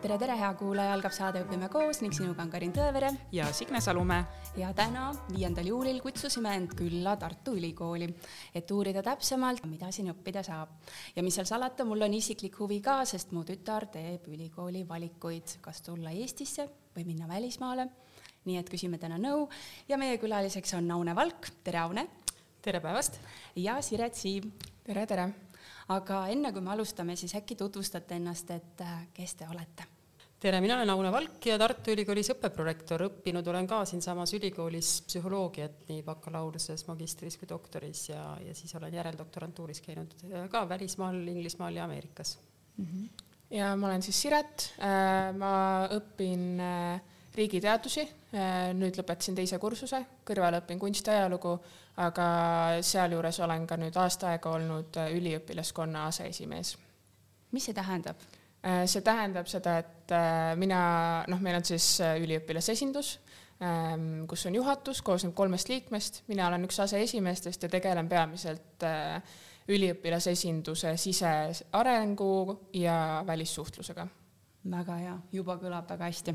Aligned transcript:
tere, 0.00 0.16
tere, 0.16 0.34
hea 0.38 0.48
kuulaja, 0.56 0.94
algab 0.96 1.12
saade 1.12 1.42
Õpime 1.44 1.68
koos 1.72 1.98
ning 2.00 2.14
sinuga 2.16 2.40
on 2.44 2.50
Karin 2.52 2.72
Tõevere 2.72 3.10
ja 3.36 3.50
Signe 3.52 3.82
Salumäe. 3.84 4.24
ja 4.56 4.70
täna, 4.76 5.10
viiendal 5.28 5.66
juulil 5.68 5.98
kutsusime 6.00 6.54
end 6.56 6.72
külla 6.78 7.16
Tartu 7.20 7.52
Ülikooli, 7.58 8.08
et 8.54 8.70
uurida 8.72 9.02
täpsemalt, 9.04 9.66
mida 9.68 9.90
siin 9.92 10.08
õppida 10.14 10.42
saab. 10.46 10.72
ja 11.16 11.22
mis 11.22 11.36
seal 11.36 11.48
salata, 11.50 11.84
mul 11.84 12.06
on 12.06 12.14
isiklik 12.16 12.56
huvi 12.58 12.80
ka, 12.80 13.04
sest 13.04 13.32
mu 13.36 13.44
tütar 13.44 13.90
teeb 13.92 14.24
ülikooli 14.32 14.86
valikuid, 14.88 15.58
kas 15.60 15.82
tulla 15.82 16.14
Eestisse 16.16 16.68
või 16.96 17.04
minna 17.04 17.28
välismaale. 17.28 17.88
nii 18.44 18.56
et 18.56 18.72
küsime 18.72 18.98
täna 18.98 19.18
nõu 19.20 19.48
ja 19.88 19.98
meie 19.98 20.16
külaliseks 20.18 20.74
on 20.80 20.90
Aune 20.90 21.14
Valk, 21.14 21.52
tere 21.62 21.78
Aune! 21.78 22.08
tere 22.62 22.80
päevast! 22.80 23.20
ja 23.56 23.80
Siret 23.82 24.14
Siib. 24.14 24.48
tere, 24.84 25.06
tere! 25.06 25.49
Aga 25.90 26.24
enne 26.30 26.52
kui 26.54 26.62
me 26.64 26.74
alustame, 26.74 27.16
siis 27.18 27.34
äkki 27.38 27.56
tutvustate 27.58 28.18
ennast, 28.20 28.50
et 28.54 28.84
äh, 28.84 29.00
kes 29.14 29.34
te 29.40 29.48
olete? 29.50 29.88
tere, 30.40 30.56
mina 30.64 30.78
olen 30.78 30.88
Aune 30.88 31.10
Valk 31.12 31.44
ja 31.50 31.58
Tartu 31.60 31.92
Ülikoolis 31.92 32.30
õppeprorektor, 32.32 33.02
õppinud 33.10 33.48
olen 33.52 33.66
ka 33.68 33.82
siinsamas 33.84 34.32
ülikoolis 34.38 34.94
psühholoogiat 35.04 35.82
nii 35.90 36.00
bakalaureuse, 36.06 36.78
magistris 36.88 37.36
kui 37.36 37.48
doktoris 37.48 38.06
ja, 38.08 38.22
ja 38.40 38.54
siis 38.56 38.72
olen 38.78 38.96
järeldoktorantuuris 38.96 39.82
käinud 39.84 40.14
äh, 40.30 40.46
ka 40.52 40.64
välismaal, 40.68 41.20
Inglismaal 41.34 41.76
ja 41.76 41.84
Ameerikas 41.84 42.38
mm. 42.76 42.86
-hmm. 42.86 43.26
ja 43.58 43.74
ma 43.76 43.90
olen 43.90 44.02
siis 44.02 44.22
Siret, 44.22 44.72
äh, 44.78 45.34
ma 45.36 45.52
õpin 45.98 46.62
riigiteadusi, 47.34 48.02
nüüd 48.74 48.96
lõpetasin 48.98 49.36
teise 49.38 49.58
kursuse, 49.62 50.00
kõrval 50.26 50.56
õpin 50.58 50.80
kunstiajalugu 50.82 51.52
aga 52.00 52.26
sealjuures 52.86 53.40
olen 53.44 53.66
ka 53.68 53.78
nüüd 53.80 53.96
aasta 54.00 54.32
aega 54.32 54.52
olnud 54.56 55.00
äh, 55.00 55.10
üliõpilaskonna 55.16 56.06
aseesimees. 56.10 56.76
mis 57.52 57.66
see 57.66 57.76
tähendab? 57.76 58.20
Äh, 58.64 58.84
see 58.90 59.02
tähendab 59.04 59.48
seda, 59.50 59.78
et 59.82 60.14
äh, 60.14 60.54
mina, 60.60 60.80
noh, 61.28 61.42
meil 61.44 61.58
on 61.60 61.66
siis 61.66 61.98
üliõpilasesindus, 62.00 63.12
ähm, 63.64 64.24
kus 64.30 64.46
on 64.46 64.56
juhatus, 64.56 65.02
koosneb 65.02 65.34
kolmest 65.34 65.72
liikmest, 65.72 66.22
mina 66.28 66.48
olen 66.48 66.68
üks 66.68 66.80
aseesimeestest 66.86 67.66
ja 67.66 67.72
tegelen 67.72 68.08
peamiselt 68.08 68.86
üliõpilasesinduse 69.70 70.96
sisearengu 70.98 72.32
ja 72.74 72.96
välissuhtlusega 73.26 74.08
väga 74.60 74.96
hea, 75.00 75.12
juba 75.32 75.54
kõlab 75.56 75.86
väga 75.88 76.04
hästi. 76.10 76.34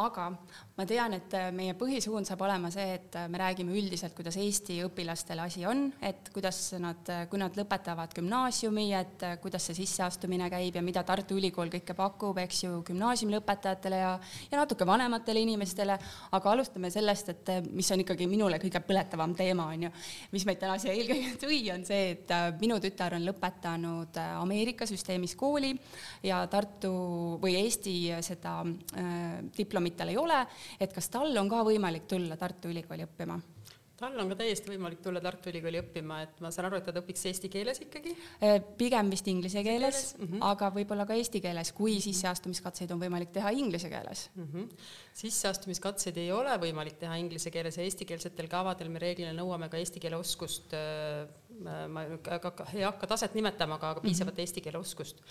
aga 0.00 0.30
ma 0.76 0.84
tean, 0.88 1.12
et 1.12 1.34
äh, 1.36 1.50
meie 1.52 1.74
põhisuund 1.76 2.24
saab 2.24 2.40
olema 2.46 2.70
see, 2.72 2.94
et 2.96 3.16
äh, 3.20 3.26
me 3.28 3.36
räägime 3.40 3.74
üldiselt, 3.76 4.14
kuidas 4.16 4.38
Eesti 4.40 4.78
õpilastel 4.86 5.42
asi 5.44 5.66
on, 5.68 5.90
et 6.00 6.30
kuidas 6.32 6.72
nad, 6.80 7.02
äh, 7.12 7.26
kui 7.28 7.38
nad 7.38 7.52
lõpetavad 7.56 8.14
gümnaasiumi, 8.16 8.86
et 8.96 9.24
kuidas 9.42 9.68
see 9.68 9.76
sisseastumine 9.82 10.48
käib 10.52 10.78
ja 10.78 10.82
mida 10.84 11.02
Tartu 11.04 11.36
Ülikool 11.36 11.68
kõike 11.72 11.96
pakub, 11.96 12.40
eks 12.40 12.62
ju, 12.64 12.80
gümnaasiumi 12.88 13.36
lõpetajatele 13.36 14.00
ja, 14.00 14.14
ja 14.50 14.62
natuke 14.62 14.88
vanematele 14.88 15.44
inimestele. 15.44 15.98
aga 16.32 16.50
alustame 16.50 16.90
sellest, 16.90 17.28
et 17.28 17.52
mis 17.68 17.90
on 17.92 18.00
ikkagi 18.00 18.26
minule 18.26 18.56
kõige 18.62 18.80
põletavam 18.88 19.36
teema, 19.36 19.68
on 19.74 19.86
ju, 19.88 19.92
mis 20.32 20.48
meid 20.48 20.62
täna 20.64 20.78
siia 20.80 20.96
eelkõige 20.96 21.36
tõi, 21.44 21.60
on 21.76 21.84
see, 21.84 22.16
et 22.16 22.34
minu 22.60 22.80
tütar 22.80 23.18
on 23.20 23.28
lõpetanud 23.28 24.16
Ameerika 24.40 24.88
süsteemis 24.88 25.36
kooli 25.36 25.74
ja 26.24 26.40
Tartu 26.48 26.96
või 27.42 27.65
Eesti 27.66 27.96
seda 28.24 28.58
äh, 28.62 29.42
diplomit 29.56 29.98
tal 29.98 30.14
ei 30.14 30.20
ole, 30.20 30.40
et 30.80 30.92
kas 30.94 31.10
tal 31.12 31.36
on 31.36 31.50
ka 31.50 31.64
võimalik 31.66 32.08
tulla 32.10 32.38
Tartu 32.40 32.72
Ülikooli 32.72 33.06
õppima? 33.08 33.40
tal 33.96 34.18
on 34.20 34.28
ka 34.28 34.36
täiesti 34.42 34.68
võimalik 34.68 35.00
tulla 35.04 35.22
Tartu 35.24 35.48
Ülikooli 35.50 35.80
õppima, 35.80 36.18
et 36.26 36.40
ma 36.44 36.50
saan 36.52 36.68
aru, 36.68 36.80
et 36.80 36.88
ta 36.88 37.00
õpiks 37.00 37.22
eesti 37.30 37.48
keeles 37.52 37.80
ikkagi? 37.80 38.12
Äh, 38.44 38.58
pigem 38.78 39.08
vist 39.12 39.28
inglise 39.32 39.62
keeles, 39.64 40.02
mm 40.18 40.26
-hmm. 40.26 40.44
aga 40.50 40.68
võib-olla 40.74 41.06
ka 41.08 41.16
eesti 41.16 41.40
keeles, 41.40 41.72
kui 41.76 41.96
sisseastumiskatseid 42.04 42.92
on 42.92 43.00
võimalik 43.00 43.32
teha 43.32 43.50
inglise 43.56 43.88
keeles 43.88 44.28
mm. 44.34 44.48
-hmm. 44.52 44.68
sisseastumiskatseid 45.22 46.16
ei 46.16 46.32
ole 46.32 46.58
võimalik 46.60 46.98
teha 47.00 47.16
inglise 47.16 47.50
keeles 47.50 47.76
ja 47.76 47.84
eestikeelsetel 47.84 48.48
kavadel 48.48 48.88
me 48.88 48.98
reeglina 48.98 49.32
nõuame 49.32 49.70
ka 49.70 49.76
eesti 49.76 50.00
keele 50.00 50.16
oskust, 50.16 50.74
äh, 50.74 51.88
ma 51.88 52.04
ei 52.04 52.82
hakka 52.82 53.06
taset 53.06 53.34
nimetama, 53.34 53.74
aga 53.80 54.00
piisavat 54.00 54.34
mm 54.34 54.36
-hmm. 54.36 54.40
eesti 54.40 54.60
keele 54.60 54.78
oskust 54.78 55.24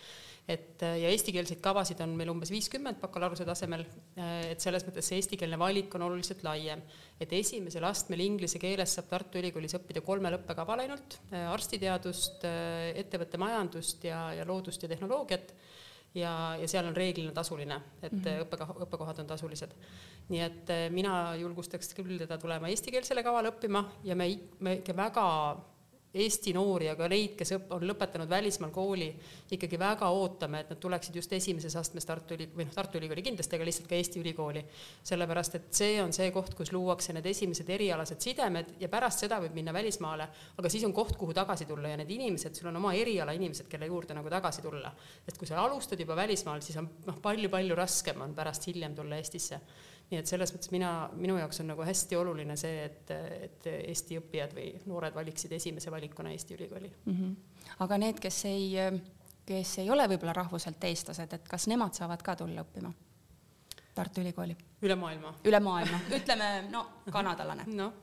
et 0.46 0.84
äh, 0.86 1.00
ja 1.02 1.10
eestikeelseid 1.10 1.60
kavasid 1.64 2.02
on 2.06 2.12
meil 2.18 2.30
umbes 2.30 2.52
viiskümmend 2.54 3.00
bakalaureuse 3.02 3.48
tasemel, 3.48 3.82
äh, 4.14 4.52
et 4.52 4.62
selles 4.62 4.86
mõttes 4.86 5.08
see 5.10 5.18
eestikeelne 5.18 5.58
valik 5.58 5.94
on 5.98 6.06
oluliselt 6.06 6.44
laiem. 6.46 6.84
et 7.20 7.32
esimesel 7.34 7.84
astmel 7.88 8.22
inglise 8.22 8.60
keeles 8.62 8.94
saab 8.94 9.08
Tartu 9.10 9.40
Ülikoolis 9.40 9.74
õppida 9.78 10.04
kolmel 10.06 10.38
õppekaval 10.38 10.86
ainult, 10.86 11.18
äh, 11.32 11.48
arstiteadust, 11.50 12.46
ettevõtte 12.46 13.40
majandust 13.42 14.04
ja, 14.06 14.28
ja 14.36 14.46
loodust 14.46 14.84
ja 14.84 14.90
tehnoloogiat 14.92 15.54
ja, 16.14 16.34
ja 16.60 16.68
seal 16.70 16.86
on 16.92 16.96
reeglina 16.96 17.34
tasuline, 17.34 17.80
et 18.02 18.12
mm 18.12 18.22
-hmm. 18.22 18.46
õppekoha, 18.46 18.80
õppekohad 18.86 19.22
on 19.24 19.28
tasulised. 19.28 19.74
nii 20.30 20.42
et 20.42 20.70
mina 20.92 21.36
julgustaks 21.36 21.94
küll 21.94 22.18
teda 22.18 22.38
tulema 22.38 22.68
eestikeelsele 22.68 23.24
kavale 23.24 23.50
õppima 23.50 23.84
ja 24.04 24.16
me, 24.16 24.30
me 24.60 24.78
ikka 24.82 24.96
väga 24.96 25.26
Eesti 26.16 26.54
noori, 26.56 26.88
aga 26.92 27.08
neid, 27.12 27.34
kes 27.36 27.52
õpp-, 27.58 27.74
on 27.76 27.84
lõpetanud 27.90 28.30
välismaal 28.32 28.72
kooli, 28.76 29.10
ikkagi 29.52 29.80
väga 29.80 30.08
ootame, 30.16 30.62
et 30.64 30.70
nad 30.72 30.80
tuleksid 30.82 31.16
just 31.20 31.34
esimeses 31.36 31.76
astmes 31.76 32.08
Tartu 32.08 32.38
Üli-, 32.38 32.48
või 32.56 32.68
noh, 32.68 32.74
Tartu 32.76 33.00
Ülikooli 33.02 33.24
kindlasti, 33.26 33.58
aga 33.58 33.68
lihtsalt 33.68 33.90
ka 33.90 33.98
Eesti 33.98 34.22
ülikooli. 34.22 34.64
sellepärast, 35.04 35.56
et 35.60 35.68
see 35.76 35.98
on 36.04 36.14
see 36.16 36.30
koht, 36.32 36.54
kus 36.56 36.72
luuakse 36.72 37.14
need 37.14 37.26
esimesed 37.32 37.70
erialased 37.70 38.22
sidemed 38.24 38.76
ja 38.80 38.90
pärast 38.90 39.26
seda 39.26 39.42
võib 39.44 39.58
minna 39.58 39.74
välismaale, 39.76 40.28
aga 40.58 40.72
siis 40.72 40.86
on 40.88 40.94
koht, 40.94 41.18
kuhu 41.20 41.34
tagasi 41.34 41.68
tulla 41.68 41.92
ja 41.92 41.98
need 42.00 42.12
inimesed, 42.16 42.56
sul 42.56 42.72
on 42.72 42.80
oma 42.80 42.94
eriala 42.96 43.36
inimesed, 43.36 43.68
kelle 43.72 43.92
juurde 43.92 44.16
nagu 44.16 44.32
tagasi 44.32 44.64
tulla. 44.64 44.94
et 45.28 45.38
kui 45.38 45.48
sa 45.48 45.60
alustad 45.64 46.00
juba 46.00 46.16
välismaal, 46.16 46.62
siis 46.62 46.78
on 46.80 46.90
noh, 47.06 47.20
palju-palju 47.22 47.76
raskem 47.76 48.22
on 48.22 48.36
pärast 48.36 48.68
hiljem 48.72 48.96
tulla 48.96 49.20
Eestisse 49.20 49.60
nii 50.12 50.20
et 50.22 50.30
selles 50.30 50.54
mõttes 50.54 50.72
mina, 50.74 50.92
minu 51.18 51.38
jaoks 51.40 51.62
on 51.64 51.72
nagu 51.74 51.86
hästi 51.86 52.18
oluline 52.20 52.58
see, 52.60 52.86
et, 52.86 53.12
et 53.48 53.70
Eesti 53.74 54.20
õppijad 54.20 54.54
või 54.58 54.68
noored 54.86 55.16
valiksid 55.16 55.56
esimese 55.58 55.92
valikuna 55.92 56.34
Eesti 56.36 56.58
ülikooli 56.58 56.92
mm. 56.92 57.14
-hmm. 57.14 57.72
aga 57.86 57.98
need, 57.98 58.22
kes 58.22 58.44
ei, 58.52 58.70
kes 59.46 59.78
ei 59.82 59.90
ole 59.90 60.08
võib-olla 60.12 60.34
rahvuselt 60.38 60.84
eestlased, 60.84 61.34
et 61.34 61.50
kas 61.50 61.68
nemad 61.72 61.98
saavad 61.98 62.22
ka 62.22 62.36
tulla 62.36 62.66
õppima? 62.66 62.94
Tartu 63.96 64.20
Ülikooli. 64.22 64.56
üle 64.84 64.96
maailma. 65.00 65.30
üle 65.48 65.60
maailma, 65.64 66.00
ütleme 66.18 66.48
no 66.68 66.82
kanadalane. 67.12 67.64
noh, 67.80 67.94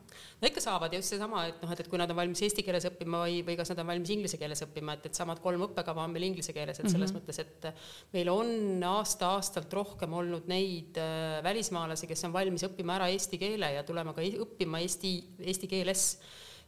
no 0.41 0.49
ikka 0.49 0.63
saavad 0.65 0.95
ja 0.95 1.01
just 1.03 1.13
seesama, 1.13 1.45
et 1.51 1.61
noh, 1.61 1.73
et, 1.75 1.83
et 1.85 1.91
kui 1.93 2.01
nad 2.01 2.11
on 2.11 2.17
valmis 2.17 2.41
eesti 2.47 2.65
keeles 2.65 2.87
õppima 2.89 3.21
või, 3.27 3.43
või 3.45 3.59
kas 3.61 3.75
nad 3.75 3.83
on 3.85 3.91
valmis 3.93 4.13
inglise 4.15 4.41
keeles 4.41 4.65
õppima, 4.65 4.97
et, 4.97 5.11
et 5.11 5.21
samad 5.21 5.43
kolm 5.45 5.67
õppekava 5.69 6.07
on 6.07 6.15
meil 6.15 6.25
inglise 6.31 6.55
keeles, 6.57 6.81
et 6.81 6.89
selles 6.89 7.13
mm 7.13 7.19
-hmm. 7.19 7.27
mõttes, 7.29 7.39
et 7.45 8.15
meil 8.17 8.33
on 8.33 8.87
aasta-aastalt 8.89 9.77
rohkem 9.79 10.17
olnud 10.23 10.49
neid 10.49 10.97
äh, 10.97 11.43
välismaalasi, 11.45 12.09
kes 12.09 12.25
on 12.25 12.33
valmis 12.33 12.65
õppima 12.71 12.97
ära 12.97 13.11
eesti 13.13 13.39
keele 13.39 13.75
ja 13.77 13.85
tulema 13.85 14.17
ka 14.17 14.25
õppima 14.47 14.81
eesti, 14.81 15.13
eesti 15.45 15.69
keeles 15.69 16.07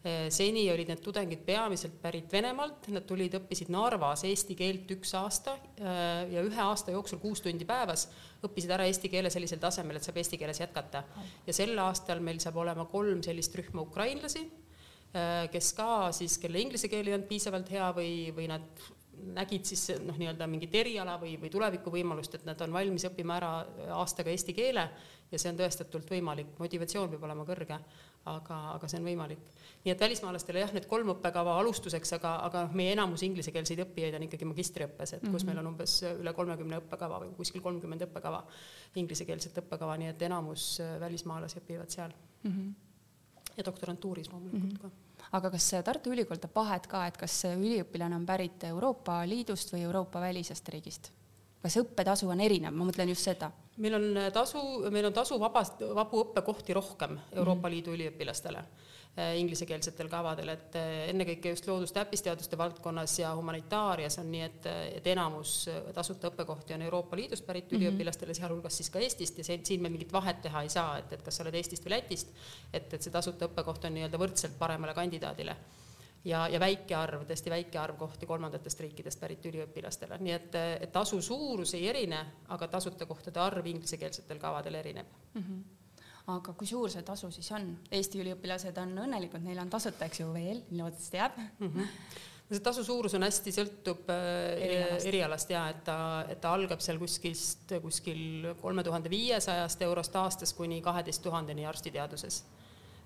seni 0.04 0.66
olid 0.68 0.90
need 0.90 1.00
tudengid 1.00 1.40
peamiselt 1.46 1.94
pärit 2.02 2.32
Venemaalt, 2.32 2.90
nad 2.92 3.06
tulid, 3.08 3.38
õppisid 3.38 3.70
Narvas 3.72 4.26
eesti 4.28 4.56
keelt 4.58 4.90
üks 4.92 5.14
aasta 5.16 5.54
eh, 5.78 6.34
ja 6.34 6.42
ühe 6.44 6.60
aasta 6.60 6.92
jooksul 6.92 7.22
kuus 7.22 7.40
tundi 7.44 7.64
päevas 7.68 8.08
õppisid 8.44 8.74
ära 8.76 8.84
eesti 8.84 9.08
keele 9.08 9.32
sellisel 9.32 9.62
tasemel, 9.62 9.96
et 9.96 10.04
saab 10.04 10.18
eesti 10.20 10.36
keeles 10.40 10.60
jätkata. 10.60 11.04
ja 11.46 11.56
sel 11.56 11.72
aastal 11.80 12.20
meil 12.20 12.42
saab 12.42 12.60
olema 12.60 12.84
kolm 12.90 13.22
sellist 13.24 13.56
rühma 13.56 13.86
ukrainlasi, 13.86 14.44
eh, 15.14 15.46
kes 15.52 15.72
ka 15.78 16.12
siis, 16.12 16.36
kelle 16.42 16.60
inglise 16.60 16.92
keel 16.92 17.08
ei 17.08 17.16
olnud 17.16 17.30
piisavalt 17.30 17.72
hea 17.72 17.88
või, 17.96 18.12
või 18.36 18.50
nad 18.52 18.84
nägid 19.34 19.64
siis 19.64 19.86
noh, 20.04 20.16
nii-öelda 20.20 20.46
mingit 20.50 20.74
eriala 20.74 21.16
või, 21.20 21.38
või 21.40 21.50
tulevikuvõimalust, 21.52 22.36
et 22.36 22.44
nad 22.44 22.60
on 22.60 22.74
valmis 22.74 23.06
õppima 23.08 23.38
ära 23.38 23.52
aastaga 23.96 24.32
eesti 24.34 24.52
keele. 24.52 24.88
Ja 25.32 25.40
see 25.40 25.50
on 25.50 25.56
tõestatult 25.58 26.10
võimalik, 26.12 26.52
motivatsioon 26.60 27.08
peab 27.10 27.24
olema 27.26 27.46
kõrge, 27.48 27.78
aga, 28.24 28.58
aga 28.74 28.88
see 28.88 28.98
on 29.00 29.08
võimalik 29.08 29.54
nii 29.84 29.92
et 29.92 30.00
välismaalastele 30.00 30.62
jah, 30.62 30.72
need 30.72 30.86
kolm 30.88 31.10
õppekava 31.12 31.58
alustuseks, 31.60 32.14
aga, 32.16 32.32
aga 32.46 32.64
noh, 32.66 32.76
meie 32.78 32.94
enamus 32.94 33.22
inglisekeelseid 33.26 33.82
õppijaid 33.84 34.16
on 34.16 34.24
ikkagi 34.26 34.48
magistriõppes, 34.48 35.12
et 35.16 35.20
kus 35.20 35.28
mm 35.28 35.36
-hmm. 35.36 35.50
meil 35.50 35.60
on 35.60 35.70
umbes 35.72 35.96
üle 36.08 36.32
kolmekümne 36.32 36.80
õppekava 36.80 37.20
või 37.24 37.34
kuskil 37.36 37.60
kolmkümmend 37.64 38.06
õppekava, 38.08 38.42
inglisekeelset 39.02 39.60
õppekava, 39.64 39.98
nii 40.00 40.08
et 40.14 40.22
enamus 40.22 40.80
äh, 40.80 41.00
välismaalasi 41.00 41.60
õpivad 41.60 41.90
seal 41.92 42.12
mm. 42.42 42.50
-hmm. 42.50 43.50
ja 43.56 43.64
doktorantuuris 43.64 44.32
loomulikult 44.32 44.62
mm 44.62 44.78
-hmm. 44.78 44.80
ka 44.80 45.36
aga 45.36 45.50
kas 45.50 45.70
Tartu 45.84 46.10
Ülikool 46.10 46.38
teeb 46.38 46.54
vahet 46.54 46.86
ka, 46.86 47.06
et 47.06 47.16
kas 47.16 47.44
üliõpilane 47.44 48.16
on 48.16 48.26
pärit 48.26 48.64
Euroopa 48.64 49.28
Liidust 49.28 49.72
või 49.72 49.82
Euroopa 49.82 50.20
välisest 50.20 50.68
riigist? 50.68 51.12
Kas 51.64 51.78
õppetasu 51.80 52.28
on 52.28 52.40
erinev, 52.44 52.74
ma 52.76 52.84
mõtlen 52.84 53.08
just 53.08 53.24
seda. 53.24 53.50
meil 53.76 53.96
on 53.96 54.18
tasu, 54.32 54.60
meil 54.92 55.08
on 55.08 55.16
tasu 55.16 55.38
vabast, 55.40 55.80
vabu 55.96 56.20
õppekohti 56.26 56.76
rohkem 56.76 57.18
Euroopa 57.32 57.56
mm 57.56 57.64
-hmm. 57.64 57.70
Liidu 57.74 57.96
üliõpilastele 57.96 58.64
Äh, 59.14 59.36
inglisekeelsetel 59.38 60.08
kavadel, 60.10 60.48
et 60.56 60.74
äh, 60.74 61.04
ennekõike 61.12 61.52
just 61.52 61.68
loodus- 61.70 61.92
täppisteaduste 61.94 62.56
valdkonnas 62.58 63.12
ja 63.20 63.28
humanitaarias 63.38 64.16
on 64.18 64.26
nii, 64.32 64.40
et, 64.42 64.66
et 64.96 65.06
enamus 65.12 65.52
äh, 65.70 65.76
tasuta 65.94 66.32
õppekohti 66.32 66.74
on 66.74 66.82
Euroopa 66.82 67.14
Liidust 67.16 67.46
pärit 67.46 67.70
mm 67.70 67.76
-hmm. 67.76 67.84
üliõpilastele, 67.84 68.34
sealhulgas 68.34 68.76
siis 68.76 68.90
ka 68.90 68.98
Eestist 68.98 69.38
ja 69.38 69.44
see, 69.46 69.60
siin 69.62 69.82
me 69.82 69.88
mingit 69.88 70.12
vahet 70.12 70.42
teha 70.42 70.62
ei 70.62 70.68
saa, 70.68 70.98
et, 70.98 71.12
et 71.12 71.22
kas 71.22 71.36
sa 71.36 71.46
oled 71.46 71.54
Eestist 71.54 71.86
või 71.86 71.94
Lätist, 71.94 72.34
et, 72.72 72.94
et 72.94 73.02
see 73.02 73.14
tasuta 73.14 73.46
õppekoht 73.46 73.86
on 73.86 73.94
nii-öelda 73.94 74.18
võrdselt 74.18 74.58
paremale 74.58 74.94
kandidaadile 74.94 75.56
ja, 76.24 76.44
ja 76.48 76.60
väike 76.60 76.96
arv, 76.96 77.24
tõesti 77.28 77.52
väike 77.52 77.78
arv 77.78 77.98
kohti 78.00 78.26
kolmandatest 78.26 78.80
riikidest 78.80 79.20
pärit 79.20 79.44
üliõpilastele, 79.50 80.18
nii 80.24 80.34
et, 80.34 80.58
et 80.86 80.92
tasu 80.92 81.20
suurus 81.22 81.74
ei 81.78 81.88
erine, 81.92 82.20
aga 82.54 82.68
tasuta 82.68 83.06
kohtade 83.06 83.40
arv 83.40 83.66
inglisekeelsetel 83.74 84.42
kavadel 84.42 84.82
erineb 84.82 85.16
mm. 85.34 85.40
-hmm 85.40 85.64
aga 86.24 86.54
kui 86.56 86.66
suur 86.66 86.88
see 86.88 87.02
tasu 87.04 87.28
siis 87.30 87.50
on? 87.52 87.66
Eesti 87.92 88.22
üliõpilased 88.22 88.78
on 88.80 88.94
õnnelikud, 89.02 89.42
neil 89.44 89.58
on 89.60 89.68
tasuta, 89.68 90.06
eks 90.06 90.22
ju, 90.22 90.30
veel, 90.32 90.62
loodetavasti 90.70 91.20
jääb 91.20 91.36
mm. 91.58 91.68
-hmm 91.74 91.90
see 92.54 92.60
tasu 92.60 92.84
suurus 92.84 93.14
on 93.16 93.24
hästi, 93.24 93.52
sõltub 93.56 94.10
äh, 94.12 94.62
erialast, 94.66 95.06
erialast 95.10 95.50
ja 95.50 95.62
et 95.72 95.80
ta, 95.84 95.96
et 96.28 96.40
ta 96.40 96.52
algab 96.54 96.82
seal 96.84 97.00
kuskilst, 97.00 97.72
kuskil 97.82 98.50
kolme 98.60 98.84
tuhande 98.84 99.10
viiesajast 99.10 99.82
eurost 99.82 100.16
aastas 100.20 100.52
kuni 100.52 100.80
kaheteist 100.84 101.22
tuhandeni 101.22 101.66
arstiteaduses. 101.66 102.44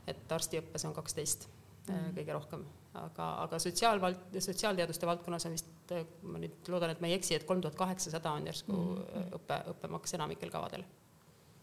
et 0.07 0.33
arstiõppes 0.33 0.85
on 0.89 0.95
kaksteist 0.95 1.49
mm 1.49 1.95
-hmm. 1.95 2.15
kõige 2.19 2.33
rohkem 2.33 2.67
aga, 2.95 3.29
aga 3.45 3.61
sotsiaalvald-, 3.63 4.41
sotsiaalteaduste 4.41 5.07
valdkonnas 5.07 5.47
on 5.49 5.57
vist, 5.57 5.95
ma 6.23 6.41
nüüd 6.43 6.73
loodan, 6.73 6.95
et 6.95 7.01
ma 7.05 7.11
ei 7.11 7.19
eksi, 7.19 7.37
et 7.37 7.47
kolm 7.49 7.63
tuhat 7.65 7.79
kaheksasada 7.79 8.33
on 8.33 8.47
järsku 8.51 8.73
mm 8.73 8.99
-hmm. 8.99 9.33
õppe, 9.41 9.63
õppemaks 9.75 10.15
enamikel 10.15 10.51
kavadel. 10.51 10.85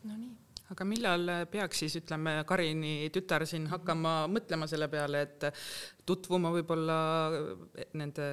Nonii 0.03 0.33
aga 0.73 0.85
millal 0.85 1.31
peaks 1.51 1.83
siis 1.83 1.95
ütleme, 1.99 2.43
Karini 2.47 3.09
tütar 3.13 3.45
siin 3.45 3.67
hakkama 3.69 4.27
mõtlema 4.31 4.67
selle 4.67 4.87
peale, 4.87 5.21
et 5.21 5.45
tutvuma 6.05 6.49
võib-olla 6.55 6.97
nende 7.93 8.29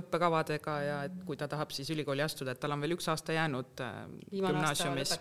õppekavadega 0.00 0.78
ja 0.86 1.02
et 1.08 1.18
kui 1.28 1.36
ta 1.36 1.48
tahab 1.48 1.74
siis 1.76 1.90
ülikooli 1.90 2.24
astuda, 2.24 2.52
et 2.52 2.60
tal 2.60 2.72
on 2.72 2.80
veel 2.80 2.96
üks 2.96 3.08
aasta 3.12 3.36
jäänud 3.36 3.84
äh, 3.84 3.92
gümnaasiumis. 4.32 5.18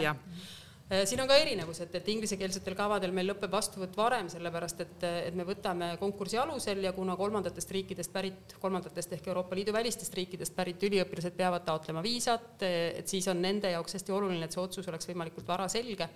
jah 0.00 0.16
Äh, 0.16 0.67
siin 0.88 1.20
on 1.20 1.28
ka 1.28 1.36
erinevused, 1.36 1.92
et 1.94 2.06
inglisekeelsetel 2.08 2.76
kavadel 2.76 3.12
meil 3.12 3.28
lõpeb 3.28 3.52
vastuvõtt 3.52 3.96
varem, 3.98 4.30
sellepärast 4.32 4.80
et, 4.84 5.04
et 5.28 5.36
me 5.36 5.44
võtame 5.44 5.90
konkursi 6.00 6.38
alusel 6.40 6.80
ja 6.86 6.94
kuna 6.96 7.16
kolmandatest 7.20 7.74
riikidest 7.76 8.12
pärit, 8.14 8.56
kolmandatest 8.62 9.12
ehk 9.18 9.28
Euroopa 9.28 9.58
Liidu 9.58 9.74
välistest 9.76 10.16
riikidest 10.16 10.56
pärit 10.56 10.82
üliõpilased 10.88 11.36
peavad 11.36 11.66
taotlema 11.68 12.02
viisat, 12.04 12.64
et 12.64 13.08
siis 13.08 13.28
on 13.28 13.42
nende 13.44 13.74
jaoks 13.74 13.98
hästi 13.98 14.16
oluline, 14.16 14.48
et 14.48 14.56
see 14.56 14.64
otsus 14.64 14.88
oleks 14.88 15.10
võimalikult 15.10 15.48
vara 15.50 15.68
selge 15.68 16.08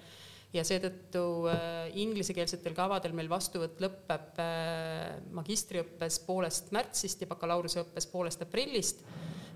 ja 0.52 0.64
seetõttu 0.68 1.24
äh, 1.48 1.92
inglisekeelsetel 2.00 2.74
kavadel 2.76 3.14
meil 3.16 3.30
vastuvõtt 3.32 3.80
lõpeb 3.80 4.40
äh, 4.40 5.20
magistriõppes 5.36 6.20
poolest 6.26 6.72
märtsist 6.76 7.24
ja 7.24 7.30
bakalaureuseõppes 7.30 8.08
poolest 8.12 8.44
aprillist 8.44 9.04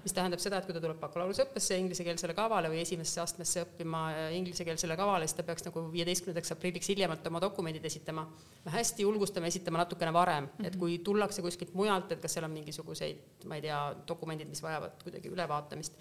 mis 0.07 0.15
tähendab 0.15 0.39
seda, 0.43 0.61
et 0.61 0.69
kui 0.69 0.75
ta 0.77 0.81
tuleb 0.83 1.01
bakalaureuseõppesse 1.03 1.77
inglisekeelsele 1.83 2.35
kavale 2.39 2.71
või 2.71 2.79
esimesse 2.85 3.19
astmesse 3.19 3.65
õppima 3.65 4.03
inglisekeelsele 4.37 4.95
kavale, 4.99 5.27
siis 5.27 5.35
ta 5.41 5.47
peaks 5.49 5.67
nagu 5.67 5.83
viieteistkümnendaks 5.91 6.55
aprilliks 6.55 6.93
hiljemalt 6.93 7.27
oma 7.27 7.43
dokumendid 7.43 7.85
esitama. 7.91 8.23
me 8.65 8.75
hästi 8.77 9.03
julgustame 9.03 9.51
esitama 9.51 9.83
natukene 9.83 10.13
varem 10.15 10.47
et 10.61 10.71
mhm. 10.71 10.79
kui 10.79 10.99
tullakse 10.99 11.43
kuskilt 11.43 11.75
mujalt, 11.75 12.15
et 12.15 12.23
kas 12.23 12.39
seal 12.39 12.47
on 12.47 12.55
mingisuguseid, 12.55 13.43
ma 13.51 13.59
ei 13.59 13.67
tea, 13.67 13.81
dokumendid, 14.07 14.49
mis 14.49 14.63
vajavad 14.63 15.03
kuidagi 15.03 15.35
ülevaatamist 15.35 15.99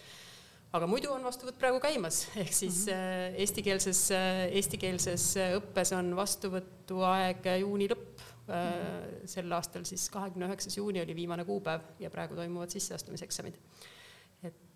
aga 0.75 0.87
muidu 0.89 1.09
on 1.13 1.25
vastuvõtt 1.25 1.57
praegu 1.59 1.79
käimas, 1.83 2.25
ehk 2.43 2.53
siis 2.53 2.85
mm 2.85 2.93
-hmm. 2.93 3.41
eestikeelses, 3.41 4.03
eestikeelses 4.51 5.27
õppes 5.57 5.95
on 5.97 6.13
vastuvõtuaeg 6.15 7.49
juuni 7.61 7.89
lõpp 7.89 8.21
mm. 8.47 8.53
-hmm. 8.53 9.27
sel 9.33 9.51
aastal 9.51 9.85
siis 9.89 10.09
kahekümne 10.13 10.49
üheksas 10.49 10.77
juuni 10.77 11.01
oli 11.01 11.15
viimane 11.15 11.45
kuupäev 11.45 11.81
ja 11.99 12.09
praegu 12.09 12.35
toimuvad 12.35 12.69
sisseastumiseksamid 12.69 13.55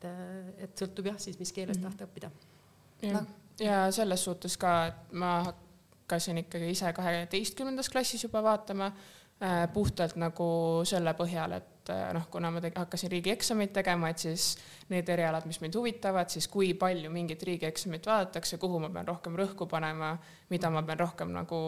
et, 0.08 0.64
et 0.66 0.82
sõltub 0.84 1.12
jah, 1.12 1.20
siis 1.20 1.40
mis 1.40 1.52
keeles 1.56 1.80
tahta 1.82 2.08
õppida. 2.08 2.32
jah, 3.02 3.26
ja 3.60 3.80
selles 3.96 4.24
suhtes 4.24 4.58
ka, 4.60 4.74
et 4.92 5.14
ma 5.20 5.40
hakkasin 5.44 6.42
ikkagi 6.44 6.72
ise 6.74 6.94
kaheteistkümnendas 6.94 7.90
klassis 7.90 8.24
juba 8.24 8.42
vaatama 8.44 8.90
äh, 8.90 9.68
puhtalt 9.74 10.16
nagu 10.18 10.50
selle 10.90 11.14
põhjal, 11.18 11.54
et 11.60 11.92
äh, 11.94 12.10
noh, 12.16 12.26
kuna 12.32 12.52
ma 12.52 12.64
hakkasin 12.64 13.12
riigieksameid 13.12 13.74
tegema, 13.76 14.10
et 14.10 14.26
siis 14.26 14.52
need 14.90 15.10
erialad, 15.10 15.46
mis 15.46 15.62
mind 15.62 15.78
huvitavad, 15.78 16.32
siis 16.34 16.48
kui 16.48 16.74
palju 16.74 17.12
mingit 17.14 17.44
riigieksamit 17.44 18.10
vaadatakse, 18.10 18.58
kuhu 18.58 18.82
ma 18.82 18.90
pean 18.90 19.08
rohkem 19.08 19.38
rõhku 19.38 19.70
panema, 19.70 20.16
mida 20.50 20.72
ma 20.74 20.84
pean 20.84 21.04
rohkem 21.06 21.34
nagu 21.36 21.60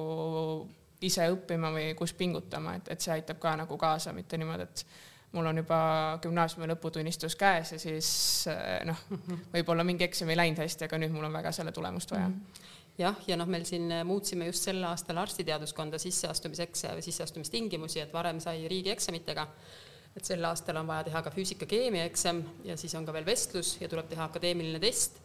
ise 1.02 1.26
õppima 1.34 1.72
või 1.74 1.94
kus 1.98 2.14
pingutama, 2.18 2.76
et, 2.78 2.92
et 2.94 3.02
see 3.02 3.14
aitab 3.16 3.40
ka 3.42 3.56
nagu 3.64 3.78
kaasa, 3.78 4.14
mitte 4.14 4.38
niimoodi, 4.38 4.68
et 4.70 4.86
mul 5.32 5.48
on 5.48 5.62
juba 5.62 5.80
gümnaasiumi 6.24 6.68
lõputunnistus 6.74 7.38
käes 7.40 7.72
ja 7.72 7.80
siis 7.80 8.12
eh, 8.52 8.82
noh, 8.88 9.06
võib-olla 9.54 9.86
mingi 9.88 10.08
eksam 10.08 10.30
ei 10.32 10.40
läinud 10.40 10.60
hästi, 10.64 10.88
aga 10.88 11.00
nüüd 11.02 11.16
mul 11.16 11.30
on 11.30 11.40
väga 11.40 11.54
selle 11.56 11.72
tulemust 11.76 12.12
vaja. 12.12 12.28
Mm. 12.28 12.38
-hmm 12.42 12.70
jah, 13.00 13.16
ja 13.28 13.38
noh, 13.40 13.50
meil 13.50 13.66
siin 13.68 13.92
muutsime 14.08 14.46
just 14.50 14.68
sel 14.68 14.82
aastal 14.88 15.18
arstiteaduskonda 15.22 16.00
sisseastumiseks, 16.02 16.86
sisseastumistingimusi, 17.06 18.02
et 18.04 18.14
varem 18.14 18.40
sai 18.44 18.68
riigieksamitega, 18.72 19.48
et 20.18 20.28
sel 20.28 20.44
aastal 20.46 20.82
on 20.82 20.90
vaja 20.90 21.08
teha 21.08 21.24
ka 21.24 21.34
füüsika-keemia 21.34 22.06
eksam 22.10 22.44
ja 22.68 22.78
siis 22.78 22.94
on 23.00 23.08
ka 23.08 23.16
veel 23.16 23.26
vestlus 23.26 23.78
ja 23.82 23.90
tuleb 23.92 24.10
teha 24.12 24.28
akadeemiline 24.28 24.82
test. 24.84 25.22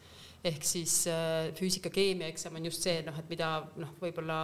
Ehk 0.47 0.63
siis 0.63 1.01
äh, 1.11 1.51
füüsika-keemia 1.59 2.29
eksam 2.31 2.55
on 2.59 2.69
just 2.69 2.85
see, 2.87 3.01
noh, 3.07 3.17
et 3.19 3.31
mida 3.33 3.51
noh, 3.83 3.97
võib-olla 3.99 4.39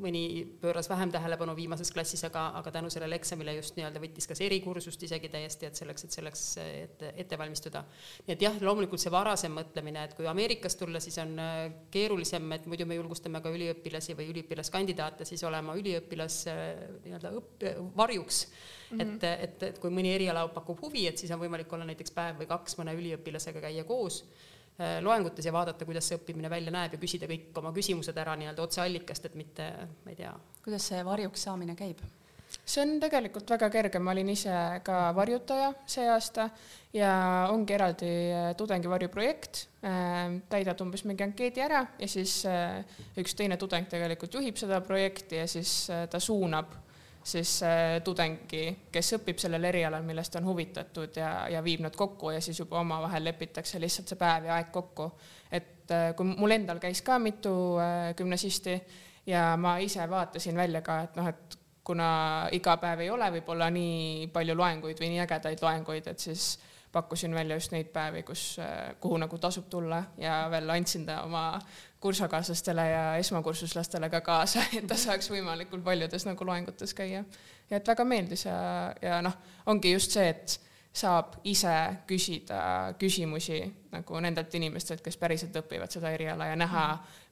mõni 0.00 0.22
pööras 0.60 0.88
vähem 0.90 1.10
tähelepanu 1.12 1.54
viimases 1.56 1.92
klassis, 1.94 2.22
aga, 2.28 2.48
aga 2.58 2.72
tänu 2.74 2.90
sellele 2.92 3.16
eksamile 3.20 3.54
just 3.56 3.76
nii-öelda 3.76 4.02
võttis 4.02 4.28
kas 4.30 4.40
erikursust 4.44 5.02
isegi 5.06 5.30
täiesti, 5.32 5.68
et 5.68 5.78
selleks, 5.78 6.06
et 6.06 6.18
selleks 6.18 6.44
ette, 6.64 7.12
ette 7.24 7.38
valmistuda. 7.38 7.84
nii 8.26 8.36
et 8.36 8.44
jah, 8.46 8.60
loomulikult 8.60 9.02
see 9.02 9.12
varasem 9.12 9.56
mõtlemine, 9.56 10.04
et 10.08 10.14
kui 10.18 10.28
Ameerikast 10.30 10.80
tulla, 10.82 11.00
siis 11.00 11.18
on 11.22 11.34
äh, 11.42 11.64
keerulisem, 11.94 12.52
et 12.56 12.68
muidu 12.70 12.86
me 12.86 12.98
julgustame 12.98 13.42
ka 13.42 13.52
üliõpilasi 13.52 14.16
või 14.18 14.30
üliõpilaskandidaate 14.34 15.28
siis 15.28 15.44
olema 15.48 15.76
üliõpilas 15.78 16.42
äh, 16.52 16.70
nii-öelda 17.04 17.34
õpp-, 17.40 17.68
varjuks 17.96 18.46
Mm 18.92 19.00
-hmm. 19.00 19.14
et, 19.14 19.24
et, 19.24 19.62
et 19.62 19.78
kui 19.80 19.90
mõni 19.90 20.10
eriala 20.12 20.42
pakub 20.52 20.82
huvi, 20.82 21.06
et 21.08 21.18
siis 21.18 21.30
on 21.32 21.40
võimalik 21.40 21.70
olla 21.72 21.86
näiteks 21.88 22.12
päev 22.12 22.42
või 22.42 22.46
kaks 22.50 22.76
mõne 22.76 22.92
üliõpilasega 22.92 23.60
käia 23.60 23.84
koos 23.88 24.18
loengutes 25.00 25.46
ja 25.46 25.52
vaadata, 25.54 25.84
kuidas 25.84 26.08
see 26.08 26.16
õppimine 26.18 26.50
välja 26.50 26.72
näeb 26.74 26.96
ja 26.96 26.98
küsida 27.00 27.28
kõik 27.30 27.58
oma 27.60 27.70
küsimused 27.76 28.16
ära 28.18 28.34
nii-öelda 28.40 28.64
otseallikast, 28.64 29.28
et 29.28 29.36
mitte, 29.38 29.68
ma 30.04 30.14
ei 30.14 30.18
tea. 30.18 30.32
kuidas 30.64 30.88
see 30.90 31.04
varjuks 31.06 31.44
saamine 31.48 31.76
käib? 31.78 32.00
see 32.52 32.82
on 32.82 32.98
tegelikult 33.00 33.48
väga 33.52 33.68
kerge, 33.72 34.00
ma 34.02 34.12
olin 34.12 34.28
ise 34.32 34.54
ka 34.84 34.96
varjutaja 35.16 35.70
see 35.88 36.08
aasta 36.08 36.48
ja 36.92 37.12
ongi 37.52 37.76
eraldi 37.76 38.10
äh, 38.32 38.48
tudengivarjuprojekt, 38.58 39.62
äh, 39.88 40.38
täidad 40.52 40.80
umbes 40.84 41.04
mingi 41.08 41.24
ankeedi 41.24 41.64
ära 41.64 41.84
ja 41.98 42.08
siis 42.08 42.40
üks 43.20 43.36
teine 43.38 43.60
tudeng 43.60 43.88
tegelikult 43.92 44.40
juhib 44.40 44.60
seda 44.60 44.80
projekti 44.84 45.40
ja 45.40 45.46
siis 45.50 45.86
ta 46.10 46.20
suunab 46.20 46.74
siis 47.24 47.62
äh, 47.62 48.00
tudengi, 48.04 48.64
kes 48.92 49.12
õpib 49.18 49.38
sellel 49.40 49.64
erialal, 49.70 50.02
millest 50.06 50.36
on 50.38 50.46
huvitatud 50.46 51.16
ja, 51.16 51.46
ja 51.52 51.62
viib 51.64 51.84
nad 51.84 51.94
kokku 51.96 52.32
ja 52.34 52.40
siis 52.42 52.58
juba 52.58 52.80
omavahel 52.80 53.24
lepitakse 53.24 53.80
lihtsalt 53.80 54.12
see 54.12 54.18
päev 54.20 54.48
ja 54.48 54.56
aeg 54.58 54.72
kokku. 54.74 55.12
et 55.50 55.90
äh, 55.90 56.10
kui 56.16 56.26
mul 56.26 56.56
endal 56.58 56.82
käis 56.82 57.02
ka 57.02 57.18
mitu 57.22 57.54
äh, 57.78 58.12
gümnasisti 58.18 58.80
ja 59.26 59.52
ma 59.56 59.76
ise 59.78 60.08
vaatasin 60.10 60.56
välja 60.56 60.82
ka, 60.82 61.00
et 61.06 61.16
noh, 61.16 61.28
et 61.28 61.58
kuna 61.84 62.48
iga 62.52 62.76
päev 62.78 63.00
ei 63.02 63.10
ole 63.10 63.30
võib-olla 63.38 63.70
nii 63.70 64.28
palju 64.34 64.54
loenguid 64.58 65.00
või 65.00 65.14
nii 65.14 65.24
ägedaid 65.24 65.62
loenguid, 65.62 66.06
et 66.06 66.18
siis 66.18 66.58
pakkusin 66.92 67.34
välja 67.34 67.56
just 67.56 67.72
neid 67.72 67.88
päevi, 67.94 68.22
kus, 68.22 68.58
kuhu 69.00 69.16
nagu 69.18 69.38
tasub 69.38 69.70
tulla 69.70 70.02
ja 70.20 70.44
veel 70.50 70.70
andsin 70.70 71.06
ta 71.06 71.22
oma 71.24 71.46
kursakaaslastele 72.02 72.88
ja 72.90 73.04
esmakursuslastele 73.22 74.10
ka 74.10 74.20
kaasa, 74.20 74.64
et 74.78 74.88
ta 74.90 74.98
saaks 74.98 75.30
võimalikult 75.30 75.84
paljudes 75.86 76.26
nagu 76.26 76.46
loengutes 76.46 76.94
käia. 76.98 77.24
ja 77.70 77.78
et 77.78 77.88
väga 77.88 78.04
meeldis 78.04 78.46
ja, 78.48 78.58
ja 79.02 79.22
noh, 79.22 79.38
ongi 79.66 79.94
just 79.94 80.18
see, 80.18 80.28
et 80.28 80.58
saab 80.92 81.38
ise 81.48 81.72
küsida 82.08 82.58
küsimusi 83.00 83.62
nagu 83.92 84.20
nendelt 84.20 84.52
inimestelt, 84.58 85.00
kes 85.04 85.16
päriselt 85.20 85.56
õpivad 85.56 85.92
seda 85.92 86.10
eriala 86.12 86.50
ja 86.50 86.56
näha, 86.58 86.84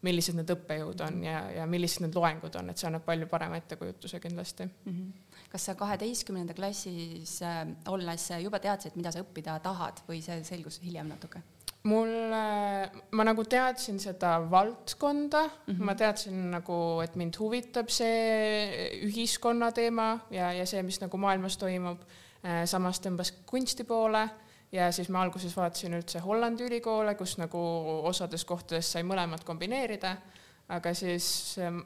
millised 0.07 0.39
need 0.39 0.53
õppejõud 0.55 1.03
on 1.05 1.21
ja, 1.27 1.43
ja 1.59 1.67
millised 1.69 2.07
need 2.07 2.17
loengud 2.17 2.57
on, 2.57 2.73
et 2.73 2.81
see 2.81 2.89
annab 2.89 3.05
palju 3.05 3.29
parema 3.29 3.61
ettekujutuse 3.61 4.21
kindlasti 4.21 4.65
mm. 4.65 4.95
-hmm. 4.95 5.45
kas 5.53 5.69
sa 5.69 5.75
kaheteistkümnenda 5.75 6.57
klassis 6.57 7.43
äh, 7.43 7.67
olles 7.93 8.31
juba 8.41 8.59
teadsid, 8.59 8.97
mida 8.97 9.13
sa 9.13 9.21
õppida 9.27 9.61
tahad 9.61 10.01
või 10.09 10.23
see 10.25 10.41
selgus 10.45 10.81
hiljem 10.85 11.13
natuke? 11.13 11.43
Mul, 11.89 12.11
ma 13.17 13.25
nagu 13.25 13.45
teadsin 13.49 14.01
seda 14.01 14.35
valdkonda 14.51 15.45
mm, 15.47 15.75
-hmm. 15.75 15.85
ma 15.85 15.95
teadsin 15.95 16.51
nagu, 16.51 17.01
et 17.05 17.17
mind 17.17 17.39
huvitab 17.41 17.89
see 17.89 19.01
ühiskonna 19.07 19.73
teema 19.73 20.19
ja, 20.31 20.53
ja 20.53 20.67
see, 20.67 20.83
mis 20.83 21.01
nagu 21.01 21.17
maailmas 21.17 21.57
toimub. 21.57 22.03
Äh, 22.41 22.65
samas 22.65 23.01
tõmbas 23.05 23.35
kunsti 23.47 23.85
poole 23.85 24.29
ja 24.73 24.93
siis 24.93 25.09
ma 25.09 25.21
alguses 25.23 25.57
vaatasin 25.57 25.95
üldse 25.95 26.19
Hollandi 26.25 26.65
ülikoole, 26.65 27.15
kus 27.15 27.37
nagu 27.39 27.59
osades 28.09 28.45
kohtades 28.45 28.93
sai 28.93 29.03
mõlemat 29.03 29.45
kombineerida 29.45 30.17
aga 30.71 30.93
siis 30.95 31.27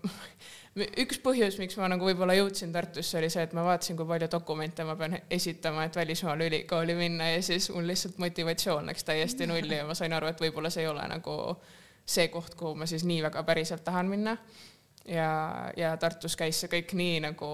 üks 0.74 1.20
põhjus, 1.22 1.56
miks 1.60 1.76
ma 1.78 1.88
nagu 1.90 2.06
võib-olla 2.08 2.34
jõudsin 2.34 2.72
Tartusse, 2.74 3.18
oli 3.20 3.30
see, 3.30 3.44
et 3.46 3.54
ma 3.54 3.62
vaatasin, 3.66 3.96
kui 3.98 4.08
palju 4.08 4.28
dokumente 4.30 4.86
ma 4.86 4.96
pean 4.98 5.16
esitama, 5.30 5.86
et 5.86 5.96
välismaale 5.96 6.48
ülikooli 6.50 6.96
minna 6.98 7.30
ja 7.30 7.42
siis 7.46 7.68
mul 7.74 7.86
lihtsalt 7.86 8.18
motivatsioon 8.22 8.90
läks 8.90 9.06
täiesti 9.06 9.46
nulli 9.46 9.78
ja 9.78 9.86
ma 9.86 9.94
sain 9.94 10.12
aru, 10.16 10.32
et 10.32 10.42
võib-olla 10.42 10.72
see 10.74 10.82
ei 10.82 10.90
ole 10.90 11.06
nagu 11.10 11.36
see 12.04 12.26
koht, 12.32 12.56
kuhu 12.58 12.74
ma 12.78 12.88
siis 12.90 13.06
nii 13.06 13.22
väga 13.24 13.44
päriselt 13.46 13.84
tahan 13.84 14.10
minna. 14.10 14.36
ja, 15.08 15.30
ja 15.76 15.96
Tartus 16.00 16.36
käis 16.36 16.58
see 16.60 16.72
kõik 16.72 16.96
nii 16.98 17.20
nagu 17.28 17.48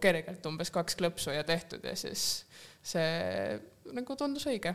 kergelt, 0.00 0.46
umbes 0.50 0.74
kaks 0.74 0.98
klõpsu 0.98 1.36
ja 1.36 1.44
tehtud 1.44 1.84
ja 1.84 1.94
siis 1.96 2.44
see 2.82 3.60
nagu 3.94 4.16
tundus 4.16 4.46
õige. 4.50 4.74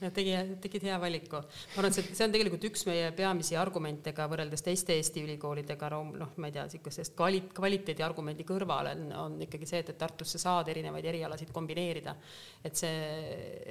Ja 0.00 0.10
tegi, 0.14 0.32
tegid 0.60 0.84
hea 0.88 0.96
valiku. 1.00 1.38
ma 1.40 1.80
arvan, 1.80 1.92
et 1.92 1.96
see, 1.96 2.14
see 2.16 2.26
on 2.26 2.34
tegelikult 2.34 2.66
üks 2.68 2.84
meie 2.88 3.12
peamisi 3.16 3.56
argumente 3.56 4.12
ka 4.16 4.26
võrreldes 4.30 4.64
teiste 4.64 4.96
Eesti 4.96 5.22
ülikoolidega, 5.24 5.90
noh, 5.92 6.34
ma 6.42 6.50
ei 6.50 6.56
tea, 6.56 6.66
niisugusest 6.66 7.14
kvali-, 7.16 7.46
kvaliteedi 7.56 8.04
argumendi 8.04 8.44
kõrval 8.48 8.90
on, 8.92 9.04
on 9.22 9.38
ikkagi 9.46 9.68
see, 9.68 9.82
et, 9.84 9.92
et 9.94 10.00
Tartusse 10.00 10.40
saad 10.42 10.68
erinevaid 10.72 11.06
erialasid 11.12 11.52
kombineerida. 11.54 12.16
et 12.66 12.76
see, 12.76 12.96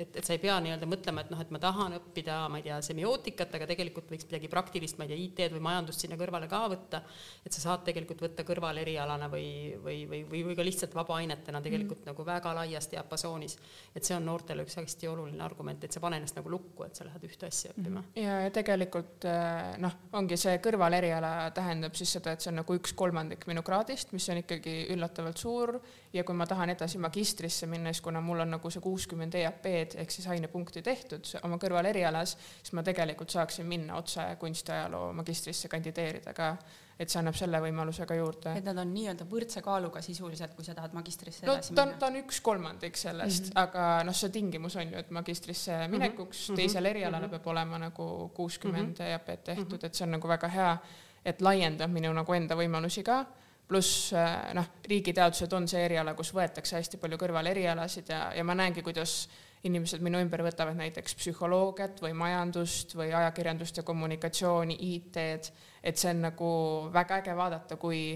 et, 0.05 0.15
et 0.15 0.23
sa 0.23 0.33
ei 0.33 0.41
pea 0.41 0.55
nii-öelda 0.63 0.89
mõtlema, 0.89 1.25
et 1.25 1.33
noh, 1.33 1.43
et 1.43 1.53
ma 1.53 1.61
tahan 1.61 1.99
õppida, 1.99 2.39
ma 2.49 2.61
ei 2.61 2.67
tea, 2.69 2.79
semiootikat, 2.89 3.59
aga 3.59 3.69
tegelikult 3.69 4.09
võiks 4.13 4.29
midagi 4.29 4.49
praktilist, 4.51 4.97
ma 4.97 5.05
ei 5.05 5.13
tea, 5.13 5.21
IT-d 5.27 5.57
või 5.57 5.65
majandust 5.67 6.05
sinna 6.05 6.17
kõrvale 6.19 6.49
ka 6.51 6.63
võtta. 6.71 7.03
et 7.45 7.53
sa 7.53 7.67
saad 7.67 7.85
tegelikult 7.85 8.23
võtta 8.25 8.47
kõrvalerialana 8.47 9.29
või, 9.29 9.75
või, 9.83 10.01
või, 10.09 10.23
või, 10.31 10.43
või 10.49 10.57
ka 10.57 10.65
lihtsalt 10.65 10.95
vabaainetena 10.97 11.61
tegelikult 11.61 12.01
mm. 12.01 12.09
nagu 12.13 12.25
väga 12.25 12.55
laias 12.55 12.89
diapasoonis. 12.89 13.59
et 13.95 14.03
see 14.03 14.15
on 14.15 14.25
noorte 14.25 14.45
noortele 14.45 14.65
üks 14.65 14.77
hästi 14.77 15.09
oluline 15.09 15.43
argument, 15.43 15.74
et 15.83 15.95
sa 15.95 15.99
pane 16.03 16.19
ennast 16.19 16.37
nagu 16.37 16.49
lukku, 16.51 16.85
et 16.85 16.95
sa 16.95 17.05
lähed 17.07 17.25
ühte 17.27 17.49
asja 17.49 17.73
õppima. 17.73 18.01
Mhm. 18.01 18.21
ja, 18.21 18.37
ja 18.45 18.53
tegelikult 18.55 19.27
äh, 19.29 19.75
noh, 19.81 19.97
ongi 20.15 20.37
see 20.39 20.57
kõrvaleriala 20.63 21.33
tähendab 21.55 21.97
siis 21.97 22.15
seda, 22.17 22.35
et 22.35 22.45
see 22.45 22.51
on 22.53 22.61
nagu 22.61 22.77
üks 22.79 22.95
kolmandik 22.97 23.47
minu 23.49 23.63
kraadist, 23.65 24.13
mis 24.15 24.27
on 24.31 24.41
ikkagi 24.41 24.77
üllatavalt 24.95 25.41
suur 25.41 25.75
ja 26.13 26.23
kui 26.23 26.37
ma 26.37 26.47
tahan 26.49 26.71
edasi 26.75 27.01
magistrisse 27.01 27.67
minna, 27.71 27.93
siis 27.93 28.05
kuna 28.05 28.21
mul 28.23 28.45
on 28.45 28.55
nagu 28.55 28.71
see 28.71 28.83
kuuskümmend 28.83 29.35
EAP-d 29.41 29.99
ehk 30.01 30.15
siis 30.15 30.29
ainepunkti 30.31 30.85
tehtud 30.85 31.35
oma 31.43 31.59
kõrvalerialas, 31.61 32.37
siis 32.61 32.73
ma 32.77 32.85
tegelikult 32.85 33.35
saaksin 33.35 33.67
minna 33.67 33.99
otse 33.99 34.23
kunstiajaloo 34.39 35.11
magistrisse 35.17 35.71
kandideerida 35.71 36.33
ka 36.35 36.55
et 36.99 37.11
see 37.11 37.19
annab 37.19 37.35
selle 37.35 37.59
võimaluse 37.59 38.05
ka 38.07 38.15
juurde. 38.15 38.53
et 38.55 38.65
nad 38.65 38.77
on 38.79 38.91
nii-öelda 38.95 39.27
võrdse 39.27 39.61
kaaluga 39.63 40.01
sisuliselt, 40.01 40.53
kui 40.55 40.63
sa 40.67 40.75
tahad 40.77 40.93
magistrisse 40.95 41.45
no, 41.45 41.57
edasi 41.57 41.73
ta, 41.73 41.85
minna? 41.85 41.99
ta 41.99 42.09
on 42.11 42.19
üks 42.21 42.41
kolmandik 42.45 42.99
sellest 42.99 43.49
mm, 43.49 43.51
-hmm. 43.51 43.63
aga 43.63 44.03
noh, 44.07 44.15
see 44.15 44.31
tingimus 44.35 44.77
on 44.79 44.93
ju, 44.93 44.99
et 45.03 45.11
magistrisse 45.11 45.77
mhm. 45.77 45.91
minekuks 45.91 46.49
mm 46.49 46.53
-hmm. 46.53 46.61
teisel 46.61 46.85
erialal 46.85 47.21
mm 47.21 47.25
-hmm. 47.25 47.39
peab 47.39 47.47
olema 47.47 47.77
nagu 47.77 48.31
kuuskümmend 48.33 48.99
mm 48.99 49.05
-hmm. 49.05 49.09
EAP-d 49.09 49.43
tehtud 49.43 49.71
mm, 49.71 49.77
-hmm. 49.77 49.85
et 49.85 49.93
see 49.93 50.05
on 50.05 50.11
nagu 50.11 50.27
väga 50.27 50.47
hea, 50.47 50.77
et 51.25 51.41
laiendab 51.41 51.91
minu 51.91 52.13
nagu 52.13 52.33
enda 52.33 52.55
võimalusi 52.55 53.03
ka 53.03 53.25
pluss 53.67 54.13
äh, 54.13 54.53
noh, 54.53 54.65
riigiteadused 54.89 55.53
on 55.53 55.67
see 55.67 55.81
eriala, 55.85 56.13
kus 56.13 56.33
võetakse 56.33 56.77
hästi 56.77 56.97
palju 57.01 57.17
kõrvalerialasid 57.17 58.09
ja, 58.09 58.33
ja 58.37 58.43
ma 58.43 58.53
näengi, 58.53 58.81
kuidas 58.85 59.27
inimesed 59.65 60.03
minu 60.05 60.19
ümber 60.21 60.43
võtavad 60.45 60.77
näiteks 60.77 61.15
psühholoogiat 61.17 62.01
või 62.03 62.13
majandust 62.17 62.93
või 62.97 63.09
ajakirjandust 63.17 63.81
ja 63.81 63.83
kommunikatsiooni, 63.87 64.77
IT-d 64.93 65.49
et 65.85 66.01
see 66.01 66.09
on 66.09 66.25
nagu 66.25 66.49
väga 66.93 67.21
äge 67.21 67.35
vaadata, 67.37 67.77
kui 67.77 68.15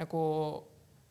nagu 0.00 0.22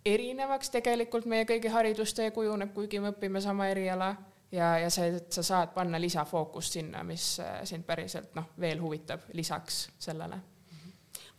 erinevaks 0.06 0.74
tegelikult 0.74 1.28
meie 1.30 1.46
kõigi 1.46 1.70
haridustee 1.70 2.32
kujuneb, 2.34 2.74
kuigi 2.74 3.00
me 3.00 3.14
õpime 3.14 3.42
sama 3.44 3.70
eriala 3.70 4.16
ja, 4.52 4.78
ja 4.82 4.90
see, 4.94 5.12
et 5.20 5.34
sa 5.34 5.44
saad 5.46 5.76
panna 5.76 6.02
lisafookust 6.02 6.80
sinna, 6.80 7.04
mis 7.06 7.36
äh, 7.44 7.60
sind 7.70 7.86
päriselt 7.86 8.34
noh, 8.38 8.50
veel 8.60 8.82
huvitab 8.82 9.30
lisaks 9.38 9.86
sellele 10.00 10.40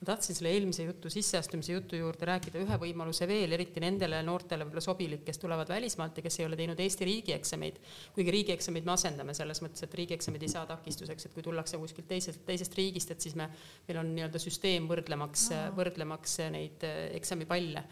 ma 0.00 0.06
tahtsin 0.08 0.36
selle 0.36 0.52
eelmise 0.56 0.86
jutu, 0.86 1.10
sisseastumise 1.12 1.74
jutu 1.74 1.98
juurde 1.98 2.24
rääkida 2.24 2.62
ühe 2.62 2.76
võimaluse 2.80 3.26
veel, 3.28 3.52
eriti 3.52 3.82
nendele 3.84 4.22
noortele 4.24 4.64
võib-olla 4.64 4.84
sobilik, 4.84 5.26
kes 5.26 5.40
tulevad 5.42 5.68
välismaalt 5.68 6.16
ja 6.16 6.24
kes 6.24 6.40
ei 6.40 6.46
ole 6.46 6.56
teinud 6.56 6.80
Eesti 6.80 7.08
riigieksameid. 7.08 7.76
kuigi 8.16 8.34
riigieksameid 8.36 8.88
me 8.88 8.94
asendame 8.94 9.34
selles 9.36 9.60
mõttes, 9.60 9.84
et 9.84 9.98
riigieksamid 10.00 10.46
ei 10.46 10.54
saa 10.54 10.64
takistuseks, 10.70 11.28
et 11.28 11.36
kui 11.36 11.44
tullakse 11.44 11.80
kuskilt 11.82 12.08
teisest, 12.08 12.40
teisest 12.48 12.78
riigist, 12.80 13.12
et 13.12 13.20
siis 13.20 13.36
me, 13.36 13.50
meil 13.88 14.00
on 14.00 14.14
nii-öelda 14.16 14.40
süsteem 14.40 14.88
võrdlemaks 14.88 15.50
võrdlemaks 15.76 16.38
neid 16.56 16.88
eh, 16.88 17.02
eksamipalle 17.20 17.84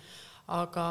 aga, 0.49 0.85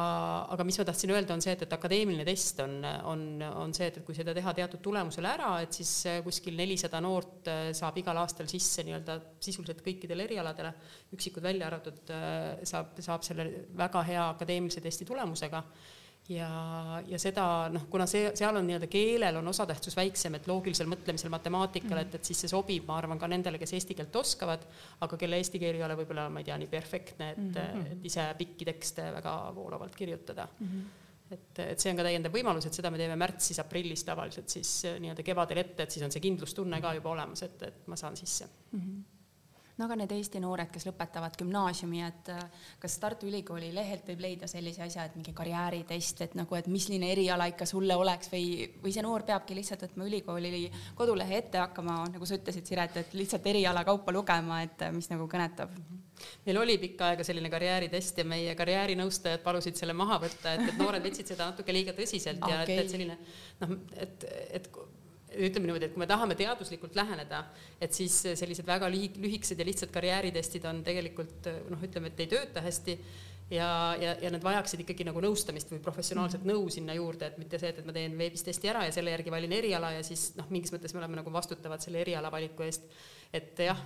aga 0.53 0.65
mis 0.67 0.77
ma 0.77 0.85
tahtsin 0.85 1.11
öelda, 1.15 1.33
on 1.33 1.41
see, 1.41 1.53
et, 1.55 1.63
et 1.65 1.73
akadeemiline 1.73 2.25
test 2.27 2.59
on, 2.61 2.75
on, 3.09 3.23
on 3.63 3.73
see, 3.73 3.87
et, 3.89 3.97
et 3.97 4.05
kui 4.05 4.13
seda 4.17 4.35
teha 4.37 4.53
teatud 4.59 4.83
tulemusele 4.85 5.31
ära, 5.31 5.51
et 5.65 5.73
siis 5.73 5.93
äh, 6.09 6.19
kuskil 6.25 6.57
nelisada 6.59 7.01
noort 7.01 7.49
äh, 7.49 7.71
saab 7.77 7.97
igal 7.97 8.21
aastal 8.21 8.49
sisse 8.51 8.85
nii-öelda 8.85 9.17
sisuliselt 9.41 9.81
kõikidele 9.85 10.27
erialadele, 10.29 10.73
üksikud 11.17 11.45
välja 11.45 11.71
arvatud, 11.71 12.03
äh, 12.13 12.65
saab, 12.69 12.93
saab 13.01 13.25
selle 13.25 13.47
väga 13.77 14.05
hea 14.11 14.27
akadeemilise 14.35 14.83
testi 14.85 15.09
tulemusega 15.09 15.63
ja, 16.29 16.49
ja 17.07 17.19
seda 17.21 17.45
noh, 17.71 17.87
kuna 17.91 18.07
see, 18.09 18.31
seal 18.37 18.59
on 18.59 18.67
nii-öelda 18.67 18.89
keelel 18.91 19.39
on 19.39 19.47
osatähtsus 19.51 19.95
väiksem, 19.97 20.35
et 20.37 20.47
loogilisel 20.49 20.89
mõtlemisel, 20.91 21.31
matemaatikal, 21.33 22.01
et, 22.03 22.19
et 22.19 22.29
siis 22.29 22.43
see 22.43 22.51
sobib, 22.51 22.85
ma 22.87 22.99
arvan, 22.99 23.19
ka 23.21 23.29
nendele, 23.31 23.59
kes 23.61 23.75
eesti 23.77 23.97
keelt 23.97 24.15
oskavad, 24.19 24.67
aga 25.05 25.19
kelle 25.19 25.39
eesti 25.39 25.61
keel 25.61 25.79
ei 25.79 25.83
ole 25.87 25.97
võib-olla, 26.01 26.27
ma 26.33 26.43
ei 26.43 26.49
tea, 26.49 26.59
nii 26.59 26.71
perfektne, 26.71 27.33
et 27.35 27.43
mm, 27.43 27.57
-hmm. 27.57 27.91
et 27.97 28.07
ise 28.11 28.29
pikki 28.37 28.67
tekste 28.67 29.11
väga 29.19 29.35
voolavalt 29.55 29.95
kirjutada 29.95 30.47
mm. 30.59 30.71
-hmm 30.71 31.03
et, 31.27 31.59
et 31.59 31.79
see 31.79 31.91
on 31.91 31.97
ka 31.99 32.05
täiendav 32.07 32.31
võimalus, 32.31 32.65
et 32.69 32.73
seda 32.77 32.87
me 32.87 32.97
teeme 32.97 33.17
märtsis-aprillis 33.19 34.05
tavaliselt 34.07 34.47
siis 34.47 34.69
nii-öelda 35.03 35.25
kevadel 35.27 35.57
ette, 35.59 35.83
et 35.83 35.91
siis 35.91 36.05
on 36.05 36.13
see 36.13 36.23
kindlustunne 36.23 36.79
ka 36.79 36.93
juba 36.95 37.09
olemas, 37.11 37.43
et, 37.43 37.63
et 37.67 37.87
ma 37.91 37.99
saan 37.99 38.15
sisse 38.15 38.47
mm. 38.47 38.79
-hmm 38.79 39.16
no 39.77 39.85
aga 39.85 39.97
need 39.99 40.13
Eesti 40.15 40.41
noored, 40.41 40.69
kes 40.73 40.87
lõpetavad 40.87 41.37
gümnaasiumi, 41.37 42.01
et 42.07 42.31
äh, 42.33 42.65
kas 42.81 42.97
Tartu 43.01 43.27
Ülikooli 43.29 43.69
lehelt 43.75 44.07
võib 44.09 44.23
leida 44.25 44.49
sellise 44.49 44.83
asja, 44.87 45.05
et 45.07 45.17
mingi 45.17 45.33
karjääritest, 45.37 46.23
et 46.25 46.35
nagu, 46.39 46.57
et 46.57 46.69
milline 46.71 47.11
eriala 47.13 47.49
ikka 47.51 47.67
sulle 47.69 47.95
oleks 47.97 48.31
või, 48.33 48.65
või 48.83 48.95
see 48.95 49.05
noor 49.05 49.25
peabki 49.27 49.57
lihtsalt 49.57 49.85
võtma 49.87 50.09
ülikooli 50.09 50.65
kodulehe 50.97 51.41
ette 51.43 51.61
hakkama, 51.61 52.01
nagu 52.15 52.29
sa 52.29 52.39
ütlesid, 52.39 52.65
Siret, 52.67 52.97
et 52.97 53.15
lihtsalt 53.17 53.45
eriala 53.47 53.85
kaupa 53.87 54.13
lugema, 54.15 54.63
et 54.65 54.87
äh, 54.87 54.93
mis 54.95 55.09
nagu 55.13 55.29
kõnetab? 55.31 55.77
meil 56.47 56.57
oli 56.57 56.79
pikka 56.81 57.11
aega 57.11 57.21
selline 57.21 57.49
karjääritest 57.53 58.17
ja 58.17 58.23
meie 58.25 58.55
karjäärinõustajad 58.57 59.43
palusid 59.45 59.77
selle 59.77 59.93
maha 59.93 60.17
võtta, 60.23 60.55
et, 60.57 60.71
et 60.71 60.79
noored 60.81 61.03
võtsid 61.05 61.29
seda 61.29 61.51
natuke 61.51 61.75
liiga 61.75 61.93
tõsiselt 61.93 62.41
okay. 62.41 62.55
ja 62.55 62.63
et, 62.65 62.71
et 62.81 62.89
selline 62.89 63.17
noh, 63.61 63.75
et, 64.01 64.25
et 64.57 64.71
ütleme 65.37 65.69
niimoodi, 65.69 65.87
et 65.87 65.93
kui 65.93 66.01
me 66.01 66.09
tahame 66.09 66.35
teaduslikult 66.39 66.97
läheneda, 66.97 67.43
et 67.81 67.93
siis 67.93 68.15
sellised 68.39 68.67
väga 68.67 68.89
lühi-, 68.91 69.13
lühikesed 69.21 69.59
ja 69.59 69.67
lihtsad 69.67 69.93
karjääritestid 69.93 70.65
on 70.69 70.83
tegelikult 70.83 71.49
noh, 71.69 71.83
ütleme, 71.83 72.11
et 72.11 72.25
ei 72.25 72.31
tööta 72.31 72.65
hästi 72.65 72.97
ja, 73.51 73.95
ja, 74.01 74.15
ja 74.21 74.31
nad 74.31 74.43
vajaksid 74.43 74.81
ikkagi 74.83 75.05
nagu 75.07 75.21
nõustamist 75.23 75.71
või 75.71 75.79
professionaalset 75.83 76.41
-hmm. 76.43 76.51
nõu 76.51 76.69
sinna 76.73 76.95
juurde, 76.97 77.27
et 77.27 77.37
mitte 77.37 77.59
see, 77.59 77.69
et, 77.71 77.79
et 77.79 77.87
ma 77.87 77.95
teen 77.95 78.17
veebis 78.17 78.43
testi 78.43 78.69
ära 78.69 78.85
ja 78.85 78.91
selle 78.91 79.13
järgi 79.13 79.31
valin 79.31 79.53
eriala 79.55 79.91
ja 79.95 80.03
siis 80.03 80.33
noh, 80.35 80.49
mingis 80.49 80.73
mõttes 80.73 80.93
me 80.93 80.99
oleme 81.03 81.21
nagu 81.21 81.33
vastutavad 81.33 81.81
selle 81.81 82.01
eriala 82.03 82.31
valiku 82.31 82.63
eest. 82.63 82.83
et 83.33 83.59
jah, 83.59 83.79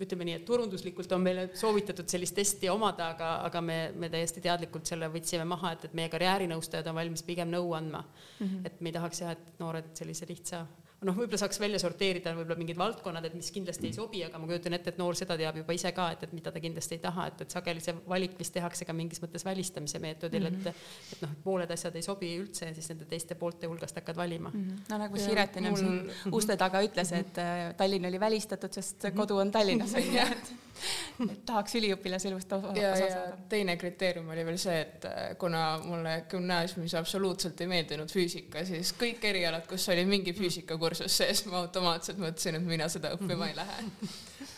ütleme 0.00 0.24
nii, 0.24 0.34
et 0.38 0.44
turunduslikult 0.46 1.12
on 1.12 1.22
meile 1.22 1.48
soovitatud 1.54 2.08
sellist 2.08 2.34
testi 2.34 2.68
omada, 2.70 3.08
aga, 3.08 3.30
aga 3.46 3.60
me, 3.60 3.78
me 3.94 4.08
täiesti 4.08 4.40
teadlikult 4.40 4.86
selle 4.86 5.08
võtsime 5.10 5.44
maha, 5.44 5.72
et, 5.72 5.84
et 5.84 5.94
meie 5.94 6.08
karjäärinõustajad 6.08 6.86
on 6.86 6.94
valmis 6.94 7.22
pigem 7.22 7.50
nõu 7.50 7.74
andma 7.74 8.04
mm. 8.04 8.46
-hmm. 8.46 8.66
et 8.66 8.80
me 8.80 8.88
ei 8.88 8.92
tahaks 8.98 9.20
jah, 9.20 9.30
et 9.30 9.58
noored 9.58 9.90
sellise 9.94 10.26
lihtsa 10.28 10.66
noh, 11.04 11.16
võib-olla 11.16 11.40
saaks 11.40 11.60
välja 11.60 11.78
sorteerida 11.82 12.32
võib-olla 12.36 12.58
mingid 12.60 12.78
valdkonnad, 12.80 13.26
et 13.28 13.36
mis 13.36 13.50
kindlasti 13.54 13.88
ei 13.90 13.96
sobi, 13.96 14.22
aga 14.26 14.40
ma 14.40 14.48
kujutan 14.48 14.76
ette, 14.76 14.94
et 14.94 15.00
noor 15.00 15.18
seda 15.18 15.36
teab 15.40 15.58
juba 15.60 15.76
ise 15.76 15.92
ka, 15.96 16.08
et, 16.14 16.24
et 16.26 16.34
mida 16.36 16.52
ta 16.54 16.62
kindlasti 16.62 16.98
ei 16.98 17.02
taha, 17.02 17.28
et, 17.30 17.44
et 17.44 17.56
sageli 17.56 17.84
see 17.84 17.94
valik 18.10 18.36
vist 18.38 18.54
tehakse 18.56 18.88
ka 18.88 18.96
mingis 18.96 19.22
mõttes 19.22 19.46
välistamise 19.46 20.00
meetodil 20.02 20.48
mm, 20.48 20.56
-hmm. 20.56 20.68
et 20.68 20.74
mhm. 20.74 21.12
et 21.16 21.24
noh, 21.26 21.36
pooled 21.44 21.70
asjad 21.76 21.96
ei 21.96 22.06
sobi 22.06 22.32
üldse 22.40 22.70
ja 22.70 22.74
siis 22.74 22.88
nende 22.92 23.08
teiste 23.10 23.38
poolte 23.40 23.70
hulgast 23.70 24.00
hakkad 24.00 24.16
valima 24.16 24.50
mm. 24.50 24.68
-hmm. 24.68 24.84
no 24.90 24.98
nagu 25.04 25.18
Siret 25.18 25.56
ennem 25.56 25.76
siin 25.76 25.94
mul... 25.94 26.36
uste 26.40 26.56
taga 26.56 26.82
ütles, 26.82 27.12
et 27.12 27.38
äh, 27.38 27.74
Tallinn 27.76 28.06
oli 28.10 28.20
välistatud, 28.20 28.72
sest 28.72 29.02
mm 29.02 29.10
-hmm. 29.10 29.16
kodu 29.16 29.36
on 29.36 29.50
Tallinnas 29.50 29.94
on 29.94 30.02
ju, 30.02 30.28
et 30.36 30.54
tahaks 31.48 31.74
üliõpilaselust 31.78 32.52
osa, 32.56 32.72
osa 32.72 33.08
saada. 33.10 33.36
teine 33.48 33.76
kriteerium 33.80 34.28
oli 34.34 34.44
veel 34.46 34.58
see, 34.60 34.76
et 34.80 35.06
äh, 35.08 35.20
kuna 35.40 35.62
mulle 35.84 36.14
gümnaasiumis 36.30 36.96
absoluutselt 36.98 37.60
ei 37.60 37.70
meeldinud 37.70 38.12
füüsika, 38.12 38.64
siis 38.66 38.94
kõik 38.98 39.24
erialad, 39.28 39.66
kus 39.70 39.88
oli 39.92 40.06
mingi 40.08 40.34
füüsikakursus, 40.36 41.04
kursus 41.04 41.18
sees, 41.22 41.44
ma 41.50 41.62
automaatselt 41.62 42.20
mõtlesin, 42.20 42.58
et 42.58 42.66
mina 42.66 42.88
seda 42.92 43.14
õppima 43.16 43.50
ei 43.50 43.56
lähe. 43.56 43.86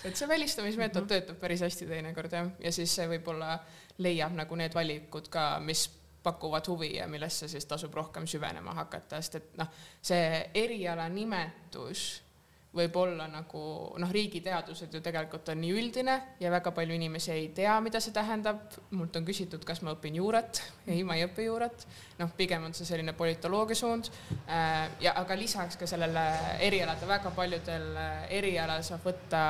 et 0.05 0.17
see 0.17 0.29
välistamismeetod 0.29 1.03
mhm. 1.03 1.13
töötab 1.13 1.41
päris 1.41 1.65
hästi 1.67 1.89
teinekord 1.91 2.33
jah, 2.33 2.51
ja 2.63 2.73
siis 2.73 2.95
see 2.99 3.09
võib-olla 3.11 3.59
leiab 4.05 4.35
nagu 4.37 4.59
need 4.59 4.75
valikud 4.75 5.31
ka, 5.33 5.57
mis 5.65 5.89
pakuvad 6.27 6.67
huvi 6.67 6.97
ja 6.97 7.07
millesse 7.07 7.49
siis 7.49 7.67
tasub 7.71 7.95
rohkem 7.95 8.27
süvenema 8.27 8.75
hakata, 8.75 9.21
sest 9.23 9.39
et 9.39 9.59
noh, 9.61 9.69
see 10.03 10.51
eriala 10.55 11.07
nimetus 11.09 12.09
võib 12.77 12.97
olla 13.01 13.27
nagu 13.31 13.63
noh, 14.01 14.13
riigiteadused 14.13 14.93
ju 14.95 15.01
tegelikult 15.05 15.49
on 15.53 15.61
nii 15.63 15.73
üldine 15.77 16.17
ja 16.41 16.51
väga 16.53 16.73
palju 16.77 16.97
inimesi 16.97 17.33
ei 17.35 17.49
tea, 17.57 17.75
mida 17.85 18.01
see 18.03 18.15
tähendab. 18.15 18.77
mult 18.91 19.17
on 19.17 19.27
küsitud, 19.27 19.65
kas 19.67 19.83
ma 19.83 19.95
õpin 19.97 20.17
juurat. 20.21 20.63
ei, 20.87 21.03
ma 21.05 21.17
ei 21.17 21.27
õpi 21.27 21.49
juurat. 21.49 21.87
noh, 22.19 22.33
pigem 22.37 22.65
on 22.69 22.75
see 22.75 22.89
selline 22.89 23.13
politoloogia 23.17 23.77
suund. 23.77 24.11
Äh, 24.49 24.89
ja 25.01 25.17
aga 25.21 25.37
lisaks 25.39 25.77
ka 25.77 25.87
sellele 25.87 26.25
erialade 26.61 27.09
väga 27.09 27.33
paljudel 27.37 27.89
äh, 27.97 28.27
erialal 28.39 28.83
saab 28.87 29.05
võtta 29.07 29.43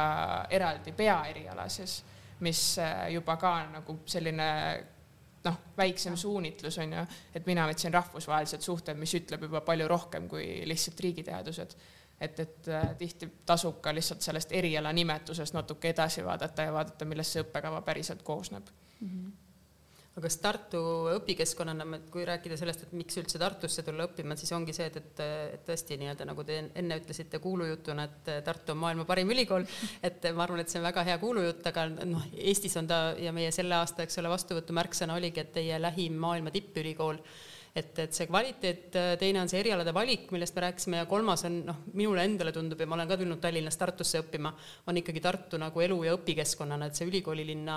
eraldi 0.51 0.93
peaeriala 0.97 1.69
siis, 1.69 2.03
mis 2.41 2.63
äh, 2.83 3.09
juba 3.15 3.37
ka 3.41 3.57
nagu 3.73 4.01
selline 4.07 4.51
noh, 5.47 5.59
väiksem 5.79 6.17
suunitlus 6.19 6.79
on 6.83 6.97
ju, 6.97 7.05
et 7.35 7.47
mina 7.47 7.67
võtsin 7.69 7.95
rahvusvahelised 7.95 8.65
suhted, 8.65 8.99
mis 8.99 9.15
ütleb 9.19 9.47
juba 9.47 9.63
palju 9.67 9.87
rohkem 9.89 10.27
kui 10.31 10.47
lihtsalt 10.67 11.01
riigiteadused 11.07 11.77
et, 12.21 12.41
et 12.41 12.69
äh, 12.69 12.91
tihti 12.99 13.31
tasub 13.47 13.81
ka 13.85 13.95
lihtsalt 13.95 14.25
sellest 14.25 14.53
eriala 14.57 14.93
nimetusest 14.93 15.57
natuke 15.57 15.93
edasi 15.93 16.25
vaadata 16.25 16.69
ja 16.69 16.73
vaadata, 16.73 17.09
millest 17.09 17.37
see 17.37 17.45
õppekava 17.45 17.83
päriselt 17.87 18.23
koosneb 18.27 18.71
mm. 19.01 19.09
-hmm 19.09 19.35
aga 20.17 20.31
kas 20.31 20.39
Tartu 20.41 20.79
õpikeskkonnana, 21.13 21.85
kui 22.09 22.23
rääkida 22.25 22.57
sellest, 22.57 22.87
et 22.87 22.93
miks 22.97 23.19
üldse 23.21 23.37
Tartusse 23.37 23.83
tulla 23.85 24.07
õppima, 24.09 24.33
siis 24.41 24.53
ongi 24.57 24.73
see, 24.73 24.87
et, 24.89 24.97
et, 24.97 25.21
et 25.59 25.67
tõesti 25.67 25.99
nii-öelda 26.01 26.25
nagu 26.25 26.45
te 26.49 26.57
enne 26.65 26.97
ütlesite 27.03 27.37
kuulujutuna, 27.45 28.07
et 28.09 28.31
Tartu 28.47 28.73
on 28.73 28.81
maailma 28.81 29.05
parim 29.05 29.29
ülikool, 29.35 29.67
et 30.01 30.25
ma 30.33 30.47
arvan, 30.47 30.63
et 30.63 30.73
see 30.73 30.81
on 30.81 30.89
väga 30.89 31.05
hea 31.11 31.19
kuulujutt, 31.21 31.61
aga 31.69 31.85
noh, 31.99 32.25
Eestis 32.33 32.79
on 32.81 32.89
ta 32.89 33.01
ja 33.21 33.35
meie 33.37 33.53
selle 33.53 33.77
aasta, 33.77 34.07
eks 34.07 34.17
ole, 34.23 34.33
vastuvõtu 34.33 34.79
märksõna 34.81 35.21
oligi, 35.21 35.45
et 35.45 35.53
teie 35.59 35.83
lähim 35.85 36.17
maailma 36.25 36.55
tippülikool 36.55 37.21
et, 37.77 37.99
et 38.01 38.17
see 38.17 38.27
kvaliteet, 38.29 38.97
teine 39.21 39.41
on 39.43 39.51
see 39.51 39.61
erialade 39.61 39.93
valik, 39.95 40.31
millest 40.33 40.57
me 40.57 40.65
rääkisime 40.65 41.01
ja 41.03 41.09
kolmas 41.11 41.45
on 41.49 41.59
noh, 41.69 41.83
minule 41.99 42.25
endale 42.25 42.53
tundub 42.55 42.81
ja 42.81 42.89
ma 42.89 42.97
olen 42.97 43.11
ka 43.11 43.19
tulnud 43.21 43.41
Tallinnast 43.43 43.81
Tartusse 43.81 44.23
õppima, 44.23 44.53
on 44.89 45.01
ikkagi 45.01 45.23
Tartu 45.25 45.61
nagu 45.61 45.85
elu- 45.85 46.01
ja 46.09 46.15
õpikeskkonnana, 46.17 46.89
et 46.89 46.99
see 46.99 47.09
ülikoolilinna 47.11 47.77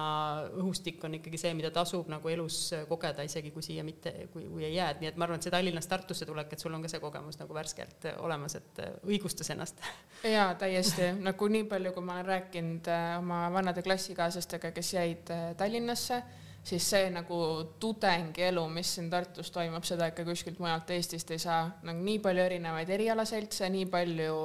õhustik 0.62 1.04
on 1.08 1.20
ikkagi 1.20 1.42
see, 1.42 1.54
mida 1.58 1.74
tasub 1.76 2.08
nagu 2.12 2.32
elus 2.32 2.62
kogeda, 2.90 3.26
isegi 3.28 3.52
kui 3.56 3.66
siia 3.66 3.84
mitte, 3.88 4.16
kui, 4.34 4.48
kui 4.48 4.68
ei 4.68 4.76
jää, 4.78 4.94
et 4.96 5.04
nii 5.04 5.12
et 5.12 5.20
ma 5.20 5.28
arvan, 5.28 5.42
et 5.42 5.48
see 5.48 5.56
Tallinnast 5.56 5.92
Tartusse 5.92 6.28
tulek, 6.30 6.54
et 6.54 6.64
sul 6.64 6.76
on 6.76 6.86
ka 6.86 6.92
see 6.92 7.04
kogemus 7.04 7.40
nagu 7.42 7.58
värskelt 7.58 8.10
olemas, 8.18 8.56
et 8.60 8.84
õigustas 9.04 9.52
ennast. 9.56 9.84
jaa, 10.38 10.54
täiesti, 10.60 11.12
nagu 11.20 11.52
nii 11.52 11.68
palju, 11.70 11.96
kui 11.96 12.06
ma 12.06 12.20
olen 12.20 12.30
rääkinud 12.34 12.92
äh, 12.94 13.16
oma 13.20 13.48
vanade 13.54 13.84
klassikaaslastega, 13.84 14.72
kes 14.76 14.94
jäid 14.96 15.34
äh, 15.36 15.50
Tallinnasse 15.60 16.24
siis 16.64 16.90
see 16.90 17.10
nagu 17.14 17.40
tudengielu, 17.80 18.66
mis 18.74 18.96
siin 18.96 19.10
Tartus 19.10 19.52
toimub, 19.52 19.86
seda 19.88 20.10
ikka 20.12 20.26
kuskilt 20.28 20.60
mujalt 20.60 20.90
Eestist 20.96 21.32
ei 21.32 21.40
saa, 21.42 21.64
nagu 21.88 22.04
nii 22.04 22.20
palju 22.24 22.44
erinevaid 22.44 22.90
erialaseltse, 22.98 23.70
nii 23.74 23.88
palju 23.92 24.38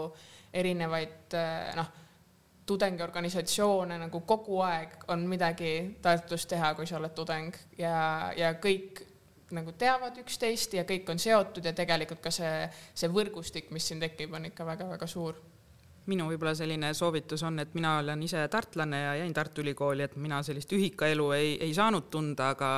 erinevaid 0.54 1.36
eh, 1.38 1.72
noh, 1.78 1.90
tudengiorganisatsioone 2.66 3.98
nagu 4.00 4.20
kogu 4.24 4.60
aeg 4.64 5.08
on 5.12 5.26
midagi 5.28 5.74
Tartus 6.02 6.46
teha, 6.48 6.72
kui 6.74 6.86
sa 6.88 6.96
oled 7.00 7.12
tudeng. 7.16 7.56
Ja, 7.78 8.32
ja 8.36 8.54
kõik 8.56 9.02
nagu 9.54 9.74
teavad 9.78 10.16
üksteist 10.22 10.72
ja 10.78 10.86
kõik 10.88 11.10
on 11.12 11.20
seotud 11.20 11.66
ja 11.66 11.74
tegelikult 11.76 12.22
ka 12.24 12.32
see, 12.34 12.68
see 12.96 13.10
võrgustik, 13.12 13.68
mis 13.74 13.86
siin 13.90 14.00
tekib, 14.02 14.32
on 14.34 14.48
ikka 14.48 14.66
väga-väga 14.66 15.08
suur 15.10 15.36
minu 16.10 16.26
võib-olla 16.28 16.52
selline 16.56 16.90
soovitus 16.96 17.42
on, 17.46 17.58
et 17.62 17.74
mina 17.76 17.96
olen 18.00 18.22
ise 18.26 18.42
tartlane 18.52 19.00
ja 19.00 19.14
jäin 19.20 19.32
Tartu 19.34 19.62
Ülikooli, 19.64 20.04
et 20.04 20.16
mina 20.20 20.40
sellist 20.44 20.72
ühikaelu 20.76 21.30
ei, 21.36 21.54
ei 21.64 21.72
saanud 21.76 22.10
tunda, 22.12 22.50
aga 22.54 22.68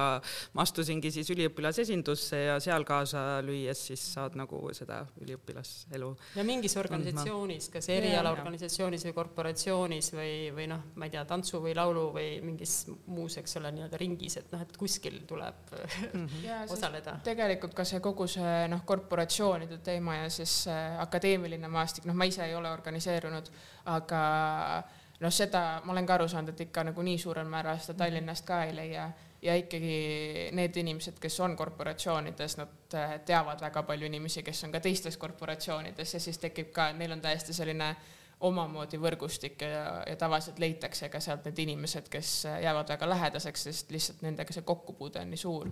ma 0.54 0.62
astusingi 0.62 1.10
siis 1.14 1.30
üliõpilasesindusse 1.34 2.42
ja 2.44 2.58
seal 2.62 2.86
kaasa 2.86 3.24
lüües 3.46 3.82
siis 3.90 4.04
saad 4.14 4.36
nagu 4.38 4.60
seda 4.76 5.00
üliõpilaselu. 5.22 6.10
ja 6.36 6.44
mingis 6.46 6.76
organisatsioonis, 6.78 7.68
kas 7.74 7.90
erialaorganisatsioonis 7.96 9.08
või 9.08 9.16
korporatsioonis 9.18 10.12
või, 10.14 10.32
või 10.54 10.68
noh, 10.70 10.86
ma 10.94 11.10
ei 11.10 11.16
tea, 11.16 11.26
tantsu 11.26 11.60
või 11.64 11.74
laulu 11.76 12.08
või 12.14 12.28
mingis 12.46 12.76
muus, 13.06 13.38
eks 13.42 13.58
ole, 13.60 13.74
nii-öelda 13.74 14.00
ringis, 14.00 14.38
et 14.42 14.54
noh, 14.54 14.62
et 14.62 14.78
kuskil 14.78 15.18
tuleb 15.26 15.74
mm 15.74 16.26
-hmm. 16.26 16.72
osaleda. 16.76 17.18
tegelikult 17.26 17.74
ka 17.74 17.84
see 17.84 18.00
kogu 18.00 18.28
see 18.30 18.68
noh, 18.70 18.84
korporatsioonide 18.86 19.82
teema 19.82 20.20
ja 20.22 20.30
siis 20.30 20.64
akadeemiline 21.02 21.68
maastik, 21.68 22.06
noh, 22.06 22.14
ma 22.14 22.24
ise 22.24 22.44
ei 22.46 22.54
ole 22.54 22.70
organiseerinud 22.70 23.15
realiseerunud, 23.16 23.50
aga 23.92 24.82
noh, 25.20 25.32
seda 25.32 25.80
ma 25.84 25.92
olen 25.92 26.06
ka 26.06 26.18
aru 26.18 26.28
saanud, 26.28 26.54
et 26.54 26.66
ikka 26.68 26.84
nagu 26.90 27.02
nii 27.02 27.18
suurel 27.18 27.48
määral 27.48 27.78
seda 27.80 28.04
Tallinnast 28.04 28.46
ka 28.46 28.64
ei 28.64 28.74
leia. 28.76 29.08
Ja 29.42 29.54
ikkagi 29.54 30.50
need 30.56 30.76
inimesed, 30.80 31.18
kes 31.20 31.40
on 31.44 31.54
korporatsioonides, 31.56 32.56
nad 32.56 32.94
äh, 32.96 33.18
teavad 33.24 33.60
väga 33.60 33.82
palju 33.86 34.08
inimesi, 34.08 34.42
kes 34.42 34.64
on 34.64 34.72
ka 34.72 34.80
teistes 34.80 35.16
korporatsioonides. 35.20 36.14
Ja 36.14 36.20
siis 36.20 36.38
tekib 36.42 36.72
ka, 36.74 36.88
neil 36.96 37.12
on 37.12 37.20
täiesti 37.20 37.54
selline 37.54 37.94
omamoodi 38.40 38.98
võrgustik 39.00 39.62
ja, 39.62 40.02
ja 40.08 40.16
tavaliselt 40.16 40.58
leitakse 40.58 41.08
ka 41.12 41.20
sealt 41.20 41.46
need 41.46 41.60
inimesed, 41.62 42.08
kes 42.12 42.32
jäävad 42.64 42.90
väga 42.96 43.08
lähedaseks, 43.08 43.68
sest 43.68 43.92
lihtsalt 43.94 44.24
nendega 44.24 44.56
see 44.56 44.66
kokkupuude 44.66 45.22
on 45.22 45.30
nii 45.32 45.40
suur. 45.40 45.70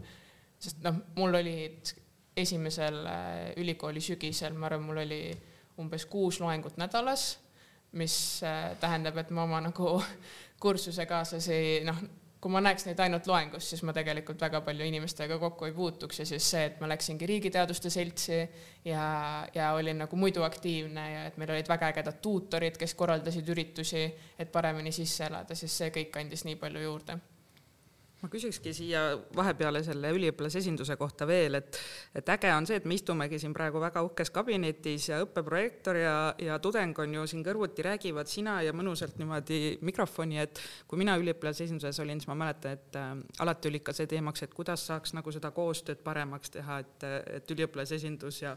sest 0.60 0.84
noh, 0.84 1.00
mul 1.16 1.40
olid 1.40 1.92
esimesel 2.36 3.00
äh, 3.06 3.50
ülikooli 3.56 4.00
sügisel, 4.00 4.54
ma 4.54 4.68
arvan, 4.68 4.86
mul 4.86 5.02
oli 5.04 5.22
umbes 5.80 6.06
kuus 6.06 6.40
loengut 6.40 6.76
nädalas, 6.80 7.38
mis 7.92 8.42
äh, 8.42 8.74
tähendab, 8.80 9.18
et 9.18 9.30
ma 9.30 9.46
oma 9.46 9.60
nagu 9.64 9.96
kursusekaaslasi, 10.64 11.58
noh, 11.86 11.98
kui 12.44 12.52
ma 12.52 12.60
näeks 12.60 12.84
neid 12.84 12.98
ainult 13.00 13.26
loengus, 13.26 13.70
siis 13.70 13.80
ma 13.88 13.94
tegelikult 13.96 14.42
väga 14.44 14.60
palju 14.66 14.84
inimestega 14.84 15.38
kokku 15.40 15.68
ei 15.68 15.72
puutuks 15.72 16.18
ja 16.20 16.26
siis 16.28 16.48
see, 16.50 16.64
et 16.68 16.80
ma 16.82 16.90
läksingi 16.90 17.26
Riigiteaduste 17.26 17.90
Seltsi 17.90 18.40
ja, 18.84 19.04
ja 19.54 19.70
olin 19.72 20.02
nagu 20.04 20.16
muidu 20.20 20.44
aktiivne 20.44 21.06
ja 21.12 21.22
et 21.30 21.38
meil 21.40 21.54
olid 21.56 21.70
väga 21.72 21.88
ägedad 21.94 22.20
tuutorid, 22.22 22.76
kes 22.80 22.94
korraldasid 23.00 23.48
üritusi, 23.48 24.04
et 24.38 24.52
paremini 24.52 24.92
sisse 24.92 25.24
elada, 25.30 25.56
siis 25.56 25.78
see 25.82 25.94
kõik 25.94 26.20
andis 26.20 26.44
nii 26.44 26.60
palju 26.60 26.84
juurde 26.84 27.16
ma 28.24 28.30
küsikski 28.32 28.72
siia 28.72 29.02
vahepeale 29.36 29.82
selle 29.84 30.08
üliõpilasesinduse 30.16 30.96
kohta 30.96 31.26
veel, 31.28 31.58
et, 31.58 31.76
et 32.16 32.30
äge 32.32 32.52
on 32.56 32.64
see, 32.68 32.78
et 32.80 32.86
me 32.88 32.96
istumegi 32.96 33.38
siin 33.42 33.52
praegu 33.56 33.82
väga 33.82 34.00
uhkes 34.06 34.32
kabinetis 34.32 35.10
ja 35.10 35.20
õppeprojektor 35.24 35.98
ja, 36.00 36.14
ja 36.40 36.56
tudeng 36.64 36.96
on 37.04 37.18
ju 37.18 37.26
siin 37.28 37.44
kõrvuti, 37.44 37.84
räägivad 37.84 38.30
sina 38.30 38.56
ja 38.64 38.72
mõnusalt 38.76 39.18
niimoodi 39.20 39.60
mikrofoni, 39.84 40.40
et 40.40 40.62
kui 40.88 41.00
mina 41.00 41.18
üliõpilasesinduses 41.20 42.00
olin, 42.00 42.22
siis 42.22 42.30
ma 42.32 42.38
mäletan, 42.46 42.78
et 42.78 42.98
äh, 43.00 43.12
alati 43.44 43.68
oli 43.70 43.82
ikka 43.82 43.96
see 43.96 44.08
teemaks, 44.14 44.46
et 44.46 44.56
kuidas 44.56 44.86
saaks 44.88 45.12
nagu 45.18 45.34
seda 45.34 45.52
koostööd 45.54 46.00
paremaks 46.06 46.54
teha, 46.56 46.80
et, 46.80 47.08
et 47.40 47.54
üliõpilasesindus 47.56 48.40
ja 48.46 48.56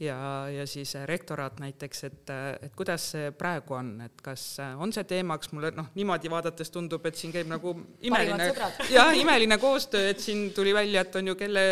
ja, 0.00 0.48
ja 0.50 0.66
siis 0.66 0.94
rektoraat 1.04 1.60
näiteks, 1.60 2.04
et, 2.04 2.30
et 2.62 2.74
kuidas 2.76 3.04
see 3.14 3.30
praegu 3.38 3.76
on, 3.76 3.90
et 4.06 4.22
kas 4.24 4.44
on 4.80 4.92
see 4.94 5.04
teemaks, 5.08 5.52
mulle 5.52 5.72
noh, 5.76 5.90
niimoodi 5.98 6.30
vaadates 6.32 6.72
tundub, 6.74 7.04
et 7.06 7.18
siin 7.18 7.34
käib 7.34 7.50
nagu 7.50 7.74
imeline 8.00 8.48
jah, 8.96 9.12
imeline 9.18 9.58
koostöö, 9.62 10.10
et 10.12 10.20
siin 10.22 10.50
tuli 10.56 10.74
välja, 10.74 11.04
et 11.04 11.20
on 11.20 11.32
ju 11.32 11.36
kelle 11.38 11.64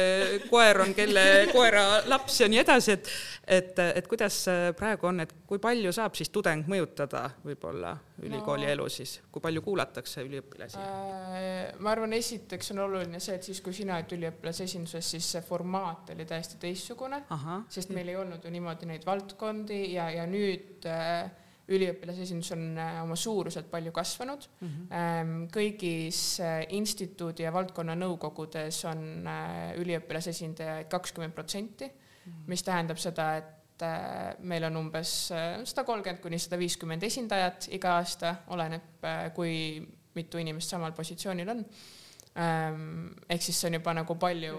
koer 0.51 0.85
on 0.85 0.95
kelle 0.95 1.25
koera 1.53 1.87
laps 2.11 2.41
ja 2.45 2.51
nii 2.51 2.63
edasi, 2.65 2.99
et 2.99 3.13
et, 3.51 3.79
et 3.95 4.07
kuidas 4.07 4.45
praegu 4.79 5.11
on, 5.11 5.25
et 5.25 5.35
kui 5.47 5.59
palju 5.63 5.93
saab 5.95 6.15
siis 6.19 6.31
tudeng 6.31 6.69
mõjutada 6.71 7.27
võib-olla 7.45 7.97
ülikooli 8.23 8.67
no. 8.67 8.73
elu 8.75 8.89
siis, 8.93 9.17
kui 9.33 9.43
palju 9.45 9.63
kuulatakse 9.65 10.25
üliõpilasi 10.27 10.79
äh,? 10.81 11.75
ma 11.81 11.95
arvan, 11.95 12.15
esiteks 12.17 12.73
on 12.75 12.85
oluline 12.87 13.21
see, 13.21 13.37
et 13.39 13.47
siis, 13.51 13.61
kui 13.65 13.77
sina 13.77 13.99
olid 13.99 14.17
üliõpilasesinduses, 14.19 15.13
siis 15.17 15.33
see 15.37 15.45
formaat 15.47 16.15
oli 16.15 16.27
täiesti 16.29 16.61
teistsugune, 16.63 17.23
sest 17.73 17.95
meil 17.97 18.13
ei 18.13 18.19
olnud 18.21 18.45
ju 18.45 18.53
niimoodi 18.53 18.91
neid 18.91 19.07
valdkondi 19.09 19.83
ja, 19.95 20.11
ja 20.15 20.27
nüüd 20.31 20.89
äh, 20.91 21.31
üliõpilasesindus 21.71 22.51
on 22.57 22.65
äh, 22.79 22.99
oma 23.05 23.17
suuruselt 23.19 23.71
palju 23.71 23.93
kasvanud 23.95 24.47
mm. 24.61 24.69
-hmm. 24.71 25.47
kõigis 25.55 26.23
äh, 26.43 26.65
instituudi 26.77 27.47
ja 27.47 27.53
valdkonna 27.55 27.95
nõukogudes 27.99 28.83
on 28.91 29.27
äh, 29.27 29.73
üliõpilasesindajaid 29.79 30.91
kakskümmend 30.91 31.35
protsenti, 31.35 31.87
mhm. 31.87 32.45
mis 32.51 32.63
tähendab 32.67 32.99
seda, 32.99 33.37
et 33.39 33.57
meil 34.47 34.67
on 34.69 34.77
umbes 34.81 35.13
sada 35.31 35.85
kolmkümmend 35.87 36.23
kuni 36.23 36.39
sada 36.39 36.59
viiskümmend 36.61 37.03
esindajat 37.07 37.71
iga 37.77 37.97
aasta, 37.99 38.35
oleneb, 38.55 39.05
kui 39.37 39.55
mitu 40.15 40.41
inimest 40.43 40.75
samal 40.75 40.93
positsioonil 40.97 41.53
on. 41.55 41.65
ehk 42.35 43.43
siis 43.43 43.61
see 43.61 43.71
on 43.71 43.79
juba 43.81 43.95
nagu 43.97 44.15
palju 44.15 44.57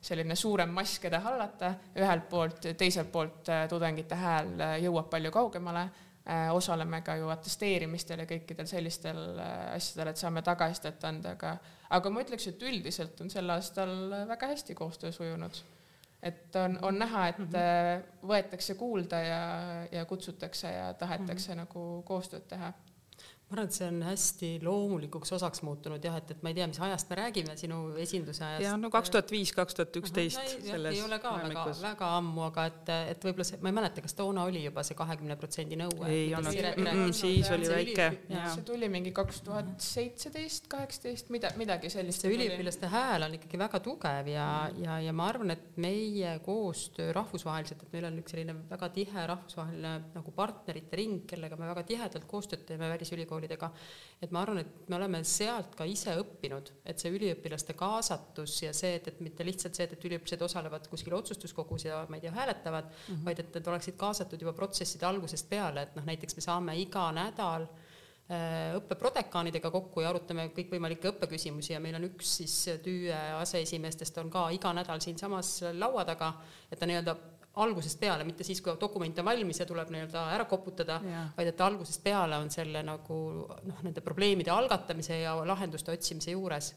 selline 0.00 0.36
suurem 0.36 0.70
mass, 0.72 0.98
keda 0.98 1.20
hallata, 1.20 1.74
ühelt 1.96 2.28
poolt, 2.30 2.70
teiselt 2.78 3.10
poolt 3.12 3.50
tudengite 3.68 4.16
hääl 4.16 4.54
jõuab 4.84 5.10
palju 5.12 5.32
kaugemale 5.34 5.88
Äh, 6.30 6.54
osaleme 6.54 7.00
ka 7.00 7.14
ju 7.16 7.30
atesteerimistel 7.32 8.20
ja 8.20 8.26
kõikidel 8.28 8.66
sellistel 8.68 9.18
äh, 9.40 9.70
asjadel, 9.72 10.10
et 10.12 10.20
saame 10.20 10.42
tagasisidet 10.44 11.04
anda, 11.08 11.32
aga 11.32 11.54
aga 11.96 12.12
ma 12.12 12.20
ütleks, 12.20 12.44
et 12.50 12.60
üldiselt 12.68 13.22
on 13.24 13.32
sel 13.32 13.48
aastal 13.50 13.94
väga 14.28 14.50
hästi 14.52 14.76
koostöö 14.76 15.14
sujunud. 15.16 15.62
Et 16.22 16.56
on, 16.56 16.78
on 16.82 16.98
näha, 16.98 17.28
et 17.28 17.38
mm 17.38 17.46
-hmm. 17.46 18.26
võetakse 18.28 18.74
kuulda 18.74 19.20
ja, 19.20 19.42
ja 19.92 20.04
kutsutakse 20.04 20.72
ja 20.72 20.94
tahetakse 20.94 21.54
mm 21.54 21.54
-hmm. 21.54 21.64
nagu 21.64 22.02
koostööd 22.06 22.48
teha 22.48 22.72
ma 23.50 23.56
arvan, 23.56 23.66
et 23.66 23.74
see 23.74 23.86
on 23.90 24.02
hästi 24.06 24.48
loomulikuks 24.62 25.32
osaks 25.34 25.64
muutunud 25.66 26.04
jah, 26.06 26.14
et, 26.20 26.28
et 26.30 26.42
ma 26.46 26.52
ei 26.52 26.54
tea, 26.54 26.68
mis 26.70 26.78
ajast 26.86 27.08
me 27.10 27.16
räägime 27.18 27.56
sinu 27.58 27.78
esinduse 27.98 28.44
ajast. 28.46 28.62
ja 28.62 28.76
no 28.78 28.90
kaks 28.94 29.10
tuhat 29.10 29.32
viis, 29.34 29.50
kaks 29.56 29.74
tuhat 29.74 29.96
üksteist. 29.98 30.68
ei 30.70 31.00
ole 31.02 31.18
ka 31.18 31.32
väga, 31.42 31.64
väga 31.80 32.10
ammu, 32.20 32.44
aga 32.46 32.66
et, 32.70 32.92
et 33.10 33.26
võib-olla 33.26 33.46
see, 33.48 33.58
ma 33.64 33.72
ei 33.72 33.76
mäleta, 33.80 34.04
kas 34.04 34.14
toona 34.18 34.44
oli 34.46 34.62
juba 34.62 34.84
see 34.86 34.94
kahekümne 34.98 35.34
protsendi 35.40 35.78
nõue. 35.80 36.06
ei 36.06 36.28
olnud, 36.38 36.60
mm, 36.78 37.10
siis 37.16 37.50
oli 37.56 37.72
väike. 37.72 38.06
see 38.28 38.64
tuli 38.68 38.90
mingi 38.92 39.10
kaks 39.16 39.42
tuhat 39.48 39.74
seitseteist, 39.82 40.70
kaheksateist, 40.70 41.34
mida, 41.34 41.50
midagi 41.58 41.90
sellist. 41.90 42.22
see 42.22 42.30
üliõpilaste 42.36 42.92
hääl 42.94 43.26
on 43.26 43.34
ikkagi 43.40 43.58
väga 43.58 43.82
tugev 43.82 44.30
ja 44.30 44.46
mm., 44.68 44.78
ja, 44.84 45.00
ja 45.08 45.16
ma 45.16 45.26
arvan, 45.32 45.56
et 45.56 45.74
meie 45.82 46.36
koostöö 46.46 47.10
rahvusvaheliselt, 47.18 47.82
et 47.82 47.98
meil 47.98 48.06
on 48.12 48.22
üks 48.22 48.36
selline 48.36 48.54
väga 48.70 48.92
tihe 48.94 49.26
rahvusvaheline 49.34 49.94
nagu 50.14 50.38
partnerite 50.38 51.02
ring, 51.02 51.26
kellega 51.26 51.58
me 51.58 51.66
väga 51.74 51.82
tihedalt 51.90 52.30
koostööd 52.30 52.62
teeme 52.68 52.86
välisülikoolidega 52.94 53.39
ülikoolidega. 53.40 53.70
et 54.20 54.30
ma 54.30 54.42
arvan, 54.42 54.58
et 54.60 54.88
me 54.88 54.96
oleme 54.96 55.22
sealt 55.24 55.74
ka 55.76 55.86
ise 55.88 56.12
õppinud, 56.20 56.70
et 56.84 56.98
see 57.00 57.10
üliõpilaste 57.14 57.72
kaasatus 57.74 58.62
ja 58.62 58.72
see, 58.76 58.98
et, 58.98 59.06
et 59.08 59.20
mitte 59.20 59.44
lihtsalt 59.44 59.74
see, 59.74 59.86
et, 59.88 60.04
üliõpilased 60.04 60.42
osalevad 60.44 60.88
kuskil 60.92 61.14
otsustuskogus 61.16 61.86
ja 61.86 62.02
ma 62.08 62.18
ei 62.18 62.26
tea, 62.26 62.32
hääletavad 62.32 62.84
mm, 62.90 63.14
-hmm. 63.14 63.24
vaid 63.24 63.38
et 63.40 63.54
nad 63.54 63.70
oleksid 63.72 63.96
kaasatud 63.96 64.40
juba 64.40 64.52
protsesside 64.52 65.06
algusest 65.06 65.48
peale, 65.48 65.82
et 65.82 65.96
noh, 65.96 66.04
näiteks 66.04 66.36
me 66.36 66.44
saame 66.44 66.76
iga 66.80 67.10
nädal 67.12 67.66
õppeprodekaanidega 68.30 69.72
kokku 69.74 70.04
ja 70.04 70.10
arutame 70.12 70.44
kõikvõimalikke 70.54 71.10
õppeküsimusi 71.10 71.72
ja 71.72 71.80
meil 71.80 71.96
on 71.98 72.04
üks 72.12 72.36
siis 72.38 72.54
TÜÜ 72.84 73.10
aseesimeestest 73.40 74.18
on 74.22 74.30
ka 74.30 74.50
iga 74.54 74.70
nädal 74.72 75.00
siinsamas 75.02 75.64
laua 75.74 76.04
taga, 76.04 76.36
et 76.70 76.78
ta 76.78 76.86
nii-öelda 76.86 77.16
algusest 77.58 77.98
peale, 77.98 78.24
mitte 78.24 78.44
siis, 78.46 78.60
kui 78.62 78.76
dokument 78.80 79.18
on 79.18 79.26
valmis 79.26 79.58
ja 79.58 79.66
tuleb 79.66 79.90
nii-öelda 79.90 80.22
ära 80.36 80.46
koputada, 80.48 81.00
vaid 81.36 81.50
et 81.50 81.60
algusest 81.66 82.02
peale 82.04 82.38
on 82.38 82.50
selle 82.50 82.82
nagu 82.86 83.18
noh, 83.66 83.82
nende 83.82 84.04
probleemide 84.06 84.52
algatamise 84.54 85.18
ja 85.24 85.34
lahenduste 85.46 85.92
otsimise 85.92 86.36
juures. 86.36 86.74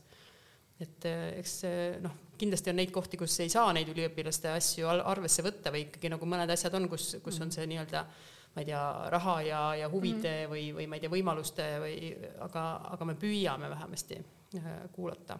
et 0.81 1.05
eh, 1.05 1.37
eks 1.39 1.59
noh, 2.01 2.15
kindlasti 2.37 2.71
on 2.71 2.79
neid 2.81 2.91
kohti, 2.91 3.17
kus 3.17 3.37
ei 3.39 3.49
saa 3.49 3.71
neid 3.73 3.87
üliõpilaste 3.93 4.49
asju 4.49 4.89
arvesse 4.89 5.45
võtta 5.45 5.71
või 5.71 5.85
ikkagi 5.85 6.09
nagu 6.09 6.25
mõned 6.25 6.49
asjad 6.49 6.73
on, 6.73 6.89
kus, 6.89 7.17
kus 7.23 7.39
on 7.45 7.53
see 7.53 7.67
nii-öelda 7.69 8.01
ma 8.53 8.61
ei 8.61 8.65
tea, 8.65 8.81
raha 9.09 9.35
ja, 9.41 9.61
ja 9.83 9.89
huvide 9.89 10.33
mm 10.45 10.51
või, 10.51 10.67
või 10.75 10.87
ma 10.89 10.97
ei 10.97 11.01
tea, 11.01 11.13
võimaluste 11.13 11.65
või 11.81 11.95
aga, 12.45 12.63
aga 12.93 13.05
me 13.09 13.15
püüame 13.17 13.69
vähemasti 13.69 14.19
eh, 14.19 14.69
kuulata. 14.93 15.37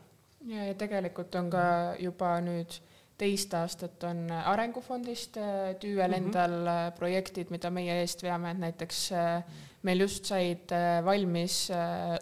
ja, 0.47 0.69
ja 0.69 0.73
tegelikult 0.77 1.35
on 1.41 1.49
ka 1.53 1.65
juba 1.99 2.37
nüüd 2.45 2.77
teist 3.23 3.53
aastat 3.55 4.03
on 4.07 4.25
Arengufondist 4.31 5.37
äh, 5.37 5.75
tüüel 5.79 6.11
mm 6.11 6.13
-hmm. 6.13 6.25
endal 6.25 6.67
äh, 6.67 6.93
projektid, 6.97 7.51
mida 7.51 7.69
meie 7.69 8.01
eest 8.01 8.23
veame, 8.23 8.51
et 8.51 8.59
näiteks 8.59 9.11
äh, 9.11 9.43
meil 9.83 9.99
just 9.99 10.25
said 10.25 10.71
valmis 11.05 11.69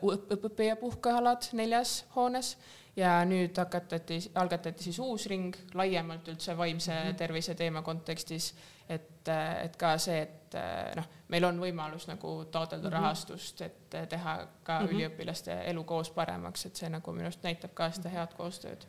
õppe- 0.01 0.67
ja 0.67 0.75
puhkealad 0.75 1.51
neljas 1.53 2.05
hoones 2.15 2.57
ja 2.95 3.21
nüüd 3.25 3.57
hakatati, 3.57 4.17
algatati 4.35 4.83
siis 4.83 4.99
uus 4.99 5.27
ring 5.29 5.55
laiemalt 5.73 6.27
üldse 6.27 6.57
vaimse 6.57 6.91
mm 6.91 7.09
-hmm. 7.09 7.15
tervise 7.15 7.55
teema 7.55 7.81
kontekstis, 7.81 8.55
et, 8.89 9.27
et 9.63 9.77
ka 9.77 9.97
see, 9.97 10.21
et 10.21 10.57
noh, 10.95 11.05
meil 11.29 11.43
on 11.43 11.61
võimalus 11.61 12.07
nagu 12.07 12.45
taotleda 12.51 12.83
mm 12.83 12.93
-hmm. 12.93 12.97
rahastust, 12.97 13.61
et 13.61 13.89
teha 14.09 14.47
ka 14.63 14.79
mm 14.79 14.87
-hmm. 14.87 14.91
üliõpilaste 14.91 15.61
elu 15.65 15.83
koos 15.83 16.09
paremaks, 16.09 16.65
et 16.65 16.75
see 16.75 16.89
nagu 16.89 17.11
minu 17.11 17.25
arust 17.29 17.43
näitab 17.43 17.73
ka 17.73 17.91
seda 17.91 18.09
head 18.09 18.33
koostööd 18.37 18.85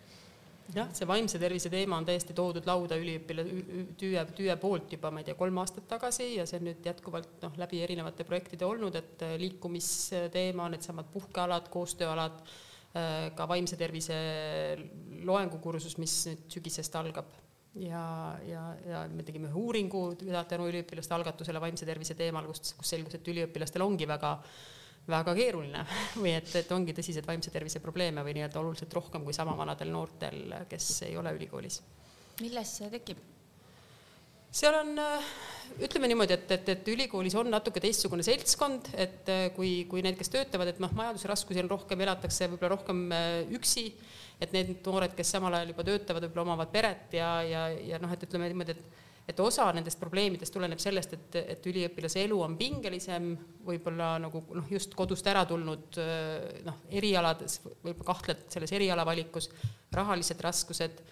jah, 0.77 0.89
see 0.97 1.09
vaimse 1.09 1.41
tervise 1.41 1.71
teema 1.73 1.99
on 2.01 2.07
täiesti 2.09 2.35
toodud 2.37 2.67
lauda 2.69 2.97
üliõpila-, 3.01 3.45
tüüe, 4.01 4.25
tüüe 4.37 4.57
poolt 4.61 4.95
juba, 4.97 5.13
ma 5.13 5.23
ei 5.23 5.29
tea, 5.29 5.37
kolm 5.39 5.61
aastat 5.63 5.87
tagasi 5.91 6.33
ja 6.39 6.47
see 6.49 6.61
on 6.61 6.69
nüüd 6.71 6.89
jätkuvalt 6.89 7.45
noh, 7.45 7.55
läbi 7.61 7.83
erinevate 7.85 8.27
projektide 8.29 8.67
olnud, 8.69 8.97
et 8.99 9.25
äh, 9.27 9.37
liikumisteema, 9.43 10.71
needsamad 10.73 11.09
puhkealad, 11.13 11.71
koostööalad, 11.73 12.43
äh, 12.97 13.31
ka 13.37 13.49
vaimse 13.51 13.79
tervise 13.81 14.19
loengukursus, 15.29 15.99
mis 16.03 16.19
nüüd 16.31 16.45
sügisest 16.57 17.01
algab. 17.01 17.31
Ja, 17.81 18.37
ja, 18.45 18.67
ja 18.85 19.07
me 19.09 19.25
tegime 19.25 19.49
ühe 19.49 19.57
uuringu 19.57 20.11
tänu 20.21 20.67
üliõpilaste 20.69 21.15
algatusele 21.17 21.61
vaimse 21.61 21.89
tervise 21.89 22.13
teemal, 22.19 22.45
kus, 22.51 22.75
kus 22.77 22.91
selgus, 22.93 23.17
et 23.17 23.31
üliõpilastel 23.33 23.85
ongi 23.85 24.09
väga 24.11 24.35
äh, 24.35 24.57
väga 25.09 25.35
keeruline 25.35 25.83
või 26.23 26.37
et, 26.37 26.55
et 26.61 26.73
ongi 26.75 26.95
tõsiseid 26.97 27.27
vaimse 27.27 27.51
tervise 27.55 27.83
probleeme 27.83 28.25
või 28.25 28.37
nii-öelda 28.39 28.61
oluliselt 28.63 28.95
rohkem 28.95 29.27
kui 29.27 29.35
sama 29.37 29.57
vanadel 29.59 29.91
noortel, 29.95 30.43
kes 30.71 30.95
ei 31.09 31.17
ole 31.19 31.35
ülikoolis. 31.39 31.83
millest 32.41 32.83
see 32.83 32.91
tekib? 32.93 33.21
seal 34.53 34.77
on, 34.77 34.99
ütleme 35.81 36.11
niimoodi, 36.11 36.37
et, 36.37 36.51
et, 36.59 36.67
et 36.75 36.89
ülikoolis 36.93 37.35
on 37.41 37.49
natuke 37.51 37.81
teistsugune 37.81 38.25
seltskond, 38.27 38.91
et 39.01 39.31
kui, 39.57 39.87
kui 39.89 40.05
need, 40.05 40.19
kes 40.19 40.29
töötavad, 40.33 40.69
et 40.75 40.83
noh, 40.83 40.93
majandusraskusi 40.99 41.63
on 41.65 41.71
rohkem, 41.73 42.05
elatakse 42.05 42.51
võib-olla 42.53 42.75
rohkem 42.75 43.07
äh, 43.17 43.31
üksi, 43.57 43.87
et 44.43 44.53
need 44.53 44.75
noored, 44.85 45.15
kes 45.17 45.33
samal 45.37 45.57
ajal 45.57 45.73
juba 45.73 45.87
töötavad, 45.89 46.27
võib-olla 46.27 46.51
omavad 46.51 46.75
peret 46.75 47.17
ja, 47.17 47.31
ja, 47.47 47.65
ja 47.95 48.03
noh, 48.03 48.13
et 48.13 48.29
ütleme 48.29 48.51
niimoodi, 48.53 48.77
et 48.77 49.02
et 49.29 49.41
osa 49.41 49.69
nendest 49.75 50.01
probleemidest 50.01 50.55
tuleneb 50.55 50.81
sellest, 50.83 51.15
et, 51.17 51.39
et 51.55 51.67
üliõpilase 51.71 52.25
elu 52.27 52.39
on 52.43 52.57
pingelisem, 52.59 53.33
võib-olla 53.67 54.17
nagu 54.23 54.43
noh, 54.57 54.69
just 54.71 54.97
kodust 54.99 55.27
ära 55.31 55.45
tulnud 55.49 55.99
noh, 56.67 56.81
erialades, 56.91 57.61
võib-olla 57.65 58.09
kahtled 58.13 58.47
selles 58.53 58.75
erialavalikus, 58.79 59.51
rahalised 59.95 60.43
raskused 60.43 61.03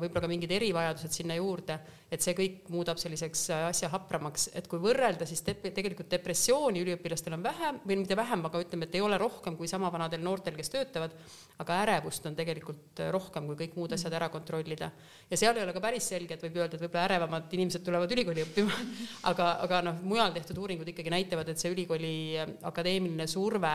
võib-olla 0.00 0.22
ka 0.24 0.28
mingid 0.30 0.52
erivajadused 0.54 1.12
sinna 1.14 1.34
juurde, 1.36 1.76
et 2.10 2.22
see 2.24 2.34
kõik 2.38 2.68
muudab 2.72 2.98
selliseks 3.00 3.42
äh, 3.54 3.64
asja 3.68 3.90
hapramaks, 3.92 4.48
et 4.58 4.66
kui 4.70 4.80
võrrelda, 4.82 5.26
siis 5.28 5.42
te 5.46 5.54
tegelikult 5.60 6.10
depressiooni 6.10 6.82
üliõpilastel 6.84 7.36
on 7.36 7.44
vähem 7.44 7.80
või 7.84 8.00
mitte 8.00 8.16
vähem, 8.18 8.44
aga 8.48 8.62
ütleme, 8.64 8.88
et 8.88 8.96
ei 8.98 9.04
ole 9.04 9.18
rohkem 9.20 9.58
kui 9.58 9.70
sama 9.70 9.90
vanadel 9.92 10.22
noortel, 10.24 10.56
kes 10.58 10.72
töötavad, 10.72 11.14
aga 11.62 11.78
ärevust 11.84 12.26
on 12.30 12.38
tegelikult 12.38 13.02
äh, 13.04 13.10
rohkem, 13.14 13.46
kui 13.50 13.60
kõik 13.64 13.76
muud 13.78 13.96
asjad 13.96 14.16
ära 14.18 14.30
kontrollida. 14.32 14.90
ja 15.30 15.40
seal 15.40 15.58
ei 15.58 15.66
ole 15.66 15.74
ka 15.76 15.84
päris 15.84 16.10
selge, 16.14 16.38
et 16.38 16.46
võib 16.46 16.60
öelda, 16.62 16.78
et 16.78 16.84
võib-olla 16.86 17.06
ärevamad 17.10 17.58
inimesed 17.58 17.84
tulevad 17.86 18.14
ülikooli 18.16 18.46
õppima 18.46 18.78
aga, 19.30 19.52
aga 19.66 19.82
noh, 19.90 20.00
mujal 20.02 20.34
tehtud 20.36 20.62
uuringud 20.62 20.94
ikkagi 20.94 21.14
näitavad, 21.14 21.50
et 21.50 21.62
see 21.62 21.74
ülikooli 21.74 22.14
akadeemiline 22.70 23.26
surve 23.30 23.74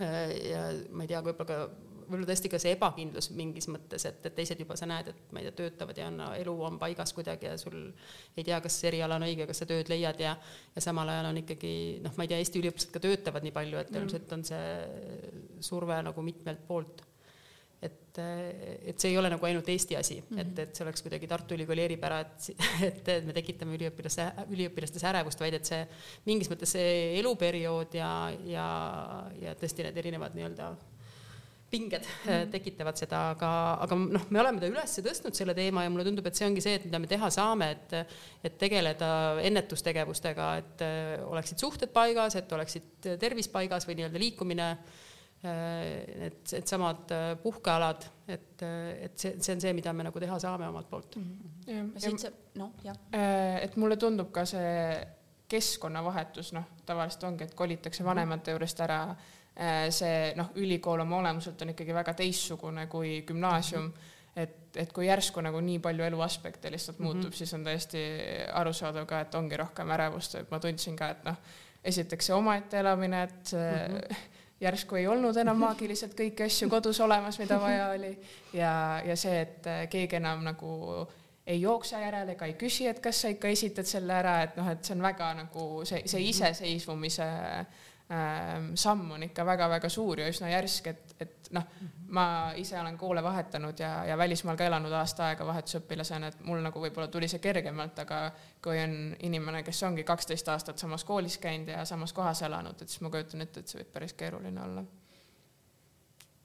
ja 0.00 0.60
ma 0.92 1.04
ei 1.04 1.10
tea, 1.10 1.20
võib-olla 1.20 1.48
ka 1.48 1.91
võib-olla 2.12 2.28
tõesti 2.30 2.50
ka 2.52 2.60
see 2.62 2.74
ebakindlus 2.76 3.30
mingis 3.36 3.68
mõttes, 3.72 4.06
et, 4.08 4.20
et 4.28 4.36
teised 4.36 4.60
juba 4.60 4.76
sa 4.78 4.88
näed, 4.90 5.12
et 5.12 5.32
ma 5.32 5.40
ei 5.40 5.48
tea, 5.48 5.56
töötavad 5.62 5.98
ja 5.98 6.08
on, 6.12 6.20
elu 6.38 6.56
on 6.68 6.78
paigas 6.82 7.14
kuidagi 7.16 7.48
ja 7.48 7.56
sul 7.60 7.78
ei 8.36 8.44
tea, 8.46 8.60
kas 8.64 8.78
eriala 8.88 9.18
on 9.18 9.26
õige, 9.28 9.46
kas 9.48 9.64
sa 9.64 9.68
tööd 9.70 9.90
leiad 9.92 10.20
ja 10.22 10.36
ja 10.76 10.84
samal 10.84 11.08
ajal 11.12 11.30
on 11.30 11.40
ikkagi 11.42 11.72
noh, 12.04 12.14
ma 12.16 12.26
ei 12.26 12.32
tea, 12.32 12.42
Eesti 12.42 12.60
üliõpilased 12.62 12.92
ka 12.94 13.02
töötavad 13.02 13.46
nii 13.46 13.56
palju, 13.56 13.80
et 13.80 13.96
ilmselt 13.96 14.28
mm. 14.28 14.36
on 14.36 14.44
see 14.52 15.64
surve 15.72 15.98
nagu 16.06 16.24
mitmelt 16.26 16.62
poolt 16.68 17.02
et, 17.82 18.18
et 18.86 19.00
see 19.00 19.10
ei 19.10 19.18
ole 19.18 19.30
nagu 19.32 19.46
ainult 19.48 19.68
Eesti 19.72 19.96
asi 19.98 20.20
mm, 20.20 20.26
-hmm. 20.36 20.40
et, 20.40 20.58
et 20.58 20.76
see 20.76 20.84
oleks 20.84 21.02
kuidagi 21.02 21.28
Tartu 21.28 21.54
Ülikooli 21.54 21.82
eripära, 21.82 22.20
et, 22.20 22.50
et, 22.88 23.08
et 23.08 23.26
me 23.26 23.34
tekitame 23.34 23.74
üliõpilaste, 23.78 24.28
üliõpilastes 24.54 25.04
ärevust, 25.10 25.40
vaid 25.42 25.58
et 25.58 25.66
see 25.66 25.82
mingis 26.28 26.50
mõttes 26.52 26.76
see 26.76 27.18
eluperiood 27.18 27.98
ja, 27.98 28.12
ja, 28.46 28.66
ja 29.42 29.56
tõesti 29.58 29.86
need 29.86 29.98
erinevad 30.04 30.38
nii-öelda 30.38 30.72
pinged 31.72 32.04
mm. 32.04 32.50
tekitavad 32.52 32.98
seda, 33.00 33.22
aga, 33.32 33.50
aga 33.84 33.96
noh, 33.98 34.26
me 34.32 34.40
oleme 34.42 34.60
ta 34.62 34.68
üles 34.68 34.96
tõstnud, 35.04 35.36
selle 35.36 35.54
teema, 35.56 35.84
ja 35.86 35.92
mulle 35.92 36.04
tundub, 36.06 36.26
et 36.28 36.38
see 36.38 36.48
ongi 36.48 36.64
see, 36.64 36.76
et 36.78 36.84
mida 36.88 37.00
me 37.02 37.08
teha 37.10 37.30
saame, 37.32 37.70
et 37.76 37.94
et 38.42 38.58
tegeleda 38.58 39.08
ennetustegevustega, 39.46 40.48
et 40.60 40.84
äh, 40.84 41.14
oleksid 41.28 41.62
suhted 41.62 41.92
paigas, 41.94 42.36
et 42.40 42.52
oleksid 42.52 43.08
tervis 43.22 43.48
paigas 43.52 43.86
või 43.88 44.00
nii-öelda 44.00 44.20
liikumine, 44.20 44.68
et, 45.42 45.48
äh, 45.48 46.28
et 46.58 46.68
samad 46.68 47.14
puhkealad, 47.42 48.06
et, 48.28 48.62
et 48.62 49.16
see, 49.18 49.36
see 49.38 49.56
on 49.56 49.64
see, 49.64 49.74
mida 49.78 49.94
me 49.96 50.06
nagu 50.08 50.22
teha 50.22 50.38
saame 50.42 50.68
omalt 50.68 50.90
poolt 50.90 51.18
mm. 51.18 51.50
-hmm. 51.66 52.38
noh, 52.60 52.72
jah. 52.84 52.96
et 53.62 53.76
mulle 53.76 53.96
tundub 53.96 54.32
ka 54.34 54.44
see 54.48 54.72
keskkonnavahetus, 55.52 56.54
noh, 56.56 56.64
tavaliselt 56.88 57.24
ongi, 57.28 57.44
et 57.44 57.54
kolitakse 57.54 58.04
vanemate 58.04 58.54
juurest 58.54 58.80
ära 58.80 59.02
Äh, 59.12 59.41
see 59.90 60.32
noh, 60.36 60.48
ülikool 60.56 61.00
oma 61.00 61.18
olemuselt 61.18 61.60
on 61.62 61.74
ikkagi 61.74 61.94
väga 61.94 62.14
teistsugune 62.16 62.86
kui 62.88 63.18
gümnaasium 63.28 63.90
et, 64.36 64.76
et 64.76 64.92
kui 64.92 65.06
järsku 65.06 65.42
nagu 65.44 65.60
nii 65.60 65.78
palju 65.84 66.04
eluaspekte 66.04 66.70
lihtsalt 66.72 66.98
mm 66.98 67.06
-hmm. 67.06 67.14
muutub, 67.14 67.32
siis 67.32 67.54
on 67.54 67.64
täiesti 67.64 67.98
arusaadav 68.52 69.06
ka, 69.06 69.20
et 69.20 69.34
ongi 69.34 69.56
rohkem 69.56 69.90
ärevust, 69.90 70.34
et 70.34 70.50
ma 70.50 70.58
tundsin 70.58 70.96
ka, 70.96 71.08
et 71.08 71.24
noh, 71.24 71.36
esiteks 71.84 72.26
see 72.26 72.34
omaette 72.34 72.78
elamine, 72.78 73.22
et 73.22 73.52
mm 73.52 73.96
-hmm. 73.96 74.14
järsku 74.66 74.96
ei 74.96 75.06
olnud 75.06 75.36
enam 75.36 75.56
maagiliselt 75.56 76.14
kõiki 76.20 76.44
asju 76.44 76.68
kodus 76.70 77.00
olemas, 77.00 77.38
mida 77.38 77.60
vaja 77.60 77.88
oli 77.88 78.18
ja, 78.52 79.02
ja 79.04 79.16
see, 79.16 79.40
et 79.40 79.90
keegi 79.90 80.16
enam 80.16 80.44
nagu 80.44 81.08
ei 81.46 81.60
jookse 81.60 82.00
järele 82.00 82.32
ega 82.32 82.46
ei 82.46 82.54
küsi, 82.54 82.86
et 82.86 83.00
kas 83.00 83.20
sa 83.20 83.28
ikka 83.28 83.48
esitad 83.48 83.84
selle 83.84 84.12
ära, 84.12 84.42
et 84.42 84.56
noh, 84.56 84.68
et 84.68 84.84
see 84.84 84.94
on 84.94 85.02
väga 85.02 85.34
nagu 85.34 85.84
see, 85.84 86.02
see 86.06 86.20
iseseisvumise 86.20 87.22
äh, 87.22 87.66
samm 88.74 89.10
on 89.10 89.22
ikka 89.22 89.44
väga-väga 89.46 89.88
suur 89.88 90.20
ja 90.20 90.28
üsna 90.28 90.50
järsk, 90.52 90.88
et, 90.90 91.14
et 91.20 91.50
noh, 91.56 91.68
ma 92.12 92.24
ise 92.60 92.76
olen 92.80 92.98
koole 93.00 93.22
vahetanud 93.24 93.78
ja, 93.80 93.92
ja 94.04 94.18
välismaal 94.18 94.58
ka 94.60 94.66
elanud 94.68 94.92
aasta 94.92 95.30
aega 95.30 95.46
vahetusõpilasena, 95.48 96.28
et 96.28 96.42
mul 96.44 96.60
nagu 96.64 96.82
võib-olla 96.82 97.08
tuli 97.08 97.28
see 97.30 97.40
kergemalt, 97.42 98.02
aga 98.04 98.24
kui 98.62 98.82
on 98.82 98.96
inimene, 99.24 99.62
kes 99.64 99.82
ongi 99.88 100.04
kaksteist 100.04 100.48
aastat 100.52 100.82
samas 100.82 101.06
koolis 101.08 101.38
käinud 101.40 101.72
ja 101.72 101.86
samas 101.88 102.12
kohas 102.12 102.42
elanud, 102.44 102.82
et 102.82 102.92
siis 102.92 103.00
ma 103.00 103.12
kujutan 103.12 103.46
ette, 103.46 103.62
et 103.62 103.72
see 103.72 103.80
võib 103.80 103.94
päris 103.96 104.18
keeruline 104.18 104.60
olla 104.66 104.84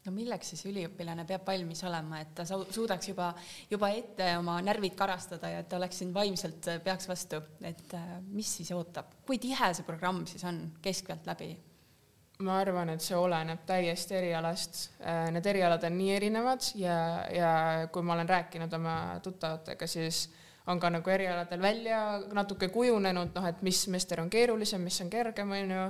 no 0.07 0.13
milleks 0.15 0.53
siis 0.53 0.63
üliõpilane 0.69 1.25
peab 1.27 1.45
valmis 1.47 1.83
olema, 1.87 2.21
et 2.23 2.33
ta 2.37 2.45
suudaks 2.47 3.11
juba, 3.11 3.31
juba 3.69 3.91
ette 3.95 4.31
oma 4.39 4.57
närvid 4.63 4.95
karastada 4.97 5.51
ja 5.51 5.61
et 5.63 5.69
ta 5.69 5.79
oleks 5.79 6.01
siin 6.01 6.13
vaimselt, 6.15 6.71
äh, 6.71 6.81
peaks 6.83 7.09
vastu, 7.11 7.41
et 7.67 7.95
äh, 7.97 8.17
mis 8.31 8.57
siis 8.59 8.71
ootab, 8.75 9.19
kui 9.27 9.39
tihe 9.43 9.73
see 9.75 9.87
programm 9.87 10.23
siis 10.29 10.45
on 10.47 10.63
keskpealt 10.83 11.27
läbi? 11.29 11.51
ma 12.45 12.59
arvan, 12.61 12.91
et 12.93 13.01
see 13.01 13.15
oleneb 13.17 13.63
täiesti 13.65 14.13
erialast. 14.13 14.81
Äh, 15.01 15.23
need 15.33 15.47
erialad 15.49 15.81
on 15.87 15.95
nii 15.97 16.11
erinevad 16.13 16.67
ja, 16.77 16.97
ja 17.33 17.53
kui 17.91 18.05
ma 18.05 18.13
olen 18.13 18.29
rääkinud 18.29 18.73
oma 18.77 18.97
tuttavatega, 19.25 19.87
siis 19.89 20.27
on 20.69 20.79
ka 20.79 20.91
nagu 20.93 21.09
erialadel 21.09 21.61
välja 21.63 22.01
natuke 22.35 22.69
kujunenud, 22.69 23.33
noh, 23.33 23.47
et 23.49 23.63
mis 23.65 23.79
semester 23.87 24.21
on 24.21 24.29
keerulisem, 24.29 24.83
mis 24.85 25.01
on 25.01 25.09
kergem, 25.09 25.55
on 25.57 25.73
ju 25.73 25.87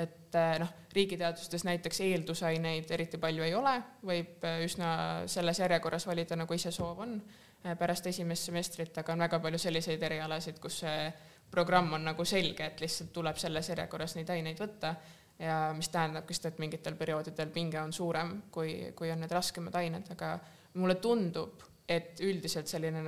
et 0.00 0.38
eh, 0.38 0.56
noh, 0.62 0.72
riigiteadustes 0.94 1.64
näiteks 1.66 2.00
eeldusaineid 2.06 2.90
eriti 2.94 3.18
palju 3.20 3.44
ei 3.46 3.54
ole, 3.54 3.74
võib 4.06 4.44
eh, 4.48 4.64
üsna 4.66 4.90
selles 5.30 5.60
järjekorras 5.62 6.06
valida, 6.08 6.38
nagu 6.38 6.56
ise 6.56 6.72
soov 6.74 7.02
on 7.06 7.16
eh, 7.18 7.74
pärast 7.78 8.06
esimest 8.10 8.48
semestrit, 8.50 8.96
aga 9.02 9.14
on 9.14 9.26
väga 9.26 9.40
palju 9.42 9.60
selliseid 9.62 10.02
erialasid, 10.10 10.60
kus 10.62 10.80
see 10.84 11.10
programm 11.50 11.96
on 11.98 12.06
nagu 12.12 12.24
selge, 12.24 12.70
et 12.70 12.80
lihtsalt 12.82 13.12
tuleb 13.14 13.38
selles 13.42 13.72
järjekorras 13.72 14.16
neid 14.18 14.30
aineid 14.30 14.60
võtta. 14.60 14.94
ja 15.40 15.72
mis 15.72 15.88
tähendabki 15.88 16.34
seda, 16.36 16.52
et 16.52 16.58
mingitel 16.60 16.94
perioodidel 17.00 17.48
pinge 17.50 17.80
on 17.80 17.92
suurem, 17.92 18.34
kui, 18.52 18.92
kui 18.96 19.10
on 19.10 19.22
need 19.24 19.32
raskemad 19.32 19.74
ained, 19.80 20.10
aga 20.12 20.34
mulle 20.74 20.98
tundub, 21.00 21.62
et 21.88 22.20
üldiselt 22.22 22.68
selline 22.68 23.00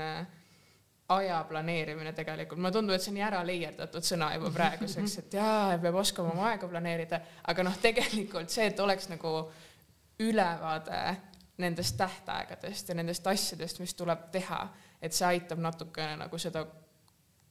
aja 1.08 1.44
planeerimine 1.48 2.12
tegelikult, 2.12 2.60
mulle 2.60 2.72
tundub, 2.72 2.94
et 2.94 3.02
see 3.02 3.10
on 3.12 3.18
nii 3.18 3.26
ära 3.26 3.42
leierdatud 3.46 4.06
sõna 4.06 4.32
juba 4.36 4.52
praeguseks, 4.58 5.18
et 5.24 5.34
jaa, 5.38 5.78
peab 5.82 5.98
oskama 6.02 6.32
oma 6.32 6.48
aega 6.52 6.68
planeerida, 6.68 7.20
aga 7.52 7.66
noh, 7.66 7.76
tegelikult 7.82 8.52
see, 8.52 8.70
et 8.70 8.80
oleks 8.80 9.10
nagu 9.12 9.34
ülevaade 10.22 11.02
nendest 11.62 11.96
tähtaegadest 11.98 12.88
ja 12.88 12.94
nendest 12.94 13.26
asjadest, 13.26 13.82
mis 13.82 13.94
tuleb 13.94 14.30
teha, 14.32 14.62
et 15.02 15.12
see 15.14 15.26
aitab 15.26 15.60
natukene 15.62 16.16
nagu 16.24 16.38
seda 16.38 16.64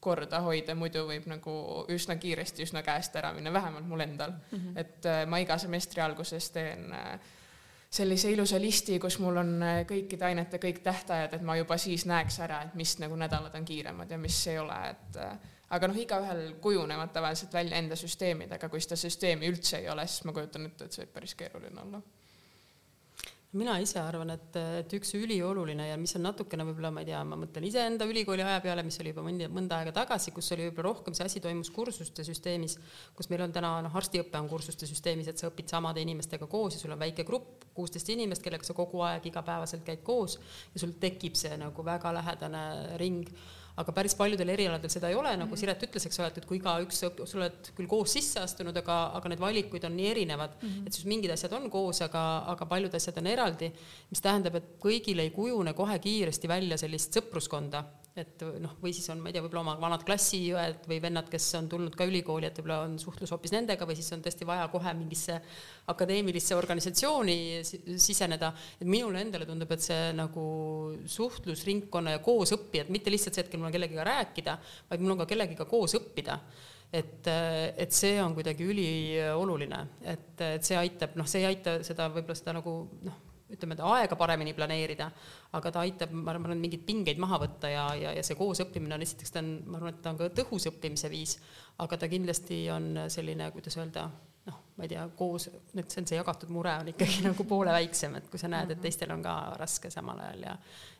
korda 0.01 0.39
hoida, 0.41 0.73
muidu 0.75 1.03
võib 1.05 1.27
nagu 1.29 1.53
üsna 1.93 2.15
kiiresti, 2.17 2.65
üsna 2.65 2.81
käest 2.85 3.15
ära 3.19 3.29
minna, 3.35 3.53
vähemalt 3.53 3.85
mul 3.87 4.01
endal 4.01 4.33
mm. 4.33 4.57
-hmm. 4.57 4.79
et 4.79 5.05
äh, 5.05 5.25
ma 5.29 5.37
iga 5.37 5.57
semestri 5.61 6.01
alguses 6.01 6.49
teen 6.49 6.93
äh, 6.93 7.19
sellise 7.91 8.31
ilusa 8.31 8.59
listi, 8.61 8.99
kus 9.03 9.19
mul 9.19 9.41
on 9.41 9.55
äh, 9.67 9.81
kõikide 9.89 10.29
ainete 10.29 10.61
kõik 10.63 10.79
tähtajad, 10.83 11.33
et 11.35 11.43
ma 11.47 11.57
juba 11.59 11.77
siis 11.81 12.05
näeks 12.07 12.39
ära, 12.45 12.61
et 12.67 12.77
mis 12.79 12.95
nagu 13.03 13.17
nädalad 13.19 13.55
on 13.59 13.67
kiiremad 13.67 14.11
ja 14.11 14.19
mis 14.21 14.37
ei 14.47 14.59
ole, 14.61 14.77
et 14.93 15.19
aga 15.71 15.91
noh, 15.91 15.99
igaühel 15.99 16.41
kujunevad 16.63 17.11
tavaliselt 17.15 17.53
välja 17.53 17.77
enda 17.79 17.99
süsteemid, 17.99 18.55
aga 18.55 18.69
kui 18.71 18.81
seda 18.83 18.99
süsteemi 18.99 19.51
üldse 19.51 19.81
ei 19.81 19.91
ole, 19.91 20.07
siis 20.07 20.25
ma 20.27 20.35
kujutan 20.35 20.71
ette, 20.71 20.87
et 20.87 20.95
see 20.95 21.05
võib 21.05 21.15
päris 21.19 21.35
keeruline 21.39 21.83
olla 21.83 22.01
mina 23.57 23.73
ise 23.83 23.99
arvan, 23.99 24.31
et, 24.31 24.55
et 24.79 24.93
üks 24.95 25.11
ülioluline 25.17 25.89
ja 25.89 25.97
mis 25.99 26.13
on 26.15 26.23
natukene 26.23 26.63
võib-olla, 26.69 26.91
ma 26.95 27.03
ei 27.03 27.09
tea, 27.09 27.19
ma 27.27 27.35
mõtlen 27.39 27.65
iseenda 27.67 28.07
ülikooli 28.07 28.45
aja 28.45 28.61
peale, 28.63 28.83
mis 28.87 28.99
oli 29.03 29.11
juba 29.11 29.25
mõnda, 29.25 29.49
mõnda 29.51 29.81
aega 29.81 29.93
tagasi, 29.97 30.31
kus 30.35 30.53
oli 30.55 30.69
võib-olla 30.69 30.87
rohkem 30.87 31.17
see 31.17 31.27
asi 31.27 31.43
toimus 31.43 31.71
kursuste 31.75 32.23
süsteemis, 32.27 32.77
kus 33.17 33.27
meil 33.31 33.43
on 33.43 33.55
täna 33.55 33.73
noh, 33.83 33.97
arstiõpe 34.01 34.39
on 34.39 34.47
kursuste 34.51 34.87
süsteemis, 34.87 35.27
et 35.27 35.41
sa 35.41 35.51
õpid 35.51 35.71
samade 35.71 36.03
inimestega 36.03 36.47
koos 36.51 36.77
ja 36.77 36.83
sul 36.83 36.95
on 36.95 37.01
väike 37.03 37.27
grupp, 37.27 37.67
kuusteist 37.75 38.13
inimest, 38.15 38.43
kellega 38.45 38.67
sa 38.67 38.75
kogu 38.77 39.03
aeg 39.07 39.27
igapäevaselt 39.27 39.83
käid 39.87 40.05
koos 40.07 40.37
ja 40.71 40.83
sul 40.85 40.95
tekib 41.01 41.35
see 41.39 41.59
nagu 41.59 41.83
väga 41.87 42.15
lähedane 42.21 42.63
ring 43.03 43.27
aga 43.79 43.93
päris 43.95 44.15
paljudel 44.19 44.51
erialadel 44.53 44.91
seda 44.91 45.09
ei 45.11 45.15
ole, 45.15 45.31
nagu 45.39 45.57
Siret 45.57 45.83
ütles, 45.87 46.05
eks 46.07 46.19
ole, 46.19 46.27
et, 46.31 46.41
et 46.41 46.47
kui 46.49 46.59
igaüks, 46.59 46.99
sa 47.03 47.39
oled 47.39 47.71
küll 47.77 47.89
koos 47.91 48.15
sisse 48.17 48.41
astunud, 48.43 48.75
aga, 48.81 48.97
aga 49.19 49.31
need 49.31 49.43
valikuid 49.43 49.87
on 49.87 49.95
nii 49.95 50.09
erinevad. 50.11 50.57
Mm, 50.59 50.69
-hmm. 50.69 50.87
et 50.87 50.93
siis 50.93 51.07
mingid 51.07 51.31
asjad 51.31 51.53
on 51.57 51.69
koos, 51.71 52.01
aga, 52.01 52.23
aga 52.55 52.65
paljud 52.65 52.95
asjad 52.95 53.17
on 53.17 53.27
eraldi, 53.27 53.71
mis 54.09 54.21
tähendab, 54.21 54.55
et 54.59 54.75
kõigil 54.79 55.19
ei 55.19 55.31
kujune 55.31 55.73
kohe 55.73 55.99
kiiresti 55.99 56.47
välja 56.47 56.77
sellist 56.77 57.15
sõpruskonda 57.17 57.83
et 58.19 58.43
noh, 58.59 58.73
või 58.81 58.91
siis 58.91 59.07
on, 59.13 59.21
ma 59.23 59.29
ei 59.29 59.35
tea, 59.35 59.43
võib-olla 59.45 59.61
oma 59.63 59.75
vanad 59.79 60.01
klassiõed 60.03 60.83
või 60.89 60.97
vennad, 61.03 61.29
kes 61.31 61.45
on 61.55 61.69
tulnud 61.71 61.95
ka 61.95 62.07
ülikooli, 62.09 62.49
et 62.49 62.57
võib-olla 62.59 62.81
on 62.83 62.97
suhtlus 62.99 63.31
hoopis 63.31 63.53
nendega 63.55 63.87
või 63.87 63.95
siis 63.95 64.11
on 64.11 64.23
tõesti 64.25 64.47
vaja 64.47 64.65
kohe 64.73 64.91
mingisse 64.99 65.37
akadeemilisse 65.93 66.57
organisatsiooni 66.57 67.37
siseneda. 67.63 68.51
et 68.81 68.87
minule 68.87 69.21
endale 69.23 69.47
tundub, 69.47 69.71
et 69.71 69.85
see 69.87 70.11
nagu 70.17 70.43
suhtlusringkonna 71.07 72.17
ja 72.17 72.19
koosõppijad, 72.25 72.91
mitte 72.91 73.13
lihtsalt 73.13 73.39
see, 73.39 73.47
et 73.47 73.55
mul 73.55 73.71
on 73.71 73.77
kellegagi 73.77 74.07
rääkida, 74.11 74.59
vaid 74.91 75.01
mul 75.01 75.15
on 75.15 75.23
ka 75.23 75.31
kellegiga 75.31 75.65
koos 75.65 75.95
õppida 75.95 76.39
et, 76.91 77.27
et 77.79 77.95
see 77.95 78.19
on 78.19 78.35
kuidagi 78.35 78.67
ülioluline, 78.67 79.85
et, 80.03 80.35
et 80.57 80.63
see 80.67 80.75
aitab, 80.75 81.15
noh, 81.15 81.27
see 81.29 81.45
ei 81.45 81.53
aita 81.53 81.79
seda 81.87 82.11
võib-olla 82.11 82.35
seda 82.35 82.59
nagu 82.59 82.81
noh 83.07 83.30
ütleme, 83.55 83.75
et 83.75 83.83
aega 83.85 84.17
paremini 84.19 84.53
planeerida, 84.57 85.09
aga 85.57 85.71
ta 85.73 85.83
aitab, 85.85 86.13
ma 86.15 86.33
arvan, 86.33 86.59
mingeid 86.61 86.83
pingeid 86.87 87.21
maha 87.21 87.41
võtta 87.43 87.71
ja, 87.71 87.85
ja, 87.99 88.13
ja 88.17 88.23
see 88.25 88.37
koosõppimine 88.39 88.95
on 88.95 89.05
esiteks, 89.05 89.33
ta 89.33 89.43
on, 89.43 89.53
ma 89.67 89.79
arvan, 89.79 89.95
et 89.95 90.03
ta 90.03 90.13
on 90.13 90.19
ka 90.19 90.29
tõhus 90.41 90.67
õppimise 90.71 91.11
viis, 91.11 91.37
aga 91.83 91.99
ta 91.99 92.09
kindlasti 92.11 92.63
on 92.73 92.91
selline, 93.11 93.49
kuidas 93.55 93.77
öelda, 93.79 94.07
noh, 94.47 94.61
ma 94.77 94.87
ei 94.87 94.93
tea, 94.93 95.03
koos, 95.17 95.49
et 95.75 95.83
see 95.91 96.03
on 96.03 96.09
see 96.11 96.19
jagatud 96.19 96.53
mure 96.53 96.73
on 96.83 96.93
ikkagi 96.93 97.23
nagu 97.29 97.47
poole 97.49 97.75
väiksem, 97.75 98.17
et 98.19 98.31
kui 98.31 98.41
sa 98.41 98.51
näed, 98.51 98.71
et 98.71 98.79
mhm. 98.79 98.87
teistel 98.87 99.13
on 99.15 99.25
ka 99.25 99.35
raske 99.59 99.93
samal 99.93 100.23
ajal 100.27 100.47
ja, 100.49 100.57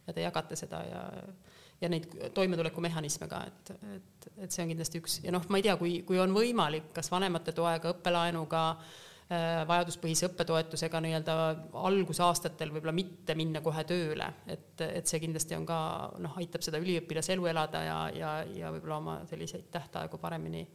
ja 0.07 0.17
te 0.17 0.27
jagate 0.27 0.59
seda 0.59 0.85
ja 0.89 1.07
ja 1.81 1.89
neid 1.89 2.11
toimetulekumehhanisme 2.37 3.25
ka, 3.25 3.39
et, 3.49 3.69
et, 3.95 4.25
et 4.45 4.53
see 4.53 4.61
on 4.61 4.69
kindlasti 4.69 4.99
üks 5.01 5.15
ja 5.23 5.31
noh, 5.33 5.47
ma 5.49 5.57
ei 5.57 5.63
tea, 5.65 5.73
kui, 5.79 5.95
kui 6.05 6.19
on 6.21 6.29
võimalik, 6.35 6.91
kas 6.93 7.09
vanemate 7.09 7.55
toega, 7.57 7.95
õppelaenuga 7.95 8.61
Äh, 8.69 9.09
vajaduspõhise 9.67 10.27
õppetoetusega 10.27 10.99
nii-öelda 11.05 11.33
algusaastatel 11.87 12.73
võib-olla 12.73 12.93
mitte 12.95 13.35
minna 13.39 13.61
kohe 13.63 13.83
tööle, 13.87 14.27
et, 14.51 14.81
et 14.83 15.07
see 15.07 15.21
kindlasti 15.23 15.55
on 15.55 15.67
ka 15.69 15.77
noh, 16.19 16.33
aitab 16.41 16.65
seda 16.65 16.81
üliõpilase 16.83 17.37
elu 17.37 17.47
elada 17.53 17.83
ja, 17.85 17.99
ja, 18.15 18.31
ja 18.57 18.71
võib-olla 18.75 18.97
oma 18.97 19.15
selliseid 19.29 19.69
tähtaegu 19.71 20.19
paremini 20.19 20.65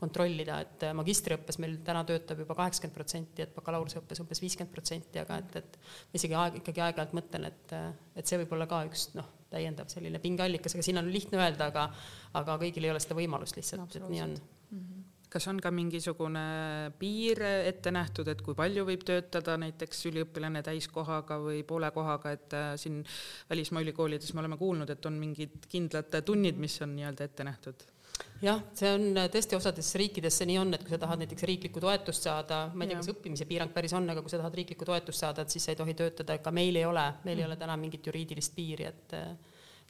kontrollida, 0.00 0.56
et 0.64 0.86
magistriõppes 0.96 1.58
meil 1.60 1.76
täna 1.84 2.02
töötab 2.08 2.40
juba 2.40 2.56
kaheksakümmend 2.58 2.96
protsenti, 2.96 3.44
et 3.44 3.52
bakalaureuseõppes 3.56 4.22
umbes 4.24 4.40
viiskümmend 4.42 4.72
protsenti, 4.72 5.20
aga 5.20 5.36
et, 5.42 5.58
et 5.60 6.16
isegi 6.16 6.38
aeg, 6.40 6.56
ikkagi 6.62 6.82
aeg-ajalt 6.86 7.12
mõtlen, 7.18 7.50
et, 7.50 7.76
et 8.16 8.30
see 8.30 8.40
võib 8.40 8.56
olla 8.56 8.66
ka 8.70 8.80
üks 8.88 9.10
noh, 9.18 9.28
täiendav 9.52 9.90
selline 9.92 10.22
pingeallikas, 10.22 10.74
aga 10.76 10.86
siin 10.86 11.02
on 11.02 11.12
lihtne 11.12 11.42
öelda, 11.42 11.68
aga 11.68 11.90
aga 12.40 12.56
kõigil 12.62 12.86
ei 12.86 12.94
ole 12.94 13.02
seda 13.02 13.18
võimalust 13.18 13.60
lihtsalt, 13.60 13.98
et 13.98 14.08
nii 14.08 14.24
on. 14.24 14.34
Mm. 14.70 14.80
-hmm 14.80 14.99
kas 15.30 15.46
on 15.50 15.60
ka 15.62 15.70
mingisugune 15.74 16.42
piir 16.98 17.42
ette 17.44 17.92
nähtud, 17.94 18.28
et 18.32 18.42
kui 18.42 18.56
palju 18.58 18.84
võib 18.88 19.04
töötada 19.06 19.54
näiteks 19.62 20.02
üliõpilane 20.10 20.62
täiskohaga 20.66 21.38
või 21.42 21.62
poole 21.66 21.92
kohaga, 21.94 22.34
et 22.34 22.56
äh, 22.58 22.72
siin 22.80 23.00
välismaa 23.50 23.84
ülikoolides 23.86 24.34
me 24.34 24.42
oleme 24.42 24.58
kuulnud, 24.60 24.90
et 24.90 25.06
on 25.06 25.16
mingid 25.20 25.70
kindlad 25.70 26.20
tunnid, 26.26 26.58
mis 26.60 26.80
on 26.82 26.94
nii-öelda 26.98 27.30
ette 27.30 27.46
nähtud? 27.46 27.86
jah, 28.42 28.58
see 28.76 28.90
on 28.92 29.16
tõesti 29.32 29.56
osades 29.56 29.88
riikides 30.00 30.40
see 30.40 30.48
nii 30.50 30.58
on, 30.60 30.74
et 30.76 30.82
kui 30.84 30.92
sa 30.92 30.98
tahad 31.00 31.22
näiteks 31.22 31.46
riiklikku 31.48 31.80
toetust 31.80 32.26
saada, 32.26 32.62
ma 32.74 32.84
ei 32.84 32.90
tea, 32.90 32.98
kas 33.00 33.12
õppimise 33.14 33.46
piirang 33.48 33.72
päris 33.72 33.94
on, 33.96 34.08
aga 34.12 34.24
kui 34.24 34.32
sa 34.32 34.40
tahad 34.40 34.58
riiklikku 34.60 34.88
toetust 34.88 35.24
saada, 35.24 35.44
et 35.44 35.54
siis 35.54 35.64
sa 35.64 35.72
ei 35.72 35.78
tohi 35.78 35.94
töötada, 35.96 36.36
ka 36.42 36.52
meil 36.52 36.76
ei 36.76 36.84
ole, 36.88 37.06
meil 37.24 37.36
mm. 37.36 37.44
ei 37.44 37.48
ole 37.48 37.58
täna 37.60 37.76
mingit 37.80 38.10
juriidilist 38.10 38.56
piiri, 38.56 38.88
et 38.90 39.16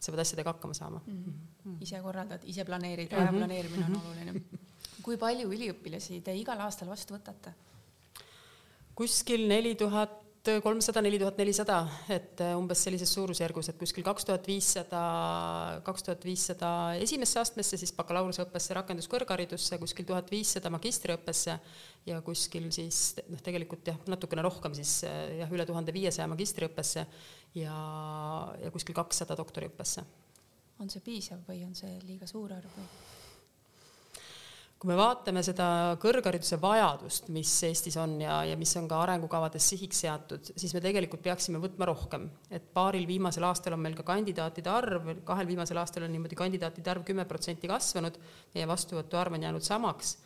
sa 0.00 0.12
pead 0.12 0.22
asjadega 0.22 0.54
hakkama 0.54 0.74
saama 0.76 1.00
mm. 1.04 1.22
-hmm. 1.24 1.78
ise 1.86 2.00
korraldad, 2.02 2.44
ise 2.44 2.64
planeerid, 2.64 3.12
aja 3.12 3.32
planeerimine 3.34 3.88
on 3.88 4.00
oluline 4.02 4.42
kui 5.04 5.18
palju 5.20 5.50
üliõpilasi 5.50 6.20
te 6.24 6.34
igal 6.36 6.60
aastal 6.66 6.90
vastu 6.92 7.16
võtate? 7.16 7.54
kuskil 9.00 9.46
neli 9.48 9.74
tuhat 9.80 10.18
kolmsada, 10.62 11.02
neli 11.04 11.18
tuhat 11.20 11.36
nelisada, 11.36 11.82
et 12.08 12.40
äh, 12.40 12.54
umbes 12.56 12.80
sellises 12.84 13.10
suurusjärgus, 13.12 13.68
et 13.68 13.78
kuskil 13.80 14.04
kaks 14.04 14.24
tuhat 14.24 14.46
viissada, 14.48 15.00
kaks 15.84 16.06
tuhat 16.06 16.24
viissada 16.24 16.70
esimesse 17.00 17.40
astmesse, 17.42 17.76
siis 17.80 17.92
bakalaureuseõppesse, 17.96 18.74
rakenduskõrgharidusse, 18.78 19.76
kuskil 19.82 20.08
tuhat 20.08 20.32
viissada 20.32 20.72
magistriõppesse 20.72 21.58
ja 22.08 22.22
kuskil 22.24 22.70
siis 22.72 23.20
noh, 23.28 23.42
tegelikult 23.44 23.92
jah, 23.92 24.00
natukene 24.08 24.44
rohkem 24.46 24.76
siis 24.80 25.02
äh, 25.08 25.20
jah, 25.42 25.52
üle 25.52 25.68
tuhande 25.68 25.92
viiesaja 25.92 26.28
magistriõppesse 26.32 27.04
ja, 27.60 27.76
ja 28.64 28.72
kuskil 28.72 28.96
kakssada 28.96 29.36
doktoriõppesse. 29.36 30.08
on 30.80 30.88
see 30.88 31.04
piisav 31.04 31.44
või 31.48 31.66
on 31.68 31.76
see 31.76 31.98
liiga 32.08 32.28
suur 32.28 32.56
arv 32.56 32.80
või? 32.80 33.19
Kui 34.80 34.88
me 34.88 34.96
vaatame 34.96 35.42
seda 35.44 35.64
kõrghariduse 36.00 36.56
vajadust, 36.60 37.26
mis 37.34 37.50
Eestis 37.68 37.98
on 38.00 38.14
ja, 38.22 38.38
ja 38.48 38.56
mis 38.56 38.70
on 38.80 38.86
ka 38.88 39.02
arengukavades 39.04 39.66
sihiks 39.72 39.98
seatud, 40.06 40.52
siis 40.56 40.72
me 40.72 40.80
tegelikult 40.80 41.20
peaksime 41.26 41.60
võtma 41.60 41.88
rohkem. 41.90 42.30
et 42.48 42.70
paaril 42.72 43.04
viimasel 43.08 43.44
aastal 43.44 43.76
on 43.76 43.82
meil 43.84 43.98
ka 43.98 44.06
kandidaatide 44.08 44.72
arv, 44.72 45.10
kahel 45.28 45.50
viimasel 45.50 45.82
aastal 45.82 46.06
on 46.06 46.14
niimoodi 46.16 46.38
kandidaatide 46.38 46.94
arv 46.94 47.04
kümme 47.04 47.26
protsenti 47.28 47.68
kasvanud, 47.68 48.16
meie 48.54 48.68
vastuvõtu 48.70 49.20
arv 49.20 49.36
on 49.36 49.44
jäänud 49.48 49.66
samaks. 49.66 50.16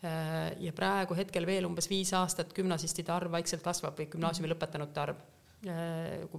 ja 0.00 0.72
praegu 0.72 1.12
hetkel 1.14 1.44
veel 1.44 1.68
umbes 1.68 1.90
viis 1.90 2.14
aastat 2.16 2.54
gümnasistide 2.56 3.12
arv 3.12 3.36
vaikselt 3.36 3.60
kasvab 3.60 4.00
või 4.00 4.08
gümnaasiumi 4.14 4.48
lõpetanute 4.48 5.02
arv 5.02 5.20
Äh, 5.20 5.39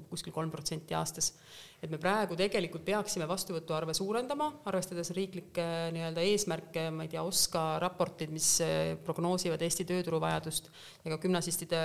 kuskil 0.09 0.33
kolm 0.33 0.49
protsenti 0.49 0.95
aastas. 0.97 1.33
et 1.81 1.89
me 1.89 1.97
praegu 2.01 2.35
tegelikult 2.37 2.83
peaksime 2.85 3.27
vastuvõtuarve 3.29 3.93
suurendama, 3.93 4.47
arvestades 4.69 5.11
riiklikke 5.17 5.65
nii-öelda 5.93 6.21
eesmärke, 6.25 6.87
ma 6.93 7.05
ei 7.05 7.11
tea, 7.13 7.21
OSKA 7.21 7.79
raportid, 7.81 8.33
mis 8.33 8.49
äh, 8.65 8.97
prognoosivad 9.05 9.61
Eesti 9.61 9.85
tööturu 9.85 10.19
vajadust 10.21 10.71
ja 11.05 11.13
ka 11.13 11.19
gümnasistide 11.21 11.81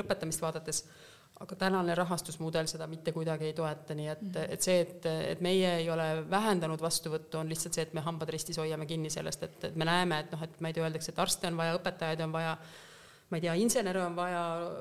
lõpetamist 0.00 0.40
vaadates, 0.44 0.84
aga 1.42 1.58
tänane 1.58 1.94
rahastusmudel 1.98 2.68
seda 2.70 2.86
mitte 2.88 3.12
kuidagi 3.12 3.50
ei 3.50 3.56
toeta, 3.56 3.96
nii 3.98 4.08
et, 4.08 4.22
mhm. 4.22 4.54
et 4.56 4.64
see, 4.64 4.78
et, 4.86 5.10
et 5.34 5.42
meie 5.44 5.74
ei 5.82 5.90
ole 5.92 6.06
vähendanud 6.30 6.80
vastuvõttu, 6.80 7.40
on 7.40 7.52
lihtsalt 7.52 7.76
see, 7.76 7.84
et 7.88 7.92
me 7.96 8.04
hambad 8.04 8.32
ristis 8.32 8.60
hoiame 8.62 8.88
kinni 8.88 9.12
sellest, 9.12 9.44
et, 9.44 9.58
et 9.68 9.76
me 9.76 9.88
näeme, 9.88 10.22
et 10.24 10.32
noh, 10.32 10.44
et 10.44 10.56
ma 10.60 10.72
ei 10.72 10.78
tea, 10.78 10.86
öeldakse, 10.86 11.12
et 11.12 11.20
arste 11.20 11.52
on 11.52 11.60
vaja, 11.60 11.76
õpetajaid 11.80 12.24
on 12.24 12.32
vaja 12.32 12.56
ma 13.32 13.38
ei 13.38 13.46
tea, 13.46 13.54
insenere 13.56 14.02
on 14.04 14.16
vaja, 14.16 14.40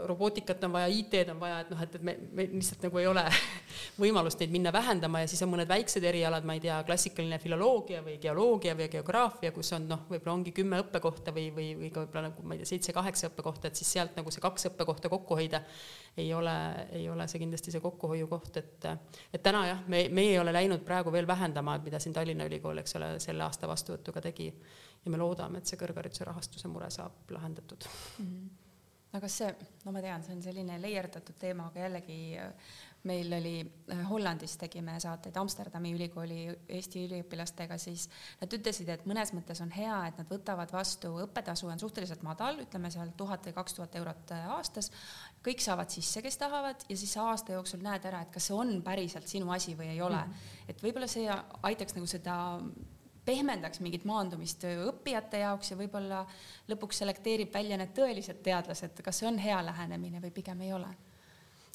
robootikat 0.10 0.64
on 0.68 0.74
vaja, 0.76 0.90
IT-d 0.92 1.32
on 1.32 1.40
vaja, 1.40 1.62
et 1.64 1.70
noh, 1.72 1.84
et, 1.86 1.94
et 1.96 2.04
me, 2.04 2.16
me 2.36 2.46
lihtsalt 2.52 2.84
nagu 2.84 3.00
ei 3.00 3.08
ole 3.08 3.24
võimalust 4.04 4.44
neid 4.44 4.52
minna 4.52 4.74
vähendama 4.76 5.22
ja 5.24 5.30
siis 5.32 5.40
on 5.46 5.54
mõned 5.54 5.70
väiksed 5.70 6.04
erialad, 6.04 6.44
ma 6.48 6.58
ei 6.58 6.64
tea, 6.66 6.82
klassikaline 6.88 7.40
filoloogia 7.40 8.02
või 8.04 8.18
geoloogia 8.20 8.76
või 8.76 8.90
geograafia, 8.92 9.54
kus 9.56 9.72
on 9.78 9.88
noh, 9.94 10.04
võib-olla 10.10 10.36
ongi 10.36 10.52
kümme 10.58 10.82
õppekohta 10.84 11.32
või, 11.36 11.48
või, 11.56 11.70
või 11.80 11.94
ka 11.96 12.04
võib-olla 12.04 12.28
nagu 12.28 12.44
ma 12.44 12.58
ei 12.58 12.62
tea, 12.62 12.74
seitse-kaheksa 12.74 13.32
õppekohta, 13.32 13.72
et 13.72 13.80
siis 13.80 13.96
sealt 13.96 14.20
nagu 14.20 14.36
see 14.36 14.44
kaks 14.44 14.68
õppekohta 14.74 15.14
kokku 15.16 15.40
hoida 15.40 15.64
ei 16.20 16.28
ole, 16.36 16.58
ei 16.92 17.08
ole 17.10 17.28
see 17.32 17.40
kindlasti 17.40 17.72
see 17.72 17.84
kokkuhoiukoht, 17.88 18.60
et 18.60 18.92
et 19.32 19.44
täna 19.44 19.64
jah, 19.70 19.84
me, 19.88 20.06
me 20.12 20.28
ei 20.34 20.40
ole 20.40 20.52
läinud 20.52 20.84
praegu 20.84 21.12
veel 21.16 21.28
vähendama, 21.28 21.78
mida 21.80 22.04
siin 22.04 22.14
Tallinna 22.14 22.52
Ülikool, 22.52 22.84
eks 22.84 23.00
ole, 23.00 23.14
selle 23.24 23.48
aasta 23.48 23.70
vastuvõtuga 23.72 24.28
tegi 24.28 24.52
ja 25.06 25.12
me 25.12 25.18
loodame, 25.18 25.60
et 25.62 25.70
see 25.70 25.80
kõrghariduse 25.82 26.28
rahastuse 26.28 26.72
mure 26.72 26.90
saab 26.94 27.32
lahendatud 27.38 27.88
mm. 27.88 28.26
-hmm 28.26 28.58
no 29.12 29.20
kas 29.20 29.38
see, 29.42 29.50
no 29.86 29.92
ma 29.92 30.02
tean, 30.04 30.24
see 30.24 30.36
on 30.38 30.44
selline 30.44 30.78
leierdatud 30.80 31.36
teema, 31.40 31.68
aga 31.68 31.86
jällegi 31.86 32.20
meil 33.10 33.34
oli 33.34 33.56
äh, 33.92 34.02
Hollandis 34.10 34.58
tegime 34.62 34.94
saateid 35.02 35.38
Amsterdami 35.42 35.94
ülikooli 35.96 36.44
Eesti 36.78 37.06
üliõpilastega, 37.08 37.78
siis 37.82 38.06
nad 38.42 38.54
ütlesid, 38.54 38.92
et 38.94 39.08
mõnes 39.10 39.34
mõttes 39.34 39.62
on 39.64 39.72
hea, 39.74 39.96
et 40.08 40.22
nad 40.22 40.30
võtavad 40.30 40.72
vastu, 40.74 41.16
õppetasu 41.26 41.70
on 41.72 41.82
suhteliselt 41.82 42.22
madal, 42.26 42.62
ütleme 42.62 42.92
seal 42.94 43.14
tuhat 43.18 43.50
või 43.50 43.58
kaks 43.58 43.78
tuhat 43.80 43.98
eurot 44.00 44.36
äh, 44.38 44.48
aastas. 44.56 44.92
kõik 45.44 45.64
saavad 45.66 45.90
sisse, 45.90 46.22
kes 46.22 46.38
tahavad 46.38 46.86
ja 46.88 46.98
siis 46.98 47.18
aasta 47.18 47.58
jooksul 47.58 47.82
näed 47.84 48.06
ära, 48.06 48.22
et 48.22 48.34
kas 48.34 48.52
see 48.52 48.58
on 48.58 48.78
päriselt 48.86 49.28
sinu 49.28 49.52
asi 49.52 49.76
või 49.76 49.92
ei 49.96 50.02
ole 50.02 50.22
mm. 50.22 50.32
-hmm. 50.32 50.70
et 50.70 50.84
võib-olla 50.84 51.10
see 51.10 51.28
aitaks 51.64 51.98
nagu 51.98 52.08
seda 52.08 52.38
pehmendaks 53.26 53.80
mingit 53.80 54.06
maandumist 54.06 54.64
õppijate 54.66 55.44
jaoks 55.44 55.72
ja 55.72 55.78
võib-olla 55.78 56.26
lõpuks 56.72 57.04
selekteerib 57.04 57.54
välja 57.54 57.78
need 57.78 57.94
tõelised 57.98 58.42
teadlased, 58.44 59.02
kas 59.04 59.22
see 59.22 59.30
on 59.30 59.40
hea 59.42 59.62
lähenemine 59.66 60.22
või 60.24 60.32
pigem 60.32 60.62
ei 60.62 60.74
ole 60.74 60.90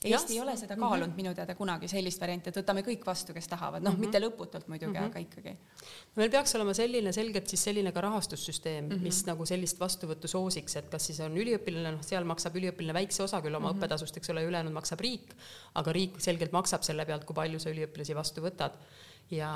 Eesti 0.04 0.34
ei 0.34 0.40
ole 0.40 0.52
seda 0.56 0.74
mhm. 0.74 0.82
kaalunud 0.82 1.06
mm 1.06 1.12
-hmm. 1.12 1.16
minu 1.16 1.34
teada 1.34 1.54
kunagi 1.54 1.88
sellist 1.88 2.20
varianti, 2.20 2.50
et 2.50 2.58
võtame 2.60 2.82
kõik 2.84 3.06
vastu, 3.06 3.32
kes 3.32 3.48
tahavad, 3.48 3.82
noh 3.82 3.92
mm 3.92 3.96
-hmm., 3.96 4.00
mitte 4.00 4.20
lõputult 4.20 4.68
muidugi 4.68 4.92
mm, 4.92 4.98
-hmm. 4.98 5.06
aga 5.06 5.18
ikkagi. 5.18 5.56
meil 6.16 6.30
peaks 6.30 6.54
olema 6.54 6.74
selline 6.74 7.12
selgelt 7.12 7.48
siis 7.48 7.64
selline 7.64 7.92
ka 7.92 8.00
rahastussüsteem 8.00 8.84
mm, 8.84 8.90
-hmm. 8.90 9.02
mis 9.02 9.26
nagu 9.26 9.46
sellist 9.46 9.80
vastuvõttu 9.80 10.28
soosiks, 10.28 10.76
et 10.76 10.90
kas 10.90 11.06
siis 11.06 11.20
on 11.20 11.36
üliõpilane, 11.36 11.92
noh, 11.96 12.02
seal 12.02 12.24
maksab 12.24 12.56
üliõpilane 12.56 12.94
väikse 12.94 13.22
osa 13.22 13.40
küll 13.40 13.54
oma 13.54 13.68
mm 13.68 13.72
-hmm. 13.72 13.78
õppetasust, 13.78 14.16
eks 14.16 14.30
ole, 14.30 14.44
ülejäänud 14.44 14.72
maksab 14.72 15.00
riik, 15.00 15.34
aga 15.74 15.92
riik 15.92 16.20
selgelt 16.20 16.52
maksab 16.52 16.82
selle 16.82 17.06
pealt, 17.06 17.24
kui 17.24 17.34
palju 17.34 17.58
sa 17.58 17.70
üliõpilasi 17.70 18.14
vastu 18.14 18.40
võtad 18.40 18.72
ja 19.34 19.50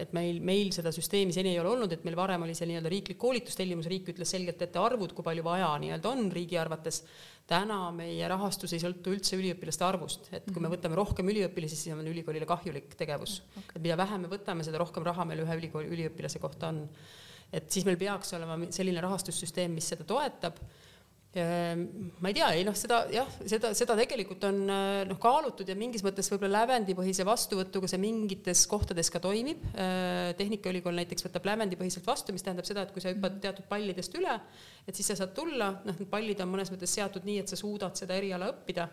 et 0.00 0.14
meil, 0.16 0.38
meil 0.40 0.70
seda 0.72 0.88
süsteemi 0.94 1.34
seni 1.34 1.52
ei 1.52 1.58
ole 1.60 1.74
olnud, 1.74 1.92
et 1.92 2.04
meil 2.06 2.16
varem 2.16 2.46
oli 2.46 2.54
see 2.56 2.68
nii-öelda 2.70 2.92
riiklik 2.92 3.18
koolitustellimus, 3.20 3.88
riik 3.90 4.08
ütles 4.14 4.32
selgelt 4.32 4.62
ette 4.64 4.80
arvud, 4.80 5.12
kui 5.16 5.26
palju 5.26 5.44
vaja 5.44 5.74
nii-öelda 5.82 6.12
on 6.14 6.30
riigi 6.32 6.56
arvates 6.60 7.02
täna 7.48 7.78
meie 7.96 8.28
rahastus 8.28 8.72
ei 8.76 8.80
sõltu 8.80 9.12
üldse 9.12 9.36
üliõpilaste 9.36 9.84
arvust, 9.84 10.28
et 10.32 10.48
kui 10.48 10.60
me 10.60 10.66
mhm. 10.68 10.74
võtame 10.76 10.98
rohkem 11.00 11.30
üliõpilasi, 11.32 11.76
siis 11.80 11.96
on 11.96 12.08
ülikoolile 12.08 12.48
kahjulik 12.48 12.96
tegevus. 12.96 13.42
et 13.74 13.80
mida 13.80 13.96
vähem 14.00 14.24
me 14.24 14.32
võtame, 14.32 14.64
seda 14.64 14.80
rohkem 14.80 15.04
raha 15.04 15.24
meil 15.28 15.44
ühe 15.44 15.60
ülikooli 15.60 15.92
üliõpilase 15.92 16.40
kohta 16.40 16.72
on. 16.72 16.86
et 17.52 17.70
siis 17.72 17.84
meil 17.88 17.96
peaks 18.00 18.32
olema 18.36 18.58
selline 18.72 19.04
rahastussüsteem, 19.04 19.72
mis 19.76 19.88
seda 19.88 20.04
toetab 20.04 20.60
ma 21.36 22.30
ei 22.30 22.34
tea, 22.34 22.46
ei 22.56 22.62
noh, 22.64 22.72
seda 22.78 23.02
jah, 23.12 23.28
seda, 23.44 23.74
seda 23.76 23.94
tegelikult 23.98 24.46
on 24.48 24.62
noh, 24.64 25.18
kaalutud 25.20 25.68
ja 25.68 25.76
mingis 25.76 26.00
mõttes 26.04 26.30
võib-olla 26.32 26.62
lävendipõhise 26.62 27.26
vastuvõtuga 27.28 27.90
see 27.90 28.00
mingites 28.00 28.64
kohtades 28.70 29.12
ka 29.12 29.20
toimib. 29.20 29.60
Ehm, 29.74 30.32
Tehnikaülikool 30.38 30.96
näiteks 30.96 31.26
võtab 31.26 31.50
lävendipõhiselt 31.50 32.08
vastu, 32.08 32.32
mis 32.32 32.46
tähendab 32.46 32.66
seda, 32.68 32.86
et 32.86 32.94
kui 32.94 33.04
sa 33.04 33.12
hüppad 33.12 33.36
mhm. 33.36 33.42
teatud 33.44 33.68
pallidest 33.68 34.16
üle, 34.16 34.38
et 34.88 34.96
siis 34.96 35.12
sa 35.12 35.18
saad 35.20 35.36
tulla, 35.36 35.74
noh, 35.84 36.00
need 36.00 36.08
pallid 36.10 36.40
on 36.44 36.50
mõnes 36.54 36.72
mõttes 36.72 36.96
seatud 36.96 37.28
nii, 37.28 37.42
et 37.44 37.52
sa 37.52 37.60
suudad 37.60 38.00
seda 38.00 38.16
eriala 38.16 38.48
õppida. 38.54 38.88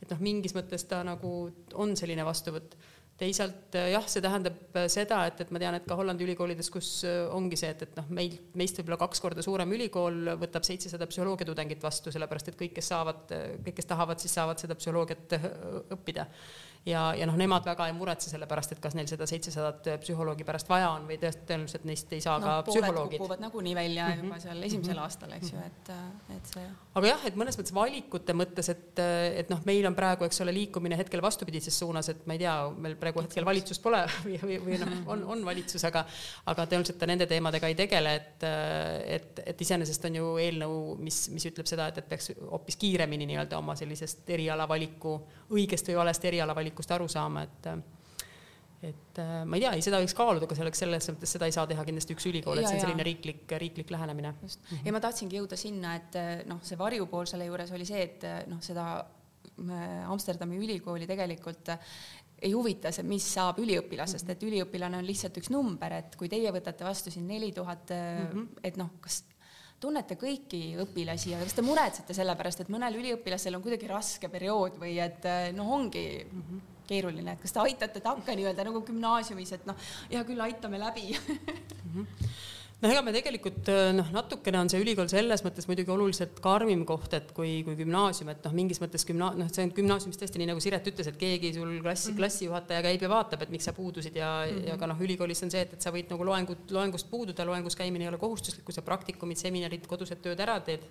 et 0.00 0.08
noh, 0.14 0.22
mingis 0.24 0.54
mõttes 0.56 0.86
ta 0.88 1.02
nagu 1.04 1.50
on 1.74 1.90
selline 1.98 2.24
vastuvõtt 2.24 2.78
teisalt 3.20 3.76
äh, 3.76 3.90
jah, 3.92 4.06
see 4.08 4.22
tähendab 4.24 4.78
äh, 4.78 4.86
seda, 4.92 5.20
et, 5.28 5.42
et 5.44 5.50
ma 5.52 5.60
tean, 5.60 5.76
et 5.76 5.86
ka 5.88 5.96
Hollandi 5.98 6.24
ülikoolides, 6.24 6.70
kus 6.72 6.88
äh, 7.08 7.20
ongi 7.36 7.58
see, 7.60 7.72
et, 7.74 7.84
et 7.84 7.98
noh, 7.98 8.08
meil, 8.16 8.38
meist 8.58 8.80
võib-olla 8.80 9.00
kaks 9.02 9.20
korda 9.24 9.44
suurem 9.44 9.76
ülikool 9.76 10.32
võtab 10.40 10.64
seitsesada 10.66 11.08
psühholoogiatudengit 11.10 11.84
vastu, 11.84 12.12
sellepärast 12.14 12.52
et 12.52 12.58
kõik, 12.60 12.74
kes 12.78 12.90
saavad, 12.94 13.36
kõik, 13.66 13.76
kes 13.76 13.90
tahavad, 13.90 14.22
siis 14.22 14.34
saavad 14.38 14.62
seda 14.62 14.78
psühholoogiat 14.78 15.36
õppida 15.96 16.26
ja, 16.86 17.14
ja 17.16 17.26
noh, 17.28 17.36
nemad 17.36 17.64
väga 17.66 17.86
ei 17.90 17.94
muretse 17.96 18.30
selle 18.30 18.46
pärast, 18.48 18.72
et 18.72 18.80
kas 18.82 18.94
neil 18.96 19.08
seda 19.10 19.26
seitsesadat 19.28 19.88
psühholoogi 20.00 20.46
pärast 20.48 20.68
vaja 20.70 20.90
on 20.94 21.04
või 21.08 21.18
tõenäoliselt 21.20 21.84
neist 21.88 22.12
ei 22.16 22.22
saa 22.24 22.38
no, 22.40 22.46
ka 22.46 22.54
psühholoogid. 22.70 23.18
kukuvad 23.20 23.42
nagunii 23.44 23.74
välja 23.76 24.06
mm 24.06 24.12
-hmm. 24.14 24.24
juba 24.24 24.38
seal 24.40 24.62
esimesel 24.62 24.94
mm 24.94 24.98
-hmm. 24.98 25.02
aastal, 25.02 25.32
eks 25.36 25.52
ju, 25.52 25.58
et, 25.66 25.90
et 26.36 26.52
see. 26.54 26.64
aga 26.94 27.06
jah, 27.06 27.26
et 27.26 27.36
mõnes 27.36 27.58
mõttes 27.58 27.74
valikute 27.74 28.32
mõttes, 28.32 28.70
et, 28.72 28.98
et 29.42 29.50
noh, 29.50 29.60
meil 29.64 29.86
on 29.86 29.94
praegu, 29.94 30.24
eks 30.24 30.40
ole, 30.40 30.54
liikumine 30.54 30.96
hetkel 30.96 31.22
vastupidises 31.22 31.78
suunas, 31.78 32.08
et 32.08 32.26
ma 32.26 32.32
ei 32.32 32.38
tea, 32.38 32.54
meil 32.76 32.96
praegu 32.96 33.20
hetkel 33.20 33.44
valitsust 33.44 33.82
pole 33.82 34.00
või, 34.24 34.40
või, 34.42 34.58
või 34.64 34.80
noh, 34.80 34.96
on, 35.06 35.24
on 35.24 35.44
valitsus, 35.44 35.84
aga, 35.84 36.04
aga 36.46 36.66
tõenäoliselt 36.66 36.98
ta 36.98 37.06
nende 37.06 37.26
teemadega 37.26 37.66
ei 37.66 37.74
tegele, 37.74 38.14
et, 38.14 38.42
et, 39.04 39.44
et 39.46 39.60
iseenesest 39.60 40.04
on 40.04 40.16
ju 40.16 40.32
eelnõu, 40.38 40.96
mis, 40.96 41.28
mis 41.28 41.46
ütleb 41.52 41.66
seda, 41.66 41.88
et, 41.88 41.98
et 41.98 42.08
peaks 42.08 42.32
hoopis 42.40 42.76
kiiremini 42.76 43.26
nii-öelda 43.26 43.58
oma 43.58 43.76
sellisest 43.76 44.30
erialavaliku, 44.30 45.20
õigest 45.50 45.88
või 45.88 45.96
valest 45.96 46.24
erialavaliku 46.24 46.69
valikust 46.70 46.94
aru 46.96 47.08
saama, 47.10 47.42
et 47.42 47.72
et 48.80 49.18
äh, 49.20 49.42
ma 49.44 49.58
ei 49.58 49.64
tea, 49.64 49.74
ei 49.76 49.82
seda 49.84 49.98
võiks 50.00 50.14
kaaluda, 50.16 50.46
aga 50.48 50.56
see 50.56 50.64
oleks 50.64 50.80
selles 50.80 51.08
mõttes, 51.12 51.32
seda 51.34 51.48
ei 51.50 51.52
saa 51.52 51.66
teha 51.68 51.82
kindlasti 51.84 52.14
üks 52.16 52.26
ülikool, 52.30 52.62
et 52.62 52.68
see 52.68 52.78
on 52.78 52.86
selline 52.86 53.04
riiklik, 53.04 53.42
riiklik 53.60 53.90
lähenemine. 53.92 54.32
just 54.40 54.62
mm, 54.62 54.76
-hmm. 54.76 54.86
ja 54.86 54.92
ma 54.96 55.00
tahtsingi 55.04 55.36
jõuda 55.36 55.56
sinna, 55.60 55.96
et 56.00 56.16
äh, 56.16 56.30
noh, 56.48 56.62
see 56.64 56.78
varjupool 56.80 57.28
selle 57.28 57.44
juures 57.44 57.72
oli 57.76 57.84
see, 57.84 58.02
et 58.02 58.24
äh, 58.24 58.42
noh, 58.48 58.62
seda 58.64 59.06
Amsterdami 60.08 60.56
ülikooli 60.56 61.04
tegelikult 61.04 61.68
ei 62.40 62.52
huvita 62.52 62.88
see, 62.92 63.04
mis 63.04 63.26
saab 63.34 63.58
üliõpilasest, 63.60 64.24
mhm. 64.24 64.32
et 64.32 64.44
üliõpilane 64.48 64.96
on 64.96 65.04
lihtsalt 65.04 65.36
üks 65.36 65.50
number, 65.52 65.92
et 65.92 66.16
kui 66.16 66.30
teie 66.32 66.48
võtate 66.48 66.86
vastu 66.86 67.12
siin 67.12 67.26
neli 67.28 67.52
tuhat, 67.52 67.92
mhm. 67.92 68.46
et 68.64 68.80
noh, 68.80 68.94
kas 69.04 69.20
tunnete 69.80 70.16
kõiki 70.20 70.76
õpilasi 70.84 71.32
ja 71.32 71.40
kas 71.40 71.56
te 71.56 71.64
muretsete 71.64 72.14
selle 72.16 72.36
pärast, 72.36 72.60
et 72.60 72.72
mõnel 72.72 72.98
üliõpilasel 73.00 73.56
on 73.56 73.64
kuidagi 73.64 73.88
raske 73.90 74.28
periood 74.28 74.76
või 74.80 74.98
et 75.00 75.26
noh, 75.56 75.72
ongi 75.72 76.04
mm 76.24 76.42
-hmm. 76.42 76.60
keeruline, 76.86 77.32
et 77.32 77.40
kas 77.40 77.52
te 77.52 77.60
aitate 77.64 78.00
takka 78.04 78.36
nii-öelda 78.36 78.64
nagu 78.68 78.84
gümnaasiumis, 78.86 79.52
et 79.52 79.66
noh, 79.66 79.76
hea 80.10 80.24
küll, 80.24 80.40
aitame 80.40 80.78
läbi 80.78 81.12
mm. 81.16 81.92
-hmm 81.94 82.48
noh, 82.80 82.88
ega 82.88 83.02
me 83.04 83.12
tegelikult 83.14 83.68
äh, 83.72 83.90
noh, 83.96 84.08
natukene 84.14 84.60
on 84.62 84.70
see 84.72 84.80
ülikool 84.82 85.10
selles 85.12 85.44
mõttes 85.44 85.68
muidugi 85.68 85.92
oluliselt 85.92 86.40
karmim 86.44 86.86
koht, 86.88 87.12
et 87.18 87.34
kui, 87.36 87.60
kui 87.66 87.76
gümnaasium, 87.78 88.32
et 88.32 88.46
noh, 88.46 88.54
mingis 88.56 88.80
mõttes 88.82 89.04
gümna-, 89.08 89.32
noh, 89.38 89.50
see 89.52 89.66
on 89.66 89.74
gümnaasiumis 89.76 90.20
tõesti 90.20 90.40
nii, 90.40 90.50
nagu 90.52 90.64
Siret 90.64 90.88
ütles, 90.92 91.10
et 91.10 91.20
keegi 91.20 91.52
sul 91.56 91.76
klassi, 91.84 92.10
mhm. 92.10 92.18
klassijuhataja 92.22 92.82
käib 92.88 93.06
ja 93.06 93.12
vaatab, 93.12 93.44
et 93.44 93.54
miks 93.54 93.68
sa 93.68 93.76
puudusid 93.76 94.16
ja 94.16 94.32
mm, 94.42 94.56
-hmm. 94.56 94.72
ja 94.72 94.80
ka 94.80 94.90
noh, 94.90 95.06
ülikoolis 95.06 95.44
on 95.46 95.52
see, 95.52 95.64
et, 95.66 95.76
et 95.76 95.86
sa 95.86 95.92
võid 95.94 96.10
nagu 96.12 96.26
loengut, 96.26 96.66
loengust 96.74 97.10
puududa, 97.12 97.46
loengus 97.48 97.76
käimine 97.76 98.08
ei 98.08 98.12
ole 98.12 98.18
kohustuslik, 98.18 98.64
kui 98.64 98.76
sa 98.76 98.86
praktikumid, 98.86 99.40
seminarid, 99.40 99.86
kodused 99.86 100.22
tööd 100.24 100.40
ära 100.40 100.60
teed 100.64 100.86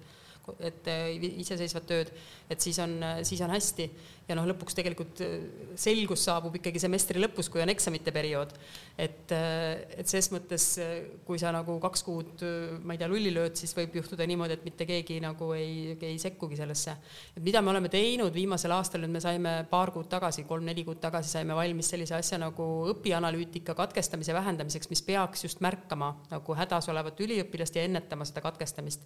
et 0.65 0.87
äh, 0.89 1.11
iseseisvat 1.43 1.85
tööd, 1.85 2.09
et 2.49 2.61
siis 2.61 2.79
on, 2.81 2.95
siis 3.27 3.41
on 3.45 3.51
hästi. 3.53 3.89
Ja 4.29 4.37
noh, 4.37 4.45
lõpuks 4.49 4.77
tegelikult 4.77 5.21
äh, 5.25 5.35
selgus 5.79 6.23
saabub 6.27 6.55
ikkagi 6.59 6.81
semestri 6.81 7.21
lõpus, 7.21 7.49
kui 7.51 7.63
on 7.63 7.71
eksamite 7.73 8.13
periood. 8.15 8.53
et, 8.97 9.31
äh, 9.35 9.99
et 9.99 10.07
ses 10.07 10.29
mõttes, 10.33 10.65
kui 11.25 11.39
sa 11.41 11.51
nagu 11.55 11.79
kaks 11.81 12.03
kuud, 12.05 12.43
ma 12.83 12.95
ei 12.95 13.01
tea, 13.01 13.09
lulli 13.09 13.31
lööd, 13.33 13.57
siis 13.59 13.73
võib 13.77 13.95
juhtuda 13.99 14.27
niimoodi, 14.29 14.57
et 14.59 14.67
mitte 14.67 14.85
keegi 14.89 15.19
nagu 15.23 15.51
ei, 15.57 15.95
ei 15.95 16.19
sekkugi 16.21 16.59
sellesse. 16.59 16.95
et 17.35 17.43
mida 17.43 17.61
me 17.61 17.73
oleme 17.73 17.89
teinud 17.89 18.33
viimasel 18.33 18.73
aastal, 18.75 19.03
nüüd 19.03 19.17
me 19.17 19.23
saime 19.23 19.55
paar 19.69 19.93
kuud 19.95 20.09
tagasi, 20.11 20.45
kolm-neli 20.49 20.85
kuud 20.87 21.01
tagasi 21.01 21.33
saime 21.33 21.57
valmis 21.57 21.89
sellise 21.89 22.15
asja 22.19 22.39
nagu 22.41 22.69
õpianalüütika 22.93 23.75
katkestamise 23.77 24.33
vähendamiseks, 24.35 24.89
mis 24.89 25.01
peaks 25.05 25.45
just 25.47 25.63
märkama 25.65 26.13
nagu 26.29 26.57
hädas 26.57 26.89
olevat 26.93 27.19
üliõpilast 27.19 27.75
ja 27.75 27.85
ennetama 27.87 28.27
seda 28.27 28.43
katkestamist 28.45 29.05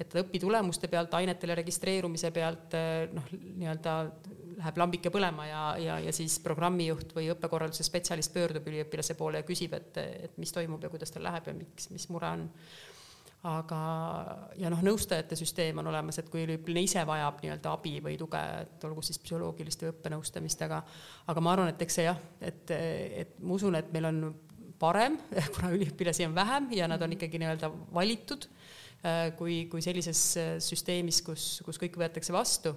et 0.00 0.14
õpitulemuste 0.22 0.88
pealt, 0.90 1.14
ainetele 1.14 1.56
registreerumise 1.58 2.30
pealt 2.34 2.76
noh, 3.12 3.28
nii-öelda 3.32 3.96
läheb 4.62 4.78
lambike 4.78 5.10
põlema 5.12 5.46
ja, 5.48 5.62
ja, 5.82 5.98
ja 6.06 6.14
siis 6.14 6.38
programmijuht 6.44 7.12
või 7.16 7.28
õppekorralduse 7.34 7.84
spetsialist 7.86 8.32
pöördub 8.34 8.66
üliõpilase 8.70 9.16
poole 9.18 9.42
ja 9.42 9.46
küsib, 9.46 9.74
et, 9.76 9.98
et 9.98 10.38
mis 10.38 10.54
toimub 10.54 10.82
ja 10.82 10.90
kuidas 10.92 11.10
tal 11.12 11.26
läheb 11.26 11.50
ja 11.50 11.54
miks, 11.56 11.90
mis 11.90 12.06
mure 12.14 12.30
on 12.30 12.44
aga, 13.50 13.80
ja 14.62 14.70
noh, 14.70 14.84
nõustajate 14.86 15.36
süsteem 15.38 15.82
on 15.82 15.90
olemas, 15.90 16.20
et 16.22 16.30
kui 16.30 16.44
üliõpilane 16.46 16.86
ise 16.86 17.02
vajab 17.08 17.42
nii-öelda 17.42 17.74
abi 17.74 17.96
või 18.04 18.14
tuge, 18.20 18.42
et 18.62 18.86
olgu 18.86 19.02
siis 19.02 19.18
psühholoogilist 19.24 19.82
või 19.82 19.90
õppenõustamist, 19.96 20.62
aga 20.68 20.78
aga 21.32 21.42
ma 21.42 21.56
arvan, 21.56 21.72
et 21.72 21.82
eks 21.82 21.98
see 21.98 22.06
jah, 22.06 22.22
et, 22.40 22.70
et 22.70 23.34
ma 23.42 23.58
usun, 23.58 23.80
et 23.80 23.90
meil 23.94 24.06
on 24.12 24.22
parem, 24.82 25.18
kuna 25.56 25.74
üliõpilasi 25.74 26.28
on 26.30 26.38
vähem 26.38 26.70
ja 26.78 26.86
nad 26.90 27.02
on 27.02 27.18
ikkagi 27.18 27.42
nii-öelda 27.42 27.72
valitud 27.90 28.46
Äh, 29.02 29.32
kui, 29.34 29.64
kui 29.66 29.82
sellises 29.82 30.20
süsteemis, 30.62 31.24
kus, 31.26 31.44
kus 31.66 31.78
kõik 31.82 31.96
võetakse 31.98 32.34
vastu. 32.34 32.70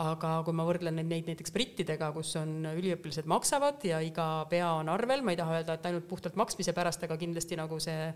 Aga 0.00 0.30
kui 0.46 0.56
ma 0.56 0.64
võrdlen 0.64 0.96
neid, 0.96 1.08
neid 1.10 1.26
näiteks 1.28 1.52
brittidega, 1.52 2.08
kus 2.14 2.32
on 2.40 2.64
üliõpilased 2.70 3.26
maksavad 3.28 3.82
ja 3.84 3.98
iga 4.04 4.46
pea 4.50 4.70
on 4.78 4.88
arvel, 4.92 5.24
ma 5.24 5.34
ei 5.34 5.40
taha 5.40 5.58
öelda, 5.58 5.76
et 5.76 5.88
ainult 5.90 6.06
puhtalt 6.08 6.38
maksmise 6.40 6.72
pärast, 6.76 7.04
aga 7.04 7.18
kindlasti 7.20 7.58
nagu 7.60 7.76
see 7.82 8.08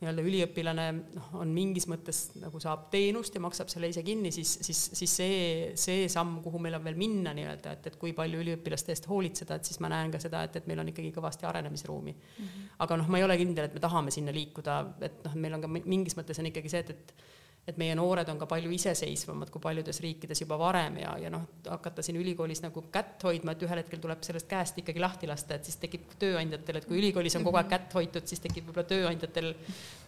nii-öelda 0.00 0.24
üliõpilane 0.26 0.86
noh, 0.98 1.30
on 1.40 1.52
mingis 1.54 1.86
mõttes 1.90 2.22
nagu 2.40 2.60
saab 2.60 2.88
teenust 2.92 3.36
ja 3.36 3.42
maksab 3.44 3.72
selle 3.72 3.88
ise 3.92 4.04
kinni, 4.04 4.32
siis, 4.34 4.52
siis, 4.66 4.82
siis 5.00 5.16
see, 5.22 5.40
see 5.80 6.06
samm, 6.12 6.38
kuhu 6.44 6.60
meil 6.60 6.76
on 6.78 6.84
veel 6.84 7.00
minna 7.00 7.34
nii-öelda, 7.36 7.74
et, 7.76 7.90
et 7.92 7.98
kui 8.00 8.12
palju 8.16 8.44
üliõpilaste 8.44 8.92
eest 8.94 9.08
hoolitseda, 9.10 9.60
et 9.60 9.72
siis 9.72 9.80
ma 9.84 9.92
näen 9.92 10.12
ka 10.12 10.20
seda, 10.22 10.44
et, 10.48 10.60
et 10.60 10.70
meil 10.70 10.84
on 10.84 10.92
ikkagi 10.92 11.12
kõvasti 11.16 11.48
arenemisruumi 11.48 12.16
mm. 12.16 12.46
-hmm. 12.46 12.70
aga 12.84 13.00
noh, 13.00 13.12
ma 13.12 13.20
ei 13.20 13.28
ole 13.28 13.40
kindel, 13.40 13.68
et 13.70 13.76
me 13.76 13.84
tahame 13.84 14.12
sinna 14.12 14.32
liikuda, 14.36 14.80
et 15.08 15.20
noh, 15.24 15.36
meil 15.40 15.56
on 15.56 15.64
ka 15.64 15.72
mingis 15.80 16.16
mõttes 16.20 16.40
on 16.40 16.52
ikkagi 16.52 16.72
see, 16.72 16.84
et, 16.84 16.96
et 16.96 17.39
et 17.68 17.76
meie 17.78 17.94
noored 17.94 18.28
on 18.32 18.38
ka 18.40 18.46
palju 18.48 18.70
iseseisvamad 18.72 19.50
kui 19.52 19.60
paljudes 19.62 20.00
riikides 20.02 20.40
juba 20.42 20.56
varem 20.58 20.96
ja, 21.02 21.12
ja 21.20 21.30
noh, 21.32 21.44
hakata 21.68 22.02
siin 22.02 22.16
ülikoolis 22.20 22.62
nagu 22.64 22.82
kätt 22.92 23.22
hoidma, 23.26 23.52
et 23.52 23.64
ühel 23.66 23.82
hetkel 23.82 24.00
tuleb 24.02 24.24
sellest 24.26 24.48
käest 24.50 24.80
ikkagi 24.80 25.02
lahti 25.02 25.28
lasta, 25.28 25.58
et 25.58 25.68
siis 25.68 25.76
tekib 25.82 26.08
tööandjatel, 26.20 26.80
et 26.80 26.88
kui 26.88 26.98
ülikoolis 27.02 27.36
on 27.38 27.44
kogu 27.46 27.60
aeg 27.60 27.68
kätt 27.70 27.94
hoitud, 27.98 28.26
siis 28.30 28.40
tekib 28.42 28.70
võib-olla 28.70 28.86
tööandjatel 28.88 29.52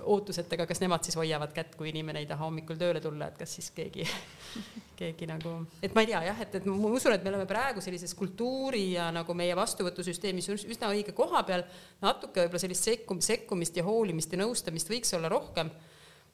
ootus, 0.08 0.40
et 0.40 0.56
aga 0.56 0.66
kas 0.70 0.80
nemad 0.82 1.04
siis 1.06 1.18
hoiavad 1.20 1.52
kätt, 1.54 1.76
kui 1.76 1.92
inimene 1.92 2.24
ei 2.24 2.30
taha 2.30 2.48
hommikul 2.48 2.80
tööle 2.80 3.04
tulla, 3.04 3.28
et 3.28 3.38
kas 3.44 3.54
siis 3.60 3.70
keegi, 3.76 4.08
keegi 5.02 5.28
nagu, 5.30 5.54
et 5.84 5.94
ma 5.94 6.06
ei 6.06 6.10
tea 6.10 6.24
jah, 6.30 6.42
et, 6.46 6.58
et 6.58 6.68
ma 6.72 6.96
usun, 6.96 7.14
et 7.14 7.22
me 7.22 7.34
oleme 7.34 7.46
praegu 7.50 7.84
sellises 7.84 8.16
kultuuri 8.18 8.86
ja 8.96 9.10
nagu 9.14 9.36
meie 9.38 9.54
vastuvõtusüsteemis 9.60 10.50
üsna 10.56 10.90
õige 10.90 11.14
koha 11.14 11.44
peal, 11.46 11.68
natuke 12.02 12.46
võib-olla 12.46 12.64
sellist 12.64 12.88
sekkum-, 12.88 13.22
sekkumist 13.22 13.76
ja 13.76 13.86
hoolimist 13.86 14.32
ja 14.32 14.40
nõustamist 14.40 14.90
võiks 14.90 15.12
olla 15.20 15.30
rohkem 15.30 15.70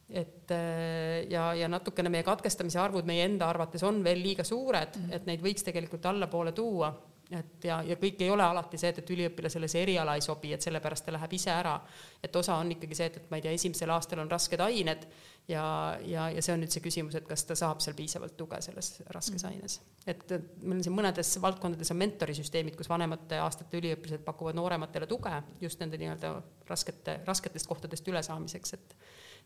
et 0.08 0.50
äh, 0.50 1.26
ja, 1.30 1.52
ja 1.54 1.68
natukene 1.68 2.08
meie 2.12 2.24
katkestamise 2.24 2.80
arvud 2.80 3.06
meie 3.08 3.26
enda 3.28 3.48
arvates 3.50 3.84
on 3.84 4.00
veel 4.04 4.22
liiga 4.24 4.44
suured 4.44 4.96
mm, 4.96 5.04
-hmm. 5.04 5.14
et 5.16 5.28
neid 5.28 5.44
võiks 5.44 5.64
tegelikult 5.64 6.06
allapoole 6.06 6.52
tuua. 6.52 6.94
et 7.30 7.64
ja, 7.64 7.82
ja 7.84 7.96
kõik 8.00 8.22
ei 8.24 8.30
ole 8.30 8.42
alati 8.42 8.78
see, 8.80 8.88
et, 8.88 8.98
et 8.98 9.10
üliõpilasele 9.10 9.68
see 9.68 9.82
eriala 9.82 10.14
ei 10.16 10.22
sobi, 10.24 10.52
et 10.52 10.64
sellepärast 10.64 11.04
ta 11.04 11.12
läheb 11.12 11.32
ise 11.32 11.50
ära. 11.50 11.80
et 12.22 12.36
osa 12.36 12.54
on 12.56 12.72
ikkagi 12.72 12.94
see, 12.94 13.06
et, 13.06 13.16
et 13.16 13.30
ma 13.30 13.36
ei 13.36 13.42
tea, 13.42 13.52
esimesel 13.52 13.90
aastal 13.90 14.24
on 14.24 14.30
rasked 14.30 14.60
ained 14.60 15.04
ja, 15.48 15.98
ja, 16.06 16.30
ja 16.30 16.42
see 16.42 16.54
on 16.54 16.64
nüüd 16.64 16.72
see 16.72 16.80
küsimus, 16.80 17.14
et 17.14 17.28
kas 17.28 17.44
ta 17.44 17.54
saab 17.54 17.84
seal 17.84 17.94
piisavalt 17.94 18.36
tuge 18.36 18.62
selles 18.64 19.02
raskes 19.10 19.44
-hmm. 19.44 19.48
aines. 19.52 19.80
et 20.06 20.24
meil 20.62 20.78
on 20.78 20.84
siin 20.84 20.96
mõnedes 20.96 21.36
valdkondades 21.42 21.90
on 21.90 21.96
mentorisüsteemid, 21.96 22.76
kus 22.76 22.88
vanemate 22.88 23.44
aastate 23.44 23.76
üliõpilased 23.76 24.24
pakuvad 24.24 24.54
noorematele 24.54 25.06
tuge 25.06 25.42
just 25.60 25.80
nende 25.80 25.98
nii-öelda 25.98 26.42
raskete, 26.66 27.20
rasketest 27.26 27.66
kohtadest 27.66 28.08
ülesaamiseks, 28.08 28.72
et 28.72 28.96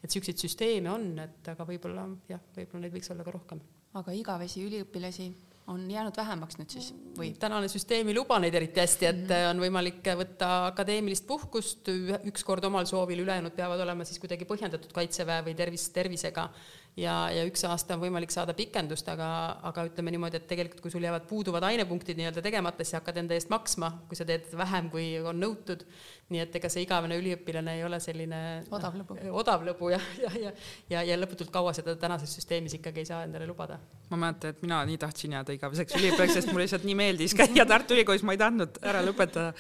et 0.03 0.11
niisuguseid 0.11 0.43
süsteeme 0.43 0.91
on, 0.91 1.07
et 1.23 1.49
aga 1.53 1.67
võib-olla 1.69 2.09
jah, 2.31 2.43
võib-olla 2.57 2.87
neid 2.87 2.97
võiks 2.97 3.13
olla 3.15 3.25
ka 3.27 3.35
rohkem. 3.35 3.63
aga 3.95 4.13
igavesi 4.17 4.65
üliõpilasi 4.67 5.31
on 5.71 5.85
jäänud 5.91 6.17
vähemaks 6.17 6.59
nüüd 6.59 6.73
siis 6.75 6.89
või? 7.17 7.33
tänane 7.39 7.69
süsteem 7.71 8.09
ei 8.11 8.17
luba 8.17 8.39
neid 8.43 8.55
eriti 8.59 8.83
hästi, 8.83 9.07
et 9.07 9.21
mm 9.21 9.29
-hmm. 9.31 9.51
on 9.51 9.63
võimalik 9.63 10.11
võtta 10.19 10.51
akadeemilist 10.73 11.27
puhkust 11.27 11.89
üks 12.27 12.45
kord 12.45 12.65
omal 12.65 12.87
soovil, 12.91 13.23
ülejäänud 13.23 13.55
peavad 13.55 13.81
olema 13.81 14.05
siis 14.05 14.19
kuidagi 14.19 14.49
põhjendatud 14.49 14.93
kaitseväe 14.93 15.45
või 15.47 15.55
tervis, 15.55 15.89
tervisega 15.95 16.49
ja, 16.97 17.15
ja 17.33 17.45
üks 17.49 17.63
aasta 17.65 17.97
on 17.97 18.03
võimalik 18.03 18.33
saada 18.33 18.55
pikendust, 18.57 19.07
aga, 19.09 19.29
aga 19.69 19.87
ütleme 19.89 20.13
niimoodi, 20.13 20.39
et 20.41 20.49
tegelikult 20.51 20.83
kui 20.85 20.93
sul 20.93 21.05
jäävad 21.05 21.25
puuduvad 21.29 21.65
ainepunktid 21.71 22.19
nii-öelda 22.19 22.45
tegemata, 22.45 22.85
siis 22.85 22.99
hakkad 22.99 23.23
enda 23.23 23.37
eest 23.37 23.53
maksma, 23.53 23.93
kui 24.11 24.19
sa 24.19 24.27
teed 24.29 24.51
vähem, 24.59 24.91
kui 24.93 25.07
on 25.21 25.41
nõutud. 25.41 25.87
nii 26.33 26.41
et 26.41 26.55
ega 26.57 26.69
see 26.73 26.81
igavene 26.87 27.19
üliõpilane 27.21 27.75
ei 27.77 27.83
ole 27.85 27.99
selline 28.01 28.37
odav 28.73 28.95
lõbu, 28.97 29.19
odav 29.37 29.65
lõbu 29.67 29.91
ja, 29.93 29.99
ja, 30.23 30.31
ja, 30.41 30.53
ja, 30.89 31.03
ja 31.05 31.19
lõputult 31.19 31.51
kaua 31.53 31.75
seda 31.77 31.93
tänases 32.01 32.33
süsteemis 32.39 32.79
ikkagi 32.79 33.03
ei 33.03 33.09
saa 33.11 33.27
endale 33.27 33.45
lubada. 33.49 33.77
ma 34.09 34.17
mäletan, 34.17 34.55
et 34.55 34.63
mina 34.65 34.79
nii 34.89 34.97
tahtsin 35.01 35.37
jääda 35.37 35.53
igaveseks 35.57 35.97
üliõpilaseks, 35.99 36.39
sest 36.39 36.53
mulle 36.53 36.65
lihtsalt 36.65 36.87
nii 36.89 36.97
meeldis 36.97 37.37
käia 37.37 37.67
Tartu 37.69 37.97
Ülikoolis, 37.97 38.25
ma 38.25 38.37
ei 38.37 38.41
tahtnud 38.41 38.81
ära 38.85 39.03
lõpetada. 39.05 39.53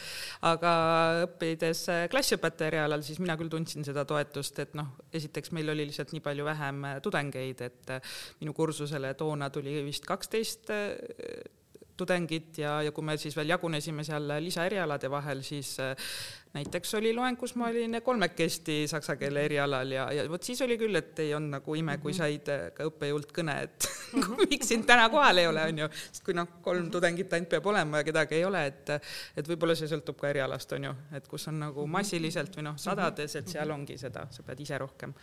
aga 0.48 0.72
õppides 1.26 1.84
klassiõpetaja 2.12 2.72
erialal, 2.72 3.04
siis 3.04 3.20
mina 3.20 3.36
küll 3.40 3.52
tundsin 3.52 3.84
seda 3.84 4.06
toetust, 4.08 4.58
et 4.64 4.72
noh, 4.78 4.94
esiteks 5.12 5.52
meil 5.52 5.72
oli 5.72 5.88
lihtsalt 5.90 6.16
nii 6.16 6.24
palju 6.24 6.48
vähem 6.48 6.84
tudengeid 7.04 7.21
tudengeid, 7.22 7.60
et 7.60 7.90
äh, 7.90 8.14
minu 8.40 8.52
kursusele 8.52 9.14
toona 9.14 9.50
tuli 9.50 9.82
vist 9.84 10.06
kaksteist 10.06 10.70
äh, 10.70 10.96
tudengit 11.96 12.58
ja, 12.58 12.80
ja 12.82 12.92
kui 12.92 13.04
me 13.04 13.16
siis 13.20 13.36
veel 13.36 13.52
jagunesime 13.52 14.04
seal 14.04 14.30
lisaerialade 14.40 15.10
vahel, 15.12 15.42
siis 15.44 15.74
äh, 15.80 15.92
näiteks 16.54 16.94
oli 16.98 17.12
loeng, 17.14 17.36
kus 17.38 17.54
ma 17.60 17.68
olin 17.68 18.00
kolmekesti 18.04 18.86
saksa 18.90 19.16
keele 19.20 19.44
erialal 19.44 19.92
ja, 19.92 20.06
ja 20.12 20.24
vot 20.30 20.42
siis 20.42 20.62
oli 20.64 20.78
küll, 20.80 20.96
et 20.98 21.18
ei 21.22 21.34
olnud 21.36 21.58
nagu 21.58 21.76
ime, 21.78 21.98
kui 22.02 22.14
mhm. 22.14 22.18
said 22.18 22.72
ka 22.76 22.88
õppejõult 22.88 23.32
kõne, 23.36 23.58
et 23.68 23.88
miks 24.50 24.72
sind 24.72 24.88
täna 24.88 25.08
kohal 25.12 25.42
ei 25.42 25.48
ole, 25.50 25.68
on 25.68 25.84
ju, 25.84 25.90
sest 26.08 26.24
kui 26.26 26.36
noh, 26.36 26.58
kolm 26.64 26.90
tudengit 26.92 27.32
ainult 27.36 27.52
peab 27.52 27.70
olema 27.72 28.02
ja 28.02 28.08
kedagi 28.08 28.40
ei 28.40 28.48
ole, 28.48 28.66
et 28.72 28.96
et 29.36 29.48
võib-olla 29.48 29.76
see 29.78 29.90
sõltub 29.90 30.18
ka 30.20 30.32
erialast, 30.32 30.72
on 30.76 30.90
ju, 30.90 30.98
et 31.16 31.28
kus 31.28 31.48
on 31.52 31.60
nagu 31.68 31.86
massiliselt 31.86 32.56
või 32.56 32.70
noh, 32.70 32.80
sadades, 32.80 33.36
et 33.38 33.48
seal 33.52 33.70
ongi 33.70 34.00
seda, 34.00 34.26
sa 34.32 34.44
pead 34.46 34.64
ise 34.64 34.80
rohkem 34.80 35.14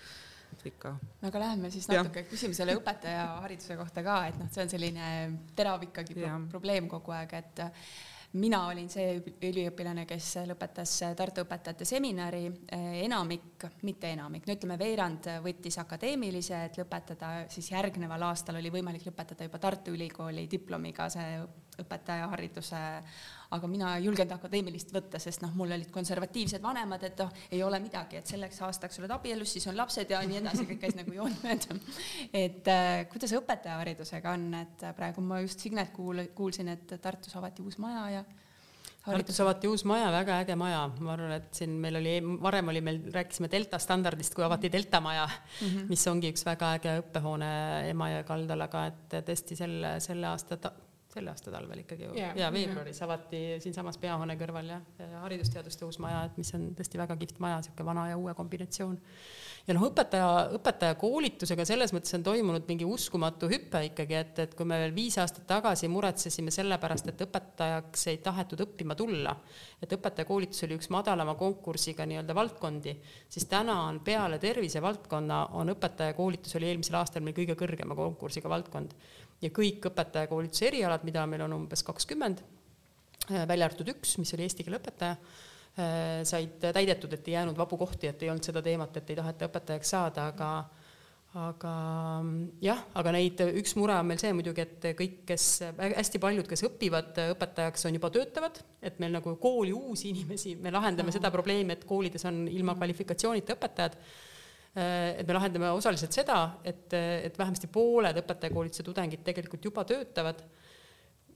ikka. 0.70 0.94
no 1.22 1.32
aga 1.32 1.42
läheme 1.46 1.72
siis 1.74 1.88
natuke, 1.92 2.26
küsime 2.30 2.58
selle 2.58 2.76
õpetajahariduse 2.80 3.78
kohta 3.80 4.04
ka, 4.06 4.22
et 4.30 4.40
noh, 4.42 4.52
see 4.54 4.64
on 4.66 4.72
selline 4.72 5.10
terav 5.56 5.84
ikkagi 5.90 6.18
pro 6.20 6.38
probleem 6.58 6.88
kogu 6.92 7.16
aeg, 7.16 7.36
et 7.40 7.64
mina 8.38 8.60
olin 8.70 8.90
see 8.92 9.16
üliõpilane, 9.48 10.06
kes 10.10 10.28
lõpetas 10.50 10.92
Tartu 11.18 11.42
õpetajate 11.46 11.86
seminari, 11.88 12.44
enamik, 13.02 13.66
mitte 13.88 14.12
enamik, 14.14 14.46
no 14.46 14.54
ütleme, 14.54 14.78
veerand 14.78 15.32
võttis 15.46 15.80
akadeemilise, 15.82 16.60
et 16.68 16.78
lõpetada, 16.78 17.32
siis 17.50 17.72
järgneval 17.72 18.28
aastal 18.30 18.60
oli 18.62 18.70
võimalik 18.74 19.08
lõpetada 19.10 19.48
juba 19.48 19.62
Tartu 19.64 19.96
Ülikooli 19.98 20.46
diplomiga 20.52 21.10
see 21.10 21.40
õpetajahariduse 21.80 22.84
aga 23.56 23.68
mina 23.68 23.96
ei 23.98 24.06
julgenud 24.06 24.36
akadeemilist 24.36 24.92
võtta, 24.94 25.22
sest 25.22 25.42
noh, 25.42 25.54
mul 25.58 25.74
olid 25.74 25.90
konservatiivsed 25.94 26.62
vanemad, 26.62 27.04
et 27.08 27.24
noh, 27.24 27.32
ei 27.52 27.64
ole 27.66 27.80
midagi, 27.82 28.20
et 28.20 28.30
selleks 28.30 28.62
aastaks 28.68 29.02
oled 29.02 29.14
abielus, 29.16 29.54
siis 29.56 29.66
on 29.72 29.78
lapsed 29.78 30.12
ja 30.14 30.22
nii 30.26 30.42
edasi, 30.42 30.68
kõik 30.70 30.84
käis 30.84 30.98
nagu 31.00 31.16
joon 31.16 31.34
mööda. 31.44 31.80
et 32.34 32.70
äh, 32.70 32.92
kuidas 33.12 33.34
õpetajaharidusega 33.40 34.36
on, 34.38 34.52
et 34.62 34.86
praegu 34.98 35.26
ma 35.26 35.42
just 35.46 35.66
Signet 35.66 35.94
kuul-, 35.96 36.28
kuulsin, 36.36 36.70
et 36.76 37.00
Tartus 37.02 37.36
avati 37.40 37.66
uus 37.66 37.80
maja 37.82 38.06
ja 38.20 38.28
Tartus 39.06 39.40
avati 39.42 39.70
uus 39.70 39.86
maja, 39.88 40.10
väga 40.12 40.42
äge 40.44 40.56
maja, 40.60 40.82
ma 41.00 41.14
arvan, 41.16 41.32
et 41.40 41.56
siin 41.56 41.72
meil 41.82 41.98
oli, 41.98 42.18
varem 42.44 42.70
oli 42.74 42.82
meil, 42.84 43.00
rääkisime 43.14 43.50
delta 43.52 43.80
standardist, 43.82 44.36
kui 44.36 44.44
avati 44.46 44.70
delta 44.72 45.00
maja 45.02 45.26
mm, 45.26 45.68
-hmm. 45.68 45.88
mis 45.90 46.06
ongi 46.12 46.30
üks 46.34 46.46
väga 46.46 46.74
äge 46.78 46.98
õppehoone 47.02 47.50
Emajõe 47.90 48.24
kaldal, 48.28 48.62
aga 48.68 48.86
et 48.92 49.18
tõesti 49.30 49.56
selle, 49.56 49.96
selle 50.04 50.28
aasta 50.28 50.58
ta, 50.58 50.74
selle 51.20 51.34
aasta 51.34 51.52
talvel 51.54 51.84
ikkagi 51.84 52.08
ju 52.08 52.16
yeah. 52.18 52.38
ja 52.38 52.50
veebruaris 52.54 53.02
avati 53.06 53.42
siinsamas 53.64 54.00
peahoone 54.02 54.36
kõrval 54.40 54.72
jah, 54.72 54.86
haridusteaduste 55.24 55.86
uus 55.88 56.00
maja, 56.04 56.24
et 56.30 56.40
mis 56.40 56.52
on 56.56 56.70
tõesti 56.78 57.00
väga 57.02 57.18
kihvt 57.20 57.42
maja, 57.44 57.60
niisugune 57.60 57.88
vana 57.90 58.08
ja 58.12 58.18
uue 58.20 58.34
kombinatsioon. 58.38 58.98
ja 59.68 59.76
noh, 59.76 59.86
õpetaja, 59.90 60.30
õpetajakoolitusega 60.58 61.66
selles 61.68 61.94
mõttes 61.96 62.16
on 62.18 62.26
toimunud 62.26 62.68
mingi 62.70 62.88
uskumatu 62.88 63.50
hüpe 63.52 63.84
ikkagi, 63.90 64.18
et, 64.22 64.44
et 64.46 64.56
kui 64.58 64.68
me 64.70 64.80
veel 64.84 64.96
viis 64.96 65.18
aastat 65.22 65.48
tagasi 65.50 65.92
muretsesime 65.92 66.54
selle 66.56 66.80
pärast, 66.82 67.12
et 67.12 67.24
õpetajaks 67.28 68.08
ei 68.14 68.22
tahetud 68.26 68.64
õppima 68.68 68.98
tulla, 69.00 69.36
et 69.82 69.96
õpetajakoolitus 69.96 70.66
oli 70.68 70.80
üks 70.80 70.92
madalama 70.94 71.36
konkursiga 71.40 72.08
nii-öelda 72.10 72.36
valdkondi, 72.38 72.96
siis 73.30 73.50
täna 73.52 73.82
on 73.88 74.02
peale 74.06 74.40
tervisevaldkonna, 74.42 75.46
on 75.60 75.76
õpetajakoolitus 75.76 76.56
oli 76.60 76.72
eelmisel 76.72 77.00
aastal 77.02 77.26
meil 77.26 77.38
kõige 77.38 77.58
kõrgema 77.60 77.98
konkursiga 77.98 78.52
valdkond 78.52 78.96
ja 79.44 79.52
kõik 79.56 79.86
õpetajakoolituse 79.90 80.68
erialad, 80.70 81.06
mida 81.08 81.26
meil 81.30 81.46
on 81.48 81.56
umbes 81.62 81.84
kakskümmend, 81.88 82.42
äh, 83.30 83.46
välja 83.48 83.70
arvatud 83.70 83.94
üks, 83.96 84.18
mis 84.22 84.34
oli 84.36 84.48
eesti 84.48 84.66
keele 84.66 84.82
õpetaja, 84.82 85.16
äh, 85.80 86.20
said 86.28 86.60
täidetud, 86.66 87.14
et 87.14 87.28
ei 87.28 87.38
jäänud 87.38 87.58
vabu 87.58 87.80
kohti, 87.80 88.10
et 88.12 88.24
ei 88.24 88.32
olnud 88.32 88.46
seda 88.46 88.64
teemat, 88.66 88.98
et 88.98 89.10
ei 89.10 89.20
taheta 89.20 89.50
õpetajaks 89.50 89.96
saada, 89.98 90.30
aga 90.34 90.52
aga 91.38 91.72
jah, 92.66 92.80
aga 92.98 93.12
neid, 93.14 93.42
üks 93.60 93.76
mure 93.78 93.94
on 93.94 94.08
meil 94.10 94.18
see 94.18 94.32
muidugi, 94.34 94.64
et 94.64 94.88
kõik, 94.98 95.20
kes, 95.30 95.44
hästi 95.78 96.18
paljud, 96.18 96.48
kes 96.50 96.64
õpivad 96.66 97.20
õpetajaks, 97.36 97.86
on 97.86 98.00
juba 98.00 98.10
töötavad, 98.16 98.58
et 98.82 98.98
meil 98.98 99.14
nagu 99.14 99.36
kooli 99.38 99.70
uusi 99.70 100.10
inimesi, 100.10 100.56
me 100.58 100.74
lahendame 100.74 101.14
seda 101.14 101.30
probleemi, 101.30 101.76
et 101.76 101.86
koolides 101.86 102.26
on 102.26 102.48
ilma 102.50 102.74
kvalifikatsioonita 102.80 103.60
õpetajad 103.60 104.00
Äh, 104.00 104.29
et 104.76 105.28
me 105.28 105.34
lahendame 105.34 105.72
osaliselt 105.74 106.14
seda, 106.14 106.40
et, 106.64 106.94
et 106.94 107.38
vähemasti 107.38 107.68
pooled 107.74 108.20
õpetajakoolituse 108.22 108.86
tudengid 108.86 109.24
tegelikult 109.26 109.66
juba 109.66 109.84
töötavad 109.90 110.44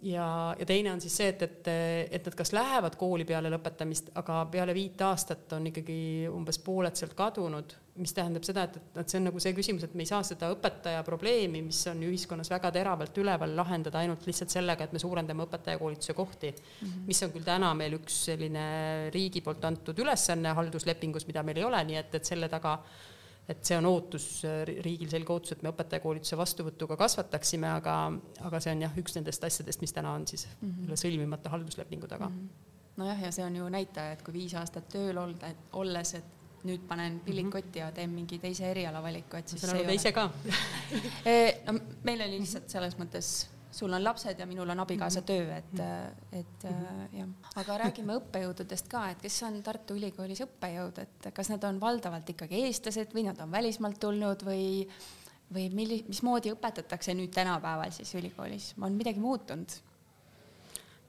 ja, 0.04 0.56
ja 0.60 0.66
teine 0.66 0.92
on 0.94 1.02
siis 1.02 1.16
see, 1.18 1.30
et, 1.32 1.42
et, 1.46 1.70
et 2.18 2.28
nad 2.28 2.36
kas 2.38 2.52
lähevad 2.56 2.96
kooli 3.00 3.26
peale 3.28 3.52
lõpetamist, 3.54 4.12
aga 4.20 4.44
peale 4.52 4.76
viit 4.76 5.02
aastat 5.06 5.56
on 5.58 5.70
ikkagi 5.70 5.96
umbes 6.32 6.60
pooled 6.64 6.98
sealt 7.00 7.16
kadunud, 7.18 7.76
mis 8.02 8.16
tähendab 8.16 8.46
seda, 8.46 8.66
et, 8.68 8.80
et 9.00 9.10
see 9.10 9.20
on 9.22 9.28
nagu 9.30 9.42
see 9.44 9.54
küsimus, 9.56 9.86
et 9.88 9.96
me 9.98 10.06
ei 10.06 10.10
saa 10.10 10.24
seda 10.28 10.50
õpetaja 10.54 11.04
probleemi, 11.08 11.62
mis 11.66 11.80
on 11.92 12.04
ühiskonnas 12.08 12.52
väga 12.52 12.74
teravalt 12.76 13.18
üleval, 13.22 13.56
lahendada 13.58 14.02
ainult 14.02 14.28
lihtsalt 14.28 14.54
sellega, 14.54 14.88
et 14.88 14.96
me 14.96 15.02
suurendame 15.02 15.46
õpetajakoolituse 15.48 16.18
kohti 16.18 16.52
mm, 16.52 16.84
-hmm. 16.84 17.08
mis 17.08 17.24
on 17.24 17.34
küll 17.36 17.48
täna 17.48 17.74
meil 17.78 17.98
üks 18.00 18.24
selline 18.30 18.68
riigi 19.14 19.42
poolt 19.46 19.66
antud 19.70 20.00
ülesanne 20.00 20.56
halduslepingus, 20.58 21.28
mida 21.30 21.44
meil 21.44 21.62
ei 21.62 21.70
ole, 21.70 21.84
nii 21.92 22.02
et, 22.02 22.16
et 22.20 22.34
selle 22.34 22.50
taga 22.50 22.80
et 23.50 23.64
see 23.68 23.78
on 23.78 23.88
ootus, 23.90 24.28
riigil 24.86 25.10
selge 25.12 25.34
ootus, 25.34 25.56
et 25.56 25.64
me 25.66 25.72
õpetajakoolituse 25.74 26.38
vastuvõtuga 26.40 26.98
kasvataksime, 27.00 27.68
aga, 27.80 27.96
aga 28.48 28.62
see 28.64 28.76
on 28.76 28.86
jah, 28.86 28.94
üks 29.02 29.18
nendest 29.18 29.44
asjadest, 29.44 29.84
mis 29.84 29.96
täna 29.96 30.14
on 30.16 30.28
siis 30.28 30.48
mm 30.62 30.70
-hmm. 30.70 31.02
sõlmimata 31.04 31.52
halduslepingu 31.52 32.08
taga 32.08 32.30
mm. 32.30 32.38
-hmm. 32.40 32.94
nojah, 33.02 33.24
ja 33.24 33.32
see 33.32 33.46
on 33.46 33.56
ju 33.56 33.70
näitaja, 33.70 34.12
et 34.12 34.22
kui 34.22 34.34
viis 34.34 34.56
aastat 34.56 34.88
tööl 34.90 35.18
olda, 35.18 35.52
olles, 35.74 36.14
et 36.14 36.40
nüüd 36.64 36.88
panen 36.88 37.20
pillid 37.20 37.50
kotti 37.52 37.80
ja 37.80 37.92
teen 37.92 38.10
mingi 38.10 38.40
teise 38.40 38.70
erialavaliku, 38.72 39.36
et 39.38 39.48
siis 39.48 39.62
ma 39.62 39.68
saan 39.68 39.80
aru, 39.80 39.88
te 39.88 39.94
ise 39.94 40.12
ka 40.12 40.30
eh, 41.32 41.60
no 41.68 41.80
meil 42.04 42.22
oli 42.22 42.40
lihtsalt 42.40 42.70
selles 42.70 42.96
mõttes 43.00 43.34
sul 43.74 43.94
on 43.94 44.04
lapsed 44.04 44.40
ja 44.40 44.46
minul 44.50 44.70
on 44.70 44.84
abikaasa 44.84 45.22
mhm. 45.22 45.28
töö, 45.28 45.58
et, 45.58 45.74
mhm. 45.74 46.40
et 46.40 46.68
mhm. 46.70 47.18
jah. 47.20 47.54
aga 47.62 47.78
räägime 47.86 48.18
õppejõududest 48.22 48.90
ka, 48.92 49.08
et 49.14 49.24
kes 49.24 49.40
on 49.48 49.60
Tartu 49.66 49.98
Ülikoolis 50.00 50.44
õppejõud, 50.46 51.02
et 51.04 51.32
kas 51.36 51.50
nad 51.54 51.64
on 51.70 51.80
valdavalt 51.82 52.30
ikkagi 52.36 52.64
eestlased 52.68 53.16
või 53.16 53.28
nad 53.30 53.42
on 53.44 53.52
välismaalt 53.52 54.00
tulnud 54.04 54.46
või, 54.48 54.68
või 55.54 55.70
milli-, 55.74 56.04
mismoodi 56.10 56.54
õpetatakse 56.54 57.16
nüüd 57.18 57.34
tänapäeval 57.36 57.94
siis 57.96 58.14
ülikoolis, 58.20 58.74
on 58.82 58.96
midagi 59.00 59.24
muutunud? 59.24 59.80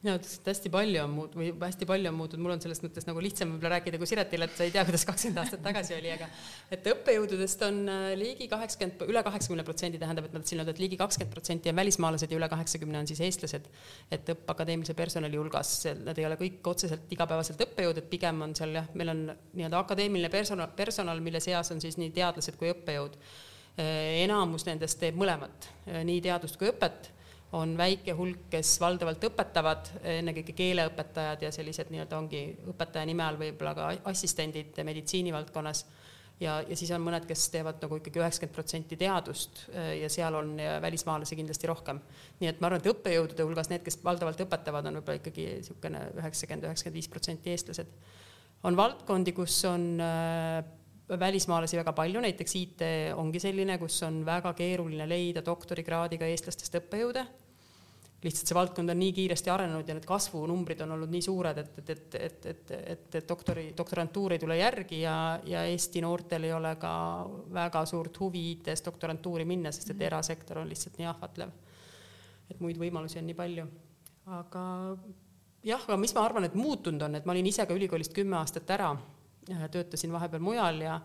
Mina 0.04 0.18
ütleks, 0.18 0.34
et 0.38 0.48
hästi 0.50 0.70
palju 0.72 1.00
on 1.00 1.12
muut- 1.16 1.36
või 1.38 1.48
hästi 1.62 1.86
palju 1.88 2.10
on 2.10 2.16
muutunud, 2.18 2.42
mul 2.44 2.54
on 2.54 2.62
selles 2.62 2.82
mõttes 2.84 3.06
nagu 3.08 3.22
lihtsam 3.24 3.54
võib-olla 3.54 3.78
rääkida 3.78 4.00
kui 4.00 4.08
Siretile, 4.08 4.48
et 4.48 4.58
sa 4.58 4.66
ei 4.66 4.72
tea, 4.74 4.84
kuidas 4.84 5.04
kakskümmend 5.08 5.40
aastat 5.40 5.62
tagasi 5.64 5.96
oli, 5.96 6.10
aga 6.12 6.28
et 6.74 6.88
õppejõududest 6.92 7.64
on 7.68 7.80
äh, 7.88 8.04
ligi 8.20 8.48
kaheksakümmend, 8.52 9.06
üle 9.08 9.22
kaheksakümne 9.24 9.64
protsendi 9.64 10.00
tähendab, 10.02 10.28
et 10.28 10.36
ma 10.36 10.42
tahtsin 10.42 10.60
öelda, 10.60 10.74
et 10.76 10.82
ligi 10.82 10.98
kakskümmend 11.00 11.32
protsenti 11.32 11.72
on 11.72 11.80
välismaalased 11.80 12.34
ja 12.34 12.40
üle 12.40 12.50
kaheksakümne 12.52 13.00
on 13.00 13.08
siis 13.08 13.22
eestlased. 13.24 13.70
et 14.12 14.28
õppeakadeemilise 14.34 14.94
personali 14.98 15.40
hulgas, 15.40 15.72
nad 16.04 16.18
ei 16.20 16.28
ole 16.28 16.36
kõik 16.40 16.68
otseselt 16.74 17.08
igapäevaselt 17.16 17.64
õppejõud, 17.64 18.02
et 18.02 18.10
pigem 18.10 18.44
on 18.44 18.54
seal 18.54 18.76
jah, 18.76 18.92
meil 18.94 19.14
on 19.14 19.24
nii-öelda 19.56 19.80
akadeemiline 19.80 20.28
personal, 20.28 20.68
personal, 20.76 21.24
mille 21.24 21.40
seas 21.40 21.72
on 21.72 21.80
siis 21.80 21.96
nii 22.00 22.12
teadlased 22.12 22.60
kui 22.60 22.70
õppejõud. 22.74 23.16
Äh, 23.80 24.22
enamus 24.22 24.68
nendest 24.68 25.00
teeb 25.00 25.16
mõlemat, 25.18 25.72
äh, 25.88 26.04
nii 26.06 26.20
teadust 26.28 26.60
kui 26.60 26.68
õpet 26.70 27.13
on 27.54 27.74
väike 27.78 28.14
hulk, 28.16 28.48
kes 28.50 28.74
valdavalt 28.82 29.24
õpetavad, 29.28 29.90
ennekõike 30.16 30.54
keeleõpetajad 30.58 31.44
ja 31.46 31.52
sellised 31.54 31.92
nii-öelda 31.92 32.18
ongi 32.18 32.40
õpetaja 32.72 33.06
nime 33.06 33.22
all 33.26 33.38
võib-olla 33.38 33.74
ka 33.76 33.90
assistendid 34.10 34.80
meditsiinivaldkonnas. 34.86 35.84
ja, 36.40 36.56
ja 36.66 36.76
siis 36.76 36.90
on 36.96 37.04
mõned, 37.04 37.26
kes 37.28 37.46
teevad 37.54 37.78
nagu 37.82 38.00
ikkagi 38.00 38.18
üheksakümmend 38.18 38.54
protsenti 38.56 38.98
teadust 38.98 39.66
ja 40.00 40.08
seal 40.10 40.34
on 40.34 40.56
välismaalasi 40.82 41.38
kindlasti 41.38 41.70
rohkem. 41.70 42.00
nii 42.40 42.50
et 42.50 42.60
ma 42.60 42.70
arvan, 42.70 42.82
et 42.82 42.90
õppejõudude 42.90 43.46
hulgas 43.46 43.70
need, 43.70 43.84
kes 43.86 44.00
valdavalt 44.04 44.42
õpetavad, 44.46 44.90
on 44.90 44.98
võib-olla 44.98 45.22
ikkagi 45.22 45.46
niisugune 45.60 46.08
üheksakümmend, 46.18 46.66
üheksakümmend 46.70 47.02
viis 47.02 47.10
protsenti 47.12 47.54
eestlased. 47.54 47.94
on 48.64 48.76
valdkondi, 48.76 49.32
kus 49.32 49.60
on 49.70 49.86
äh, 50.00 50.64
välismaalasi 51.20 51.76
väga 51.76 51.92
palju, 51.92 52.20
näiteks 52.20 52.56
IT 52.56 52.84
ongi 53.14 53.38
selline, 53.38 53.78
kus 53.78 54.02
on 54.02 54.24
väga 54.26 54.54
keeruline 54.58 55.06
leida 55.08 55.44
doktorikraadiga 55.44 56.26
eestlastest 56.26 56.82
õppejõude 56.82 57.26
lihtsalt 58.24 58.48
see 58.48 58.56
valdkond 58.56 58.92
on 58.92 58.98
nii 58.98 59.12
kiiresti 59.12 59.52
arenenud 59.52 59.88
ja 59.88 59.96
need 59.96 60.06
kasvunumbrid 60.08 60.80
on 60.84 60.94
olnud 60.96 61.10
nii 61.12 61.22
suured, 61.24 61.58
et, 61.60 61.74
et, 61.78 61.90
et, 61.90 62.14
et, 62.14 62.46
et, 62.52 62.70
et, 62.94 63.18
et 63.20 63.28
doktori, 63.28 63.66
doktorantuur 63.76 64.34
ei 64.34 64.40
tule 64.40 64.56
järgi 64.56 65.02
ja, 65.02 65.16
ja 65.44 65.64
Eesti 65.68 66.00
noortel 66.04 66.48
ei 66.48 66.54
ole 66.56 66.74
ka 66.80 66.92
väga 67.52 67.84
suurt 67.88 68.20
huvi 68.20 68.46
IT-s 68.54 68.86
doktorantuuri 68.86 69.44
minna, 69.48 69.72
sest 69.72 69.90
et 69.90 69.98
mhm. 69.98 70.06
erasektor 70.08 70.62
on 70.62 70.72
lihtsalt 70.72 70.96
nii 71.00 71.10
ahvatlev. 71.10 71.52
et 72.50 72.60
muid 72.60 72.80
võimalusi 72.80 73.20
on 73.20 73.28
nii 73.28 73.36
palju. 73.36 73.66
aga 74.38 74.64
jah, 75.64 75.84
aga 75.84 76.00
mis 76.00 76.16
ma 76.16 76.24
arvan, 76.24 76.48
et 76.48 76.56
muutunud 76.56 77.04
on, 77.04 77.20
et 77.20 77.28
ma 77.28 77.36
olin 77.36 77.52
ise 77.52 77.66
ka 77.66 77.76
ülikoolist 77.76 78.16
kümme 78.16 78.40
aastat 78.40 78.70
ära, 78.70 78.94
töötasin 79.70 80.12
vahepeal 80.12 80.42
mujal 80.42 80.80
ja 80.80 81.00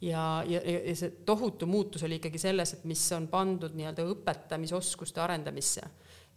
ja, 0.00 0.44
ja, 0.48 0.60
ja 0.64 0.94
see 0.96 1.10
tohutu 1.26 1.66
muutus 1.66 2.06
oli 2.06 2.16
ikkagi 2.16 2.38
selles, 2.40 2.72
et 2.72 2.84
mis 2.88 3.02
on 3.12 3.26
pandud 3.28 3.74
nii-öelda 3.76 4.06
õpetamisoskuste 4.14 5.20
arendamisse 5.20 5.82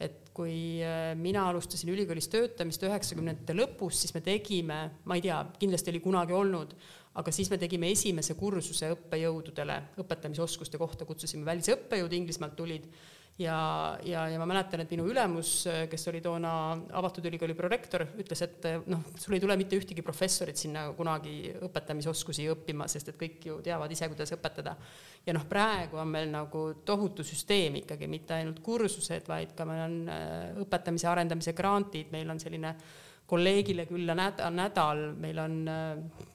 et 0.02 0.30
kui 0.34 0.82
äh, 0.82 1.14
mina 1.20 1.46
alustasin 1.50 1.91
ülikoolis 1.94 2.28
töötamist 2.34 2.84
üheksakümnendate 2.88 3.56
lõpus, 3.58 4.02
siis 4.02 4.14
me 4.16 4.24
tegime, 4.26 4.80
ma 5.06 5.18
ei 5.18 5.26
tea, 5.26 5.39
kindlasti 5.60 5.94
oli 5.94 6.02
kunagi 6.04 6.36
olnud, 6.38 6.74
aga 7.22 7.34
siis 7.36 7.52
me 7.54 7.60
tegime 7.62 7.91
esimese 7.94 8.34
kursuse 8.39 8.89
õppejõududele 8.96 9.80
õpetamisoskuste 10.02 10.82
kohta, 10.82 11.06
kutsusime 11.06 11.46
välisõppejõud 11.46 12.18
Inglismaalt 12.18 12.58
tulid 12.58 12.89
ja, 13.39 13.97
ja, 14.05 14.27
ja 14.29 14.39
ma 14.39 14.45
mäletan, 14.45 14.84
et 14.84 14.91
minu 14.93 15.05
ülemus, 15.09 15.63
kes 15.89 16.07
oli 16.11 16.21
toona 16.21 16.51
avatud 16.99 17.25
ülikooli 17.25 17.55
prorektor, 17.57 18.05
ütles, 18.21 18.43
et 18.45 18.67
noh, 18.91 19.01
sul 19.19 19.38
ei 19.38 19.41
tule 19.41 19.57
mitte 19.57 19.77
ühtegi 19.79 20.05
professorit 20.05 20.59
sinna 20.59 20.86
kunagi 20.97 21.53
õpetamisoskusi 21.65 22.45
õppima, 22.53 22.88
sest 22.91 23.09
et 23.09 23.19
kõik 23.19 23.47
ju 23.49 23.57
teavad 23.65 23.91
ise, 23.93 24.09
kuidas 24.11 24.34
õpetada. 24.36 24.75
ja 25.25 25.34
noh, 25.34 25.47
praegu 25.49 25.97
on 25.97 26.11
meil 26.13 26.29
nagu 26.29 26.65
tohutu 26.86 27.23
süsteem 27.25 27.79
ikkagi, 27.81 28.09
mitte 28.11 28.38
ainult 28.38 28.61
kursused, 28.61 29.25
vaid 29.27 29.55
ka 29.57 29.65
meil 29.65 29.86
on 29.88 29.97
äh, 30.11 30.61
õpetamise 30.65 31.09
arendamise 31.09 31.55
grantid, 31.57 32.11
meil 32.11 32.29
on 32.29 32.39
selline 32.39 32.75
kolleegile 33.25 33.88
külla 33.89 34.13
nädal, 34.13 34.53
nädal, 34.53 35.07
meil 35.17 35.39
on 35.41 35.59
äh, 35.71 36.29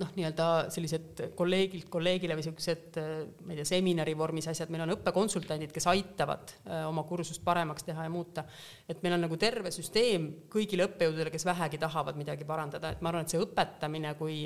noh, 0.00 0.10
nii-öelda 0.16 0.46
sellised 0.72 1.20
kolleegilt 1.38 1.90
kolleegile 1.92 2.36
või 2.36 2.44
niisugused, 2.44 2.98
ma 3.44 3.52
ei 3.52 3.60
tea, 3.60 3.68
seminari 3.68 4.14
vormis 4.18 4.48
asjad, 4.50 4.72
meil 4.72 4.84
on 4.86 4.94
õppekonsultandid, 4.96 5.72
kes 5.74 5.86
aitavad 5.92 6.54
äh, 6.64 6.82
oma 6.88 7.04
kursust 7.08 7.44
paremaks 7.46 7.86
teha 7.86 8.06
ja 8.06 8.12
muuta. 8.12 8.44
et 8.88 9.02
meil 9.04 9.16
on 9.16 9.26
nagu 9.26 9.38
terve 9.40 9.72
süsteem 9.74 10.30
kõigile 10.52 10.88
õppejõududele, 10.88 11.32
kes 11.34 11.46
vähegi 11.48 11.80
tahavad 11.82 12.18
midagi 12.18 12.48
parandada, 12.48 12.94
et 12.94 13.04
ma 13.04 13.12
arvan, 13.12 13.28
et 13.28 13.34
see 13.34 13.42
õpetamine 13.42 14.14
kui 14.18 14.42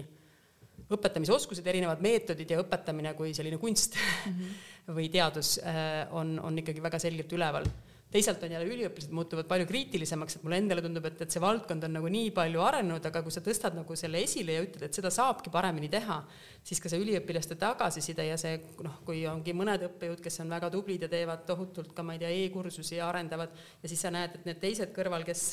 õpetamisoskused, 0.94 1.66
erinevad 1.70 2.02
meetodid 2.04 2.50
ja 2.50 2.60
õpetamine 2.60 3.14
kui 3.16 3.32
selline 3.34 3.58
kunst 3.58 3.96
mm 3.96 4.32
-hmm. 4.32 4.94
või 4.98 5.08
teadus 5.10 5.58
äh, 5.58 6.06
on, 6.12 6.38
on 6.40 6.58
ikkagi 6.58 6.82
väga 6.82 6.98
selgelt 6.98 7.32
üleval 7.32 7.68
teisalt 8.14 8.42
on 8.46 8.52
jälle 8.54 8.68
üliõpilased 8.70 9.12
muutuvad 9.14 9.48
palju 9.50 9.66
kriitilisemaks, 9.66 10.36
et 10.38 10.44
mulle 10.46 10.60
endale 10.62 10.82
tundub, 10.84 11.06
et, 11.08 11.18
et 11.24 11.34
see 11.34 11.42
valdkond 11.42 11.86
on 11.88 11.96
nagu 11.96 12.10
nii 12.14 12.30
palju 12.36 12.62
arenenud, 12.62 13.06
aga 13.08 13.22
kui 13.24 13.34
sa 13.34 13.42
tõstad 13.42 13.74
nagu 13.74 13.96
selle 13.98 14.20
esile 14.22 14.54
ja 14.54 14.62
ütled, 14.62 14.84
et 14.86 14.98
seda 14.98 15.10
saabki 15.14 15.50
paremini 15.54 15.90
teha, 15.90 16.20
siis 16.64 16.78
ka 16.82 16.92
see 16.92 17.02
üliõpilaste 17.02 17.58
tagasiside 17.58 18.28
ja 18.28 18.38
see 18.40 18.60
noh, 18.86 19.00
kui 19.06 19.24
ongi 19.30 19.56
mõned 19.56 19.88
õppejõud, 19.88 20.22
kes 20.22 20.40
on 20.44 20.54
väga 20.54 20.70
tublid 20.74 21.02
ja 21.06 21.10
teevad 21.10 21.42
tohutult 21.48 21.90
ka 21.96 22.06
ma 22.06 22.14
ei 22.14 22.22
tea 22.22 22.30
e, 22.30 22.46
e-kursusi 22.46 23.00
ja 23.00 23.10
arendavad 23.10 23.58
ja 23.82 23.90
siis 23.90 24.06
sa 24.06 24.14
näed, 24.14 24.38
et 24.38 24.48
need 24.48 24.62
teised 24.62 24.94
kõrval, 24.94 25.26
kes, 25.26 25.44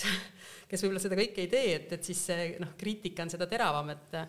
kes 0.69 0.85
võib-olla 0.85 1.01
seda 1.07 1.17
kõike 1.17 1.45
ei 1.45 1.51
tee, 1.51 1.75
et, 1.79 1.97
et 1.97 2.11
siis 2.11 2.25
see 2.29 2.47
noh, 2.61 2.77
kriitika 2.77 3.25
on 3.25 3.33
seda 3.33 3.49
teravam, 3.49 3.93
et 3.95 4.19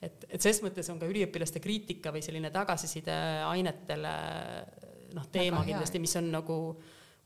et, 0.00 0.22
et 0.32 0.40
ses 0.40 0.56
mõttes 0.64 0.86
on 0.88 1.00
ka 1.00 1.08
üliõpilaste 1.08 1.60
kriitika 1.60 2.12
või 2.12 2.22
selline 2.24 2.48
tagasiside 2.52 3.12
ainetele 3.44 4.14
noh, 5.16 5.26
teema 5.32 5.60
kindlasti, 5.66 6.00
mis 6.00 6.16
on 6.16 6.30
nagu 6.32 6.56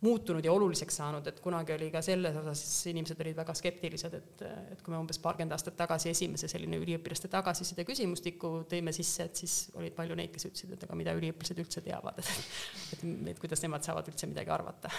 muutunud 0.04 0.44
ja 0.44 0.52
oluliseks 0.52 1.00
saanud, 1.00 1.26
et 1.30 1.40
kunagi 1.44 1.74
oli 1.74 1.90
ka 1.94 2.02
selles 2.04 2.36
osas, 2.40 2.62
inimesed 2.92 3.20
olid 3.24 3.36
väga 3.38 3.56
skeptilised, 3.58 4.16
et, 4.20 4.46
et 4.74 4.82
kui 4.84 4.94
me 4.94 5.00
umbes 5.00 5.20
paarkümmend 5.24 5.56
aastat 5.56 5.76
tagasi 5.80 6.12
esimese 6.12 6.50
selline 6.50 6.78
üliõpilaste 6.82 7.30
tagasiside 7.32 7.86
küsimustiku 7.88 8.54
tõime 8.70 8.94
sisse, 8.96 9.28
et 9.28 9.44
siis 9.44 9.58
oli 9.78 9.92
palju 9.94 10.18
neid, 10.18 10.32
kes 10.34 10.50
ütlesid, 10.50 10.74
et 10.76 10.88
aga 10.88 10.98
mida 10.98 11.16
üliõpilased 11.18 11.62
üldse 11.64 11.84
teavad, 11.84 12.20
et, 12.22 12.34
et, 12.96 13.06
et 13.34 13.42
kuidas 13.42 13.64
nemad 13.64 13.86
saavad 13.86 14.12
üldse 14.12 14.30
midagi 14.30 14.54
arvata 14.54 14.92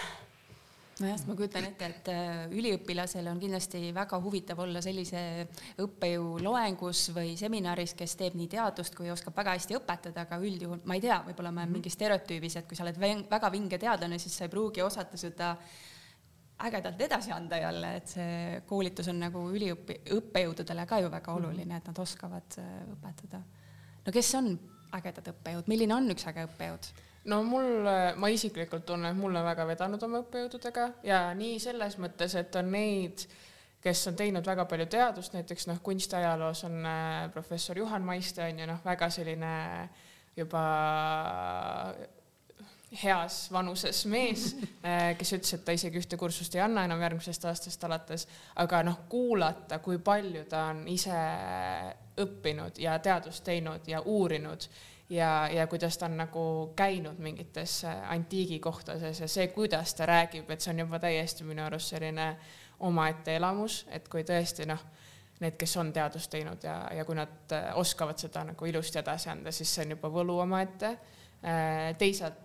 nojah, 1.00 1.16
sest 1.18 1.28
ma 1.28 1.34
kujutan 1.36 1.66
ette, 1.68 1.88
et 1.90 2.08
äh, 2.08 2.44
üliõpilasel 2.56 3.26
on 3.28 3.40
kindlasti 3.40 3.90
väga 3.94 4.20
huvitav 4.22 4.60
olla 4.64 4.80
sellise 4.84 5.20
õppejõu 5.84 6.38
loengus 6.44 7.10
või 7.16 7.34
seminaris, 7.36 7.92
kes 7.98 8.16
teeb 8.16 8.36
nii 8.38 8.48
teadust 8.56 8.96
kui 8.96 9.10
oskab 9.12 9.36
väga 9.36 9.56
hästi 9.58 9.76
õpetada, 9.76 10.24
aga 10.24 10.38
üldjuhul 10.40 10.80
ma 10.88 10.96
ei 10.96 11.04
tea, 11.04 11.18
võib-olla 11.26 11.52
ma 11.52 11.62
olen 11.62 11.68
mhm. 11.70 11.80
mingi 11.80 11.92
stereotüübis, 11.92 12.56
et 12.60 12.68
kui 12.68 12.78
sa 12.78 12.86
oled 12.86 13.00
väga 13.00 13.52
vinge 13.52 13.80
teadlane, 13.82 14.20
siis 14.22 14.38
sa 14.38 14.48
ei 14.48 14.52
pruugi 14.52 14.84
osata 14.84 15.20
seda 15.20 15.52
ägedalt 16.64 17.02
edasi 17.04 17.34
anda 17.36 17.58
jälle, 17.60 17.90
et 17.98 18.14
see 18.14 18.62
koolitus 18.68 19.10
on 19.12 19.20
nagu 19.20 19.42
üliõpi-, 19.52 19.98
õppejõududele 20.16 20.86
ka 20.88 21.02
ju 21.04 21.10
väga 21.12 21.34
mhm. 21.34 21.42
oluline, 21.42 21.82
et 21.82 21.92
nad 21.92 22.00
oskavad 22.06 22.56
äh, 22.62 22.78
õpetada. 22.96 23.42
no 24.06 24.16
kes 24.16 24.32
on 24.40 24.54
ägedad 24.96 25.28
õppejõud, 25.34 25.68
milline 25.68 25.98
on 25.98 26.08
üks 26.16 26.24
äge 26.32 26.48
õppejõud? 26.48 26.88
No 27.26 27.42
mul, 27.46 27.88
ma 28.16 28.30
isiklikult 28.32 28.86
tunnen, 28.86 29.10
et 29.10 29.18
mulle 29.18 29.42
väga 29.44 29.66
vedanud 29.68 30.02
oma 30.06 30.22
õppejõududega 30.24 30.88
ja 31.06 31.20
nii 31.36 31.58
selles 31.62 31.98
mõttes, 32.02 32.36
et 32.38 32.54
on 32.58 32.70
neid, 32.72 33.26
kes 33.82 34.06
on 34.10 34.18
teinud 34.18 34.46
väga 34.46 34.66
palju 34.70 34.88
teadust, 34.90 35.34
näiteks 35.36 35.68
noh, 35.70 35.80
kunstiajaloos 35.84 36.64
on 36.68 36.82
äh, 36.86 37.30
professor 37.34 37.78
Juhan 37.78 38.06
Maiste 38.06 38.44
on 38.46 38.62
ju 38.62 38.68
noh, 38.70 38.82
väga 38.84 39.10
selline 39.14 39.54
juba 40.36 40.62
heas 43.02 43.52
vanuses 43.52 44.04
mees, 44.06 44.48
äh, 44.86 45.12
kes 45.18 45.32
ütles, 45.36 45.54
et 45.56 45.64
ta 45.66 45.74
isegi 45.76 46.00
ühte 46.00 46.18
kursust 46.20 46.54
ei 46.56 46.62
anna 46.64 46.86
enam 46.86 47.02
järgmisest 47.02 47.44
aastast 47.50 47.84
alates, 47.84 48.26
aga 48.62 48.82
noh, 48.86 49.02
kuulata, 49.10 49.80
kui 49.84 49.98
palju 49.98 50.46
ta 50.50 50.68
on 50.72 50.84
ise 50.90 51.22
õppinud 52.22 52.78
ja 52.80 52.98
teadust 53.02 53.44
teinud 53.44 53.88
ja 53.90 54.00
uurinud 54.00 54.68
ja, 55.10 55.48
ja 55.52 55.66
kuidas 55.66 55.98
ta 55.98 56.06
on 56.06 56.16
nagu 56.16 56.72
käinud 56.76 57.18
mingites 57.18 57.84
äh, 57.84 58.12
antiigikohtades 58.12 59.20
ja 59.20 59.28
see, 59.28 59.48
kuidas 59.48 59.94
ta 59.94 60.06
räägib, 60.06 60.50
et 60.50 60.60
see 60.60 60.72
on 60.74 60.84
juba 60.84 60.98
täiesti 60.98 61.44
minu 61.44 61.64
arust 61.64 61.94
selline 61.94 62.36
omaette 62.80 63.36
elamus, 63.36 63.84
et 63.90 64.08
kui 64.08 64.24
tõesti 64.26 64.66
noh, 64.68 64.82
need, 65.40 65.56
kes 65.60 65.76
on 65.80 65.92
teadust 65.92 66.30
teinud 66.32 66.64
ja, 66.64 66.78
ja 66.96 67.04
kui 67.04 67.18
nad 67.18 67.54
äh, 67.54 67.70
oskavad 67.78 68.18
seda 68.18 68.44
nagu 68.50 68.66
ilusti 68.66 68.98
edasi 68.98 69.30
anda, 69.30 69.52
siis 69.52 69.74
see 69.74 69.86
on 69.86 69.96
juba 69.96 70.10
võlu 70.12 70.40
omaette. 70.42 70.96
Äh, 71.46 71.92
teisalt 71.98 72.42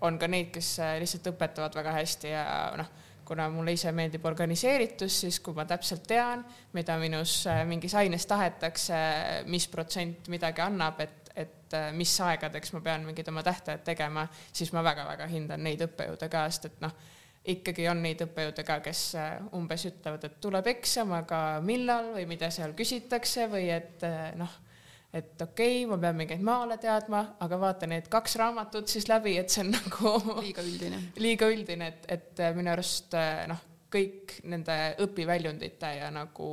on 0.00 0.16
ka 0.16 0.24
neid, 0.32 0.46
kes 0.48 0.78
lihtsalt 0.96 1.26
õpetavad 1.34 1.74
väga 1.76 1.92
hästi 1.92 2.30
ja 2.32 2.44
noh 2.80 2.86
kuna 3.30 3.44
mulle 3.52 3.74
ise 3.76 3.92
meeldib 3.92 4.24
organiseeritus, 4.26 5.20
siis 5.20 5.36
kui 5.44 5.54
ma 5.54 5.66
täpselt 5.68 6.02
tean, 6.08 6.40
mida 6.72 6.96
minus 6.98 7.44
mingis 7.68 7.92
aines 8.00 8.24
tahetakse, 8.26 8.96
mis 9.46 9.68
protsent 9.70 10.26
midagi 10.32 10.64
annab, 10.64 10.98
et 11.04 11.19
et 11.36 11.74
äh, 11.76 11.90
mis 11.96 12.12
aegadeks 12.24 12.74
ma 12.74 12.82
pean 12.84 13.06
mingid 13.06 13.28
oma 13.30 13.42
tähtajad 13.46 13.84
tegema, 13.86 14.26
siis 14.52 14.72
ma 14.74 14.82
väga-väga 14.86 15.28
hindan 15.30 15.62
neid 15.64 15.82
õppejõude 15.86 16.28
ka, 16.32 16.46
sest 16.50 16.70
et 16.70 16.80
noh, 16.84 16.94
ikkagi 17.50 17.86
on 17.90 18.02
neid 18.04 18.24
õppejõude 18.26 18.64
ka, 18.66 18.80
kes 18.84 19.04
äh, 19.18 19.36
umbes 19.56 19.86
ütlevad, 19.90 20.26
et 20.26 20.40
tuleb 20.42 20.72
eksam, 20.74 21.14
aga 21.16 21.60
millal 21.64 22.12
või 22.16 22.26
mida 22.30 22.50
seal 22.54 22.74
küsitakse 22.78 23.46
või 23.52 23.70
et 23.74 24.04
äh, 24.06 24.32
noh, 24.40 24.58
et 25.14 25.34
okei 25.42 25.80
okay,, 25.80 25.88
ma 25.90 25.98
pean 26.02 26.18
mingeid 26.18 26.44
maale 26.46 26.78
teadma, 26.82 27.24
aga 27.42 27.60
vaata 27.62 27.88
need 27.90 28.10
kaks 28.12 28.36
raamatut 28.40 28.90
siis 28.90 29.08
läbi, 29.10 29.38
et 29.40 29.50
see 29.50 29.64
on 29.64 29.74
nagu 29.74 30.14
liiga 30.42 30.66
üldine. 30.66 31.02
liiga 31.24 31.50
üldine, 31.50 31.94
et, 31.94 32.06
et 32.18 32.46
minu 32.58 32.74
arust 32.74 33.16
noh, 33.50 33.66
kõik 33.90 34.36
nende 34.46 34.76
õpiväljundite 35.02 35.90
ja 35.98 36.10
nagu 36.14 36.48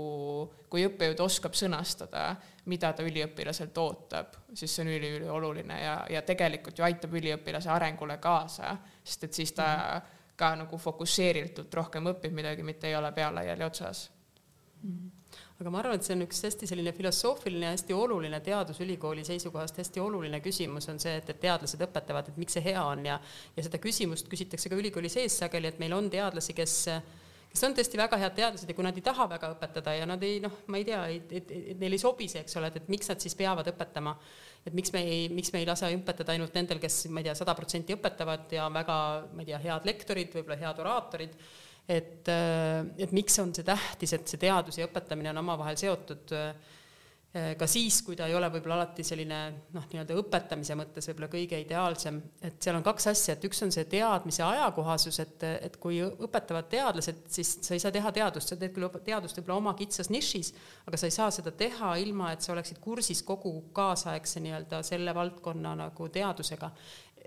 kui 0.69 0.85
õppejõud 0.87 1.21
oskab 1.23 1.55
sõnastada, 1.55 2.31
mida 2.67 2.91
ta 2.93 3.05
üliõpilaselt 3.05 3.77
ootab, 3.77 4.33
siis 4.53 4.73
see 4.73 4.83
on 4.83 4.91
üliülioluline 4.95 5.81
ja, 5.81 5.97
ja 6.11 6.23
tegelikult 6.25 6.79
ju 6.79 6.85
aitab 6.87 7.13
üliõpilase 7.15 7.71
arengule 7.71 8.17
kaasa, 8.23 8.75
sest 9.03 9.23
et 9.29 9.33
siis 9.33 9.53
ta 9.53 9.67
-hmm. 9.67 10.15
ka 10.35 10.55
nagu 10.55 10.77
fokusseeritult 10.77 11.73
rohkem 11.73 12.09
õpib 12.13 12.33
midagi, 12.33 12.63
mitte 12.63 12.87
ei 12.87 12.95
ole 12.95 13.11
pealaiali 13.11 13.63
otsas 13.63 14.09
mm. 14.83 14.91
-hmm 14.91 15.17
aga 15.57 15.71
ma 15.73 15.79
arvan, 15.81 15.97
et 15.97 16.05
see 16.05 16.13
on 16.13 16.21
üks 16.21 16.43
hästi 16.45 16.67
selline 16.69 16.91
filosoofiline 16.93 17.71
hästi 17.73 17.95
oluline 17.97 18.39
teadusülikooli 18.45 19.23
seisukohast 19.25 19.79
hästi 19.81 19.99
oluline 19.99 20.39
küsimus 20.45 20.85
on 20.91 20.99
see, 21.01 21.15
et, 21.17 21.31
et 21.33 21.39
teadlased 21.41 21.81
õpetavad, 21.81 22.29
et 22.29 22.37
miks 22.37 22.53
see 22.53 22.65
hea 22.69 22.83
on 22.85 23.05
ja 23.05 23.19
ja 23.55 23.65
seda 23.65 23.79
küsimust 23.81 24.29
küsitakse 24.29 24.69
ka 24.69 24.77
ülikooli 24.77 25.09
sees 25.09 25.39
sageli, 25.41 25.71
et 25.71 25.79
meil 25.81 25.95
on 25.97 26.11
teadlasi, 26.13 26.53
kes 26.53 26.75
kes 27.51 27.63
on 27.67 27.75
tõesti 27.77 27.99
väga 27.99 28.19
head 28.21 28.35
teadlased 28.37 28.69
ja 28.69 28.75
kui 28.77 28.85
nad 28.85 28.97
ei 28.97 29.05
taha 29.05 29.27
väga 29.31 29.51
õpetada 29.55 29.93
ja 29.97 30.07
nad 30.09 30.23
ei 30.25 30.41
noh, 30.43 30.59
ma 30.71 30.79
ei 30.79 30.87
tea, 30.87 31.01
et, 31.15 31.31
et, 31.39 31.53
et 31.73 31.81
neil 31.81 31.97
ei 31.97 32.01
sobi 32.01 32.27
see, 32.31 32.43
eks 32.45 32.57
ole, 32.59 32.71
et, 32.71 32.81
et 32.81 32.89
miks 32.91 33.09
nad 33.11 33.23
siis 33.23 33.37
peavad 33.39 33.67
õpetama. 33.71 34.15
et 34.67 34.75
miks 34.75 34.91
me 34.93 35.03
ei, 35.03 35.27
miks 35.31 35.53
me 35.53 35.61
ei 35.63 35.67
lase 35.69 35.89
õpetada 35.95 36.33
ainult 36.35 36.55
nendel, 36.57 36.81
kes, 36.83 37.05
ma 37.13 37.21
ei 37.23 37.29
tea, 37.29 37.37
sada 37.39 37.55
protsenti 37.55 37.95
õpetavad 37.95 38.51
ja 38.51 38.67
väga, 38.73 38.97
ma 39.33 39.43
ei 39.43 39.51
tea, 39.51 39.61
head 39.63 39.87
lektorid, 39.87 40.33
võib-olla 40.35 40.59
head 40.59 40.81
oraatorid, 40.83 41.37
et, 41.87 42.33
et 42.99 43.15
miks 43.15 43.39
on 43.39 43.53
see 43.55 43.67
tähtis, 43.67 44.13
et 44.17 44.27
see 44.27 44.41
teadus 44.41 44.81
ja 44.81 44.89
õpetamine 44.89 45.31
on 45.31 45.45
omavahel 45.45 45.79
seotud 45.79 46.35
äh, 46.35 46.75
ka 47.59 47.67
siis, 47.69 47.99
kui 48.05 48.15
ta 48.17 48.27
ei 48.29 48.35
ole 48.37 48.47
võib-olla 48.51 48.79
alati 48.79 49.03
selline 49.05 49.37
noh, 49.75 49.85
nii-öelda 49.91 50.15
õpetamise 50.17 50.77
mõttes 50.79 51.09
võib-olla 51.09 51.29
kõige 51.31 51.59
ideaalsem, 51.61 52.19
et 52.41 52.59
seal 52.63 52.77
on 52.79 52.85
kaks 52.85 53.09
asja, 53.11 53.35
et 53.35 53.47
üks 53.47 53.59
on 53.65 53.73
see 53.73 53.85
teadmise 53.91 54.43
ajakohasus, 54.45 55.19
et, 55.23 55.43
et 55.67 55.75
kui 55.81 55.99
õpetavad 56.03 56.69
teadlased, 56.71 57.25
siis 57.31 57.57
sa 57.67 57.75
ei 57.75 57.83
saa 57.83 57.93
teha 57.95 58.11
teadust, 58.15 58.53
sa 58.53 58.59
teed 58.59 58.75
küll 58.75 58.87
teadust 59.05 59.39
võib-olla 59.39 59.59
oma 59.61 59.75
kitsas 59.77 60.11
nišis, 60.13 60.53
aga 60.87 60.99
sa 60.99 61.09
ei 61.09 61.17
saa 61.17 61.29
seda 61.35 61.51
teha 61.51 61.93
ilma, 62.03 62.31
et 62.33 62.45
sa 62.45 62.53
oleksid 62.55 62.79
kursis 62.83 63.23
kogu 63.27 63.53
kaasaegse 63.75 64.43
nii-öelda 64.45 64.81
selle 64.87 65.15
valdkonna 65.17 65.75
nagu 65.83 66.09
teadusega 66.13 66.71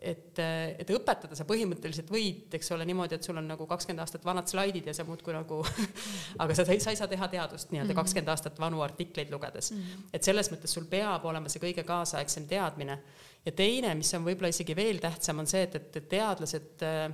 et, 0.01 0.39
et 0.81 0.91
õpetada 0.97 1.37
sa 1.37 1.45
põhimõtteliselt 1.49 2.09
võid, 2.13 2.49
eks 2.57 2.73
ole, 2.73 2.87
niimoodi, 2.89 3.19
et 3.19 3.27
sul 3.27 3.37
on 3.37 3.49
nagu 3.51 3.67
kakskümmend 3.69 4.01
aastat 4.05 4.25
vanad 4.25 4.49
slaidid 4.49 4.89
ja 4.89 4.95
sa 4.97 5.05
muudkui 5.09 5.35
nagu 5.37 5.61
aga 6.43 6.57
sa, 6.57 6.65
sa 6.65 6.95
ei 6.95 6.99
saa 6.99 7.09
teha 7.11 7.29
teadust 7.33 7.73
nii-öelda 7.73 7.93
mhm. 7.93 8.01
kakskümmend 8.01 8.33
aastat 8.33 8.61
vanu 8.63 8.81
artikleid 8.87 9.33
lugedes 9.33 9.73
mm. 9.73 9.81
-hmm. 9.83 10.13
et 10.17 10.25
selles 10.25 10.49
mõttes 10.53 10.73
sul 10.73 10.89
peab 10.91 11.25
olema 11.29 11.53
see 11.53 11.63
kõige 11.63 11.85
kaasaegsem 11.85 12.49
teadmine. 12.49 12.99
ja 13.45 13.53
teine, 13.53 13.95
mis 13.95 14.15
on 14.15 14.25
võib-olla 14.25 14.49
isegi 14.49 14.77
veel 14.77 15.01
tähtsam, 15.01 15.39
on 15.39 15.47
see, 15.47 15.63
et, 15.69 15.77
et 15.97 16.09
teadlased 16.09 16.87
äh, 16.87 17.11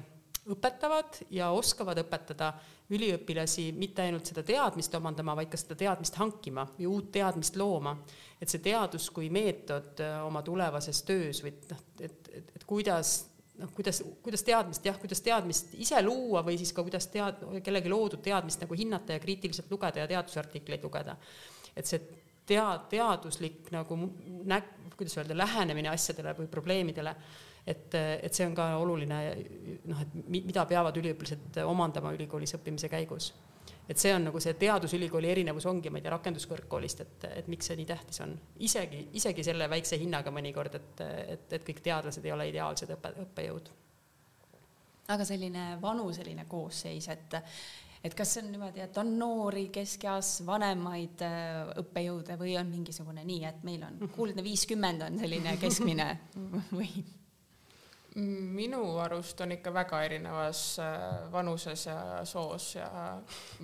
õpetavad 0.53 1.23
ja 1.35 1.51
oskavad 1.51 1.99
õpetada 1.99 2.53
üliõpilasi 2.95 3.73
mitte 3.75 4.05
ainult 4.05 4.29
seda 4.31 4.45
teadmist 4.47 4.95
omandama, 4.95 5.35
vaid 5.35 5.51
ka 5.51 5.59
seda 5.59 5.75
teadmist 5.79 6.19
hankima 6.21 6.69
ja 6.79 6.89
uut 6.89 7.11
teadmist 7.15 7.57
looma 7.59 7.97
et 8.41 8.53
see 8.53 8.61
teadus 8.65 9.09
kui 9.15 9.31
meetod 9.33 10.03
äh, 10.05 10.19
oma 10.27 10.43
tulevases 10.45 11.01
töös 11.09 11.41
või 11.45 11.55
noh, 11.71 11.81
et, 12.05 12.29
et, 12.37 12.53
et 12.59 12.67
kuidas 12.69 13.15
noh, 13.57 13.71
kuidas, 13.77 14.03
kuidas 14.25 14.45
teadmist 14.45 14.85
jah, 14.85 14.99
kuidas 15.01 15.23
teadmist 15.25 15.73
ise 15.81 16.03
luua 16.05 16.43
või 16.45 16.59
siis 16.61 16.75
ka 16.77 16.85
kuidas 16.85 17.09
tead-, 17.13 17.41
kellegi 17.65 17.93
loodud 17.93 18.21
teadmist 18.25 18.61
nagu 18.65 18.77
hinnata 18.77 19.17
ja 19.17 19.23
kriitiliselt 19.23 19.73
lugeda 19.73 20.05
ja 20.05 20.11
teadusartikleid 20.11 20.85
lugeda. 20.85 21.17
et 21.77 21.89
see 21.89 22.03
tea-, 22.47 22.81
teaduslik 22.93 23.73
nagu 23.73 23.99
nä-, 24.45 24.63
kuidas 24.97 25.17
öelda, 25.17 25.39
lähenemine 25.41 25.93
asjadele 25.93 26.37
või 26.37 26.53
probleemidele, 26.53 27.17
et, 27.67 27.95
et 27.99 28.35
see 28.35 28.47
on 28.47 28.55
ka 28.55 28.69
oluline 28.79 29.21
noh, 29.91 30.01
et 30.05 30.17
mida 30.31 30.65
peavad 30.71 30.97
üliõpilased 31.01 31.61
omandama 31.67 32.15
ülikoolis 32.15 32.55
õppimise 32.59 32.91
käigus 32.93 33.33
et 33.89 34.01
see 34.03 34.13
on 34.15 34.27
nagu 34.29 34.41
see 34.43 34.55
teadusülikooli 34.59 35.31
erinevus 35.31 35.67
ongi, 35.71 35.91
ma 35.91 36.01
ei 36.01 36.05
tea, 36.05 36.13
rakenduskõrgkoolist, 36.17 37.03
et, 37.05 37.27
et 37.43 37.49
miks 37.51 37.71
see 37.71 37.79
nii 37.79 37.89
tähtis 37.89 38.23
on. 38.25 38.35
isegi, 38.67 39.07
isegi 39.19 39.45
selle 39.47 39.69
väikse 39.71 39.99
hinnaga 40.01 40.33
mõnikord, 40.35 40.79
et, 40.79 41.03
et, 41.37 41.59
et 41.59 41.67
kõik 41.67 41.83
teadlased 41.87 42.27
ei 42.27 42.35
ole 42.35 42.49
ideaalsed 42.51 42.95
õppe, 42.97 43.13
õppejõud. 43.27 43.73
aga 45.15 45.27
selline 45.29 45.75
vanuseline 45.83 46.47
koosseis, 46.51 47.09
et 47.15 47.41
et 48.07 48.15
kas 48.15 48.37
see 48.37 48.43
on 48.45 48.51
niimoodi, 48.53 48.83
et 48.85 48.99
on 49.01 49.09
noori 49.19 49.65
keskeas, 49.75 50.41
vanemaid 50.47 51.23
äh, 51.27 51.73
õppejõude 51.83 52.37
või 52.39 52.55
on 52.61 52.69
mingisugune 52.71 53.25
nii, 53.27 53.45
et 53.49 53.63
meil 53.67 53.87
on 53.87 54.03
kuldne 54.19 54.45
viiskümmend 54.47 55.07
on 55.09 55.23
selline 55.23 55.57
keskmine 55.63 56.11
või? 56.79 56.91
Minu 58.17 58.81
arust 59.05 59.41
on 59.45 59.53
ikka 59.53 59.73
väga 59.75 60.01
erinevas 60.07 60.61
äh, 60.81 61.33
vanuses 61.33 61.87
ja 61.87 62.25
soos 62.25 62.75
ja 62.75 62.89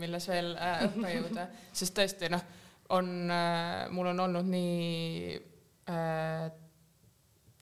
milles 0.00 0.28
veel 0.28 0.52
äh, 0.56 0.82
õppejõude, 0.88 1.46
sest 1.78 1.96
tõesti 1.96 2.28
noh, 2.32 2.44
on, 2.92 3.08
äh, 3.32 3.86
mul 3.90 4.12
on 4.12 4.26
olnud 4.26 4.52
nii 4.52 5.40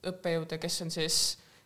õppejõude, 0.07 0.59
kes 0.61 0.74
on 0.84 0.91
siis 0.93 1.16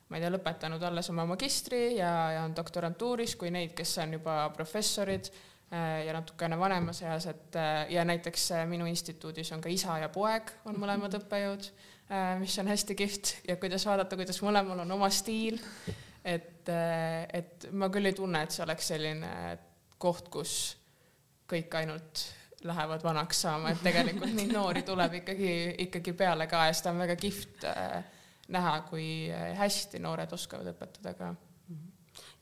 ma 0.09 0.16
ei 0.16 0.22
tea, 0.22 0.31
lõpetanud 0.31 0.85
alles 0.87 1.09
oma 1.11 1.25
magistri 1.27 1.97
ja, 1.97 2.12
ja 2.37 2.45
on 2.47 2.55
doktorantuuris, 2.57 3.35
kui 3.41 3.51
neid, 3.53 3.72
kes 3.77 3.97
on 4.05 4.14
juba 4.18 4.37
professorid 4.55 5.33
ja 6.07 6.12
natukene 6.14 6.59
vanemas 6.59 7.01
eas, 7.03 7.25
et 7.27 7.57
ja 7.91 8.05
näiteks 8.07 8.51
minu 8.70 8.87
instituudis 8.87 9.51
on 9.53 9.61
ka 9.64 9.72
isa 9.72 9.97
ja 9.99 10.09
poeg 10.12 10.53
on 10.70 10.77
mõlemad 10.79 11.16
õppejõud 11.18 11.70
Äh, 12.11 12.39
mis 12.39 12.59
on 12.59 12.68
hästi 12.68 12.95
kihvt 12.95 13.37
ja 13.49 13.57
kuidas 13.57 13.87
vaadata, 13.89 14.16
kuidas 14.16 14.37
mõlemal 14.45 14.83
on 14.83 14.91
oma 14.93 15.09
stiil. 15.11 15.57
et, 16.25 16.68
äh, 16.68 17.25
et 17.33 17.68
ma 17.72 17.89
küll 17.89 18.05
ei 18.05 18.12
tunne, 18.12 18.43
et 18.45 18.53
see 18.53 18.64
oleks 18.64 18.91
selline 18.93 19.31
koht, 19.99 20.29
kus 20.29 20.77
kõik 21.49 21.72
ainult 21.81 22.27
lähevad 22.64 23.03
vanaks 23.05 23.41
saama, 23.47 23.72
et 23.72 23.81
tegelikult 23.85 24.37
neid 24.37 24.53
noori 24.59 24.83
tuleb 24.85 25.16
ikkagi, 25.22 25.55
ikkagi 25.87 26.12
peale 26.12 26.47
ka 26.47 26.66
ja 26.68 26.77
seda 26.77 26.93
on 26.93 27.01
väga 27.07 27.16
kihvt 27.16 27.64
äh, 27.72 28.05
näha, 28.53 28.77
kui 28.91 29.09
hästi 29.57 30.03
noored 30.05 30.33
oskavad 30.37 30.75
õpetada 30.75 31.14
ka 31.16 31.33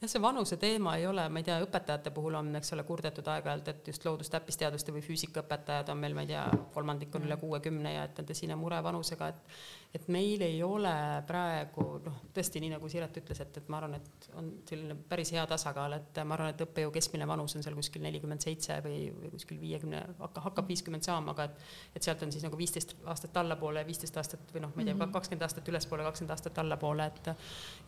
jah, 0.03 0.11
see 0.11 0.22
vanuse 0.22 0.57
teema 0.59 0.96
ei 0.98 1.07
ole, 1.07 1.28
ma 1.30 1.40
ei 1.40 1.46
tea, 1.46 1.61
õpetajate 1.62 2.11
puhul 2.14 2.34
on, 2.40 2.50
eks 2.59 2.74
ole, 2.74 2.84
kurdetud 2.86 3.28
aeg-ajalt, 3.30 3.68
et 3.70 3.90
just 3.92 4.07
loodustäppisteaduste 4.07 4.94
või 4.94 5.05
füüsikaõpetajad 5.07 5.92
on 5.94 6.03
meil, 6.03 6.16
ma 6.18 6.26
ei 6.26 6.32
tea, 6.32 6.42
kolmandik 6.74 7.14
on 7.14 7.28
üle 7.28 7.38
kuuekümne 7.38 7.94
ja 7.94 8.09
et 8.09 8.18
on 8.18 8.28
tõsine 8.28 8.59
mure 8.59 8.82
vanusega, 8.82 9.30
et 9.30 9.61
et 9.93 10.07
meil 10.09 10.40
ei 10.40 10.62
ole 10.64 10.93
praegu 11.28 11.84
noh, 12.01 12.20
tõesti 12.32 12.62
nii 12.62 12.70
nagu 12.72 12.88
Siret 12.88 13.16
ütles, 13.20 13.43
et, 13.45 13.59
et 13.61 13.66
ma 13.72 13.76
arvan, 13.76 13.99
et 13.99 14.28
on 14.40 14.49
selline 14.68 14.97
päris 15.09 15.32
hea 15.34 15.43
tasakaal, 15.49 15.99
et 15.99 16.20
ma 16.24 16.36
arvan, 16.38 16.55
et 16.55 16.64
õppejõu 16.64 16.95
keskmine 16.95 17.28
vanus 17.28 17.59
on 17.59 17.64
seal 17.64 17.76
kuskil 17.76 18.05
nelikümmend 18.07 18.40
seitse 18.45 18.78
või, 18.84 19.11
või 19.12 19.32
kuskil 19.34 19.61
viiekümne, 19.61 20.01
hakka, 20.22 20.47
hakkab 20.49 20.72
viiskümmend 20.72 21.05
saama, 21.05 21.36
aga 21.36 21.51
et 21.51 21.61
et 22.01 22.09
sealt 22.09 22.24
on 22.24 22.32
siis 22.32 22.45
nagu 22.47 22.57
viisteist 22.57 22.97
aastat 23.12 23.36
allapoole, 23.43 23.84
viisteist 23.86 24.16
aastat 24.16 24.55
või 24.55 24.64
noh, 24.64 24.72
ma 24.72 24.80
ei 24.80 24.88
tea, 24.88 24.97
mhm. 24.97 25.12
kakskümmend 25.12 25.45
aastat 25.49 25.68
ülespoole, 25.68 26.09
kakskümmend 26.09 26.36
aastat 26.38 26.61
allapoole, 26.64 27.11
et 27.12 27.32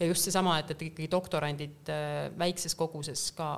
ja 0.00 0.10
just 0.10 0.28
seesama, 0.28 0.58
et, 0.60 0.74
et 0.76 0.88
ikkagi 0.90 1.08
doktorandid 1.10 1.92
äh, 1.94 2.14
väikses 2.38 2.76
koguses 2.76 3.30
ka 3.38 3.48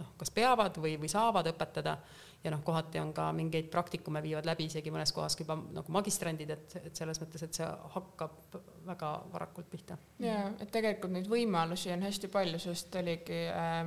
noh, 0.00 0.14
kas 0.20 0.32
peavad 0.32 0.80
või, 0.80 0.96
või 1.02 1.12
saavad 1.12 1.52
õpetada 1.52 1.98
ja 2.44 2.52
noh, 2.52 2.60
kohati 2.64 3.00
on 3.00 3.12
ka 3.16 3.30
mingeid 3.32 3.70
praktikume 3.72 4.20
viivad 4.22 4.46
läbi 4.46 4.68
isegi 4.68 4.92
mõnes 4.92 5.12
kohas 5.16 5.36
juba 5.40 5.56
nagu 5.56 5.92
magistrandid, 5.92 6.50
et, 6.52 6.76
et 6.84 6.96
selles 6.96 7.20
mõttes, 7.22 7.42
et 7.46 7.60
see 7.60 7.68
hakkab 7.94 8.58
väga 8.84 9.12
varakult 9.32 9.70
pihta. 9.72 9.96
ja, 10.20 10.50
et 10.60 10.70
tegelikult 10.74 11.14
neid 11.16 11.30
võimalusi 11.30 11.92
on 11.94 12.04
hästi 12.04 12.28
palju, 12.32 12.60
sest 12.66 13.00
oligi 13.00 13.46
äh, 13.48 13.80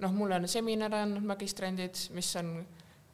noh, 0.00 0.14
mul 0.16 0.34
on 0.36 0.48
seminare 0.50 1.04
andnud 1.04 1.26
magistrandid, 1.28 1.98
mis 2.16 2.34
on 2.40 2.54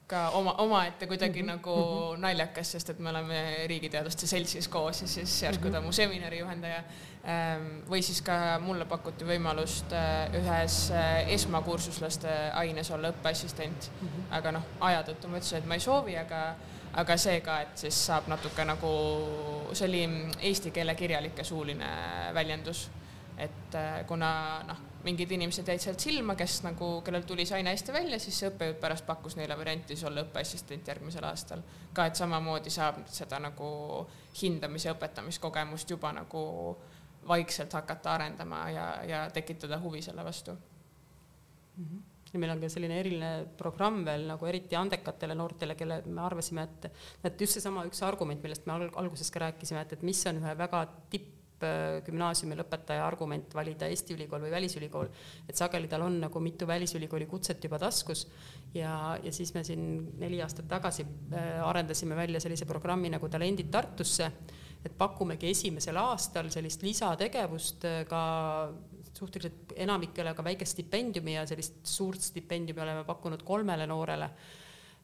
ka 0.06 0.28
oma, 0.38 0.52
omaette 0.62 1.06
kuidagi 1.06 1.42
mm 1.42 1.48
-hmm. 1.48 1.52
nagu 1.52 1.76
mm 1.76 2.16
-hmm. 2.16 2.20
naljakas, 2.20 2.72
sest 2.72 2.90
et 2.90 2.98
me 2.98 3.10
oleme 3.10 3.66
Riigiteaduste 3.66 4.26
Seltsis 4.26 4.68
koos 4.68 5.00
ja 5.02 5.08
siis 5.08 5.42
järsku 5.42 5.70
ta 5.70 5.78
on 5.78 5.84
mu 5.84 5.92
seminari 5.92 6.38
juhendaja. 6.38 6.82
Ähm, 7.28 7.90
või 7.90 8.02
siis 8.02 8.22
ka 8.22 8.58
mulle 8.60 8.84
pakuti 8.84 9.24
võimalust 9.24 9.92
äh, 9.92 10.34
ühes 10.34 10.90
äh, 10.90 11.28
esmakursuslaste 11.28 12.28
aines 12.54 12.90
olla 12.90 13.08
õppeassistent 13.08 13.90
mm. 14.02 14.08
-hmm. 14.08 14.22
aga 14.30 14.52
noh, 14.52 14.62
aja 14.80 15.02
tõttu 15.02 15.28
ma 15.28 15.36
ütlesin, 15.36 15.58
et 15.58 15.66
ma 15.66 15.74
ei 15.74 15.80
soovi, 15.80 16.16
aga, 16.18 16.54
aga 16.94 17.16
see 17.16 17.40
ka, 17.40 17.60
et 17.60 17.78
siis 17.78 18.06
saab 18.06 18.28
natuke 18.28 18.64
nagu, 18.64 18.90
see 19.72 19.88
oli 19.88 20.08
eesti 20.40 20.70
keele 20.70 20.94
kirjalik 20.94 21.38
ja 21.38 21.44
suuline 21.44 21.86
väljendus. 22.34 22.90
et 23.38 23.74
äh, 23.74 24.06
kuna 24.06 24.62
noh 24.66 24.78
mingid 25.06 25.30
inimesed 25.36 25.68
jäid 25.70 25.82
sealt 25.82 26.02
silma, 26.02 26.34
kes 26.38 26.58
nagu, 26.66 26.88
kellel 27.06 27.26
tuli 27.28 27.46
see 27.46 27.60
aine 27.60 27.72
hästi 27.74 27.94
välja, 27.94 28.18
siis 28.22 28.40
see 28.40 28.50
õppejõud 28.50 28.80
pärast 28.82 29.06
pakkus 29.06 29.36
neile 29.38 29.56
varianti 29.58 29.94
siis 29.94 30.06
olla 30.08 30.24
õppeassistent 30.26 30.88
järgmisel 30.92 31.26
aastal. 31.28 31.62
ka, 31.94 32.06
et 32.06 32.18
samamoodi 32.18 32.70
saab 32.70 33.04
seda 33.12 33.38
nagu 33.42 33.68
hindamis- 34.40 34.88
ja 34.88 34.96
õpetamiskogemust 34.96 35.94
juba 35.94 36.12
nagu 36.12 36.42
vaikselt 37.28 37.72
hakata 37.72 38.14
arendama 38.14 38.66
ja, 38.70 38.88
ja 39.04 39.22
tekitada 39.30 39.78
huvi 39.82 40.02
selle 40.02 40.24
vastu 40.24 40.52
mm. 40.52 41.84
-hmm 41.84 42.04
ja 42.32 42.40
meil 42.42 42.52
on 42.52 42.60
ka 42.60 42.68
selline 42.68 42.98
eriline 43.00 43.30
programm 43.58 44.04
veel 44.04 44.26
nagu 44.28 44.46
eriti 44.46 44.76
andekatele 44.76 45.34
noortele, 45.38 45.74
kelle 45.78 46.02
me 46.06 46.20
arvasime, 46.20 46.62
et, 46.62 46.90
et 47.24 47.40
just 47.40 47.58
seesama 47.58 47.84
üks 47.88 48.02
argument, 48.02 48.42
millest 48.42 48.66
me 48.66 48.76
alguses 48.92 49.30
ka 49.30 49.46
rääkisime, 49.46 49.80
et, 49.86 49.96
et 49.96 50.02
mis 50.02 50.20
on 50.26 50.42
ühe 50.42 50.54
väga 50.58 50.82
tipp 51.12 51.35
gümnaasiumi 52.06 52.56
lõpetaja 52.58 53.06
argument 53.06 53.54
valida 53.56 53.88
Eesti 53.88 54.14
ülikool 54.16 54.42
või 54.44 54.52
välisülikool, 54.52 55.08
et 55.48 55.56
sageli 55.56 55.88
tal 55.88 56.04
on 56.06 56.18
nagu 56.26 56.42
mitu 56.44 56.66
välisülikooli 56.68 57.26
kutset 57.30 57.64
juba 57.64 57.78
taskus 57.80 58.26
ja, 58.74 59.16
ja 59.22 59.32
siis 59.32 59.54
me 59.54 59.64
siin 59.64 59.86
neli 60.20 60.42
aastat 60.44 60.68
tagasi 60.68 61.06
äh, 61.06 61.62
arendasime 61.64 62.16
välja 62.16 62.40
sellise 62.42 62.68
programmi 62.68 63.10
nagu 63.12 63.28
Talendid 63.32 63.70
Tartusse, 63.72 64.30
et 64.84 64.98
pakumegi 64.98 65.50
esimesel 65.50 65.96
aastal 66.00 66.50
sellist 66.52 66.84
lisategevust 66.86 67.88
äh, 67.88 68.02
ka 68.10 68.20
suhteliselt 69.16 69.72
enamikele 69.80 70.34
ka 70.36 70.44
väikest 70.44 70.76
stipendiumi 70.76 71.38
ja 71.38 71.46
sellist 71.48 71.80
suurt 71.88 72.20
stipendiumi 72.20 72.84
oleme 72.84 73.04
pakkunud 73.08 73.42
kolmele 73.48 73.86
noorele 73.88 74.30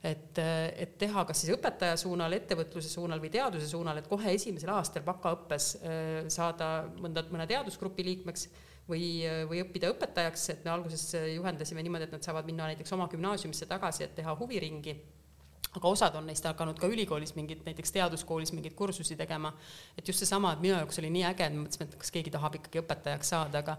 et, 0.03 0.38
et 0.38 0.98
teha 0.98 1.24
kas 1.28 1.42
siis 1.42 1.55
õpetaja 1.55 1.96
suunal, 2.00 2.34
ettevõtluse 2.36 2.90
suunal 2.90 3.22
või 3.22 3.30
teaduse 3.32 3.68
suunal, 3.70 4.00
et 4.00 4.11
kohe 4.11 4.34
esimesel 4.34 4.72
aastal 4.74 5.07
bakaõppes 5.07 5.72
äh, 5.78 6.11
saada 6.32 6.72
mõnda, 6.98 7.24
mõne 7.30 7.46
teadusgrupi 7.50 8.07
liikmeks 8.11 8.48
või, 8.88 9.22
või 9.48 9.62
õppida 9.62 9.92
õpetajaks, 9.94 10.48
et 10.57 10.64
me 10.66 10.74
alguses 10.74 11.07
juhendasime 11.36 11.84
niimoodi, 11.86 12.09
et 12.09 12.14
nad 12.16 12.26
saavad 12.26 12.48
minna 12.48 12.70
näiteks 12.72 12.94
oma 12.96 13.07
gümnaasiumisse 13.12 13.68
tagasi, 13.70 14.09
et 14.09 14.16
teha 14.18 14.34
huviringi 14.40 14.96
aga 15.73 15.89
osad 15.89 16.16
on 16.18 16.27
neist 16.29 16.45
hakanud 16.45 16.77
ka 16.81 16.89
ülikoolis 16.91 17.33
mingit, 17.37 17.62
näiteks 17.64 17.95
teaduskoolis 17.95 18.53
mingeid 18.53 18.75
kursusi 18.77 19.16
tegema. 19.16 19.53
et 19.97 20.09
just 20.09 20.20
seesama, 20.20 20.53
et 20.53 20.61
minu 20.61 20.75
jaoks 20.75 20.99
oli 21.01 21.11
nii 21.14 21.25
äge, 21.31 21.47
et 21.47 21.55
me 21.55 21.64
mõtlesime, 21.64 21.89
et 21.89 21.97
kas 22.03 22.12
keegi 22.12 22.33
tahab 22.35 22.59
ikkagi 22.59 22.83
õpetajaks 22.83 23.33
saada, 23.35 23.62
aga 23.64 23.77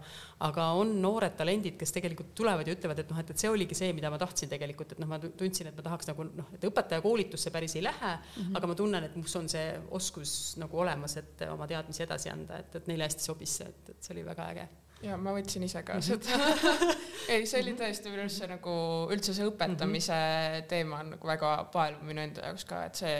aga 0.48 0.66
on 0.80 0.96
noored 1.02 1.36
talendid, 1.38 1.78
kes 1.78 1.94
tegelikult 1.94 2.34
tulevad 2.34 2.66
ja 2.66 2.74
ütlevad, 2.74 2.98
et 2.98 3.10
noh, 3.10 3.20
et, 3.22 3.30
et 3.30 3.44
see 3.44 3.50
oligi 3.50 3.78
see, 3.78 3.92
mida 3.96 4.10
ma 4.10 4.18
tahtsin 4.18 4.50
tegelikult, 4.50 4.94
et 4.96 5.02
noh, 5.02 5.10
ma 5.10 5.20
tundsin, 5.22 5.70
et 5.70 5.76
ma 5.78 5.86
tahaks 5.86 6.10
nagu 6.10 6.28
noh, 6.30 6.50
et 6.56 6.68
õpetajakoolitusse 6.70 7.54
päris 7.54 7.76
ei 7.78 7.84
lähe 7.86 8.14
mm, 8.14 8.40
-hmm. 8.42 8.56
aga 8.58 8.70
ma 8.70 8.78
tunnen, 8.78 9.04
et 9.04 9.16
mus 9.16 9.36
on 9.36 9.48
see 9.48 9.66
oskus 9.90 10.56
nagu 10.58 10.78
olemas, 10.78 11.16
et 11.22 11.46
oma 11.50 11.66
teadmisi 11.70 12.02
edasi 12.02 12.30
anda, 12.30 12.58
et, 12.58 12.74
et 12.74 12.90
neile 12.90 13.06
hästi 13.06 13.22
sobis 13.22 13.60
see, 13.60 13.70
et, 13.70 13.94
et 13.94 14.02
see 14.02 14.16
oli 14.16 14.26
väga 14.26 14.50
äge 14.50 14.68
ja 15.02 15.16
ma 15.20 15.32
võtsin 15.36 15.64
ise 15.66 15.82
ka 15.86 16.00
seda 16.04 16.38
ei, 17.32 17.46
see 17.46 17.60
oli 17.62 17.72
mhm. 17.72 17.80
tõesti 17.80 18.12
minu 18.12 18.26
arust 18.26 18.42
see 18.42 18.50
nagu 18.50 18.76
üldse 19.14 19.34
see 19.36 19.48
õpetamise 19.48 20.12
mm 20.12 20.52
-hmm. 20.58 20.68
teema 20.68 21.00
on 21.00 21.10
nagu 21.16 21.28
väga 21.28 21.56
paeluv 21.72 22.02
minu 22.02 22.20
enda 22.20 22.46
jaoks 22.48 22.64
ka, 22.68 22.84
et 22.84 23.02
see, 23.02 23.18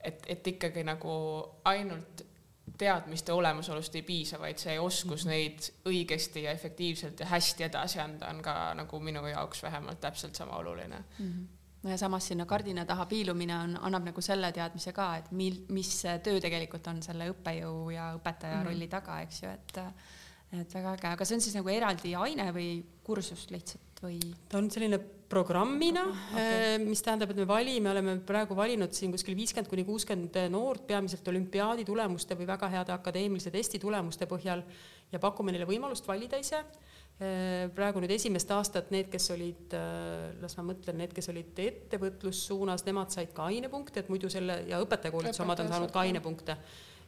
et, 0.00 0.24
et 0.36 0.46
ikkagi 0.54 0.84
nagu 0.84 1.12
ainult 1.64 2.24
teadmiste 2.78 3.32
olemasolust 3.32 3.94
ei 3.94 4.02
piisa, 4.02 4.38
vaid 4.40 4.58
see 4.58 4.80
oskus 4.80 5.24
-hmm. 5.24 5.30
neid 5.30 5.68
õigesti 5.88 6.42
ja 6.42 6.50
efektiivselt 6.50 7.20
ja 7.20 7.26
hästi 7.26 7.64
edasi 7.64 8.00
anda 8.00 8.28
on 8.28 8.42
ka 8.42 8.74
nagu 8.74 9.00
minu 9.00 9.26
jaoks 9.26 9.62
vähemalt 9.62 10.00
täpselt 10.00 10.34
sama 10.34 10.56
oluline 10.56 11.04
mm. 11.18 11.26
-hmm 11.26 11.46
no 11.82 11.90
ja 11.90 11.98
samas 11.98 12.28
sinna 12.28 12.46
kardina 12.46 12.84
taha 12.84 13.06
piilumine 13.06 13.56
on, 13.58 13.78
annab 13.82 14.04
nagu 14.04 14.20
selle 14.20 14.52
teadmise 14.52 14.92
ka, 14.92 15.16
et 15.16 15.30
mil, 15.30 15.60
mis 15.68 16.02
töö 16.22 16.40
tegelikult 16.40 16.86
on 16.86 17.02
selle 17.02 17.30
õppejõu 17.30 17.90
ja 17.94 18.14
õpetaja 18.16 18.54
mm 18.54 18.60
-hmm. 18.60 18.66
rolli 18.66 18.88
taga, 18.88 19.20
eks 19.20 19.42
ju, 19.42 19.50
et 19.50 19.78
et 20.54 20.74
väga 20.76 20.94
äge, 20.94 21.10
aga 21.10 21.26
see 21.26 21.36
on 21.36 21.44
siis 21.44 21.56
nagu 21.58 21.70
eraldi 21.72 22.14
aine 22.18 22.48
või 22.54 22.70
kursus 23.06 23.48
lihtsalt 23.50 24.02
või? 24.04 24.20
ta 24.50 24.60
on 24.60 24.70
selline 24.70 25.00
programmina 25.26 26.04
okay., 26.06 26.76
mis 26.84 27.02
tähendab, 27.02 27.32
et 27.32 27.40
me 27.40 27.46
valime, 27.50 27.90
oleme 27.90 28.18
praegu 28.26 28.54
valinud 28.58 28.94
siin 28.94 29.10
kuskil 29.14 29.34
viiskümmend 29.38 29.70
kuni 29.70 29.84
kuuskümmend 29.88 30.38
noort, 30.54 30.86
peamiselt 30.86 31.26
olümpiaadi 31.32 31.86
tulemuste 31.88 32.38
või 32.38 32.46
väga 32.46 32.70
heade 32.70 32.94
akadeemilise 32.94 33.50
testi 33.54 33.82
tulemuste 33.82 34.28
põhjal 34.30 34.62
ja 35.10 35.22
pakume 35.22 35.54
neile 35.54 35.66
võimalust 35.68 36.06
valida 36.06 36.38
ise 36.38 36.62
praegu 37.16 38.02
nüüd 38.02 38.12
esimest 38.12 38.50
aastat 38.52 38.90
need, 38.92 39.08
kes 39.08 39.30
olid, 39.32 39.72
las 40.42 40.56
ma 40.58 40.66
mõtlen, 40.68 40.98
need, 41.00 41.14
kes 41.16 41.30
olid 41.32 41.62
ettevõtlussuunas, 41.64 42.84
nemad 42.84 43.14
said 43.14 43.32
ka 43.36 43.46
ainepunkte, 43.48 44.02
et 44.02 44.10
muidu 44.12 44.28
selle 44.32 44.58
ja 44.68 44.82
õpetajakoolituse 44.84 45.42
omad 45.46 45.64
on 45.64 45.72
saanud 45.72 45.94
ka 45.94 46.02
ainepunkte 46.04 46.58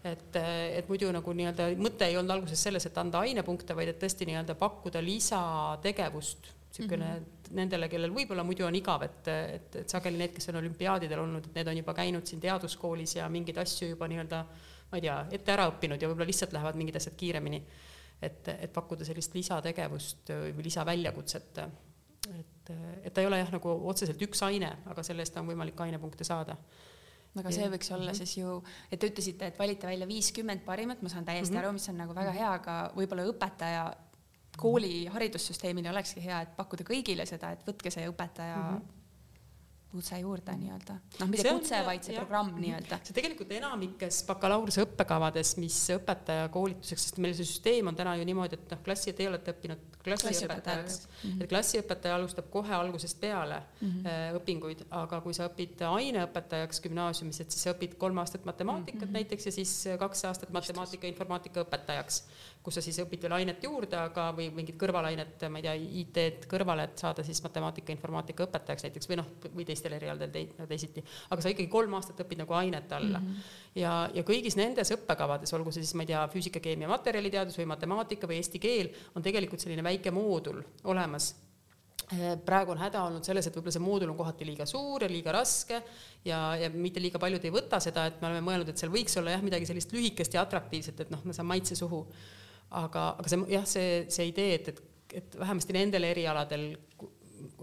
et, 0.04 0.36
et 0.38 0.88
muidu 0.88 1.10
nagu 1.14 1.32
nii-öelda 1.34 1.72
mõte 1.80 2.06
ei 2.06 2.16
olnud 2.18 2.36
alguses 2.36 2.62
selles, 2.62 2.86
et 2.86 2.98
anda 3.00 3.24
ainepunkte, 3.26 3.74
vaid 3.76 3.92
et 3.92 3.98
tõesti 4.02 4.28
nii-öelda 4.28 4.54
pakkuda 4.58 5.02
lisategevust 5.02 6.54
niisugune 6.68 7.04
mm 7.04 7.24
-hmm. 7.24 7.54
nendele, 7.56 7.88
kellel 7.88 8.12
võib-olla 8.14 8.44
muidu 8.44 8.66
on 8.66 8.74
igav, 8.74 9.02
et, 9.02 9.28
et, 9.28 9.76
et 9.82 9.88
sageli 9.88 10.18
need, 10.18 10.32
kes 10.34 10.48
on 10.48 10.60
olümpiaadidel 10.60 11.18
olnud, 11.18 11.46
et 11.46 11.54
need 11.54 11.68
on 11.68 11.76
juba 11.76 11.94
käinud 11.94 12.26
siin 12.26 12.40
teaduskoolis 12.40 13.16
ja 13.16 13.28
mingeid 13.28 13.58
asju 13.58 13.88
juba 13.88 14.08
nii-öelda 14.08 14.44
ma 14.90 14.96
ei 14.96 15.04
tea, 15.04 15.16
ette 15.30 15.52
ära 15.52 15.68
õppinud 15.68 16.00
ja 16.00 16.08
võib-olla 16.08 16.28
lihtsalt 16.28 16.52
lähevad 16.52 16.76
mingid 16.76 16.96
asjad 16.96 17.16
kiiremini. 17.16 17.62
et, 18.22 18.48
et 18.48 18.72
pakkuda 18.72 19.04
sellist 19.04 19.34
lisategevust 19.34 20.30
või 20.30 20.64
lisaväljakutset. 20.66 21.58
et, 22.38 22.70
et 23.04 23.14
ta 23.14 23.20
ei 23.20 23.26
ole 23.26 23.38
jah, 23.38 23.52
nagu 23.52 23.74
otseselt 23.88 24.22
üks 24.22 24.42
aine, 24.42 24.72
aga 24.86 25.02
selle 25.02 25.22
eest 25.22 25.36
on 25.36 25.46
võimalik 25.46 25.80
ainepunkte 25.80 26.24
saada 26.24 26.56
aga 27.36 27.52
see 27.54 27.68
võiks 27.70 27.90
olla 27.94 28.10
mhm. 28.10 28.18
siis 28.18 28.36
ju, 28.40 28.58
et 28.90 29.00
te 29.00 29.10
ütlesite, 29.10 29.46
et 29.52 29.58
valite 29.58 29.86
välja 29.86 30.06
viiskümmend 30.06 30.64
parimat, 30.66 31.02
ma 31.02 31.08
saan 31.12 31.24
täiesti 31.24 31.52
mm 31.52 31.58
-hmm. 31.58 31.64
aru, 31.64 31.72
mis 31.72 31.88
on 31.88 31.98
nagu 32.02 32.14
väga 32.14 32.32
hea, 32.36 32.52
aga 32.52 32.76
võib-olla 32.96 33.26
õpetaja 33.32 33.88
kooli 34.58 35.06
haridussüsteemile 35.06 35.90
olekski 35.90 36.24
hea, 36.24 36.40
et 36.42 36.56
pakkuda 36.56 36.84
kõigile 36.84 37.26
seda, 37.26 37.52
et 37.54 37.66
võtke 37.66 37.90
see 37.94 38.08
õpetaja 38.08 38.56
mm 38.56 38.70
-hmm 38.76 38.97
kutse 39.88 40.18
juurde 40.20 40.52
nii-öelda, 40.60 40.94
noh, 41.20 41.28
mitte 41.32 41.48
kutse, 41.48 41.78
vaid 41.86 42.04
see 42.04 42.12
jah. 42.12 42.24
programm 42.26 42.58
nii-öelda. 42.60 42.98
see 43.08 43.16
tegelikult 43.16 43.52
enamikes 43.56 44.20
bakalaureuse 44.28 44.84
õppekavades, 44.84 45.54
mis 45.62 45.78
õpetaja 45.94 46.50
koolituseks, 46.52 47.06
sest 47.08 47.20
meil 47.24 47.32
see 47.38 47.48
süsteem 47.48 47.88
on 47.88 47.96
täna 47.96 48.12
ju 48.18 48.26
niimoodi, 48.28 48.58
et 48.58 48.74
noh, 48.74 48.82
klassi, 48.84 49.14
teie 49.16 49.30
olete 49.30 49.54
õppinud 49.54 49.96
klassiõpetajaks 50.04 50.98
mm, 51.00 51.14
-hmm. 51.22 51.42
et 51.42 51.50
klassiõpetaja 51.50 52.18
alustab 52.18 52.50
kohe 52.52 52.74
algusest 52.74 53.20
peale 53.20 53.62
mm 53.80 53.88
-hmm. 53.88 54.36
õpinguid, 54.40 54.84
aga 55.00 55.20
kui 55.24 55.34
sa 55.34 55.48
õpid 55.48 55.80
aineõpetajaks 55.88 56.82
gümnaasiumis, 56.84 57.40
et 57.40 57.50
siis 57.50 57.64
sa 57.64 57.72
õpid 57.72 57.96
kolm 57.98 58.18
aastat 58.18 58.44
matemaatikat 58.44 59.00
mm 59.00 59.08
-hmm. 59.08 59.18
näiteks 59.20 59.46
ja 59.46 59.52
siis 59.52 59.72
kaks 59.98 60.24
aastat 60.24 60.50
matemaatika, 60.50 61.06
informaatika 61.06 61.64
õpetajaks 61.64 62.22
kus 62.68 62.76
sa 62.76 62.84
siis 62.84 62.98
õpid 63.00 63.22
veel 63.24 63.34
ainet 63.38 63.62
juurde, 63.64 63.96
aga, 63.96 64.28
või 64.36 64.50
mingit 64.52 64.76
kõrvalainet, 64.80 65.46
ma 65.48 65.60
ei 65.60 65.64
tea, 65.64 65.74
IT-d 66.02 66.48
kõrvale, 66.50 66.84
et 66.90 67.00
saada 67.00 67.24
siis 67.24 67.40
matemaatika, 67.44 67.94
informaatika 67.94 68.44
õpetajaks 68.44 68.84
näiteks 68.84 69.08
või 69.08 69.20
noh, 69.22 69.30
või 69.46 69.64
teistel 69.68 69.96
erialadel 69.96 70.32
te, 70.34 70.44
teisiti. 70.68 71.04
aga 71.30 71.44
sa 71.44 71.52
ikkagi 71.54 71.70
kolm 71.72 71.96
aastat 71.96 72.20
õpid 72.26 72.42
nagu 72.42 72.56
ainet 72.58 72.92
alla 72.92 73.22
mm. 73.22 73.32
-hmm. 73.32 73.50
ja, 73.80 73.96
ja 74.14 74.24
kõigis 74.28 74.58
nendes 74.60 74.92
õppekavades, 74.98 75.54
olgu 75.56 75.72
see 75.72 75.86
siis, 75.86 75.96
ma 75.96 76.04
ei 76.04 76.12
tea, 76.12 76.22
füüsika, 76.32 76.60
keemia, 76.60 76.90
materjaliteadus 76.92 77.58
või 77.62 77.70
matemaatika 77.72 78.28
või 78.28 78.42
eesti 78.42 78.60
keel, 78.60 78.92
on 79.14 79.24
tegelikult 79.24 79.64
selline 79.64 79.84
väike 79.86 80.12
moodul 80.12 80.60
olemas 80.92 81.30
eh, 82.12 82.36
praegu 82.44 82.76
on 82.76 82.84
häda 82.84 83.04
olnud 83.08 83.24
selles, 83.24 83.48
et 83.48 83.56
võib-olla 83.56 83.78
see 83.78 83.84
moodul 83.84 84.12
on 84.12 84.18
kohati 84.18 84.48
liiga 84.48 84.66
suur 84.68 85.06
ja 85.06 85.08
liiga 85.08 85.32
raske 85.32 85.80
ja, 86.24 86.56
ja 86.60 86.68
mitte 86.74 87.00
liiga 87.00 87.20
paljud 87.22 87.44
ei 87.44 87.54
võta 87.54 87.80
seda, 87.80 88.06
et 88.10 88.20
me 88.20 88.28
oleme 88.28 88.44
mõelnud, 88.44 88.68
et 88.68 88.80
seal 88.80 88.92
võiks 88.92 89.16
olla 89.20 89.36
jah, 89.36 89.44
midagi 89.44 89.68
sellist 89.70 89.94
lühikest 89.96 90.36
ja 90.36 90.44
atraktiivset, 90.44 91.06
et 91.06 91.14
noh, 91.14 91.24
ma 91.24 91.36
saan 91.36 91.48
maitse 91.48 91.78
suhu 91.78 92.04
aga, 92.70 93.08
aga 93.18 93.28
see 93.28 93.44
jah, 93.54 93.64
see, 93.66 94.04
see 94.12 94.28
idee, 94.32 94.54
et, 94.58 94.68
et, 94.68 94.82
et 95.22 95.38
vähemasti 95.40 95.76
nendel 95.76 96.04
erialadel 96.10 96.68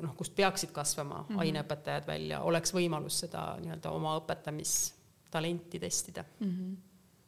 noh, 0.02 0.16
kust 0.18 0.36
peaksid 0.36 0.72
kasvama 0.76 1.22
mm 1.22 1.28
-hmm. 1.30 1.44
aineõpetajad 1.46 2.08
välja, 2.08 2.42
oleks 2.42 2.74
võimalus 2.74 3.20
seda 3.26 3.56
nii-öelda 3.62 3.92
oma 3.92 4.18
õpetamistalenti 4.20 5.80
testida 5.80 6.26
mm. 6.40 6.52
-hmm 6.52 6.76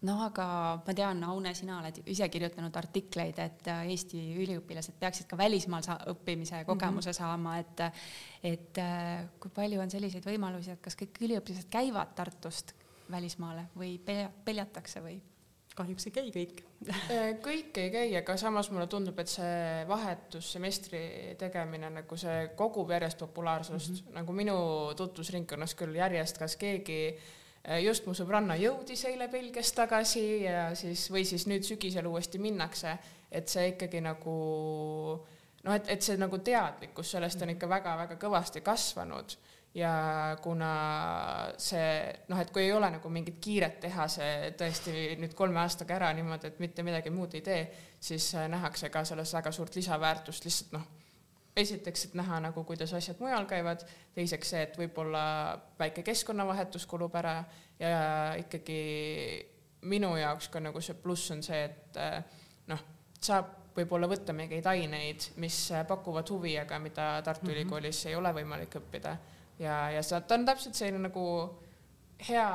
no 0.07 0.17
aga 0.21 0.45
ma 0.85 0.93
tean, 0.93 1.23
Aune, 1.23 1.53
sina 1.57 1.79
oled 1.79 2.01
ise 2.05 2.27
kirjutanud 2.29 2.75
artikleid, 2.75 3.39
et 3.39 3.69
Eesti 3.89 4.19
üliõpilased 4.43 4.93
peaksid 4.99 5.25
ka 5.29 5.37
välismaal 5.37 5.85
sa 5.85 5.97
õppimise 6.11 6.63
kogemuse 6.65 7.09
mm 7.09 7.13
-hmm. 7.13 7.17
saama, 7.17 7.57
et 7.57 7.79
et 8.43 8.81
kui 9.39 9.51
palju 9.55 9.81
on 9.81 9.89
selliseid 9.89 10.25
võimalusi, 10.25 10.71
et 10.71 10.81
kas 10.81 10.95
kõik 10.95 11.17
üliõpilased 11.21 11.69
käivad 11.69 12.13
Tartust 12.15 12.73
välismaale 13.11 13.67
või 13.75 13.99
peljatakse 14.45 15.01
või? 15.01 15.21
Kahjuks 15.77 16.09
ei 16.09 16.15
käi 16.15 16.31
kõik. 16.33 16.63
Äh, 17.13 17.31
kõik 17.41 17.77
ei 17.81 17.89
käi, 17.93 18.11
aga 18.19 18.35
samas 18.37 18.69
mulle 18.69 18.85
tundub, 18.91 19.17
et 19.19 19.31
see 19.31 19.85
vahetussemestri 19.89 20.99
tegemine 21.39 21.89
nagu 21.89 22.17
see 22.19 22.51
kogub 22.59 22.91
järjest 22.93 23.17
populaarsust 23.23 23.89
mm, 23.89 23.97
-hmm. 23.97 24.19
nagu 24.19 24.35
minu 24.37 24.57
tutvusringkonnas 24.97 25.73
küll 25.79 25.95
järjest, 25.97 26.37
kas 26.37 26.55
keegi 26.55 26.99
äh, 27.09 27.81
just 27.83 28.05
mu 28.05 28.13
sõbranna 28.13 28.59
jõudis 28.61 29.05
eile 29.09 29.27
Belgiast 29.27 29.75
tagasi 29.75 30.43
ja 30.43 30.69
siis, 30.75 31.07
või 31.11 31.25
siis 31.25 31.47
nüüd 31.47 31.65
sügisel 31.65 32.05
uuesti 32.05 32.37
minnakse, 32.39 32.97
et 33.31 33.49
see 33.49 33.73
ikkagi 33.73 34.01
nagu 34.01 34.37
noh, 35.63 35.73
et, 35.73 35.89
et 35.89 36.01
see 36.01 36.17
nagu 36.17 36.37
teadlikkus 36.37 37.11
sellest 37.11 37.41
on 37.41 37.55
ikka 37.55 37.69
väga-väga 37.69 38.19
kõvasti 38.21 38.61
kasvanud 38.61 39.37
ja 39.77 40.37
kuna 40.41 40.69
see 41.61 41.89
noh, 42.31 42.39
et 42.41 42.49
kui 42.53 42.63
ei 42.65 42.73
ole 42.73 42.89
nagu 42.95 43.09
mingit 43.13 43.37
kiiret 43.43 43.79
teha 43.83 44.07
see 44.09 44.51
tõesti 44.57 45.17
nüüd 45.21 45.35
kolme 45.37 45.61
aastaga 45.61 45.99
ära 45.99 46.13
niimoodi, 46.17 46.49
et 46.49 46.61
mitte 46.63 46.85
midagi 46.85 47.13
muud 47.13 47.35
ei 47.37 47.43
tee, 47.45 47.59
siis 47.99 48.31
äh, 48.35 48.47
nähakse 48.49 48.89
ka 48.93 49.03
selles 49.05 49.33
väga 49.37 49.53
suurt 49.53 49.77
lisaväärtust 49.77 50.47
lihtsalt 50.47 50.73
noh, 50.73 50.87
esiteks, 51.57 52.07
et 52.07 52.17
näha 52.17 52.39
nagu, 52.47 52.63
kuidas 52.65 52.93
asjad 52.97 53.21
mujal 53.21 53.45
käivad, 53.49 53.85
teiseks 54.17 54.53
see, 54.53 54.65
et 54.65 54.81
võib-olla 54.81 55.21
väike 55.79 56.03
keskkonnavahetus 56.05 56.85
kulub 56.89 57.15
ära 57.17 57.37
ja 57.79 58.01
ikkagi 58.41 58.81
minu 59.89 60.15
jaoks 60.17 60.49
ka 60.53 60.61
nagu 60.61 60.81
see 60.81 60.97
pluss 61.01 61.31
on 61.33 61.45
see, 61.45 61.63
et 61.69 62.01
äh, 62.01 62.19
noh, 62.73 62.81
saab 63.21 63.53
võib-olla 63.77 64.09
võtta 64.09 64.33
mingeid 64.33 64.65
aineid, 64.69 65.31
mis 65.41 65.67
pakuvad 65.87 66.29
huvi, 66.33 66.55
aga 66.57 66.79
mida 66.81 67.09
Tartu 67.21 67.45
mm 67.45 67.49
-hmm. 67.51 67.55
Ülikoolis 67.61 68.05
ei 68.05 68.15
ole 68.15 68.33
võimalik 68.33 68.75
õppida. 68.81 69.17
Ja, 69.59 69.77
ja 69.91 70.03
ta 70.03 70.35
on 70.35 70.45
täpselt 70.45 70.75
selline 70.75 71.07
nagu 71.07 71.25
hea 72.27 72.49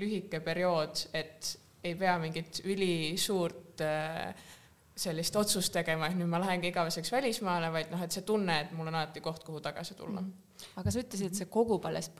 lühike 0.00 0.40
periood, 0.44 1.06
et 1.14 1.56
ei 1.84 1.94
pea 1.98 2.18
mingit 2.20 2.60
ülisuurt 2.64 3.80
äh, 3.84 4.34
sellist 5.00 5.36
otsust 5.36 5.72
tegema, 5.72 6.10
et 6.10 6.18
nüüd 6.18 6.28
ma 6.28 6.40
lähengi 6.42 6.68
igaveseks 6.70 7.12
välismaale, 7.12 7.70
vaid 7.72 7.92
noh, 7.92 8.02
et 8.04 8.12
see 8.12 8.26
tunne, 8.26 8.58
et 8.64 8.72
mul 8.76 8.90
on 8.90 8.98
alati 9.00 9.22
koht, 9.24 9.44
kuhu 9.46 9.62
tagasi 9.64 9.96
tulla 9.96 10.20
mm. 10.20 10.30
-hmm 10.30 10.46
aga 10.80 10.92
sa 10.92 11.02
ütlesid, 11.02 11.30
et 11.30 11.38
see 11.38 11.48
kogub 11.52 11.86
alles 11.88 12.10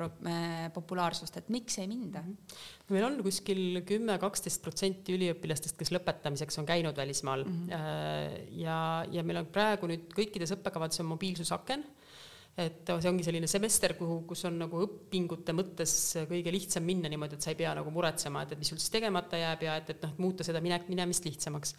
populaarsust, 0.75 1.37
et 1.41 1.51
miks 1.53 1.79
ei 1.81 1.89
minda? 1.91 2.23
Mhm. 2.23 2.37
meil 2.95 3.07
on 3.07 3.19
kuskil 3.27 3.83
kümme, 3.85 4.17
kaksteist 4.23 4.63
protsenti 4.65 5.15
üliõpilastest, 5.17 5.77
kes 5.79 5.93
lõpetamiseks 5.95 6.61
on 6.63 6.69
käinud 6.69 6.97
välismaal 6.97 7.45
mm 7.45 7.69
-hmm. 7.69 8.49
ja, 8.63 9.05
ja 9.11 9.23
meil 9.23 9.43
on 9.43 9.47
praegu 9.47 9.91
nüüd 9.91 10.09
kõikides 10.17 10.55
õppekavades 10.57 11.01
on 11.01 11.11
mobiilsusaken 11.15 11.85
et 12.61 12.93
see 12.93 13.11
ongi 13.11 13.25
selline 13.27 13.49
semester, 13.51 13.95
kuhu, 13.99 14.21
kus 14.29 14.45
on 14.49 14.59
nagu 14.61 14.85
õpingute 14.85 15.55
mõttes 15.57 15.95
kõige 16.31 16.53
lihtsam 16.55 16.87
minna 16.87 17.11
niimoodi, 17.11 17.39
et 17.39 17.47
sa 17.47 17.55
ei 17.55 17.59
pea 17.59 17.73
nagu 17.79 17.93
muretsema, 17.95 18.45
et, 18.45 18.55
et 18.55 18.61
mis 18.61 18.71
sul 18.73 18.81
siis 18.81 18.93
tegemata 18.93 19.41
jääb 19.41 19.67
ja 19.67 19.77
et, 19.81 19.93
et 19.95 20.07
noh, 20.07 20.15
muuta 20.23 20.47
seda 20.47 20.63
minek, 20.65 20.89
minemist 20.93 21.29
lihtsamaks 21.29 21.77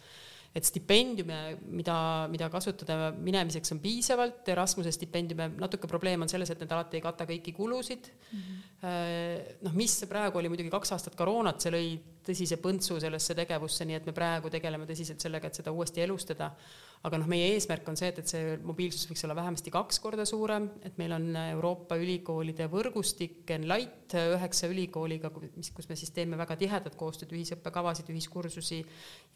et 0.52 0.66
stipendiume, 0.68 1.36
mida, 1.72 1.94
mida 2.28 2.48
kasutada 2.52 3.08
minemiseks 3.16 3.72
on 3.72 3.80
piisavalt, 3.80 4.44
Erasmuse 4.52 4.92
stipendiume, 4.92 5.48
natuke 5.56 5.88
probleem 5.88 6.24
on 6.24 6.28
selles, 6.28 6.52
et 6.52 6.60
need 6.60 6.74
alati 6.76 6.98
ei 6.98 7.04
kata 7.04 7.24
kõiki 7.28 7.54
kulusid 7.56 8.10
mm. 8.12 8.42
-hmm. 8.42 9.62
noh, 9.64 9.76
mis 9.78 9.96
praegu 10.10 10.38
oli 10.38 10.52
muidugi 10.52 10.72
kaks 10.72 10.92
aastat 10.92 11.16
koroonat, 11.16 11.64
see 11.64 11.72
lõi 11.72 11.86
tõsise 12.26 12.60
põntsu 12.60 13.00
sellesse 13.00 13.34
tegevusse, 13.38 13.88
nii 13.88 13.96
et 13.96 14.06
me 14.06 14.12
praegu 14.12 14.52
tegeleme 14.52 14.86
tõsiselt 14.86 15.24
sellega, 15.24 15.48
et 15.48 15.62
seda 15.62 15.72
uuesti 15.72 16.04
elustada 16.04 16.52
aga 17.02 17.18
noh, 17.18 17.28
meie 17.30 17.48
eesmärk 17.56 17.88
on 17.90 17.98
see, 17.98 18.12
et, 18.12 18.20
et 18.22 18.30
see 18.30 18.56
mobiilsus 18.62 19.08
võiks 19.10 19.24
olla 19.26 19.34
vähemasti 19.38 19.72
kaks 19.74 19.98
korda 20.02 20.26
suurem, 20.28 20.68
et 20.86 20.98
meil 21.00 21.14
on 21.16 21.28
Euroopa 21.40 21.98
ülikoolide 21.98 22.68
võrgustik 22.70 23.50
Enlight 23.56 24.16
üheksa 24.20 24.70
ülikooliga, 24.70 25.32
mis, 25.56 25.72
kus 25.74 25.90
me 25.90 25.98
siis 25.98 26.14
teeme 26.14 26.38
väga 26.40 26.56
tihedat 26.60 26.98
koostööd, 26.98 27.34
ühisõppekavasid, 27.34 28.10
ühiskursusi. 28.14 28.82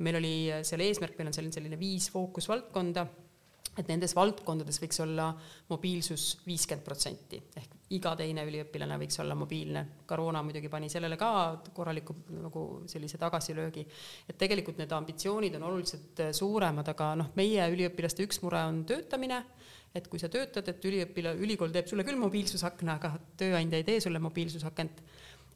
meil 0.07 0.21
oli 0.21 0.35
seal 0.67 0.85
eesmärk, 0.87 1.19
meil 1.19 1.33
on 1.33 1.39
selline, 1.39 1.59
selline 1.59 1.81
viis 1.81 2.11
fookusvaldkonda 2.15 3.07
et 3.77 3.89
nendes 3.91 4.15
valdkondades 4.17 4.81
võiks 4.81 5.03
olla 5.05 5.33
mobiilsus 5.69 6.37
viiskümmend 6.47 6.87
protsenti 6.87 7.43
ehk 7.57 7.76
iga 7.95 8.13
teine 8.19 8.43
üliõpilane 8.49 8.97
võiks 8.99 9.21
olla 9.23 9.37
mobiilne. 9.39 9.83
koroona 10.07 10.43
muidugi 10.43 10.69
pani 10.69 10.89
sellele 10.91 11.17
ka 11.17 11.31
korraliku 11.75 12.17
nagu 12.43 12.63
sellise 12.91 13.19
tagasilöögi. 13.19 13.87
et 14.29 14.39
tegelikult 14.39 14.79
need 14.79 14.93
ambitsioonid 14.93 15.55
on 15.55 15.63
oluliselt 15.69 16.23
suuremad, 16.33 16.89
aga 16.89 17.15
noh, 17.15 17.31
meie 17.37 17.69
üliõpilaste 17.71 18.27
üks 18.27 18.43
mure 18.43 18.65
on 18.67 18.85
töötamine, 18.85 19.45
et 19.95 20.09
kui 20.09 20.19
sa 20.19 20.29
töötad, 20.29 20.67
et 20.69 20.85
üliõpila-, 20.85 21.37
ülikool 21.39 21.71
teeb 21.71 21.87
sulle 21.87 22.05
küll 22.05 22.19
mobiilsusakna, 22.19 22.99
aga 22.99 23.13
tööandja 23.39 23.79
ei 23.79 23.87
tee 23.87 24.01
sulle 24.01 24.19
mobiilsusakent 24.19 25.05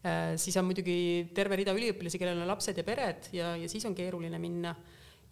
äh, 0.05 0.37
siis 0.37 0.57
on 0.57 0.69
muidugi 0.71 1.31
terve 1.35 1.59
rida 1.59 1.75
üliõpilasi, 1.75 2.19
kellel 2.23 2.45
on 2.45 2.53
lapsed 2.53 2.79
ja 2.79 2.87
pered 2.87 3.33
ja, 3.35 3.57
ja 3.59 3.69
siis 3.69 3.85
on 3.91 3.99
keeruline 3.99 4.39
minna. 4.39 4.77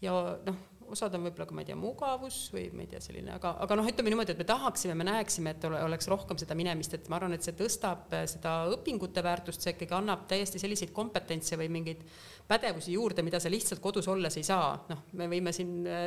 ja 0.03 0.19
noh 0.47 0.78
osad 0.93 1.15
on 1.17 1.27
võib-olla 1.27 1.47
ka, 1.49 1.55
ma 1.57 1.63
ei 1.65 1.69
tea, 1.69 1.77
mugavus 1.79 2.39
või 2.55 2.65
ma 2.75 2.85
ei 2.85 2.91
tea, 2.91 3.01
selline, 3.03 3.33
aga, 3.37 3.55
aga 3.65 3.79
noh, 3.79 3.89
ütleme 3.89 4.13
niimoodi, 4.13 4.35
et 4.35 4.41
me 4.43 4.47
tahaksime, 4.49 4.97
me 4.99 5.07
näeksime, 5.09 5.55
et 5.55 5.67
ole, 5.69 5.81
oleks 5.87 6.09
rohkem 6.11 6.41
seda 6.41 6.57
minemist, 6.59 6.97
et 6.97 7.11
ma 7.13 7.19
arvan, 7.19 7.37
et 7.37 7.45
see 7.47 7.57
tõstab 7.59 8.13
äh, 8.17 8.25
seda 8.31 8.55
õpingute 8.75 9.25
väärtust, 9.25 9.65
see 9.65 9.75
ikkagi 9.75 9.97
annab 9.99 10.27
täiesti 10.31 10.61
selliseid 10.63 10.93
kompetentse 10.97 11.59
või 11.61 11.71
mingeid 11.79 12.03
pädevusi 12.49 12.95
juurde, 12.95 13.23
mida 13.27 13.41
sa 13.43 13.51
lihtsalt 13.53 13.83
kodus 13.85 14.09
olles 14.09 14.39
ei 14.41 14.47
saa, 14.47 14.73
noh, 14.89 15.05
me 15.21 15.29
võime 15.31 15.53
siin, 15.57 15.75
äh, 15.87 16.05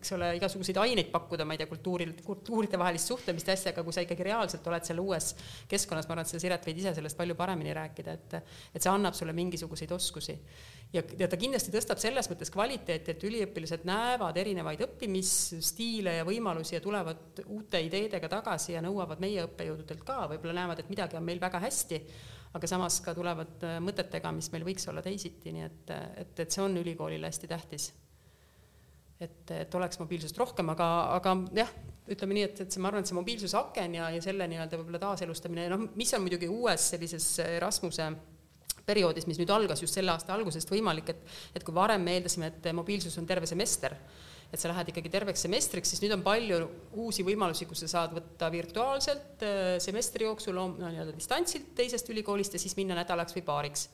eks 0.00 0.14
ole, 0.16 0.32
igasuguseid 0.40 0.80
aineid 0.84 1.12
pakkuda, 1.14 1.48
ma 1.48 1.56
ei 1.56 1.62
tea, 1.62 1.70
kultuuril, 1.70 2.14
kultuuride 2.26 2.80
vahelist 2.80 3.12
suhtlemist 3.12 3.48
ja 3.48 3.56
asja, 3.58 3.74
aga 3.74 3.86
kui 3.86 3.96
sa 3.96 4.04
ikkagi 4.04 4.28
reaalselt 4.28 4.66
oled 4.68 4.88
seal 4.88 5.04
uues 5.04 5.32
keskkonnas, 5.70 6.08
ma 6.08 6.18
arvan, 6.18 6.28
et 6.28 6.34
sa, 6.34 6.42
Siret, 6.42 6.66
võid 6.68 6.82
ise 6.82 6.94
sellest 6.96 7.18
palju 7.18 7.34
paremini 7.38 7.72
rääkida, 7.76 8.18
et 8.18 8.36
et 8.38 8.84
see 8.84 8.90
annab 8.92 9.16
sulle 9.16 9.32
mingisuguseid 9.36 9.90
oskusi 9.96 10.36
ja, 10.92 11.02
ja 11.18 11.28
ta 11.28 11.38
kindlasti 11.40 11.72
tõstab 11.74 12.00
selles 12.02 12.28
mõttes 12.30 12.50
kvaliteeti, 12.52 13.12
et 13.14 13.26
üliõpilased 13.28 13.84
näevad 13.88 14.38
erinevaid 14.40 14.82
õppimisstiile 14.86 16.18
ja 16.20 16.26
võimalusi 16.28 16.76
ja 16.76 16.82
tulevad 16.84 17.42
uute 17.46 17.82
ideedega 17.84 18.30
tagasi 18.38 18.74
ja 18.76 18.82
nõuavad 18.84 19.20
meie 19.22 19.44
õppejõududelt 19.48 20.04
ka, 20.06 20.22
võib-olla 20.32 20.62
näevad, 20.62 20.82
et 20.82 20.92
midagi 20.92 21.18
on 21.20 21.26
meil 21.26 21.42
väga 21.42 21.60
hästi, 21.64 22.00
aga 22.56 22.70
samas 22.70 23.00
ka 23.04 23.12
tulevad 23.16 23.66
äh, 23.68 23.76
mõtetega, 23.84 24.32
mis 24.32 24.48
meil 24.54 24.64
võiks 24.70 24.88
olla 24.88 25.04
teisiti, 25.04 25.52
nii 25.52 25.66
et, 25.66 25.94
et, 26.24 26.44
et 26.46 26.54
see 26.54 26.64
on 26.64 26.80
ülikoolile 26.80 27.28
hästi 27.28 27.50
tähtis. 27.50 27.92
et, 29.20 29.50
et 29.50 29.74
oleks 29.74 29.98
mobiilsust 29.98 30.38
rohkem, 30.38 30.68
aga, 30.72 30.88
aga 31.18 31.36
jah, 31.58 31.70
ütleme 32.08 32.38
nii, 32.38 32.48
et, 32.48 32.60
et 32.64 32.72
see, 32.72 32.80
ma 32.80 32.88
arvan, 32.88 33.04
et 33.04 33.10
see 33.10 33.18
mobiilsusaken 33.18 33.98
ja, 33.98 34.08
ja 34.14 34.24
selle 34.24 34.46
nii-öelda 34.48 34.78
võib-olla 34.80 35.00
taaselustamine, 35.02 35.68
noh, 35.68 35.88
mis 35.98 36.14
on 36.16 36.24
muidugi 36.24 36.48
uues 36.48 36.88
sellises 36.94 37.26
Erasmuse 37.44 38.08
perioodis, 38.88 39.28
mis 39.28 39.38
nüüd 39.40 39.52
algas 39.54 39.82
just 39.84 39.98
selle 39.98 40.12
aasta 40.14 40.34
algusest, 40.34 40.70
võimalik, 40.72 41.12
et, 41.12 41.36
et 41.58 41.66
kui 41.66 41.76
varem 41.76 42.02
me 42.04 42.16
eeldasime, 42.16 42.50
et 42.52 42.68
mobiilsus 42.76 43.18
on 43.20 43.28
terve 43.28 43.48
semester, 43.50 43.94
et 44.48 44.60
sa 44.60 44.70
lähed 44.70 44.92
ikkagi 44.92 45.10
terveks 45.12 45.44
semestriks, 45.44 45.92
siis 45.92 46.02
nüüd 46.04 46.14
on 46.16 46.22
palju 46.24 46.60
uusi 47.04 47.24
võimalusi, 47.26 47.68
kus 47.68 47.84
sa 47.84 47.90
saad 47.94 48.14
võtta 48.16 48.48
virtuaalselt 48.52 49.44
äh, 49.44 49.74
semestri 49.82 50.24
jooksul 50.24 50.56
no, 50.56 50.70
nii-öelda 50.80 51.12
distantsilt 51.16 51.74
teisest 51.76 52.08
ülikoolist 52.14 52.56
ja 52.56 52.62
siis 52.62 52.76
minna 52.78 52.96
nädalaks 52.98 53.36
või 53.36 53.44
paariks. 53.44 53.88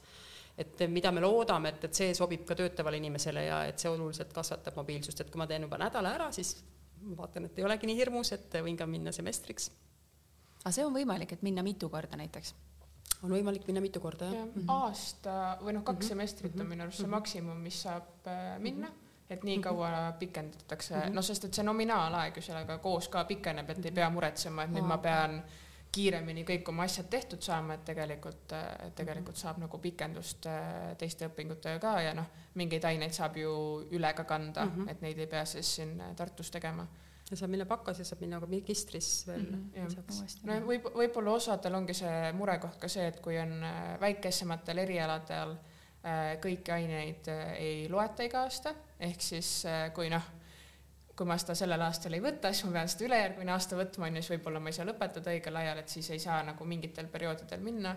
et 0.59 0.85
mida 0.87 1.11
me 1.11 1.25
loodame, 1.25 1.75
et, 1.75 1.89
et 1.89 1.99
see 1.99 2.13
sobib 2.15 2.45
ka 2.47 2.55
töötavale 2.55 3.01
inimesele 3.01 3.49
ja 3.49 3.65
et 3.67 3.83
see 3.83 3.91
oluliselt 3.91 4.31
kasvatab 4.33 4.77
mobiilsust, 4.79 5.21
et 5.21 5.31
kui 5.31 5.43
ma 5.43 5.49
teen 5.51 5.67
juba 5.67 5.81
nädala 5.83 6.15
ära, 6.15 6.31
siis 6.33 6.55
vaatan, 7.17 7.49
et 7.49 7.59
ei 7.59 7.67
olegi 7.67 7.91
nii 7.91 7.99
hirmus, 7.99 8.31
et 8.37 8.55
võin 8.63 8.79
ka 8.79 8.87
minna 8.87 9.13
semestriks. 9.13 9.73
aga 10.63 10.73
see 10.73 10.87
on 10.87 10.95
võimalik, 10.95 11.35
et 11.35 11.43
minna 11.43 11.67
mitu 11.67 11.91
korda 11.91 12.17
näiteks? 12.21 12.55
On 13.25 13.33
võimalik 13.33 13.67
minna 13.69 13.83
mitu 13.85 14.03
korda, 14.05 14.29
jah 14.31 14.37
ja,? 14.41 14.45
Mm 14.45 14.53
-hmm. 14.61 14.75
aasta 14.75 15.39
või 15.63 15.77
noh, 15.79 15.85
kaks 15.85 15.97
mm 15.97 16.03
-hmm. 16.03 16.09
semestrit 16.09 16.61
on 16.61 16.69
minu 16.69 16.87
arust 16.87 17.01
see 17.01 17.07
mhm. 17.07 17.17
maksimum, 17.17 17.65
mis 17.69 17.83
saab 17.83 18.27
äh, 18.27 18.59
minna 18.59 18.89
mm. 18.89 18.93
-hmm 18.93 19.03
et 19.31 19.43
nii 19.43 19.59
kaua 19.59 20.13
pikendatakse 20.19 20.95
mm, 20.95 21.01
-hmm. 21.01 21.15
no 21.15 21.23
sest 21.23 21.45
et 21.45 21.55
see 21.55 21.65
nominaalaeg 21.65 22.37
ju 22.37 22.43
sellega 22.43 22.79
koos 22.79 23.09
ka 23.09 23.25
pikeneb, 23.25 23.71
et 23.71 23.87
ei 23.87 23.93
pea 23.93 24.11
muretsema, 24.11 24.65
et 24.65 24.71
nüüd 24.71 24.85
ma 24.85 24.99
pean 24.99 25.43
kiiremini 25.93 26.45
kõik 26.45 26.69
oma 26.69 26.83
asjad 26.83 27.07
tehtud 27.11 27.43
saama, 27.43 27.75
et 27.75 27.85
tegelikult, 27.85 28.53
et 28.87 28.95
tegelikult 28.95 29.37
saab 29.37 29.59
nagu 29.63 29.79
pikendust 29.79 30.47
äh, 30.47 30.97
teiste 30.99 31.29
õpingutega 31.31 31.79
ka 31.81 32.01
ja 32.03 32.15
noh, 32.15 32.27
mingeid 32.55 32.85
aineid 32.85 33.13
saab 33.13 33.37
ju 33.37 33.55
üle 33.91 34.13
ka 34.13 34.25
kanda 34.25 34.65
mm, 34.65 34.71
-hmm. 34.77 34.91
et 34.91 35.01
neid 35.01 35.19
ei 35.19 35.27
pea 35.27 35.45
siis 35.45 35.75
siin 35.77 36.03
Tartus 36.17 36.51
tegema 36.51 36.87
ja 37.31 37.39
saab 37.39 37.53
minna 37.55 37.67
bakas 37.69 38.01
ja 38.01 38.05
saab 38.07 38.21
minna 38.25 38.41
ka 38.41 38.49
magistris 38.51 39.09
veel 39.27 39.45
mm 39.47 39.71
-hmm, 39.75 39.89
lisaks. 39.89 40.43
no 40.45 40.59
võib, 40.69 40.89
võib-olla 40.95 41.37
osadel 41.39 41.75
ongi 41.75 41.95
see 41.97 42.33
murekoht 42.37 42.77
ka 42.81 42.89
see, 42.89 43.07
et 43.09 43.21
kui 43.21 43.39
on 43.41 43.63
äh, 43.65 44.01
väikesematel 44.01 44.79
erialadel 44.79 45.55
äh, 45.57 46.35
kõiki 46.45 46.73
aineid 46.73 47.29
äh, 47.29 47.53
ei 47.53 47.89
loeta 47.89 48.23
iga 48.23 48.43
aasta, 48.45 48.75
ehk 49.01 49.23
siis 49.23 49.53
kui 49.95 50.11
noh, 50.11 50.27
kui 51.17 51.27
ma 51.27 51.39
seda 51.39 51.55
sellel 51.55 51.81
aastal 51.81 52.13
ei 52.13 52.21
võta, 52.21 52.53
siis 52.53 52.67
ma 52.67 52.73
pean 52.73 52.89
seda 52.89 53.09
ülejärgmine 53.09 53.53
aasta 53.53 53.77
võtma, 53.77 54.07
on 54.07 54.17
ju, 54.17 54.23
siis 54.23 54.37
võib-olla 54.37 54.61
ma 54.61 54.69
ei 54.69 54.77
saa 54.77 54.87
lõpetada 54.87 55.31
õigel 55.31 55.57
ajal, 55.57 55.79
et 55.79 55.89
siis 55.89 56.11
ei 56.11 56.19
saa 56.19 56.43
nagu 56.43 56.65
mingitel 56.65 57.07
perioodidel 57.07 57.61
minna. 57.61 57.97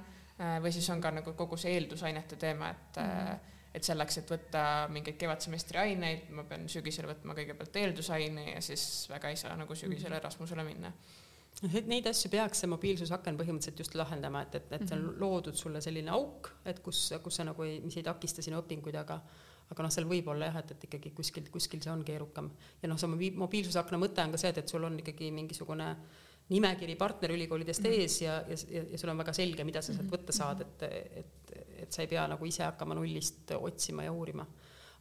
või 0.61 0.71
siis 0.71 0.89
on 0.93 1.01
ka 1.01 1.11
nagu 1.11 1.33
kogu 1.33 1.57
see 1.57 1.71
eeldusainete 1.73 2.35
teema, 2.35 2.69
et 2.69 2.97
mm 2.97 3.03
-hmm 3.03 3.56
et 3.77 3.85
selleks, 3.85 4.19
et 4.21 4.33
võtta 4.33 4.63
mingeid 4.93 5.19
kevadsemestri 5.21 5.81
aineid, 5.83 6.27
ma 6.33 6.47
pean 6.49 6.65
sügisel 6.71 7.07
võtma 7.09 7.35
kõigepealt 7.37 7.79
eeldusaine 7.83 8.49
ja 8.55 8.61
siis 8.65 9.05
väga 9.11 9.31
ei 9.31 9.39
saa 9.39 9.55
nagu 9.59 9.77
sügisel 9.77 10.09
mhm. 10.09 10.19
Erasmusele 10.21 10.65
minna 10.67 10.93
noh, 11.63 11.75
et 11.79 11.89
neid 11.89 12.07
asju 12.09 12.31
peaks 12.33 12.63
see 12.63 12.71
mobiilsusaken 12.71 13.37
põhimõtteliselt 13.39 13.83
just 13.83 13.97
lahendama, 13.97 14.43
et, 14.45 14.59
et, 14.59 14.71
et 14.77 14.87
see 14.87 14.97
on 14.97 15.05
mhm. 15.09 15.19
loodud 15.23 15.57
sulle 15.57 15.81
selline 15.83 16.13
auk, 16.13 16.51
et 16.65 16.81
kus, 16.85 17.09
kus 17.23 17.39
sa 17.39 17.47
nagu 17.47 17.65
ei, 17.65 17.79
mis 17.85 17.97
ei 17.97 18.05
takista 18.05 18.45
sinu 18.45 18.61
õpinguid, 18.63 18.97
aga 19.03 19.21
aga 19.67 19.83
noh, 19.83 19.91
seal 19.91 20.07
võib 20.07 20.29
olla 20.31 20.47
jah, 20.47 20.61
et, 20.61 20.69
et 20.77 20.85
ikkagi 20.87 21.11
kuskil, 21.15 21.49
kuskil 21.51 21.81
see 21.83 21.91
on 21.91 22.05
keerukam. 22.07 22.47
ja 22.81 22.87
noh, 22.87 22.99
see 22.99 23.33
mobiilsusakna 23.35 23.99
mõte 23.99 24.23
on 24.23 24.35
ka 24.35 24.39
see, 24.39 24.53
et, 24.53 24.61
et 24.63 24.71
sul 24.71 24.87
on 24.87 24.95
ikkagi 25.01 25.27
mingisugune 25.35 25.89
nimekiri 26.47 26.95
partnerülikoolidest 26.95 27.83
mm 27.83 27.91
-hmm. 27.91 28.01
ees 28.01 28.21
ja, 28.21 28.37
ja, 28.47 28.83
ja 28.93 28.97
sul 28.97 29.09
on 29.11 29.17
väga 29.17 29.33
selge, 29.33 29.63
mida 29.67 29.81
sa 29.81 29.93
sealt 29.93 30.11
võtta 30.11 30.31
saad, 30.31 30.61
et, 30.63 30.83
et, 31.19 31.46
et 31.81 31.93
sa 31.93 32.03
ei 32.03 32.09
pea 32.11 32.25
nagu 32.29 32.45
ise 32.45 32.65
hakkama 32.65 32.97
nullist 32.97 33.53
otsima 33.57 34.07
ja 34.07 34.13
uurima. 34.13 34.45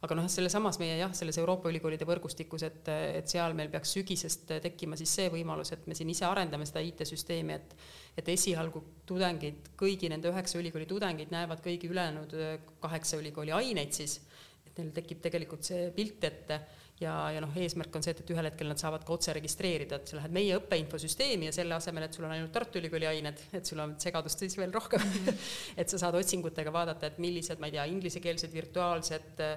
aga 0.01 0.13
noh, 0.13 0.27
sellesamas 0.29 0.77
meie 0.77 0.99
jah, 0.99 1.13
selles 1.17 1.39
Euroopa 1.41 1.71
ülikoolide 1.71 2.05
võrgustikus, 2.05 2.63
et, 2.67 2.89
et 3.17 3.29
seal 3.31 3.55
meil 3.57 3.71
peaks 3.73 3.95
sügisest 3.97 4.51
tekkima 4.61 4.97
siis 4.99 5.15
see 5.19 5.31
võimalus, 5.33 5.71
et 5.73 5.87
me 5.89 5.97
siin 5.97 6.11
ise 6.13 6.25
arendame 6.27 6.67
seda 6.69 6.83
IT-süsteemi, 6.85 7.55
et 7.55 7.73
et 8.17 8.29
esialgu 8.33 8.81
tudengid, 9.05 9.71
kõigi 9.77 10.09
nende 10.09 10.31
üheksa 10.31 10.57
ülikooli 10.57 10.87
tudengid 10.89 11.29
näevad 11.33 11.61
kõigi 11.61 11.89
ülejäänud 11.89 12.33
kaheksa 12.81 13.19
ülikooli 13.21 13.53
aineid 13.53 13.93
siis, 13.93 14.19
et 14.65 14.77
neil 14.77 14.89
tekib 14.95 15.21
tegelikult 15.21 15.65
see 15.65 15.91
pilt 15.93 16.25
ette 16.25 16.61
ja, 17.01 17.13
ja 17.33 17.41
noh, 17.43 17.53
eesmärk 17.61 17.95
on 17.97 18.05
see, 18.05 18.13
et, 18.15 18.21
et 18.23 18.31
ühel 18.33 18.49
hetkel 18.49 18.69
nad 18.71 18.81
saavad 18.81 19.05
ka 19.05 19.13
otse 19.13 19.35
registreerida, 19.37 19.99
et 19.99 20.11
sa 20.11 20.17
lähed 20.19 20.33
meie 20.33 20.57
õppeinfosüsteemi 20.57 21.49
ja 21.49 21.55
selle 21.55 21.77
asemel, 21.77 22.07
et 22.07 22.17
sul 22.17 22.25
on 22.27 22.33
ainult 22.33 22.53
Tartu 22.55 22.81
Ülikooli 22.81 23.09
ained, 23.09 23.43
et 23.57 23.69
sul 23.69 23.81
on 23.83 23.95
segadust 24.01 24.41
siis 24.43 24.57
veel 24.59 24.73
rohkem 24.73 25.03
et 25.81 25.87
sa 25.89 26.01
saad 26.01 26.17
otsingutega 26.17 26.73
vaadata, 26.73 27.11
et 27.11 27.21
millised, 27.23 27.61
ma 27.61 27.69
ei 27.69 27.77
tea, 27.77 27.87
inglisekeelsed 27.93 28.53
virtuaalsed 28.53 29.45
äh, 29.45 29.55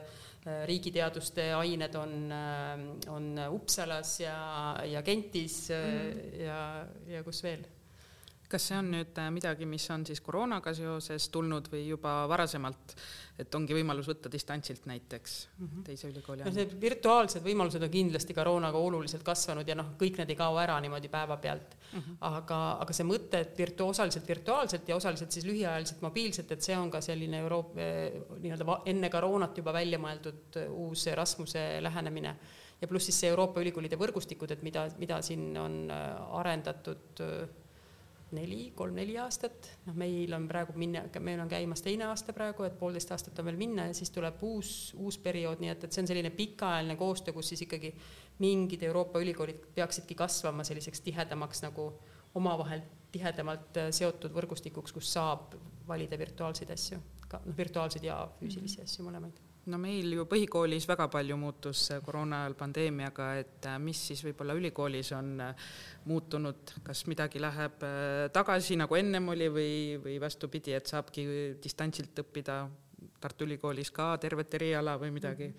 riigiteaduste 0.68 1.50
ained 1.56 1.96
on, 2.00 2.16
äh, 2.36 2.86
on 3.12 3.32
Uppsalas 3.50 4.18
ja, 4.22 4.38
ja 4.88 5.04
Gentis 5.06 5.62
mm. 5.72 6.40
ja, 6.44 6.62
ja 7.16 7.24
kus 7.26 7.44
veel 7.46 7.64
kas 8.50 8.66
see 8.70 8.76
on 8.78 8.90
nüüd 8.94 9.18
äh, 9.22 9.28
midagi, 9.34 9.66
mis 9.68 9.84
on 9.94 10.04
siis 10.06 10.20
koroonaga 10.24 10.72
seoses 10.76 11.28
tulnud 11.32 11.68
või 11.72 11.84
juba 11.86 12.14
varasemalt, 12.30 12.94
et 13.40 13.54
ongi 13.56 13.76
võimalus 13.76 14.08
võtta 14.10 14.30
distantsilt 14.32 14.86
näiteks 14.90 15.36
mm 15.46 15.66
-hmm. 15.66 15.84
teise 15.86 16.08
ülikooli 16.10 16.44
no 16.44 16.52
need 16.54 16.74
virtuaalsed 16.80 17.44
võimalused 17.44 17.82
on 17.86 17.92
kindlasti 17.92 18.36
koroonaga 18.36 18.78
oluliselt 18.78 19.22
kasvanud 19.26 19.68
ja 19.68 19.76
noh, 19.78 19.92
kõik 20.00 20.18
need 20.20 20.34
ei 20.34 20.38
kao 20.40 20.58
ära 20.58 20.78
niimoodi 20.80 21.08
päevapealt 21.08 21.76
mm. 21.76 21.98
-hmm. 21.98 22.16
aga, 22.30 22.60
aga 22.84 22.96
see 22.96 23.06
mõte, 23.06 23.40
et 23.46 23.58
virtu-, 23.58 23.88
osaliselt 23.94 24.28
virtuaalselt 24.28 24.88
ja 24.88 24.96
osaliselt 24.96 25.32
siis 25.32 25.46
lühiajaliselt 25.46 26.02
mobiilselt, 26.02 26.52
et 26.52 26.62
see 26.62 26.76
on 26.76 26.90
ka 26.90 27.00
selline 27.00 27.38
Euroopa 27.38 27.90
nii-öelda 28.40 28.80
enne 28.86 29.10
koroonat 29.10 29.56
juba 29.58 29.72
välja 29.72 29.98
mõeldud 29.98 30.56
äh, 30.56 30.70
uus 30.70 31.06
Erasmuse 31.06 31.78
lähenemine 31.80 32.36
ja 32.80 32.88
pluss 32.88 33.10
siis 33.10 33.20
see 33.20 33.30
Euroopa 33.30 33.60
ülikoolide 33.60 33.96
võrgustikud, 34.00 34.50
et 34.50 34.62
mida, 34.62 34.88
mida 34.98 35.22
siin 35.22 35.56
on 35.60 35.82
äh, 35.90 36.38
arendatud 36.40 37.24
neli, 38.36 38.70
kolm-neli 38.76 39.16
aastat, 39.20 39.68
noh, 39.86 39.96
meil 39.98 40.32
on 40.36 40.46
praegu 40.48 40.74
minna, 40.78 41.02
meil 41.24 41.42
on 41.42 41.50
käimas 41.50 41.82
teine 41.84 42.06
aasta 42.08 42.34
praegu, 42.36 42.64
et 42.66 42.78
poolteist 42.78 43.12
aastat 43.14 43.38
on 43.42 43.48
veel 43.50 43.58
minna 43.60 43.88
ja 43.88 43.96
siis 43.96 44.12
tuleb 44.14 44.40
uus, 44.46 44.94
uus 44.98 45.18
periood, 45.18 45.62
nii 45.62 45.72
et, 45.72 45.84
et 45.84 45.92
see 45.92 46.04
on 46.04 46.10
selline 46.10 46.32
pikaajaline 46.36 46.96
koostöö, 47.00 47.34
kus 47.36 47.52
siis 47.52 47.64
ikkagi 47.66 47.92
mingid 48.40 48.82
Euroopa 48.88 49.20
ülikoolid 49.20 49.66
peaksidki 49.74 50.16
kasvama 50.18 50.64
selliseks 50.64 51.04
tihedamaks 51.06 51.64
nagu 51.66 51.90
omavahel 52.34 52.82
tihedamalt 53.12 53.76
äh, 53.82 53.92
seotud 53.94 54.34
võrgustikuks, 54.34 54.94
kus 54.94 55.12
saab 55.18 55.56
valida 55.88 56.18
virtuaalseid 56.18 56.70
asju, 56.76 57.00
ka 57.28 57.42
noh, 57.44 57.56
virtuaalseid 57.56 58.06
ja 58.06 58.22
füüsilisi 58.38 58.84
asju 58.86 59.06
mõlemaid 59.08 59.49
no 59.68 59.78
meil 59.80 60.14
ju 60.16 60.24
põhikoolis 60.28 60.86
väga 60.88 61.06
palju 61.12 61.36
muutus 61.40 61.82
koroona 62.04 62.44
ajal 62.44 62.56
pandeemiaga, 62.58 63.30
et 63.42 63.68
äh, 63.68 63.78
mis 63.82 64.00
siis 64.10 64.22
võib-olla 64.24 64.56
ülikoolis 64.56 65.12
on 65.16 65.34
äh, 65.44 65.66
muutunud, 66.08 66.74
kas 66.86 67.04
midagi 67.10 67.42
läheb 67.42 67.84
äh, 67.86 68.28
tagasi, 68.32 68.78
nagu 68.80 68.96
ennem 68.96 69.28
oli 69.34 69.50
või, 69.52 69.74
või 70.04 70.16
vastupidi, 70.22 70.74
et 70.76 70.88
saabki 70.90 71.26
distantsilt 71.62 72.24
õppida 72.24 72.62
Tartu 73.20 73.44
Ülikoolis 73.44 73.90
ka 73.92 74.14
tervet 74.20 74.54
eriala 74.56 74.96
või 75.00 75.12
midagi? 75.12 75.52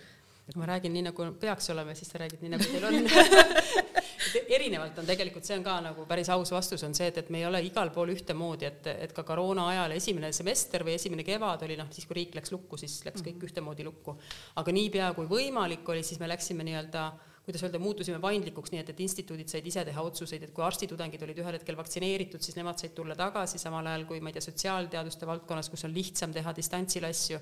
ma 0.57 0.65
räägin 0.67 0.91
nii, 0.91 1.05
nagu 1.05 1.25
peaks 1.39 1.69
olema, 1.71 1.93
siis 1.95 2.09
sa 2.11 2.19
räägid 2.19 2.41
nii, 2.43 2.51
nagu 2.55 2.65
teil 2.65 2.87
on 2.89 2.97
erinevalt 4.39 4.99
on 5.01 5.07
tegelikult, 5.07 5.45
see 5.47 5.57
on 5.57 5.65
ka 5.65 5.77
nagu 5.83 6.05
päris 6.09 6.29
aus 6.33 6.51
vastus 6.53 6.83
on 6.87 6.95
see, 6.97 7.07
et, 7.11 7.17
et 7.21 7.31
me 7.33 7.41
ei 7.41 7.47
ole 7.47 7.61
igal 7.65 7.91
pool 7.95 8.13
ühtemoodi, 8.13 8.67
et, 8.69 8.91
et 9.07 9.15
ka 9.15 9.25
koroona 9.27 9.67
ajal 9.73 9.95
esimene 9.97 10.31
semester 10.35 10.85
või 10.87 10.95
esimene 10.99 11.25
kevad 11.27 11.65
oli 11.67 11.77
noh, 11.79 11.89
siis 11.93 12.07
kui 12.09 12.21
riik 12.21 12.37
läks 12.37 12.53
lukku, 12.53 12.79
siis 12.81 13.01
läks 13.07 13.23
kõik 13.23 13.37
mhm. 13.37 13.49
ühtemoodi 13.49 13.87
lukku. 13.87 14.15
aga 14.61 14.77
niipea 14.77 15.11
kui 15.17 15.29
võimalik 15.29 15.87
oli, 15.89 16.05
siis 16.07 16.21
me 16.21 16.29
läksime 16.31 16.67
nii-öelda 16.67 17.09
kuidas 17.41 17.63
öelda, 17.65 17.79
muutusime 17.81 18.19
paindlikuks, 18.21 18.69
nii 18.71 18.83
et, 18.83 18.89
et 18.93 18.99
instituudid 19.01 19.49
said 19.49 19.65
ise 19.65 19.81
teha 19.87 20.03
otsuseid, 20.05 20.43
et 20.45 20.51
kui 20.53 20.63
arstitudengid 20.63 21.23
olid 21.25 21.39
ühel 21.41 21.57
hetkel 21.57 21.77
vaktsineeritud, 21.79 22.43
siis 22.45 22.55
nemad 22.59 22.77
said 22.77 22.93
tulla 22.95 23.17
tagasi, 23.17 23.57
samal 23.61 23.87
ajal 23.89 24.05
kui 24.09 24.21
ma 24.21 24.29
ei 24.29 24.37
tea, 24.37 24.45
sotsiaalteaduste 24.45 25.25
valdkonnas, 25.25 25.71
kus 25.73 25.87
on 25.87 25.95
lihtsam 25.95 26.35
teha 26.35 26.53
distantsil 26.53 27.07
asju 27.09 27.41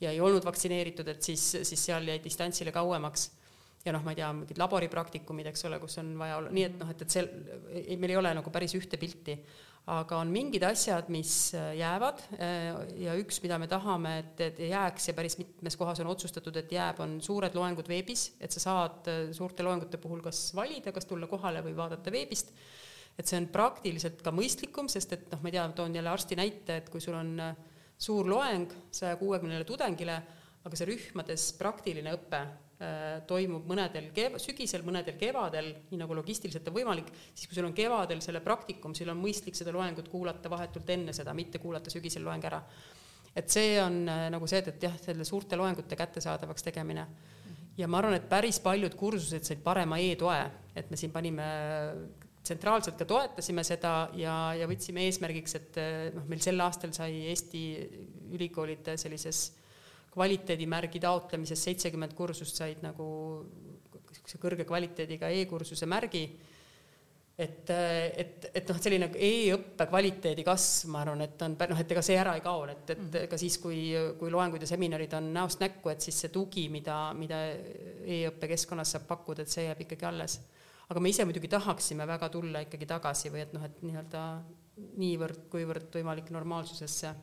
ja 0.00 0.12
ei 0.14 0.20
olnud 0.22 0.46
vaktsineeritud, 0.46 1.10
et 1.10 1.26
siis, 1.26 1.48
siis 1.66 1.88
seal 1.90 2.06
jäi 2.08 2.20
distantsile 2.22 2.72
kauemaks 2.74 3.32
ja 3.84 3.92
noh, 3.92 4.04
ma 4.04 4.14
ei 4.14 4.18
tea, 4.18 4.30
mingid 4.32 4.58
laboripracticumid, 4.60 5.50
eks 5.50 5.66
ole, 5.68 5.78
kus 5.82 5.98
on 6.00 6.14
vaja 6.16 6.38
olla, 6.40 6.50
nii 6.54 6.64
et 6.66 6.76
noh, 6.80 6.90
et, 6.94 7.04
et 7.04 7.14
see, 7.14 7.24
meil 8.00 8.14
ei 8.14 8.20
ole 8.20 8.32
nagu 8.38 8.52
päris 8.52 8.72
ühte 8.78 8.96
pilti, 9.00 9.36
aga 9.92 10.16
on 10.22 10.30
mingid 10.32 10.64
asjad, 10.64 11.10
mis 11.12 11.52
jäävad 11.52 12.22
äh, 12.38 12.70
ja 13.02 13.16
üks, 13.20 13.42
mida 13.44 13.58
me 13.60 13.68
tahame, 13.68 14.14
et, 14.22 14.40
et 14.46 14.62
jääks 14.70 15.10
ja 15.10 15.16
päris 15.16 15.36
mitmes 15.36 15.76
kohas 15.76 16.00
on 16.00 16.08
otsustatud, 16.14 16.56
et 16.56 16.72
jääb, 16.72 17.02
on 17.04 17.18
suured 17.24 17.52
loengud 17.58 17.90
veebis, 17.92 18.30
et 18.40 18.56
sa 18.56 18.64
saad 18.64 19.12
äh, 19.12 19.20
suurte 19.36 19.66
loengute 19.66 20.00
puhul 20.00 20.24
kas 20.24 20.46
valida, 20.56 20.94
kas 20.94 21.10
tulla 21.10 21.28
kohale 21.28 21.60
või 21.66 21.76
vaadata 21.76 22.14
veebist, 22.14 22.56
et 23.20 23.28
see 23.28 23.36
on 23.42 23.50
praktiliselt 23.52 24.24
ka 24.24 24.32
mõistlikum, 24.34 24.88
sest 24.88 25.12
et 25.18 25.28
noh, 25.34 25.44
ma 25.44 25.52
ei 25.52 25.58
tea, 25.58 25.68
toon 25.76 26.00
jälle 26.00 26.14
arsti 26.14 26.40
näite, 26.40 26.80
et 26.80 26.88
kui 26.88 27.04
sul 27.04 27.20
on 27.20 27.36
suur 28.00 28.26
loeng 28.32 28.72
saja 28.90 29.20
kuuekümnele 29.20 29.68
tudengile, 29.68 30.16
aga 30.64 30.78
see 30.80 30.88
rühmades 30.88 31.50
praktiline 31.60 32.16
õpe 32.16 32.40
toimub 33.28 33.68
mõnedel 33.70 34.08
kev-, 34.14 34.38
sügisel, 34.42 34.82
mõnedel 34.86 35.14
kevadel, 35.18 35.70
nii 35.90 36.00
nagu 36.00 36.16
logistiliselt 36.18 36.66
on 36.68 36.74
võimalik, 36.74 37.12
siis 37.30 37.46
kui 37.46 37.56
sul 37.58 37.68
on 37.68 37.76
kevadel 37.76 38.22
selle 38.24 38.42
praktikum, 38.44 38.96
sul 38.96 39.12
on 39.12 39.20
mõistlik 39.20 39.56
seda 39.58 39.72
loengut 39.74 40.10
kuulata 40.10 40.50
vahetult 40.50 40.90
enne 40.90 41.14
seda, 41.16 41.34
mitte 41.36 41.62
kuulata 41.62 41.92
sügisel 41.92 42.26
loeng 42.26 42.44
ära. 42.50 42.62
et 43.34 43.50
see 43.50 43.78
on 43.82 44.08
äh, 44.08 44.26
nagu 44.30 44.46
see, 44.46 44.60
et, 44.62 44.68
et 44.74 44.82
jah, 44.88 44.98
selle 45.02 45.24
suurte 45.24 45.56
loengute 45.56 45.96
kättesaadavaks 45.96 46.62
tegemine. 46.62 47.06
ja 47.78 47.88
ma 47.88 47.98
arvan, 47.98 48.14
et 48.18 48.28
päris 48.28 48.60
paljud 48.60 48.94
kursused 48.94 49.44
said 49.44 49.62
parema 49.62 49.98
e-toe, 49.98 50.38
et 50.74 50.90
me 50.90 50.96
siin 50.96 51.12
panime 51.12 51.46
tsentraalselt 52.44 52.98
ka 53.00 53.06
toetasime 53.08 53.64
seda 53.64 54.10
ja, 54.18 54.52
ja 54.58 54.68
võtsime 54.68 55.06
eesmärgiks, 55.06 55.54
et 55.54 55.78
äh, 55.78 56.08
noh, 56.14 56.26
meil 56.28 56.42
sel 56.42 56.60
aastal 56.60 56.92
sai 56.92 57.28
Eesti 57.30 57.62
ülikoolide 58.34 58.98
sellises 59.00 59.52
kvaliteedimärgi 60.14 61.02
taotlemises 61.02 61.62
seitsekümmend 61.68 62.14
kursust 62.14 62.58
said 62.60 62.82
nagu 62.84 63.06
niisuguse 64.14 64.40
kõrge 64.40 64.66
kvaliteediga 64.68 65.30
e-kursuse 65.34 65.86
märgi. 65.90 66.24
et, 67.36 67.70
et, 67.70 68.44
et 68.54 68.68
noh, 68.70 68.76
selline 68.78 69.08
e-õppe 69.18 69.88
kvaliteedi 69.90 70.44
kasv, 70.46 70.90
ma 70.94 71.00
arvan, 71.02 71.24
et 71.24 71.40
on 71.42 71.56
noh, 71.58 71.80
et 71.82 71.90
ega 71.90 72.02
see 72.06 72.14
ära 72.14 72.36
ei 72.38 72.44
kao, 72.44 72.62
et, 72.70 72.92
et 72.94 73.16
ka 73.30 73.38
siis, 73.40 73.56
kui, 73.58 73.90
kui 74.20 74.30
loengud 74.30 74.62
ja 74.62 74.68
seminarid 74.70 75.16
on 75.18 75.32
näost 75.34 75.64
näkku, 75.64 75.90
et 75.90 76.04
siis 76.04 76.20
see 76.22 76.30
tugi, 76.30 76.68
mida, 76.70 77.08
mida 77.18 77.42
e-õppe 78.06 78.52
keskkonnas 78.54 78.94
saab 78.94 79.08
pakkuda, 79.10 79.42
et 79.42 79.50
see 79.50 79.66
jääb 79.66 79.82
ikkagi 79.82 80.06
alles. 80.06 80.38
aga 80.86 81.00
me 81.00 81.10
ise 81.10 81.26
muidugi 81.26 81.50
tahaksime 81.50 82.06
väga 82.06 82.28
tulla 82.30 82.62
ikkagi 82.62 82.86
tagasi 82.86 83.34
või 83.34 83.42
et 83.42 83.52
noh, 83.56 83.66
et 83.66 83.82
nii-öelda 83.82 84.24
niivõrd, 85.02 85.46
kuivõrd 85.50 85.90
võimalik 85.98 86.30
normaalsusesse. 86.30 87.14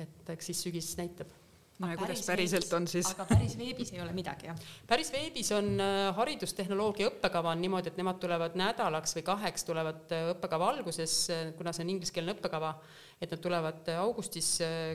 et 0.00 0.30
eks 0.32 0.46
siis 0.48 0.64
sügis 0.64 0.94
näitab 0.96 1.43
no 1.78 1.90
ja 1.90 1.96
kuidas 1.98 2.22
päriselt 2.26 2.72
on 2.76 2.86
siis? 2.88 3.08
aga 3.10 3.26
päris 3.28 3.56
veebis 3.58 3.90
ei 3.94 4.00
ole 4.02 4.12
midagi, 4.14 4.46
jah? 4.46 4.58
päris 4.86 5.10
veebis 5.12 5.50
on 5.56 5.72
äh, 5.82 6.10
haridustehnoloogia 6.16 7.08
õppekava 7.10 7.54
on 7.54 7.62
niimoodi, 7.64 7.90
et 7.90 7.98
nemad 7.98 8.20
tulevad 8.22 8.54
nädalaks 8.58 9.16
või 9.18 9.24
kaheks 9.26 9.66
tulevad 9.66 10.14
äh, 10.14 10.28
õppekava 10.34 10.68
alguses, 10.74 11.16
äh, 11.34 11.48
kuna 11.58 11.72
see 11.74 11.86
on 11.86 11.94
ingliskeelne 11.96 12.36
õppekava, 12.36 12.74
et 13.22 13.34
nad 13.34 13.42
tulevad 13.42 13.90
augustis 13.98 14.50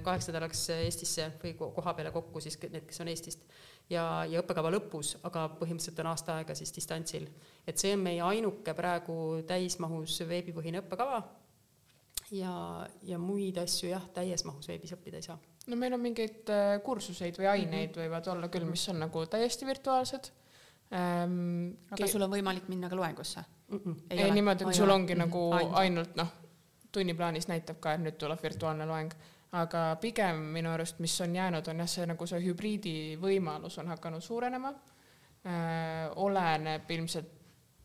kaheks 0.05 0.29
nädalaks 0.29 0.65
Eestisse 0.75 1.29
või 1.41 1.55
koha 1.59 1.93
peale 1.97 2.13
kokku 2.15 2.41
siis 2.43 2.59
need, 2.67 2.85
kes 2.87 3.03
on 3.03 3.11
Eestist 3.11 3.43
ja, 3.91 4.05
ja 4.29 4.43
õppekava 4.43 4.71
lõpus, 4.73 5.15
aga 5.27 5.47
põhimõtteliselt 5.59 6.03
on 6.03 6.11
aasta 6.13 6.39
aega 6.39 6.55
siis 6.55 6.73
distantsil. 6.75 7.27
et 7.67 7.77
see 7.77 7.93
on 7.95 8.03
meie 8.07 8.23
ainuke 8.23 8.75
praegu 8.77 9.41
täismahus 9.47 10.21
veebipõhine 10.29 10.83
õppekava 10.83 11.23
ja, 12.31 12.53
ja 13.03 13.19
muid 13.19 13.57
asju 13.59 13.91
jah, 13.91 14.11
täies 14.13 14.45
mahus 14.47 14.67
veebis 14.71 14.95
õppida 14.95 15.19
ei 15.19 15.31
saa 15.31 15.39
no 15.69 15.77
meil 15.79 15.95
on 15.95 16.03
mingeid 16.03 16.51
äh, 16.53 16.75
kursuseid 16.85 17.37
või 17.39 17.47
aineid 17.51 17.89
mm 17.89 17.93
-hmm. 17.93 18.03
võivad 18.03 18.27
olla 18.33 18.49
küll, 18.51 18.67
mis 18.69 18.89
on 18.89 18.99
nagu 19.05 19.25
täiesti 19.25 19.65
virtuaalsed 19.65 20.31
ähm,. 20.93 21.71
aga 21.91 22.07
sul 22.07 22.25
on 22.25 22.31
võimalik 22.31 22.67
minna 22.67 22.89
ka 22.89 22.95
loengusse 22.95 23.43
mm? 23.67 23.77
-mm. 23.77 23.95
ei, 24.09 24.21
ei 24.21 24.31
niimoodi, 24.31 24.67
et 24.67 24.75
sul 24.75 24.89
ongi 24.89 25.15
mm 25.15 25.21
-hmm. 25.21 25.25
nagu 25.25 25.51
ainult, 25.53 25.77
ainult 25.77 26.15
noh, 26.15 26.31
tunniplaanis 26.91 27.47
näitab 27.47 27.79
ka, 27.79 27.93
et 27.93 28.01
nüüd 28.01 28.17
tuleb 28.17 28.43
virtuaalne 28.43 28.85
loeng, 28.85 29.11
aga 29.51 29.97
pigem 30.01 30.37
minu 30.55 30.69
arust, 30.69 30.99
mis 30.99 31.21
on 31.21 31.35
jäänud, 31.35 31.67
on 31.67 31.79
jah, 31.79 31.89
see 31.89 32.05
nagu 32.05 32.25
see 32.25 32.39
hübriidi 32.45 33.17
võimalus 33.21 33.77
on 33.79 33.87
hakanud 33.87 34.21
suurenema 34.21 34.73
äh,. 35.45 36.09
oleneb 36.15 36.91
ilmselt 36.91 37.35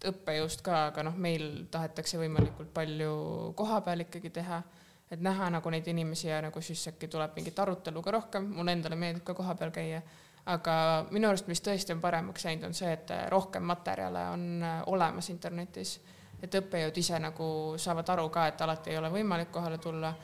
õppejõust 0.05 0.63
ka, 0.63 0.87
aga 0.87 1.03
noh, 1.03 1.17
meil 1.17 1.67
tahetakse 1.71 2.19
võimalikult 2.19 2.73
palju 2.75 3.53
kohapeal 3.57 4.01
ikkagi 4.01 4.31
teha 4.31 4.63
et 5.11 5.21
näha 5.21 5.51
nagu 5.53 5.71
neid 5.71 5.87
inimesi 5.89 6.29
ja 6.29 6.41
nagu 6.43 6.61
siis 6.65 6.89
äkki 6.89 7.09
tuleb 7.09 7.37
mingit 7.37 7.59
arutelu 7.59 8.03
ka 8.03 8.15
rohkem, 8.17 8.49
mulle 8.57 8.73
endale 8.73 8.97
meeldib 8.97 9.25
ka 9.25 9.35
kohapeal 9.37 9.73
käia, 9.75 10.01
aga 10.51 10.75
minu 11.11 11.29
arust, 11.29 11.49
mis 11.49 11.63
tõesti 11.65 11.95
on 11.95 12.03
paremaks 12.03 12.45
läinud, 12.45 12.69
on 12.69 12.77
see, 12.77 12.93
et 12.93 13.13
rohkem 13.33 13.65
materjale 13.69 14.29
on 14.35 14.47
äh, 14.63 14.81
olemas 14.93 15.31
internetis, 15.33 15.99
et 16.43 16.61
õppejõud 16.61 17.01
ise 17.01 17.21
nagu 17.23 17.47
saavad 17.81 18.15
aru 18.17 18.29
ka, 18.33 18.49
et 18.51 18.65
alati 18.65 18.93
ei 18.93 19.01
ole 19.01 19.13
võimalik 19.13 19.53
kohale 19.53 19.79
tulla. 19.79 20.15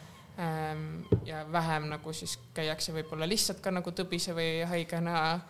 Ähm, 0.40 1.02
ja 1.26 1.42
vähem 1.52 1.88
nagu 1.90 2.12
siis 2.16 2.36
käiakse 2.54 2.94
võib-olla 2.94 3.26
lihtsalt 3.28 3.58
ka 3.60 3.72
nagu 3.74 3.90
tõbise 3.92 4.32
või 4.32 4.62
haigena 4.70 5.40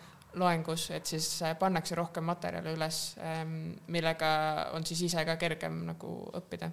loengus, 0.41 0.89
et 0.91 1.07
siis 1.07 1.27
äh, 1.45 1.53
pannakse 1.59 1.95
rohkem 1.95 2.25
materjale 2.27 2.73
üles, 2.75 3.01
ähm, 3.23 3.75
millega 3.87 4.31
on 4.75 4.85
siis 4.87 5.05
ise 5.07 5.23
ka 5.27 5.37
kergem 5.39 5.83
nagu 5.91 6.15
õppida 6.39 6.71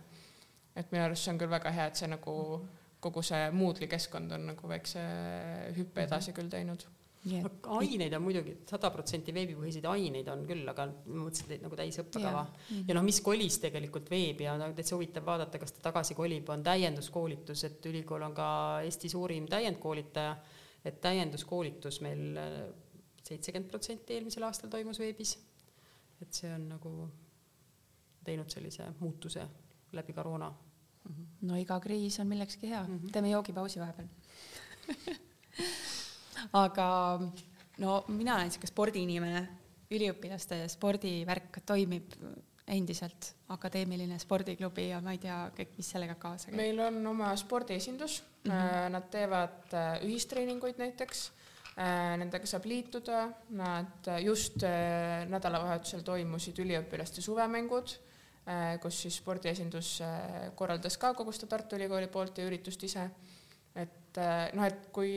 et 0.79 0.93
minu 0.93 1.05
arust 1.05 1.27
see 1.27 1.35
on 1.35 1.41
küll 1.41 1.51
väga 1.51 1.73
hea, 1.75 1.89
et 1.91 1.99
see 2.01 2.11
nagu 2.11 2.37
kogu 3.03 3.23
see 3.23 3.51
Moodle'i 3.55 3.89
keskkond 3.91 4.33
on 4.35 4.49
nagu 4.53 4.71
väikse 4.71 5.03
hüppe 5.77 6.01
mhm. 6.03 6.07
edasi 6.07 6.35
küll 6.37 6.51
teinud 6.53 6.87
et 7.27 7.67
aineid 7.75 8.15
on 8.17 8.23
muidugi 8.23 8.55
sada 8.69 8.91
protsenti 8.95 9.33
veebipõhiseid 9.35 9.87
aineid 9.91 10.29
on 10.33 10.45
küll, 10.49 10.63
aga 10.71 10.87
ma 10.89 11.25
mõtlesin, 11.25 11.51
et 11.57 11.65
nagu 11.65 11.77
täisõppekava 11.77 12.31
ja, 12.31 12.45
mm 12.45 12.69
-hmm. 12.69 12.85
ja 12.89 12.97
noh, 12.97 13.05
mis 13.05 13.21
kolis 13.25 13.59
tegelikult 13.59 14.11
veebi 14.11 14.47
ja 14.47 14.57
no 14.59 14.71
täitsa 14.73 14.97
huvitav 14.97 15.27
vaadata, 15.27 15.59
kas 15.59 15.73
ta 15.73 15.83
tagasi 15.91 16.15
kolib, 16.15 16.49
on 16.49 16.63
täienduskoolitus, 16.63 17.65
et 17.65 17.87
ülikool 17.87 18.23
on 18.23 18.35
ka 18.35 18.49
Eesti 18.85 19.09
suurim 19.09 19.47
täiendkoolitaja, 19.47 20.37
et 20.85 21.01
täienduskoolitus 21.01 22.01
meil 22.01 22.37
äh, 22.37 22.53
seitsekümmend 23.25 23.71
protsenti 23.71 24.15
eelmisel 24.15 24.43
aastal 24.43 24.71
toimus 24.71 24.99
veebis. 24.99 25.39
et 26.23 26.35
see 26.35 26.55
on 26.55 26.69
nagu 26.69 27.09
teinud 28.25 28.51
sellise 28.51 28.89
muutuse 28.99 29.47
läbi 29.93 30.13
koroona. 30.13 30.55
No 31.49 31.59
iga 31.59 31.79
kriis 31.81 32.19
on 32.21 32.29
millekski 32.31 32.71
hea. 32.71 32.83
Mm, 32.83 32.99
-hmm. 32.99 33.13
teeme 33.13 33.31
joogipausi 33.31 33.81
vahepeal. 33.81 34.09
Aga 36.65 36.89
no 37.79 38.05
mina 38.09 38.37
olen 38.37 38.51
sihuke 38.51 38.67
spordiinimene, 38.71 39.49
üliõpilaste 39.91 40.61
spordivärk 40.69 41.61
toimib 41.67 42.15
endiselt, 42.69 43.33
akadeemiline 43.49 44.19
spordiklubi 44.21 44.89
ja 44.91 45.01
ma 45.01 45.15
ei 45.17 45.19
tea 45.23 45.39
kõik, 45.57 45.71
mis 45.79 45.91
sellega 45.91 46.15
kaasa 46.21 46.51
käib. 46.51 46.57
meil 46.61 46.81
on 46.85 47.07
oma 47.07 47.37
spordiesindus. 47.37 48.23
Mm, 48.45 48.51
-hmm. 48.51 48.91
nad 48.93 49.09
teevad 49.11 49.75
äh, 49.75 50.03
ühistreeninguid 50.05 50.79
näiteks, 50.79 51.31
äh, 51.79 52.17
nendega 52.19 52.47
saab 52.47 52.65
liituda, 52.65 53.29
nad 53.51 54.11
just 54.25 54.63
nädalavahetusel 55.29 56.03
toimusid 56.03 56.59
üliõpilaste 56.59 57.21
suvemängud, 57.21 57.99
kus 58.83 59.03
siis 59.03 59.17
spordiesindus 59.21 59.89
korraldas 60.57 60.97
ka 60.97 61.11
kogu 61.15 61.33
seda 61.37 61.51
Tartu 61.51 61.77
Ülikooli 61.77 62.07
poolt 62.09 62.39
ja 62.39 62.47
üritust 62.49 62.83
ise 62.89 63.03
et 63.79 64.19
äh, 64.19 64.49
noh, 64.57 64.67
et 64.67 64.89
kui 64.95 65.13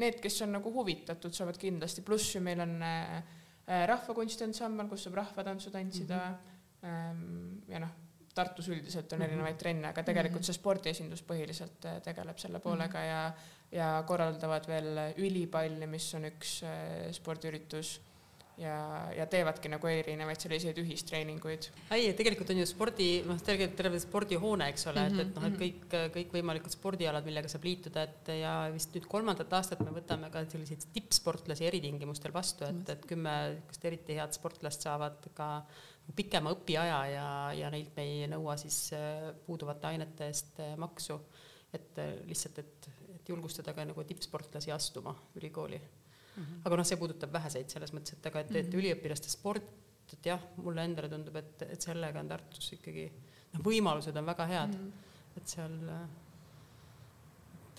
need, 0.00 0.20
kes 0.22 0.42
on 0.46 0.54
nagu 0.58 0.72
huvitatud, 0.74 1.34
saavad 1.34 1.58
kindlasti, 1.60 2.04
pluss 2.06 2.34
ju 2.36 2.42
meil 2.44 2.62
on 2.64 2.76
äh, 2.84 3.18
äh 3.64 3.84
rahvakunstiansambel, 3.90 4.88
kus 4.90 5.06
saab 5.06 5.20
rahvatantsu 5.22 5.70
tantsida 5.72 6.20
mm 6.30 6.88
-hmm. 6.88 7.72
ja 7.72 7.78
noh, 7.80 8.00
Tartus 8.34 8.68
üldiselt 8.68 9.12
on 9.12 9.18
mhm. 9.18 9.28
erinevaid 9.28 9.56
trenne, 9.56 9.88
aga 9.88 10.02
tegelikult 10.02 10.42
mhm. 10.42 10.46
see 10.46 10.54
spordiesindus 10.54 11.22
põhiliselt 11.22 11.84
äh, 11.86 12.00
tegeleb 12.02 12.38
selle 12.38 12.58
poolega 12.60 12.98
mm 12.98 13.04
-hmm. 13.04 13.08
ja 13.08 13.32
ja 13.72 14.04
korraldavad 14.06 14.66
veel 14.68 15.14
ülipalli, 15.16 15.86
mis 15.86 16.14
on 16.14 16.24
üks 16.24 16.62
spordiüritus 17.12 18.00
ja, 18.60 18.74
ja 19.14 19.26
teevadki 19.30 19.70
nagu 19.72 19.88
erinevaid 19.90 20.40
selliseid 20.42 20.78
ühistreeninguid. 20.82 21.68
ei, 21.94 22.12
tegelikult 22.16 22.52
on 22.54 22.60
ju 22.60 22.66
spordi, 22.68 23.08
noh, 23.26 23.38
tegelikult 23.42 23.78
terve 23.80 24.00
spordihoone, 24.02 24.68
eks 24.72 24.86
ole 24.90 25.02
mm, 25.02 25.16
-hmm. 25.16 25.20
et, 25.20 25.26
et 25.26 25.38
noh, 25.38 25.46
et 25.46 25.52
mhm, 25.52 25.62
kõik, 25.62 25.86
mhm. 25.88 26.12
kõikvõimalikud 26.18 26.76
spordialad, 26.76 27.26
millega 27.26 27.50
saab 27.50 27.66
liituda, 27.66 28.04
et 28.08 28.30
ja 28.40 28.54
vist 28.74 28.94
nüüd 28.94 29.08
kolmandat 29.10 29.56
aastat 29.58 29.82
me 29.86 29.94
võtame 29.94 30.30
ka 30.34 30.44
selliseid 30.46 30.86
tippsportlasi 30.94 31.66
eritingimustel 31.70 32.34
vastu, 32.34 32.68
et, 32.68 32.94
et 32.96 33.08
kümme 33.10 33.34
niisugust 33.54 33.90
eriti 33.90 34.18
head 34.18 34.36
sportlast 34.36 34.86
saavad 34.86 35.28
ka 35.34 35.48
pikema 36.16 36.52
õpiaja 36.54 37.00
ja, 37.08 37.26
ja 37.56 37.72
neilt 37.72 37.96
me 37.96 38.04
ei 38.04 38.28
nõua 38.30 38.56
siis 38.60 38.92
äh, 38.92 39.32
puuduvate 39.46 39.88
ainete 39.88 40.28
eest 40.30 40.60
äh, 40.60 40.76
maksu. 40.76 41.18
et 41.74 41.98
äh, 41.98 42.14
lihtsalt, 42.28 42.58
et, 42.58 42.88
et 43.16 43.28
julgustada 43.28 43.72
ka 43.74 43.84
nagu 43.88 44.04
tippsportlasi 44.04 44.70
astuma 44.70 45.14
ülikooli 45.34 45.80
Mm 46.34 46.42
-hmm. 46.42 46.60
aga 46.64 46.76
noh, 46.76 46.86
see 46.86 46.98
puudutab 46.98 47.32
väheseid 47.32 47.70
selles 47.70 47.92
mõttes, 47.94 48.16
et 48.16 48.26
aga 48.26 48.40
et, 48.40 48.50
et 48.50 48.66
mhm. 48.66 48.78
üliõpilaste 48.78 49.30
sport, 49.30 49.70
et 50.12 50.26
jah, 50.26 50.42
mulle 50.56 50.84
endale 50.84 51.08
tundub, 51.08 51.36
et, 51.36 51.62
et 51.62 51.80
sellega 51.80 52.20
on 52.20 52.28
Tartus 52.28 52.72
ikkagi 52.72 53.06
noh, 53.54 53.62
võimalused 53.62 54.16
on 54.16 54.26
väga 54.26 54.46
head 54.46 54.74
mm, 54.74 54.90
-hmm. 54.90 55.40
et 55.40 55.48
seal 55.48 55.78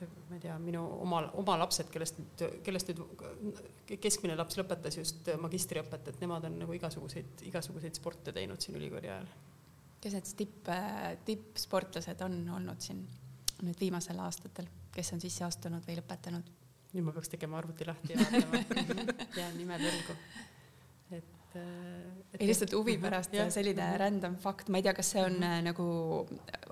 et 0.03 0.29
ma 0.29 0.35
ei 0.35 0.41
tea, 0.43 0.55
minu 0.59 0.81
oma, 1.01 1.21
oma 1.39 1.55
lapsed, 1.61 1.89
kellest 1.93 2.17
nüüd, 2.19 2.43
kellest 2.65 2.89
nüüd 2.91 3.99
keskmine 4.01 4.35
laps 4.35 4.57
lõpetas 4.59 4.97
just 4.99 5.29
magistriõpet, 5.41 6.09
et 6.11 6.23
nemad 6.23 6.47
on 6.49 6.57
nagu 6.59 6.75
igasuguseid, 6.75 7.45
igasuguseid 7.51 7.95
sporte 7.95 8.33
teinud 8.35 8.61
siin 8.61 8.75
ülikooli 8.79 9.11
ajal. 9.11 9.29
kes 10.01 10.17
need 10.17 10.33
tipp, 10.41 10.71
tippsportlased 11.25 12.21
on 12.27 12.37
olnud 12.57 12.83
siin 12.83 13.05
nüüd 13.63 13.79
viimasel 13.79 14.19
aastatel, 14.19 14.67
kes 14.95 15.13
on 15.15 15.23
sisse 15.23 15.45
astunud 15.47 15.85
või 15.87 15.99
lõpetanud? 16.01 16.51
Nüüd 16.95 17.05
ma 17.05 17.13
peaks 17.15 17.31
tegema 17.31 17.59
arvuti 17.59 17.87
lahti 17.87 18.15
ja 18.15 18.23
vaatama 18.23 18.61
jään 19.39 19.55
nime 19.59 19.77
võlgu. 19.81 20.15
et, 21.15 21.55
äh, 21.59 21.63
et. 22.31 22.39
ei 22.39 22.47
lihtsalt 22.47 22.73
huvi 22.77 22.95
pärast 23.01 23.33
ja, 23.35 23.49
selline 23.51 23.81
mm 23.81 23.89
-hmm. 23.91 23.99
random 23.99 24.37
fakt, 24.43 24.69
ma 24.69 24.79
ei 24.79 24.85
tea, 24.85 24.93
kas 24.93 25.11
see 25.11 25.23
on 25.23 25.33
mm 25.33 25.43
-hmm. 25.43 25.65
nagu, 25.69 25.87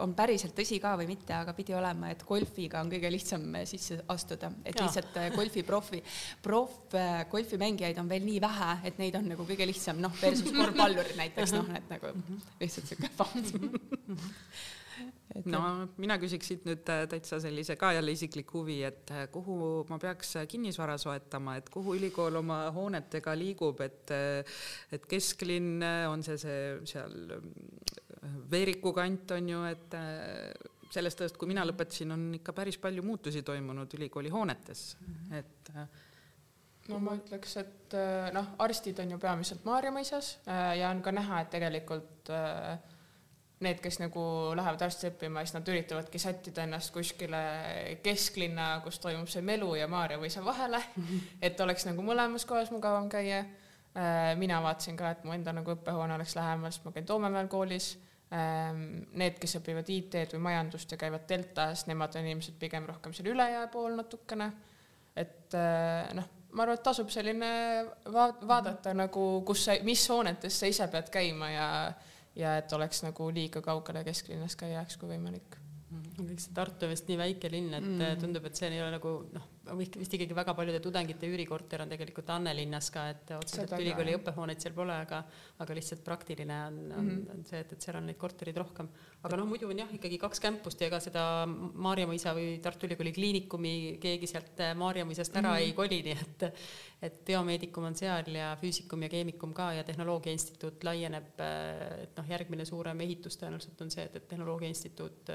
on 0.05 0.13
päriselt 0.15 0.55
tõsi 0.59 0.79
ka 0.81 0.95
või 0.99 1.07
mitte, 1.11 1.33
aga 1.33 1.53
pidi 1.53 1.75
olema, 1.75 2.09
et 2.11 2.23
golfiga 2.27 2.81
on 2.81 2.91
kõige 2.91 3.11
lihtsam 3.11 3.55
äh, 3.55 3.65
sisse 3.67 3.99
astuda, 4.07 4.51
et 4.65 4.75
ja. 4.75 4.85
lihtsalt 4.85 5.35
golfiprofi, 5.35 6.03
proff 6.41 6.95
golfimängijaid 7.31 7.97
on 7.97 8.09
veel 8.09 8.23
nii 8.23 8.41
vähe, 8.41 8.77
et 8.83 8.97
neid 8.97 9.15
on 9.15 9.27
nagu 9.27 9.43
kõige 9.43 9.67
lihtsam, 9.67 9.99
noh, 9.99 10.15
versus 10.21 10.51
korvpallurid 10.59 11.19
näiteks, 11.19 11.53
noh, 11.53 11.75
et 11.75 11.89
nagu 11.89 12.15
mhm. 12.15 12.39
lihtsalt 12.61 12.87
siuke 12.87 13.09
fakt 13.17 13.53
mhm. 13.53 14.23
Et 15.33 15.47
no 15.49 15.61
mina 16.01 16.17
küsiks 16.21 16.49
siit 16.51 16.67
nüüd 16.67 16.89
äh, 16.91 17.05
täitsa 17.09 17.39
sellise 17.41 17.75
ka 17.79 17.91
jälle 17.95 18.13
isiklik 18.13 18.51
huvi, 18.53 18.79
et 18.87 19.11
äh, 19.13 19.25
kuhu 19.33 19.55
ma 19.89 19.97
peaks 20.01 20.35
äh, 20.41 20.47
kinnisvara 20.49 20.97
soetama, 21.01 21.57
et 21.59 21.71
kuhu 21.73 21.95
ülikool 21.97 22.37
oma 22.41 22.59
hoonetega 22.75 23.35
liigub, 23.39 23.81
et 23.85 24.13
et 24.93 25.09
kesklinn, 25.09 25.81
on 26.11 26.23
see 26.25 26.37
see 26.41 26.61
seal 26.93 27.39
Veeriku 28.51 28.93
kant 28.95 29.33
on 29.35 29.49
ju, 29.49 29.65
et 29.67 29.95
sellest 30.93 31.23
ajast, 31.23 31.37
kui 31.39 31.49
mina 31.49 31.65
lõpetasin, 31.67 32.13
on 32.13 32.29
ikka 32.37 32.53
päris 32.55 32.77
palju 32.79 33.03
muutusi 33.03 33.41
toimunud 33.43 33.91
ülikooli 33.97 34.31
hoonetes, 34.31 34.93
mhm. 35.01 35.41
et 35.41 35.73
no 36.91 36.99
ma 37.03 37.17
ütleks, 37.17 37.57
et 37.59 37.97
noh, 38.35 38.53
arstid 38.63 39.01
on 39.03 39.15
ju 39.15 39.19
peamiselt 39.19 39.65
Maarja 39.67 39.91
mõisas 39.95 40.37
ja 40.45 40.91
on 40.91 41.01
ka 41.03 41.15
näha, 41.15 41.43
et 41.43 41.51
tegelikult 41.57 42.31
äh, 42.31 42.77
need, 43.63 43.79
kes 43.83 43.99
nagu 44.01 44.21
lähevad 44.57 44.81
arsti 44.81 45.09
õppima, 45.11 45.43
siis 45.43 45.55
nad 45.55 45.69
üritavadki 45.71 46.19
sättida 46.19 46.63
ennast 46.65 46.93
kuskile 46.95 47.41
kesklinna, 48.03 48.81
kus 48.83 48.99
toimub 49.03 49.29
see 49.31 49.43
Melu 49.45 49.73
ja 49.77 49.87
Maarja 49.91 50.19
või 50.21 50.31
see 50.33 50.43
vahele 50.45 50.81
et 51.47 51.59
oleks 51.63 51.87
nagu 51.89 52.05
mõlemas 52.05 52.47
kohas 52.49 52.73
mugavam 52.73 53.09
käia. 53.11 53.43
Äh, 53.93 54.33
mina 54.41 54.57
vaatasin 54.63 54.97
ka, 54.97 55.11
et 55.13 55.23
mu 55.23 55.35
enda 55.35 55.53
nagu 55.53 55.75
õppehoone 55.75 56.15
oleks 56.15 56.35
lähemal, 56.35 56.73
sest 56.73 56.85
ma 56.87 56.91
käin 56.95 57.05
Toomemäel 57.05 57.47
koolis. 57.47 57.93
Ähm, 58.33 59.03
need, 59.13 59.37
kes 59.37 59.59
õpivad 59.59 59.89
IT-d 59.93 60.33
või 60.33 60.47
majandust 60.47 60.89
ja 60.89 60.97
käivad 60.97 61.27
Deltas, 61.29 61.85
nemad 61.85 62.15
on 62.17 62.25
ilmselt 62.31 62.57
pigem 62.57 62.87
rohkem 62.89 63.13
seal 63.13 63.29
ülejää 63.29 63.67
pool 63.69 63.93
natukene. 63.99 64.47
et 65.15 65.53
äh, 65.53 66.09
noh, 66.17 66.25
ma 66.53 66.65
arvan, 66.65 66.79
et 66.79 66.83
tasub 66.85 67.11
selline 67.13 67.51
va 68.13 68.31
vaadata 68.41 68.89
mm 68.89 68.93
-hmm. 68.93 68.97
nagu, 69.03 69.41
kus 69.45 69.67
mis 69.83 70.09
hoonetes 70.09 70.59
sa 70.59 70.65
ise 70.65 70.87
pead 70.87 71.09
käima 71.09 71.49
ja 71.51 71.67
ja 72.35 72.57
et 72.57 72.73
oleks 72.73 73.03
nagu 73.03 73.29
liiga 73.33 73.61
kaugele 73.61 74.03
kesklinnast 74.03 74.59
ka 74.59 74.67
ei 74.67 74.73
jääks, 74.73 74.97
kui 74.97 75.09
võimalik 75.09 75.57
mm. 75.89 76.01
-hmm. 76.01 76.12
Kõik 76.17 76.43
see 76.43 76.53
Tartu 76.53 76.87
on 76.87 76.93
vist 76.93 77.09
nii 77.09 77.17
väike 77.19 77.49
linn, 77.51 77.73
et 77.73 77.83
mm 77.83 77.99
-hmm. 77.99 78.21
tundub, 78.21 78.45
et 78.45 78.55
see 78.55 78.69
ei 78.69 78.81
ole 78.81 78.91
nagu 78.93 79.13
noh, 79.33 79.49
vist 79.79 80.13
ikkagi 80.13 80.35
väga 80.35 80.53
paljude 80.53 80.79
tudengite 80.83 81.27
üürikorter 81.29 81.81
on 81.81 81.91
tegelikult 81.91 82.29
Annelinnas 82.29 82.89
ka, 82.91 83.07
et 83.13 83.31
otseselt 83.37 83.71
ülikooli 83.79 84.15
õppehooneid 84.17 84.59
seal 84.59 84.75
pole, 84.75 84.95
aga 85.05 85.23
aga 85.63 85.77
lihtsalt 85.77 86.03
praktiline 86.03 86.57
on 86.67 86.79
mm, 86.81 86.97
on, 86.99 87.05
mhm. 87.05 87.29
on 87.37 87.45
see, 87.47 87.59
et, 87.63 87.71
et 87.73 87.81
seal 87.81 87.97
on 87.97 88.09
neid 88.09 88.19
korterid 88.19 88.57
rohkem. 88.57 88.89
aga 89.23 89.39
noh, 89.39 89.47
muidu 89.47 89.69
on 89.69 89.79
jah, 89.79 89.93
ikkagi 89.93 90.19
kaks 90.19 90.43
campust 90.43 90.81
ja 90.81 90.87
ega 90.87 90.99
seda 90.99 91.23
Maarja 91.47 92.07
mõisa 92.07 92.33
või 92.35 92.59
Tartu 92.63 92.89
Ülikooli 92.89 93.13
kliinikumi 93.15 93.75
keegi 94.03 94.27
sealt 94.27 94.59
Maarja 94.75 95.05
mõisast 95.05 95.35
ära 95.35 95.55
mm 95.55 95.61
ei 95.63 95.71
koli, 95.77 96.01
nii 96.03 96.17
et 96.19 96.43
et 97.03 97.19
biomeedikum 97.27 97.83
on 97.83 97.95
seal 97.99 98.29
ja 98.35 98.53
füüsikum 98.59 99.01
ja 99.03 99.09
keemikum 99.11 99.53
ka 99.55 99.71
ja 99.77 99.83
Tehnoloogia 99.83 100.31
Instituut 100.31 100.83
laieneb, 100.87 101.33
et 102.03 102.15
noh, 102.17 102.29
järgmine 102.29 102.65
suurem 102.65 103.01
ehitus 103.03 103.37
tõenäoliselt 103.41 103.81
on 103.83 103.91
see, 103.91 104.05
et, 104.07 104.15
et 104.15 104.27
Tehnoloogia 104.27 104.71
Instituut 104.71 105.31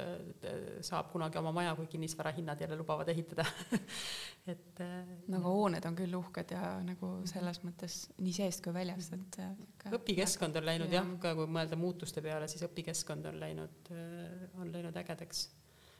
saab 0.84 1.10
kunagi 1.12 1.38
oma 1.40 1.52
maja, 1.56 1.74
kui 1.78 1.86
kinnisvarahinnad 1.90 2.60
jälle 2.60 2.78
lubavad 2.78 3.08
ehitada. 3.12 3.46
Et 4.52 4.80
nagu 5.28 5.52
hooned 5.52 5.84
on 5.84 5.96
küll 5.98 6.14
uhked 6.16 6.54
ja 6.54 6.78
nagu 6.80 7.10
selles 7.28 7.60
mõttes 7.66 7.98
nii 8.16 8.32
seest 8.32 8.62
kui 8.64 8.72
väljast, 8.72 9.12
et 9.12 9.36
ka, 9.82 9.90
õpikeskkond 9.98 10.56
on 10.56 10.64
läinud 10.64 10.94
jah, 10.94 11.10
ka 11.20 11.34
kui 11.36 11.50
mõelda 11.52 11.76
muutuste 11.76 12.22
peale, 12.24 12.48
siis 12.48 12.64
õpikeskkond 12.64 13.28
on 13.28 13.36
läinud, 13.42 13.90
on 14.56 14.72
läinud 14.72 14.96
ägedaks 14.96 15.48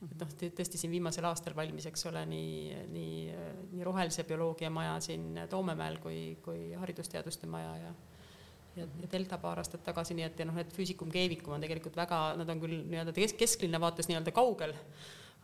et 0.06 0.20
noh, 0.22 0.34
tõesti 0.38 0.78
siin 0.78 0.92
viimasel 0.94 1.26
aastal 1.26 1.56
valmis, 1.58 1.88
eks 1.90 2.06
ole, 2.10 2.22
nii, 2.30 2.82
nii, 2.92 3.14
nii 3.72 3.86
rohelise 3.86 4.24
bioloogia 4.28 4.70
maja 4.70 4.98
siin 5.04 5.40
Toomemäel 5.50 5.98
kui, 6.02 6.20
kui 6.44 6.70
haridusteaduste 6.78 7.50
maja 7.50 7.74
ja 7.82 7.92
ja, 8.78 8.86
ja 9.02 9.10
Delta 9.12 9.38
paar 9.42 9.60
aastat 9.62 9.84
tagasi, 9.86 10.16
nii 10.18 10.26
et 10.26 10.42
ja 10.42 10.46
noh, 10.48 10.58
et 10.60 10.72
füüsikum, 10.74 11.10
keemikum 11.12 11.56
on 11.56 11.64
tegelikult 11.64 11.96
väga, 11.98 12.20
nad 12.40 12.52
on 12.54 12.62
küll 12.62 12.82
nii-öelda 12.90 13.14
kesk, 13.16 13.38
kesklinna 13.40 13.80
vaates 13.82 14.10
nii-öelda 14.10 14.34
kaugel, 14.36 14.74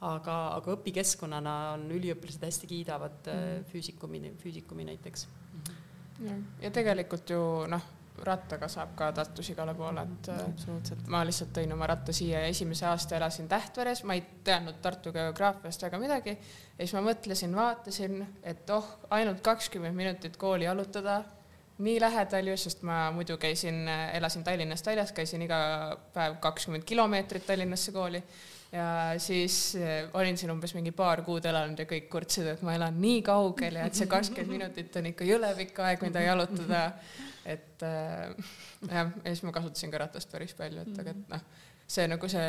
aga, 0.05 0.37
aga 0.61 0.77
õpikeskkonnana 0.77 1.57
on 1.75 1.89
üliõpilased 1.97 2.47
hästi 2.47 2.71
kiidavad 2.71 3.21
mm 3.27 3.43
-hmm. 3.43 3.67
füüsikumi, 3.73 4.23
füüsikumi 4.43 4.89
näiteks 4.93 5.27
mm. 5.27 5.61
-hmm. 5.61 6.31
ja, 6.31 6.39
ja 6.67 6.71
tegelikult 6.71 7.31
ju 7.31 7.43
noh 7.71 7.93
rattaga 8.23 8.69
saab 8.71 8.95
ka 8.97 9.11
Tartus 9.13 9.49
igale 9.51 9.75
poole, 9.75 10.03
et 10.03 10.29
äh, 10.31 10.43
absoluutselt. 10.47 11.07
ma 11.11 11.25
lihtsalt 11.27 11.51
tõin 11.57 11.73
oma 11.75 11.87
ratta 11.91 12.13
siia 12.15 12.45
ja 12.45 12.51
esimese 12.53 12.87
aasta 12.87 13.17
elasin 13.17 13.49
Tähtveres, 13.51 14.05
ma 14.05 14.15
ei 14.15 14.23
teadnud 14.47 14.79
Tartu 14.83 15.13
geograafiast 15.13 15.83
väga 15.83 15.99
midagi. 15.99 16.37
ja 16.79 16.87
siis 16.87 16.95
ma 16.95 17.03
mõtlesin, 17.09 17.57
vaatasin, 17.57 18.27
et 18.43 18.71
oh, 18.71 18.87
ainult 19.11 19.41
kakskümmend 19.43 19.97
minutit 19.97 20.37
kooli 20.37 20.65
jalutada, 20.69 21.23
nii 21.79 22.01
lähedal 22.01 22.47
ju, 22.53 22.57
sest 22.57 22.85
ma 22.87 23.09
muidu 23.15 23.37
käisin, 23.41 23.89
elasin 23.89 24.45
Tallinnast 24.45 24.87
väljas, 24.87 25.13
käisin 25.13 25.43
iga 25.43 25.59
päev 26.15 26.37
kakskümmend 26.43 26.85
kilomeetrit 26.87 27.47
Tallinnasse 27.47 27.93
kooli 27.93 28.23
ja 28.75 29.15
siis 29.19 29.75
eh, 29.75 30.09
olin 30.15 30.39
siin 30.39 30.51
umbes 30.55 30.75
mingi 30.75 30.93
paar 30.95 31.23
kuud 31.27 31.45
elanud 31.47 31.79
ja 31.79 31.87
kõik 31.91 32.07
kurtsid, 32.11 32.47
et 32.55 32.63
ma 32.67 32.75
elan 32.75 32.97
nii 33.03 33.21
kaugel 33.27 33.81
ja 33.81 33.89
et 33.89 33.99
see 33.99 34.11
kakskümmend 34.11 34.55
minutit 34.57 34.97
on 34.99 35.11
ikka 35.11 35.27
jõle 35.29 35.51
pikk 35.59 35.83
aeg, 35.87 36.07
mida 36.07 36.23
jalutada. 36.25 36.85
et 37.45 37.83
äh, 37.83 38.55
jah, 38.89 39.11
ja 39.11 39.29
siis 39.35 39.45
ma 39.47 39.53
kasutasin 39.55 39.93
ka 39.93 40.03
ratast 40.07 40.33
päris 40.33 40.55
palju, 40.59 40.87
et 40.87 41.03
aga 41.03 41.15
et 41.15 41.29
noh, 41.35 41.45
see 41.87 42.07
nagu 42.11 42.31
see 42.31 42.49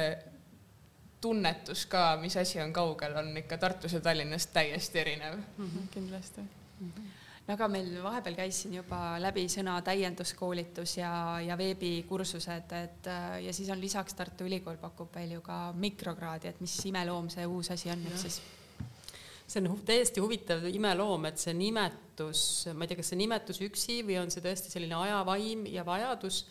tunnetus 1.21 1.85
ka, 1.89 2.07
mis 2.21 2.37
asi 2.37 2.61
on 2.61 2.73
kaugel, 2.73 3.17
on 3.17 3.33
ikka 3.41 3.57
Tartus 3.57 3.97
ja 3.97 4.01
Tallinnas 4.05 4.47
täiesti 4.53 5.01
erinev 5.01 5.37
mm. 5.41 5.65
-hmm, 5.65 5.93
kindlasti 5.93 6.41
mm. 6.41 6.89
-hmm 6.89 7.13
no 7.45 7.53
aga 7.53 7.67
meil 7.69 7.91
vahepeal 8.03 8.37
käis 8.39 8.63
siin 8.63 8.79
juba 8.79 9.19
läbi 9.21 9.45
sõna 9.51 9.77
täienduskoolitus 9.85 10.97
ja, 10.97 11.11
ja 11.45 11.57
veebikursused, 11.59 12.75
et 12.79 13.09
ja 13.45 13.53
siis 13.53 13.69
on 13.73 13.81
lisaks 13.81 14.17
Tartu 14.17 14.47
Ülikool 14.49 14.79
pakub 14.81 15.13
veel 15.13 15.37
ju 15.37 15.45
ka 15.45 15.69
mikrokraadi, 15.77 16.51
et 16.51 16.61
mis 16.63 16.77
imeloom 16.89 17.29
see 17.33 17.45
uus 17.45 17.71
asi 17.75 17.93
on 17.93 18.01
nüüd 18.05 18.21
siis? 18.25 18.41
see 19.45 19.61
on 19.61 19.75
täiesti 19.85 20.21
huvitav 20.23 20.63
imeloom, 20.65 21.27
et 21.29 21.37
see 21.37 21.53
nimetus, 21.53 22.39
ma 22.73 22.85
ei 22.85 22.89
tea, 22.89 22.97
kas 22.97 23.11
see 23.13 23.19
nimetus 23.19 23.61
üksi 23.61 23.99
või 24.07 24.17
on 24.23 24.33
see 24.33 24.41
tõesti 24.41 24.71
selline 24.73 24.97
ajavaim 24.97 25.67
ja 25.69 25.83
vajadus, 25.85 26.47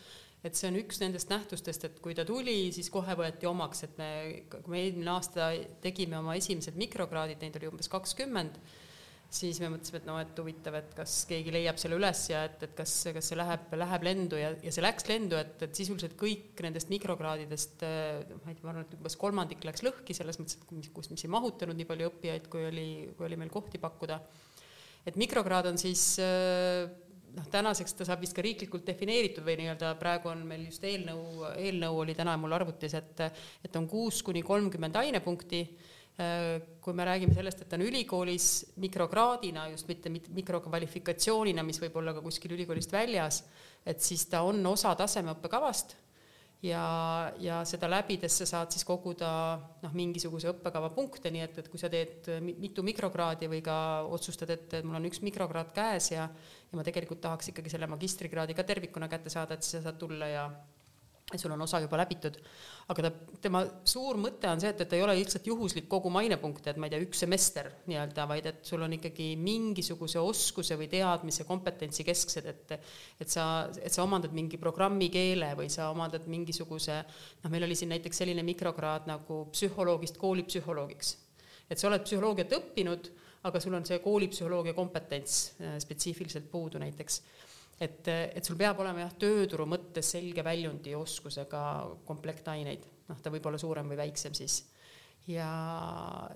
et 0.47 0.55
see 0.55 0.69
on 0.69 0.79
üks 0.79 1.01
nendest 1.01 1.27
nähtustest, 1.27 1.89
et 1.89 1.99
kui 1.99 2.15
ta 2.15 2.23
tuli, 2.27 2.69
siis 2.71 2.87
kohe 2.93 3.17
võeti 3.19 3.49
omaks, 3.49 3.83
et 3.87 3.99
me, 3.99 4.09
kui 4.47 4.71
me 4.71 4.85
eelmine 4.85 5.11
aasta 5.11 5.51
tegime 5.83 6.21
oma 6.21 6.37
esimesed 6.39 6.79
mikrokraadid, 6.79 7.41
neid 7.43 7.59
oli 7.59 7.73
umbes 7.73 7.91
kakskümmend 7.91 8.61
siis 9.35 9.59
me 9.61 9.69
mõtlesime, 9.73 9.99
et 10.01 10.07
noh, 10.07 10.17
et 10.21 10.39
huvitav, 10.41 10.77
et 10.79 10.95
kas 10.97 11.15
keegi 11.29 11.53
leiab 11.53 11.79
selle 11.81 11.97
üles 11.99 12.21
ja 12.31 12.45
et, 12.47 12.57
et 12.67 12.73
kas, 12.77 12.93
kas 13.15 13.29
see 13.31 13.37
läheb, 13.37 13.67
läheb 13.75 14.07
lendu 14.07 14.39
ja, 14.39 14.51
ja 14.63 14.73
see 14.73 14.83
läks 14.85 15.07
lendu, 15.09 15.37
et, 15.39 15.55
et 15.65 15.77
sisuliselt 15.77 16.15
kõik 16.19 16.63
nendest 16.65 16.91
mikrokraadidest, 16.93 17.85
noh, 18.31 18.41
ma 18.43 18.53
ei 18.53 18.57
tea, 18.57 18.65
ma 18.65 18.73
arvan, 18.73 18.87
et 18.87 18.97
umbes 18.97 19.17
kolmandik 19.21 19.65
läks 19.67 19.85
lõhki 19.85 20.17
selles 20.17 20.39
mõttes, 20.41 20.59
et 20.59 20.75
mis, 20.77 20.91
kus, 20.95 21.11
mis 21.13 21.25
ei 21.27 21.33
mahutanud 21.35 21.77
nii 21.79 21.89
palju 21.89 22.11
õppijaid, 22.11 22.51
kui 22.51 22.67
oli, 22.69 22.89
kui 23.17 23.29
oli 23.29 23.39
meil 23.41 23.53
kohti 23.53 23.81
pakkuda. 23.81 24.21
et 25.05 25.17
mikrokraad 25.21 25.67
on 25.69 25.77
siis 25.77 26.15
noh, 27.35 27.49
tänaseks 27.51 27.97
ta 27.97 28.07
saab 28.07 28.23
vist 28.23 28.35
ka 28.35 28.43
riiklikult 28.45 28.85
defineeritud 28.87 29.45
või 29.45 29.57
nii-öelda 29.59 29.93
praegu 29.99 30.31
on 30.31 30.45
meil 30.47 30.65
just 30.69 30.83
eelnõu, 30.87 31.49
eelnõu 31.59 31.99
oli 32.03 32.15
täna 32.17 32.37
mul 32.39 32.55
arvutis, 32.55 32.95
et, 32.97 33.25
et 33.65 33.75
on 33.79 33.87
kuus 33.91 34.21
kuni 34.25 34.43
kolmkümmend 34.45 34.95
ainepunkti 35.01 35.61
kui 36.15 36.95
me 36.95 37.05
räägime 37.05 37.35
sellest, 37.35 37.61
et 37.61 37.67
ta 37.69 37.75
on 37.75 37.83
ülikoolis 37.83 38.47
mikrokraadina, 38.79 39.67
just 39.73 39.89
mitte 39.91 40.11
mikrokvalifikatsioonina, 40.13 41.63
mis 41.67 41.81
võib 41.83 41.97
olla 41.99 42.13
ka 42.15 42.23
kuskil 42.23 42.55
ülikoolist 42.55 42.93
väljas, 42.95 43.41
et 43.83 43.99
siis 44.01 44.23
ta 44.31 44.45
on 44.47 44.61
osa 44.69 44.93
tasemeõppekavast 44.95 45.97
ja, 46.63 46.83
ja 47.41 47.59
seda 47.67 47.89
läbides 47.91 48.37
sa 48.41 48.47
saad 48.49 48.73
siis 48.73 48.85
koguda 48.87 49.29
noh, 49.83 49.95
mingisuguse 49.97 50.53
õppekava 50.53 50.91
punkte, 50.95 51.31
nii 51.33 51.43
et, 51.45 51.59
et 51.61 51.69
kui 51.71 51.81
sa 51.81 51.89
teed 51.91 52.29
mitu 52.45 52.85
mikrokraadi 52.85 53.49
või 53.51 53.61
ka 53.65 53.77
otsustad, 54.15 54.53
et 54.55 54.77
mul 54.85 54.99
on 54.99 55.09
üks 55.09 55.21
mikrokraad 55.25 55.73
käes 55.75 56.11
ja 56.13 56.29
ja 56.75 56.79
ma 56.79 56.83
tegelikult 56.83 57.21
tahaks 57.21 57.51
ikkagi 57.51 57.71
selle 57.71 57.87
magistrikraadi 57.91 58.55
ka 58.57 58.65
tervikuna 58.67 59.07
kätte 59.11 59.31
saada, 59.33 59.55
et 59.55 59.63
siis 59.63 59.77
sa 59.77 59.89
saad 59.89 59.99
tulla 60.01 60.27
ja 60.31 60.47
ja 61.33 61.39
sul 61.39 61.51
on 61.51 61.61
osa 61.61 61.79
juba 61.81 61.97
läbitud. 61.97 62.37
aga 62.93 63.07
ta, 63.07 63.09
tema 63.41 63.63
suur 63.87 64.19
mõte 64.21 64.45
on 64.45 64.59
see, 64.61 64.69
et, 64.69 64.81
et 64.83 64.89
ta 64.91 64.97
ei 64.97 65.01
ole 65.01 65.15
lihtsalt 65.17 65.47
juhuslik 65.49 65.87
kogu 65.89 66.11
mainepunkte, 66.13 66.69
et 66.69 66.77
ma 66.77 66.85
ei 66.85 66.93
tea, 66.93 67.01
üks 67.01 67.23
semester 67.23 67.71
nii-öelda, 67.89 68.27
vaid 68.29 68.45
et 68.51 68.59
sul 68.69 68.85
on 68.85 68.93
ikkagi 68.93 69.31
mingisuguse 69.41 70.21
oskuse 70.21 70.77
või 70.77 70.85
teadmise, 70.91 71.47
kompetentsi 71.49 72.05
kesksed, 72.05 72.49
et 72.51 72.75
et 72.75 73.31
sa, 73.31 73.65
et 73.81 73.93
sa 73.93 74.05
omandad 74.05 74.35
mingi 74.37 74.59
programmi 74.61 75.09
keele 75.09 75.49
või 75.57 75.71
sa 75.73 75.89
omandad 75.93 76.27
mingisuguse, 76.29 76.99
noh, 77.41 77.53
meil 77.53 77.65
oli 77.65 77.77
siin 77.79 77.95
näiteks 77.95 78.21
selline 78.21 78.45
mikrokraad 78.45 79.09
nagu 79.09 79.45
psühholoogist 79.55 80.21
koolipsühholoogiks. 80.21 81.15
et 81.69 81.81
sa 81.81 81.89
oled 81.89 82.05
psühholoogiat 82.05 82.53
õppinud, 82.53 83.09
aga 83.49 83.59
sul 83.61 83.73
on 83.73 83.85
see 83.85 83.97
koolipsühholoogia 84.03 84.77
kompetents 84.77 85.55
äh, 85.57 85.79
spetsiifiliselt 85.81 86.51
puudu 86.51 86.77
näiteks 86.77 87.21
et, 87.79 88.07
et 88.07 88.45
sul 88.45 88.57
peab 88.59 88.79
olema 88.83 89.03
jah, 89.03 89.15
tööturu 89.25 89.67
mõttes 89.69 90.13
selge 90.15 90.43
väljundi 90.45 90.95
oskusega 90.97 91.61
komplektaineid, 92.07 92.85
noh, 93.09 93.19
ta 93.21 93.33
võib 93.33 93.45
olla 93.49 93.59
suurem 93.61 93.91
või 93.91 93.99
väiksem 94.05 94.35
siis. 94.37 94.61
ja, 95.27 95.49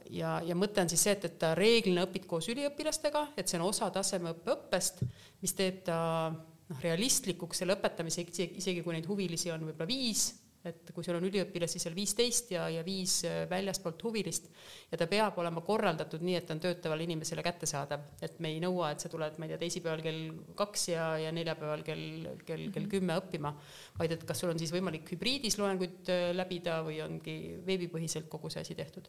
ja, 0.09 0.39
ja 0.45 0.57
mõte 0.57 0.83
on 0.83 0.91
siis 0.91 1.05
see, 1.07 1.15
et, 1.15 1.29
et 1.29 1.39
ta 1.39 1.53
reeglina 1.57 2.07
õpid 2.07 2.27
koos 2.27 2.49
üliõpilastega, 2.51 3.29
et 3.37 3.47
see 3.47 3.59
on 3.61 3.67
osa 3.69 3.89
tasemeõppe 3.93 4.55
õppest, 4.55 5.03
mis 5.43 5.55
teeb 5.55 5.83
ta 5.87 5.99
noh, 6.33 6.83
realistlikuks 6.83 7.63
selle 7.63 7.77
õpetamise, 7.77 8.27
isegi 8.49 8.83
kui 8.83 8.97
neid 8.97 9.07
huvilisi 9.09 9.53
on 9.53 9.67
võib-olla 9.69 9.89
viis 9.89 10.31
et 10.67 10.91
kui 10.91 11.05
sul 11.05 11.15
on 11.15 11.23
üliõpilasi 11.23 11.79
seal 11.79 11.93
viisteist 11.95 12.49
ja, 12.51 12.65
ja 12.71 12.81
viis 12.83 13.21
äh, 13.27 13.45
väljaspoolt 13.49 14.01
huvilist 14.03 14.49
ja 14.91 14.99
ta 14.99 15.07
peab 15.07 15.37
olema 15.39 15.63
korraldatud 15.63 16.23
nii, 16.25 16.35
et 16.35 16.47
ta 16.49 16.55
on 16.55 16.61
töötavale 16.63 17.05
inimesele 17.05 17.43
kättesaadav, 17.45 18.03
et 18.25 18.41
me 18.43 18.51
ei 18.51 18.59
nõua, 18.63 18.91
et 18.91 19.03
sa 19.03 19.11
tuled, 19.11 19.37
ma 19.39 19.47
ei 19.47 19.53
tea, 19.53 19.61
teisipäeval 19.61 20.03
kell 20.03 20.21
kaks 20.59 20.85
ja, 20.91 21.05
ja 21.23 21.31
neljapäeval 21.35 21.85
kell, 21.87 22.05
kell, 22.43 22.65
kell 22.73 22.85
mhm. 22.85 22.91
kümme 22.91 23.19
õppima, 23.21 23.53
vaid 24.01 24.17
et 24.17 24.25
kas 24.27 24.43
sul 24.43 24.51
on 24.51 24.59
siis 24.59 24.73
võimalik 24.75 25.13
hübriidis 25.15 25.59
loenguid 25.61 26.11
äh, 26.11 26.29
läbida 26.35 26.81
või 26.87 26.99
ongi 27.05 27.37
veebipõhiselt 27.67 28.27
kogu 28.31 28.51
see 28.51 28.65
asi 28.65 28.75
tehtud. 28.75 29.07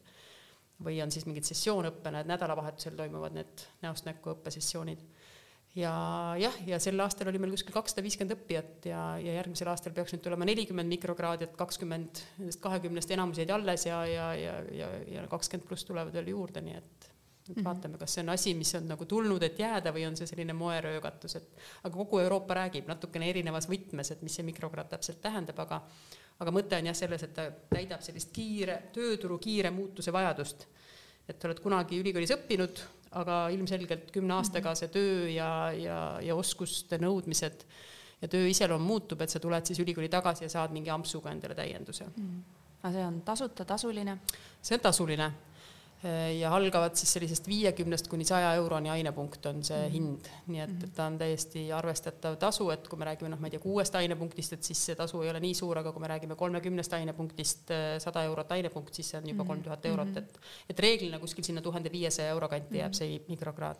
või 0.80 1.02
on 1.02 1.10
siis 1.12 1.26
mingid 1.28 1.44
sessioonõppe, 1.44 2.08
need 2.14 2.30
nädalavahetusel 2.30 2.94
toimuvad 2.96 3.34
need 3.36 3.66
näost 3.82 4.06
näkku 4.06 4.30
õppesessioonid 4.32 5.02
ja 5.78 5.92
jah, 6.40 6.56
ja 6.66 6.78
sel 6.82 6.98
aastal 7.02 7.30
oli 7.30 7.38
meil 7.42 7.54
kuskil 7.54 7.74
kakssada 7.74 8.02
viiskümmend 8.02 8.34
õppijat 8.34 8.88
ja, 8.90 9.02
ja 9.22 9.36
järgmisel 9.38 9.70
aastal 9.70 9.94
peaks 9.94 10.14
nüüd 10.14 10.24
tulema 10.24 10.48
nelikümmend 10.48 10.90
mikrokraadi, 10.90 11.46
et 11.46 11.56
kakskümmend 11.58 12.22
nendest 12.40 12.62
kahekümnest 12.64 13.14
enamus 13.14 13.38
jäid 13.42 13.52
alles 13.54 13.86
ja, 13.86 14.00
ja, 14.10 14.32
ja, 14.34 14.58
ja, 14.74 14.90
ja 15.14 15.24
kakskümmend 15.30 15.68
pluss 15.68 15.86
tulevad 15.86 16.14
veel 16.16 16.32
juurde, 16.34 16.64
nii 16.64 16.78
et 16.80 17.10
et 17.50 17.56
mhm. 17.56 17.64
vaatame, 17.66 17.98
kas 17.98 18.12
see 18.14 18.22
on 18.22 18.30
asi, 18.30 18.52
mis 18.54 18.70
on 18.78 18.84
nagu 18.86 19.06
tulnud, 19.08 19.42
et 19.42 19.58
jääda 19.58 19.90
või 19.96 20.04
on 20.06 20.14
see 20.18 20.28
selline 20.28 20.54
moeröögatus, 20.54 21.34
et 21.40 21.62
aga 21.80 21.90
kogu 21.96 22.20
Euroopa 22.22 22.54
räägib 22.60 22.86
natukene 22.86 23.26
erinevas 23.32 23.66
võtmes, 23.66 24.12
et 24.12 24.20
mis 24.22 24.36
see 24.38 24.46
mikrokraad 24.46 24.90
täpselt 24.92 25.18
tähendab, 25.24 25.58
aga 25.64 25.80
aga 26.40 26.52
mõte 26.54 26.78
on 26.78 26.88
jah 26.88 26.96
selles, 26.96 27.24
et 27.26 27.34
ta 27.36 27.48
täidab 27.72 28.04
sellist 28.04 28.30
kiire, 28.32 28.76
tööturu 28.94 29.38
kiire 29.42 29.72
muutuse 29.74 30.12
vajadust. 30.14 30.66
et 31.28 31.44
oled 31.46 31.60
kunagi 31.62 31.98
ülikoolis 32.00 32.32
õppinud, 32.34 32.80
aga 33.18 33.36
ilmselgelt 33.50 34.10
kümne 34.14 34.36
aastaga 34.36 34.74
see 34.78 34.90
töö 34.94 35.28
ja, 35.32 35.50
ja, 35.74 35.98
ja 36.22 36.36
oskuste 36.38 36.98
nõudmised 37.02 37.64
ja 38.22 38.28
töö 38.30 38.46
iseloom 38.50 38.82
muutub, 38.86 39.22
et 39.24 39.32
sa 39.32 39.40
tuled 39.42 39.66
siis 39.66 39.80
ülikooli 39.82 40.10
tagasi 40.12 40.46
ja 40.46 40.52
saad 40.52 40.74
mingi 40.76 40.92
ampsuga 40.94 41.32
endale 41.32 41.56
täienduse. 41.58 42.06
Mm.. 42.16 42.42
aga 42.82 42.92
see 42.94 43.06
on 43.06 43.22
tasuta, 43.26 43.64
tasuline? 43.64 44.18
see 44.62 44.78
on 44.78 44.84
tasuline 44.84 45.30
ja 46.40 46.48
algavad 46.56 46.94
siis 46.96 47.12
sellisest 47.12 47.48
viiekümnest 47.48 48.08
kuni 48.08 48.24
saja 48.24 48.54
euroni 48.56 48.90
ainepunkt 48.90 49.46
on 49.46 49.58
see 49.64 49.76
-hmm. 49.76 49.92
hind, 49.92 50.30
nii 50.46 50.62
et, 50.64 50.72
et 50.84 50.94
ta 50.96 51.06
on 51.06 51.18
täiesti 51.18 51.66
arvestatav 51.76 52.38
tasu, 52.40 52.70
et 52.70 52.88
kui 52.88 52.98
me 52.98 53.04
räägime 53.04 53.28
noh, 53.28 53.40
ma 53.40 53.46
ei 53.46 53.50
tea, 53.50 53.60
kuuest 53.60 53.94
ainepunktist, 53.94 54.52
et 54.52 54.64
siis 54.64 54.86
see 54.86 54.96
tasu 54.96 55.22
ei 55.22 55.30
ole 55.30 55.40
nii 55.40 55.54
suur, 55.54 55.78
aga 55.78 55.92
kui 55.92 56.00
me 56.00 56.08
räägime 56.08 56.36
kolmekümnest 56.36 56.92
ainepunktist, 56.92 57.70
eh, 57.70 57.98
sada 57.98 58.24
eurot 58.24 58.52
ainepunkt, 58.52 58.94
siis 58.94 59.10
see 59.10 59.20
on 59.20 59.28
juba 59.28 59.44
mhm. 59.44 59.48
kolm 59.48 59.62
tuhat 59.62 59.86
eurot, 59.86 60.16
et 60.16 60.40
et 60.70 60.80
reeglina 60.80 61.18
kuskil 61.18 61.44
sinna 61.44 61.60
tuhande 61.60 61.92
viiesaja 61.92 62.28
euro 62.28 62.48
kanti 62.48 62.78
jääb 62.78 62.92
mhm. 62.92 62.98
see 62.98 63.24
mikrokraad 63.28 63.76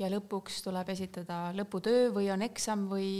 ja 0.00 0.08
lõpuks 0.08 0.62
tuleb 0.64 0.88
esitada 0.94 1.50
lõputöö 1.56 2.08
või 2.14 2.30
on 2.32 2.44
eksam 2.46 2.86
või? 2.90 3.10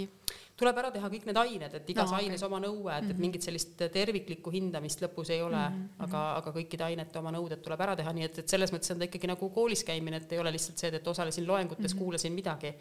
tuleb 0.61 0.77
ära 0.77 0.91
teha 0.93 1.09
kõik 1.09 1.25
need 1.25 1.39
ained, 1.41 1.75
et 1.79 1.87
igas 1.89 2.11
no, 2.11 2.19
okay. 2.19 2.27
aines 2.29 2.43
oma 2.45 2.59
nõue, 2.61 2.91
et 2.93 3.05
mm, 3.05 3.07
-hmm. 3.07 3.15
et 3.15 3.21
mingit 3.23 3.47
sellist 3.47 3.79
terviklikku 3.95 4.53
hindamist 4.53 5.01
lõpus 5.01 5.31
ei 5.33 5.41
ole 5.41 5.57
mm, 5.57 5.77
-hmm. 5.77 6.03
aga, 6.07 6.25
aga 6.41 6.53
kõikide 6.57 6.85
ainete 6.85 7.19
oma 7.19 7.33
nõuded 7.33 7.63
tuleb 7.65 7.81
ära 7.87 7.95
teha, 7.97 8.13
nii 8.13 8.27
et, 8.29 8.43
et 8.43 8.53
selles 8.53 8.73
mõttes 8.73 8.93
on 8.93 9.01
ta 9.01 9.09
ikkagi 9.09 9.31
nagu 9.31 9.49
koolis 9.55 9.85
käimine, 9.89 10.21
et 10.21 10.33
ei 10.33 10.43
ole 10.43 10.53
lihtsalt 10.53 10.83
see, 10.83 10.93
et 10.93 11.09
osalesin 11.15 11.47
loengutes 11.47 11.95
mm, 11.95 11.97
-hmm. 11.97 12.05
kuulasin 12.05 12.37
midagi, 12.37 12.75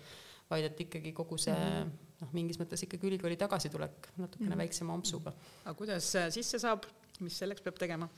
vaid 0.50 0.66
et 0.66 0.82
ikkagi 0.88 1.14
kogu 1.14 1.38
see 1.38 1.56
mm 1.56 1.88
-hmm. 1.88 2.22
noh, 2.22 2.34
mingis 2.34 2.60
mõttes 2.60 2.84
ikkagi 2.84 3.08
ülikooli 3.08 3.38
tagasitulek 3.38 4.12
natukene 4.18 4.50
mm 4.50 4.54
-hmm. 4.54 4.58
väiksema 4.58 4.94
ampsuga. 4.94 5.34
aga 5.66 5.74
kuidas 5.74 6.14
sisse 6.30 6.60
saab, 6.60 6.84
mis 7.20 7.40
selleks 7.40 7.62
peab 7.62 7.80
tegema? 7.80 8.10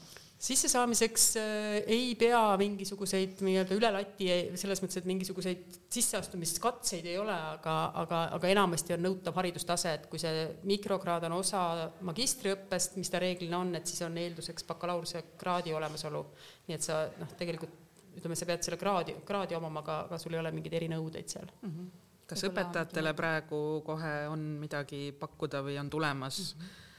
Sissesaamiseks 0.41 1.25
äh, 1.37 1.75
ei 1.85 2.15
pea 2.19 2.39
mingisuguseid 2.57 3.43
nii-öelda 3.45 3.75
üle 3.77 3.91
lati, 3.93 4.29
selles 4.57 4.81
mõttes, 4.81 4.97
et 5.01 5.09
mingisuguseid 5.09 5.77
sisseastumiskatseid 5.93 7.05
ei 7.11 7.19
ole, 7.21 7.35
aga, 7.57 7.75
aga, 8.01 8.23
aga 8.37 8.49
enamasti 8.49 8.95
on 8.95 9.05
nõutav 9.05 9.37
haridustase, 9.37 9.93
et 9.99 10.09
kui 10.09 10.21
see 10.21 10.47
mikrokraad 10.69 11.27
on 11.29 11.37
osa 11.37 11.63
magistriõppest, 12.07 12.97
mis 12.97 13.13
ta 13.13 13.21
reeglina 13.21 13.61
on, 13.61 13.75
et 13.77 13.89
siis 13.89 14.01
on 14.07 14.17
eelduseks 14.17 14.65
bakalaureusekraadi 14.71 15.77
olemasolu. 15.77 16.25
nii 16.67 16.77
et 16.79 16.89
sa 16.89 17.03
noh, 17.21 17.37
tegelikult 17.37 17.77
ütleme, 18.17 18.35
sa 18.35 18.47
pead 18.49 18.65
selle 18.65 18.81
kraadi, 18.81 19.19
kraadi 19.25 19.55
omama, 19.55 19.85
aga, 19.85 20.03
aga 20.09 20.19
sul 20.19 20.33
ei 20.35 20.41
ole 20.41 20.51
mingeid 20.55 20.79
erinõudeid 20.81 21.35
seal 21.37 21.51
mm. 21.61 21.75
-hmm 21.75 21.91
kas 22.31 22.45
õpetajatele 22.47 23.11
praegu 23.11 23.57
kohe 23.83 24.11
on 24.31 24.39
midagi 24.61 25.09
pakkuda 25.19 25.59
või 25.65 25.73
on 25.81 25.89
tulemas 25.91 26.37
mm? 26.39 26.61
-hmm 26.61 26.89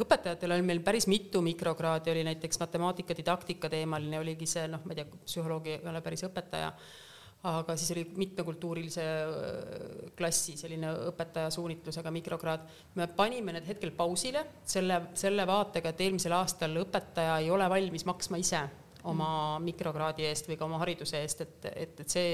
õpetajatel 0.00 0.56
on 0.56 0.64
meil 0.64 0.80
päris 0.84 1.06
mitu 1.10 1.42
mikrokraadi, 1.44 2.10
oli 2.14 2.24
näiteks 2.24 2.60
matemaatika 2.62 3.16
didaktika 3.16 3.70
teemaline, 3.72 4.20
oligi 4.22 4.48
see 4.48 4.66
noh, 4.72 4.84
ma 4.84 4.94
ei 4.94 5.02
tea, 5.02 5.22
psühholoog 5.26 5.68
ei 5.68 5.80
ole 5.90 6.00
päris 6.04 6.24
õpetaja, 6.28 6.72
aga 7.50 7.76
siis 7.76 7.90
oli 7.94 8.04
mitmekultuurilise 8.16 9.04
klassi 10.16 10.54
selline 10.56 10.92
õpetaja 11.10 11.50
suunitlusega 11.50 12.10
mikrokraad. 12.14 12.68
me 12.94 13.08
panime 13.16 13.56
need 13.56 13.66
hetkel 13.66 13.90
pausile 13.98 14.46
selle, 14.64 15.00
selle 15.18 15.46
vaatega, 15.46 15.90
et 15.90 16.04
eelmisel 16.06 16.36
aastal 16.38 16.78
õpetaja 16.84 17.40
ei 17.42 17.50
ole 17.50 17.68
valmis 17.68 18.06
maksma 18.06 18.38
ise 18.38 18.62
oma 19.10 19.58
mikrokraadi 19.62 20.26
eest 20.28 20.46
või 20.46 20.58
ka 20.58 20.66
oma 20.66 20.78
hariduse 20.82 21.18
eest, 21.22 21.42
et, 21.42 21.66
et, 21.74 22.00
et 22.04 22.12
see 22.12 22.28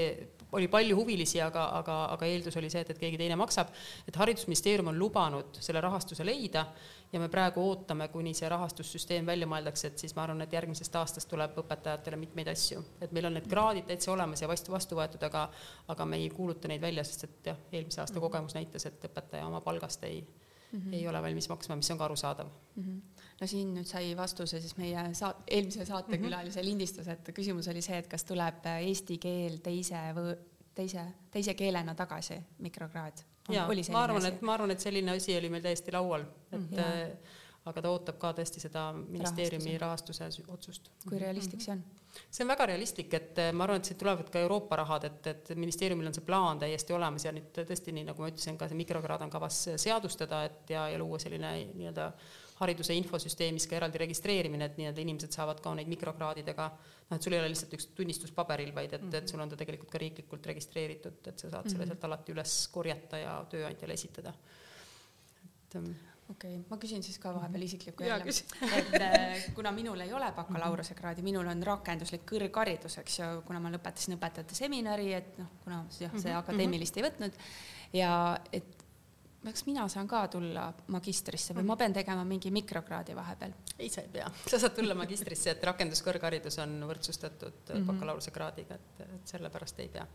oli 0.57 0.69
palju 0.71 0.97
huvilisi, 0.97 1.39
aga, 1.41 1.65
aga, 1.79 1.97
aga 2.13 2.29
eeldus 2.29 2.57
oli 2.61 2.69
see, 2.69 2.83
et, 2.85 2.93
et 2.93 3.01
keegi 3.01 3.17
teine 3.21 3.37
maksab. 3.39 3.73
et 4.07 4.15
Haridusministeerium 4.15 4.91
on 4.91 4.99
lubanud 4.99 5.59
selle 5.61 5.81
rahastuse 5.81 6.25
leida 6.25 6.65
ja 7.13 7.19
me 7.19 7.29
praegu 7.29 7.63
ootame, 7.69 8.07
kuni 8.13 8.33
see 8.37 8.49
rahastussüsteem 8.49 9.25
välja 9.25 9.47
mõeldakse, 9.49 9.89
et 9.89 10.01
siis 10.03 10.15
ma 10.15 10.23
arvan, 10.23 10.41
et 10.45 10.53
järgmisest 10.53 10.95
aastast 10.95 11.29
tuleb 11.29 11.57
õpetajatele 11.63 12.19
mitmeid 12.21 12.51
asju, 12.51 12.83
et 13.01 13.13
meil 13.15 13.29
on 13.29 13.37
need 13.37 13.47
kraadid 13.49 13.87
täitsa 13.89 14.11
olemas 14.13 14.41
ja 14.41 14.49
vastu, 14.51 14.71
vastu 14.71 14.99
võetud, 14.99 15.23
aga 15.25 15.47
aga 15.87 16.05
me 16.05 16.19
ei 16.21 16.29
kuuluta 16.29 16.69
neid 16.71 16.81
välja, 16.81 17.03
sest 17.03 17.25
et 17.29 17.53
jah, 17.53 17.63
eelmise 17.71 18.01
aasta 18.03 18.19
kogemus 18.19 18.57
näitas, 18.57 18.85
et 18.85 19.09
õpetaja 19.09 19.47
oma 19.47 19.61
palgast 19.61 20.03
ei 20.03 20.21
mm, 20.21 20.79
-hmm. 20.79 20.93
ei 20.93 21.07
ole 21.07 21.21
valmis 21.21 21.49
maksma, 21.49 21.75
mis 21.75 21.91
on 21.91 21.97
ka 21.97 22.05
arusaadav 22.05 22.47
mm. 22.75 22.83
-hmm 22.83 23.25
no 23.39 23.47
siin 23.47 23.73
nüüd 23.73 23.87
sai 23.87 24.11
vastuse 24.17 24.59
siis 24.61 24.75
meie 24.77 25.03
saat-, 25.15 25.43
eelmise 25.47 25.85
saatekülalise 25.85 26.59
mm 26.59 26.63
-hmm. 26.63 26.69
lindistus, 26.69 27.07
et 27.07 27.29
küsimus 27.33 27.67
oli 27.67 27.81
see, 27.81 27.97
et 27.97 28.07
kas 28.07 28.23
tuleb 28.23 28.65
eesti 28.79 29.17
keel 29.17 29.57
teise 29.63 30.01
või 30.15 30.35
teise, 30.75 31.05
teise 31.31 31.53
keelena 31.53 31.95
tagasi 31.95 32.39
mikrokraad. 32.59 33.23
Jaa, 33.53 33.67
ma 33.91 34.03
arvan, 34.03 34.25
et 34.29 34.41
ma 34.41 34.55
arvan, 34.57 34.73
et 34.75 34.83
selline 34.83 35.15
asi 35.15 35.37
oli 35.37 35.51
meil 35.53 35.63
täiesti 35.65 35.93
laual, 35.95 36.25
et 36.51 36.59
mm, 36.59 36.67
-hmm. 36.75 37.37
aga 37.69 37.81
ta 37.85 37.93
ootab 37.93 38.19
ka 38.21 38.33
tõesti 38.39 38.61
seda 38.63 38.89
ministeeriumi 38.99 39.77
rahastuse, 39.77 40.23
rahastuse 40.23 40.51
otsust. 40.53 40.91
kui 41.07 41.19
realistlik 41.19 41.61
see 41.61 41.73
on? 41.77 41.83
see 42.29 42.43
on 42.43 42.49
väga 42.49 42.65
realistlik, 42.65 43.13
et 43.13 43.39
äh, 43.39 43.53
ma 43.53 43.63
arvan, 43.63 43.81
et 43.81 43.85
siit 43.85 43.97
tulevad 44.01 44.29
ka 44.33 44.39
Euroopa 44.39 44.75
rahad, 44.75 45.03
et, 45.03 45.27
et 45.27 45.51
ministeeriumil 45.55 46.07
on 46.07 46.13
see 46.13 46.25
plaan 46.25 46.59
täiesti 46.59 46.93
olemas 46.93 47.25
ja 47.25 47.33
nüüd 47.35 47.51
tõesti, 47.53 47.93
nii 47.93 48.07
nagu 48.09 48.21
ma 48.21 48.31
ütlesin, 48.31 48.57
ka 48.57 48.67
see 48.67 48.79
mikrokraad 48.79 49.21
on 49.21 49.33
kavas 49.33 49.63
seadustada, 49.75 50.43
et 50.49 50.69
ja, 50.75 50.87
ja 50.89 50.97
luua 51.01 51.19
selline 51.19 51.51
nii-öelda 51.73 52.11
hariduse 52.59 52.95
infosüsteemis 52.99 53.67
ka 53.69 53.77
eraldi 53.77 54.01
registreerimine, 54.01 54.67
et 54.67 54.79
nii-öelda 54.79 55.03
inimesed 55.03 55.35
saavad 55.35 55.61
ka 55.63 55.71
neid 55.77 55.89
mikrokraadidega, 55.91 56.67
noh, 57.09 57.15
et 57.15 57.25
sul 57.25 57.35
ei 57.35 57.41
ole 57.41 57.51
lihtsalt 57.53 57.75
üks 57.77 57.89
tunnistus 57.95 58.33
paberil, 58.35 58.73
vaid 58.75 58.97
et, 58.97 59.07
et 59.21 59.31
sul 59.31 59.39
on 59.43 59.51
ta 59.51 59.59
tegelikult 59.59 59.91
ka 59.93 60.01
riiklikult 60.03 60.51
registreeritud, 60.51 61.21
et 61.31 61.39
sa 61.39 61.51
saad 61.53 61.71
selle 61.71 61.85
mhm. 61.85 61.93
sealt 61.93 62.07
alati 62.09 62.35
üles 62.35 62.59
korjata 62.73 63.21
ja 63.23 63.39
tööandjale 63.51 63.95
esitada. 63.95 64.33
et 65.45 65.77
ähm, 65.79 65.91
okei 66.29 66.57
okay,, 66.57 66.65
ma 66.69 66.79
küsin 66.81 67.05
siis 67.05 67.19
ka 67.21 67.31
vahepeal 67.35 67.63
isiklikku 67.65 68.03
jälle, 68.03 68.35
et 68.79 68.97
äh, 68.99 69.45
kuna 69.55 69.71
minul 69.75 70.03
ei 70.03 70.11
ole 70.13 70.31
bakalaureusekraadi, 70.35 71.23
minul 71.25 71.47
on 71.47 71.63
rakenduslik 71.63 72.27
kõrgharidus, 72.29 72.99
eks 73.01 73.21
ju, 73.21 73.29
kuna 73.47 73.63
ma 73.63 73.71
lõpetasin 73.77 74.17
õpetajate 74.17 74.57
seminari, 74.57 75.13
et 75.15 75.39
noh, 75.39 75.55
kuna 75.63 75.85
jah, 75.95 76.11
see 76.17 76.33
mhm, 76.33 76.43
akadeemilist 76.43 76.99
ei 76.99 77.07
võtnud 77.07 77.41
ja 77.95 78.11
et 78.51 78.78
kas 79.43 79.65
mina 79.65 79.87
saan 79.87 80.07
ka 80.07 80.25
tulla 80.31 80.67
magistrisse 80.91 81.55
või 81.55 81.65
ma 81.67 81.77
pean 81.79 81.93
tegema 81.95 82.25
mingi 82.27 82.51
mikrokraadi 82.51 83.15
vahepeal? 83.15 83.53
ei, 83.77 83.89
sa 83.91 84.03
ei 84.03 84.11
pea, 84.11 84.27
sa 84.45 84.59
saad 84.59 84.75
tulla 84.75 84.95
magistrisse, 84.99 85.53
et 85.55 85.63
rakenduskõrgharidus 85.69 86.59
on 86.63 86.79
võrdsustatud 86.89 87.53
mm 87.53 87.75
-hmm. 87.75 87.91
bakalaureusekraadiga, 87.91 88.75
et, 88.75 89.03
et 89.05 89.33
sellepärast 89.33 89.79
ei 89.79 89.87
pea. 89.93 90.07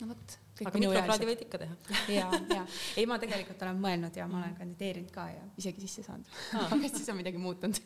no 0.00 0.08
vot. 0.08 0.38
aga 0.64 0.78
mikrokraadi 0.78 1.28
võid 1.30 1.42
ikka 1.46 1.58
teha. 1.64 1.76
ja, 2.08 2.30
ja 2.54 2.66
ei, 2.96 3.06
ma 3.06 3.18
tegelikult 3.18 3.62
olen 3.62 3.82
mõelnud 3.82 4.16
ja 4.16 4.28
ma 4.28 4.40
olen 4.42 4.56
kandideerinud 4.56 5.10
ka 5.10 5.28
ja 5.30 5.44
isegi 5.56 5.80
sisse 5.80 6.02
saanud 6.02 6.26
aga 6.72 6.88
siis 6.88 7.08
on 7.08 7.20
midagi 7.20 7.38
muutunud 7.38 7.82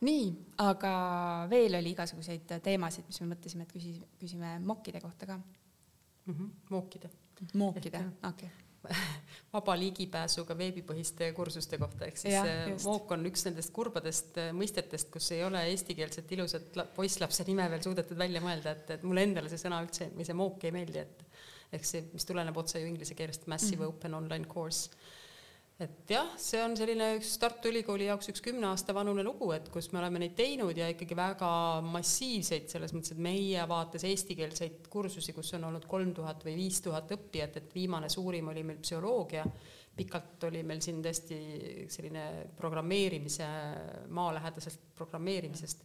nii, 0.00 0.26
aga 0.58 0.92
veel 1.50 1.78
oli 1.78 1.94
igasuguseid 1.94 2.58
teemasid, 2.62 3.06
mis 3.06 3.20
me 3.20 3.34
mõtlesime, 3.34 3.62
et 3.62 3.72
küsi-, 3.72 4.02
küsime 4.18 4.58
mokkide 4.58 5.00
kohta 5.00 5.26
ka 5.26 5.38
mm. 5.38 6.34
-hmm. 6.34 6.50
mookide. 6.70 7.10
mookide, 7.54 8.04
okei 8.22 8.50
okay 8.50 8.61
vaba 9.54 9.74
ligipääsuga 9.78 10.56
veebipõhiste 10.58 11.30
kursuste 11.36 11.78
kohta, 11.78 12.06
ehk 12.08 12.18
siis 12.18 12.86
mook 12.86 13.10
on 13.14 13.26
üks 13.30 13.46
nendest 13.46 13.72
kurbadest 13.76 14.38
äh, 14.42 14.50
mõistetest, 14.56 15.10
kus 15.14 15.30
ei 15.36 15.44
ole 15.46 15.62
eestikeelset 15.70 16.32
ilusat 16.36 16.80
poisslapse 16.96 17.46
nime 17.48 17.68
veel 17.70 17.84
suudetud 17.84 18.18
välja 18.18 18.42
mõelda, 18.44 18.76
et, 18.76 18.94
et 18.96 19.06
mulle 19.06 19.26
endale 19.28 19.52
see 19.52 19.60
sõna 19.60 19.82
üldse 19.84 20.10
või 20.16 20.26
see 20.28 20.38
mook 20.38 20.66
ei 20.66 20.74
meeldi, 20.74 21.04
et 21.04 21.26
ehk 21.78 21.88
see, 21.88 22.04
mis 22.12 22.26
tuleneb 22.28 22.56
otse 22.58 22.82
ju 22.82 22.88
inglise 22.88 23.16
keelest 23.18 23.46
massive 23.46 23.84
mm 23.84 23.88
-hmm. 23.88 23.96
open 23.96 24.14
online 24.14 24.48
course 24.48 24.90
et 25.82 26.12
jah, 26.14 26.28
see 26.40 26.60
on 26.62 26.74
selline 26.78 27.08
üks 27.18 27.34
Tartu 27.40 27.70
Ülikooli 27.72 28.06
jaoks 28.06 28.30
üks 28.32 28.42
kümne 28.44 28.68
aasta 28.70 28.94
vanune 28.96 29.24
lugu, 29.26 29.50
et 29.54 29.68
kus 29.72 29.90
me 29.92 30.00
oleme 30.00 30.20
neid 30.22 30.34
teinud 30.38 30.76
ja 30.78 30.88
ikkagi 30.92 31.16
väga 31.18 31.50
massiivseid, 31.86 32.68
selles 32.72 32.94
mõttes, 32.94 33.14
et 33.14 33.22
meie 33.22 33.64
vaates 33.68 34.06
eestikeelseid 34.08 34.88
kursusi, 34.92 35.34
kus 35.36 35.52
on 35.58 35.68
olnud 35.70 35.86
kolm 35.90 36.12
tuhat 36.16 36.44
või 36.46 36.56
viis 36.60 36.80
tuhat 36.84 37.10
õppijat, 37.16 37.58
et 37.60 37.74
viimane 37.74 38.10
suurim 38.12 38.52
oli 38.52 38.64
meil 38.68 38.80
psühholoogia, 38.82 39.46
pikalt 39.96 40.46
oli 40.48 40.62
meil 40.66 40.80
siin 40.84 41.02
tõesti 41.04 41.40
selline 41.92 42.26
programmeerimise, 42.58 43.48
maalähedasest 44.14 44.92
programmeerimisest 44.96 45.84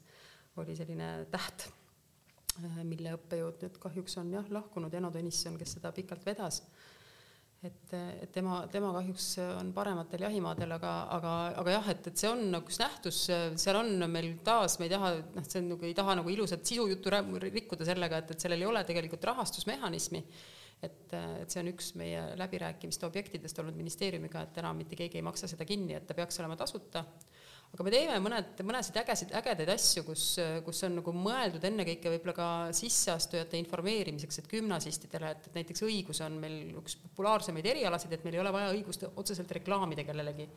oli 0.61 0.77
selline 0.77 1.11
täht, 1.33 1.67
mille 2.87 3.13
õppejõud 3.17 3.65
nüüd 3.65 3.81
kahjuks 3.81 4.17
on 4.21 4.31
jah 4.33 4.47
lahkunud, 4.49 4.93
Eno 4.97 5.11
Tõnisson, 5.13 5.57
kes 5.59 5.77
seda 5.77 5.91
pikalt 5.93 6.25
vedas 6.25 6.63
et, 7.65 7.93
et 7.93 8.31
tema, 8.33 8.59
tema 8.71 8.91
kahjuks 8.95 9.27
on 9.57 9.71
parematel 9.75 10.25
jahimaadel, 10.27 10.75
aga, 10.77 10.91
aga, 11.15 11.31
aga 11.61 11.73
jah, 11.77 11.89
et, 11.93 12.09
et 12.11 12.21
see 12.21 12.29
on 12.29 12.43
nagu 12.53 12.69
üks 12.69 12.77
nähtus, 12.81 13.23
seal 13.57 13.79
on 13.79 14.05
meil 14.11 14.35
taas, 14.45 14.77
me 14.81 14.87
ei 14.87 14.93
taha, 14.93 15.13
noh, 15.35 15.47
see 15.47 15.63
on 15.63 15.71
nagu, 15.73 15.87
ei 15.87 15.97
taha 15.97 16.17
nagu 16.21 16.33
ilusat 16.33 16.67
sisujuttu 16.67 17.13
rikkuda 17.47 17.87
sellega, 17.87 18.21
et, 18.21 18.35
et 18.35 18.45
sellel 18.45 18.61
ei 18.61 18.69
ole 18.69 18.83
tegelikult 18.87 19.25
rahastusmehhanismi. 19.31 20.23
et, 20.85 21.13
et 21.13 21.49
see 21.49 21.63
on 21.63 21.71
üks 21.71 21.95
meie 21.97 22.21
läbirääkimiste 22.37 23.07
objektidest 23.07 23.57
olnud 23.63 23.77
ministeeriumiga, 23.79 24.45
et 24.45 24.59
enam 24.61 24.77
mitte 24.77 24.99
keegi 24.99 25.17
ei 25.17 25.25
maksa 25.25 25.49
seda 25.49 25.65
kinni, 25.65 25.95
et 25.97 26.05
ta 26.05 26.13
peaks 26.13 26.37
olema 26.43 26.59
tasuta 26.59 27.01
aga 27.73 27.85
me 27.85 27.93
teeme 27.93 28.17
mõned, 28.23 28.61
mõnesid 28.65 28.95
ägesid, 29.01 29.33
ägedaid 29.37 29.69
asju, 29.73 30.03
kus, 30.07 30.23
kus 30.65 30.81
on 30.87 30.97
nagu 30.99 31.13
mõeldud 31.13 31.65
ennekõike 31.67 32.13
võib-olla 32.13 32.35
ka 32.37 32.47
sisseastujate 32.77 33.59
informeerimiseks, 33.59 34.41
et 34.41 34.49
gümnasistidele, 34.51 35.33
et, 35.35 35.49
et 35.49 35.59
näiteks 35.59 35.85
õigus 35.85 36.23
on 36.25 36.39
meil 36.41 36.77
üks 36.81 36.97
populaarsemaid 37.03 37.67
erialasid, 37.75 38.15
et 38.15 38.25
meil 38.25 38.39
ei 38.39 38.43
ole 38.43 38.53
vaja 38.55 38.73
õigust 38.73 39.07
otseselt 39.13 39.51
reklaamida 39.59 40.07
kellelegi. 40.07 40.47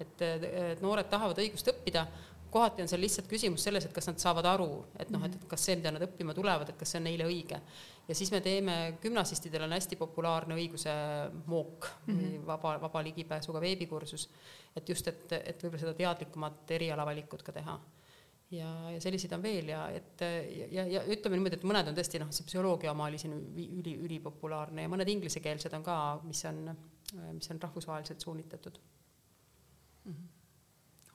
et, 0.00 0.26
et 0.26 0.84
noored 0.84 1.10
tahavad 1.12 1.42
õigust 1.42 1.68
õppida, 1.74 2.06
kohati 2.50 2.82
on 2.82 2.90
seal 2.90 3.02
lihtsalt 3.02 3.28
küsimus 3.30 3.64
selles, 3.66 3.84
et 3.86 3.94
kas 3.94 4.08
nad 4.10 4.20
saavad 4.22 4.46
aru, 4.50 4.68
et 4.98 5.10
noh, 5.14 5.22
et, 5.26 5.36
et 5.36 5.48
kas 5.50 5.66
see, 5.66 5.76
mida 5.78 5.92
nad 5.94 6.04
õppima 6.06 6.34
tulevad, 6.36 6.70
et 6.70 6.78
kas 6.78 6.94
see 6.94 7.00
on 7.00 7.06
neile 7.06 7.28
õige. 7.28 7.60
Ja 8.10 8.16
siis 8.18 8.32
me 8.34 8.40
teeme, 8.42 8.76
gümnasistidel 9.02 9.62
on 9.66 9.76
hästi 9.76 9.96
populaarne 10.00 10.56
õiguse 10.58 10.92
mook 11.46 11.86
mm 12.06 12.18
-hmm. 12.18 12.46
vaba, 12.46 12.74
vaba 12.82 13.02
ligipääsuga 13.06 13.60
veebikursus, 13.62 14.28
et 14.76 14.88
just, 14.88 15.08
et, 15.08 15.32
et 15.32 15.62
võib-olla 15.62 15.84
seda 15.84 15.94
teadlikumat 15.94 16.70
erialavalikut 16.78 17.42
ka 17.46 17.54
teha 17.54 17.78
ja, 18.50 18.70
ja 18.90 19.00
selliseid 19.00 19.32
on 19.36 19.42
veel 19.42 19.68
ja 19.68 19.84
et 19.94 20.24
ja, 20.70 20.86
ja, 20.96 21.04
ütleme 21.06 21.38
niimoodi, 21.38 21.60
et 21.60 21.68
mõned 21.70 21.92
on 21.92 21.98
tõesti 21.98 22.22
noh, 22.22 22.32
see 22.34 22.48
psühholoogia 22.48 22.90
oma 22.92 23.06
oli 23.06 23.18
siin 23.22 23.36
üli, 23.38 23.94
ülipopulaarne 24.08 24.82
ja 24.82 24.90
mõned 24.90 25.08
inglisekeelsed 25.08 25.78
on 25.78 25.86
ka, 25.86 25.96
mis 26.24 26.44
on, 26.50 26.76
mis 27.32 27.50
on 27.50 27.62
rahvusvaheliselt 27.62 28.20
suunitletud 28.20 28.82
mm. 30.04 30.12
-hmm 30.12 30.28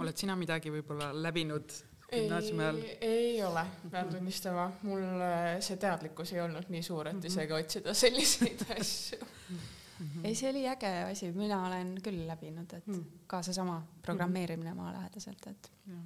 oled 0.03 0.17
sina 0.19 0.35
midagi 0.35 0.71
võib-olla 0.73 1.11
läbinud 1.15 1.71
gümnaasiumi 2.11 2.63
ajal? 2.63 2.81
ei 3.01 3.43
ole, 3.43 3.65
pean 3.91 4.11
tunnistama, 4.13 4.67
mul 4.83 5.05
äh, 5.25 5.47
see 5.65 5.79
teadlikkus 5.81 6.33
ei 6.35 6.43
olnud 6.43 6.69
nii 6.73 6.83
suur, 6.85 7.11
et 7.11 7.17
mhm. 7.19 7.31
isegi 7.31 7.57
otsida 7.59 7.93
selliseid 7.93 8.67
asju 8.79 9.21
ei, 10.23 10.35
see 10.35 10.49
oli 10.49 10.65
äge 10.67 10.91
asi, 11.11 11.31
mina 11.31 11.61
olen 11.67 11.95
küll 12.03 12.25
läbinud, 12.27 12.73
et 12.75 12.87
mm. 12.91 13.21
ka 13.31 13.39
seesama 13.45 13.77
programmeerimine 14.03 14.73
maalähedaselt, 14.75 15.47
et 15.47 15.71
ja 15.87 16.01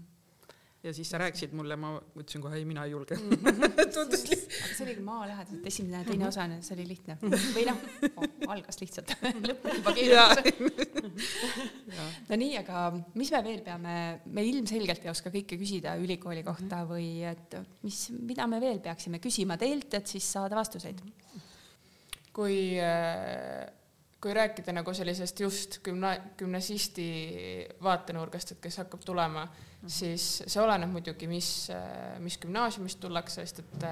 ja 0.84 0.94
siis 0.96 1.10
sa 1.12 1.20
rääkisid 1.20 1.52
mulle, 1.58 1.76
ma 1.80 1.92
ütlesin 2.16 2.44
kohe 2.44 2.56
ei, 2.56 2.66
mina 2.68 2.86
ei 2.88 2.94
julge 2.94 3.18
mm. 3.18 3.64
tundus 3.96 4.24
lihtsalt. 4.30 4.54
aga 4.64 4.76
see 4.78 4.86
oligi 4.86 5.04
maalähedaselt, 5.04 5.66
esimene 5.72 6.00
ja 6.00 6.08
teine 6.08 6.28
osa, 6.30 6.46
see 6.64 6.76
oli 6.78 6.86
lihtne 6.88 7.18
või 7.22 7.66
noh 7.68 7.82
oh,, 8.14 8.30
algas 8.56 8.80
lihtsalt 8.80 9.12
lõpp 9.50 9.68
juba 9.76 9.96
keerukas. 9.98 10.44
no 12.30 12.40
nii, 12.40 12.54
aga 12.62 12.86
mis 13.20 13.34
me 13.36 13.44
veel 13.50 13.64
peame, 13.66 13.96
me 14.32 14.46
ilmselgelt 14.48 15.04
ei 15.04 15.12
oska 15.12 15.34
kõike 15.34 15.60
küsida 15.60 15.98
ülikooli 16.00 16.46
kohta 16.48 16.84
mhm. 16.86 16.92
või 16.94 17.10
et 17.28 17.60
mis, 17.84 18.06
mida 18.16 18.48
me 18.48 18.62
veel 18.64 18.80
peaksime 18.84 19.20
küsima 19.24 19.60
teilt, 19.60 19.92
et 20.00 20.08
siis 20.08 20.32
saada 20.38 20.60
vastuseid? 20.60 21.04
kui 22.40 22.78
äh, 22.80 23.66
kui 24.22 24.34
rääkida 24.36 24.74
nagu 24.76 24.94
sellisest 24.94 25.40
just 25.40 25.80
gümna-, 25.86 26.18
gümnasisti 26.38 27.10
vaatenurgast, 27.84 28.52
et 28.52 28.64
kes 28.64 28.78
hakkab 28.78 29.06
tulema 29.06 29.46
mm, 29.46 29.52
-hmm. 29.52 29.90
siis 29.90 30.44
see 30.48 30.64
oleneb 30.64 30.92
muidugi, 30.92 31.28
mis, 31.28 31.70
mis 32.20 32.38
gümnaasiumist 32.38 33.00
tullakse, 33.00 33.46
sest 33.46 33.60
et 33.60 33.88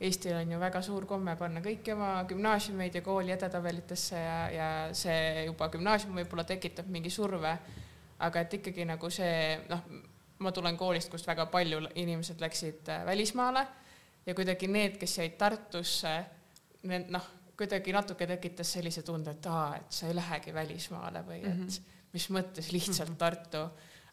Eestil 0.00 0.36
on 0.36 0.52
ju 0.52 0.58
väga 0.60 0.78
suur 0.82 1.06
komme 1.10 1.32
panna 1.36 1.58
kõiki 1.60 1.90
oma 1.90 2.24
gümnaasiumeid 2.30 2.94
ja 2.94 3.00
kooli 3.02 3.32
edetabelitesse 3.34 4.20
ja, 4.20 4.36
ja 4.54 4.68
see 4.94 5.44
juba 5.48 5.66
gümnaasium 5.72 6.14
võib-olla 6.20 6.44
tekitab 6.46 6.86
mingi 6.86 7.10
surve. 7.10 7.58
aga 8.18 8.40
et 8.40 8.54
ikkagi 8.54 8.84
nagu 8.84 9.10
see 9.10 9.58
noh, 9.68 9.82
ma 10.38 10.52
tulen 10.52 10.76
koolist, 10.76 11.10
kust 11.10 11.26
väga 11.26 11.46
palju 11.50 11.80
inimesed 11.94 12.40
läksid 12.40 12.88
äh, 12.90 13.04
välismaale 13.06 13.66
ja 14.26 14.34
kuidagi 14.34 14.68
need, 14.68 14.98
kes 14.98 15.18
jäid 15.18 15.36
Tartusse, 15.38 16.14
need 16.82 17.10
noh, 17.10 17.26
kuidagi 17.58 17.92
natuke 17.92 18.26
tekitas 18.26 18.72
sellise 18.78 19.02
tunde, 19.02 19.34
et 19.34 19.46
aa, 19.50 19.76
et 19.80 19.92
sa 19.92 20.06
ei 20.06 20.14
lähegi 20.16 20.54
välismaale 20.54 21.24
või 21.26 21.42
et 21.42 21.54
mm 21.54 21.66
-hmm. 21.66 21.94
mis 22.12 22.30
mõttes 22.30 22.72
lihtsalt 22.72 23.10
mhm. 23.10 23.18
Tartu 23.18 23.68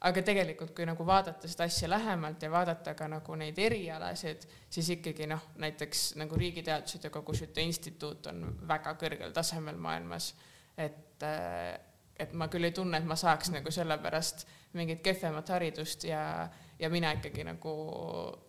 aga 0.05 0.21
tegelikult, 0.25 0.73
kui 0.75 0.85
nagu 0.87 1.05
vaadata 1.07 1.49
seda 1.49 1.65
asja 1.69 1.89
lähemalt 1.89 2.43
ja 2.43 2.51
vaadata 2.51 2.93
ka 2.97 3.07
nagu 3.09 3.35
neid 3.39 3.57
erialasid, 3.61 4.45
siis 4.69 4.89
ikkagi 4.97 5.27
noh, 5.29 5.41
näiteks 5.61 6.05
nagu 6.19 6.37
Riigiteadused 6.39 7.07
ja 7.07 7.11
Kagu-Süte 7.13 7.63
Instituut 7.65 8.27
on 8.31 8.43
väga 8.67 8.95
kõrgel 9.01 9.33
tasemel 9.33 9.79
maailmas. 9.81 10.33
et, 10.77 11.23
äh, 11.23 11.79
et 12.19 12.33
ma 12.33 12.47
küll 12.51 12.63
ei 12.63 12.71
tunne, 12.71 12.97
et 12.97 13.05
ma 13.07 13.15
saaks 13.15 13.49
nagu 13.51 13.71
sellepärast 13.71 14.45
mingit 14.73 15.01
kehvemat 15.01 15.49
haridust 15.49 16.03
ja, 16.03 16.49
ja 16.79 16.89
mina 16.89 17.13
ikkagi 17.15 17.43
nagu 17.43 17.75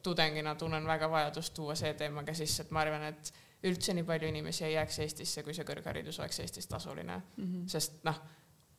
tudengina 0.02 0.54
tunnen 0.54 0.86
väga 0.86 1.10
vajadust 1.10 1.54
tuua 1.54 1.74
see 1.74 1.94
teema 1.94 2.24
ka 2.24 2.34
sisse, 2.34 2.62
et 2.62 2.70
ma 2.70 2.82
arvan, 2.82 3.04
et 3.12 3.32
üldse 3.66 3.94
nii 3.94 4.06
palju 4.06 4.28
inimesi 4.28 4.64
ei 4.64 4.74
jääks 4.74 4.98
Eestisse, 5.04 5.42
kui 5.42 5.54
see 5.54 5.66
kõrgharidus 5.68 6.20
oleks 6.22 6.40
Eestis 6.40 6.66
tasuline 6.70 7.16
mm, 7.16 7.44
-hmm. 7.44 7.68
sest 7.68 8.02
noh 8.04 8.20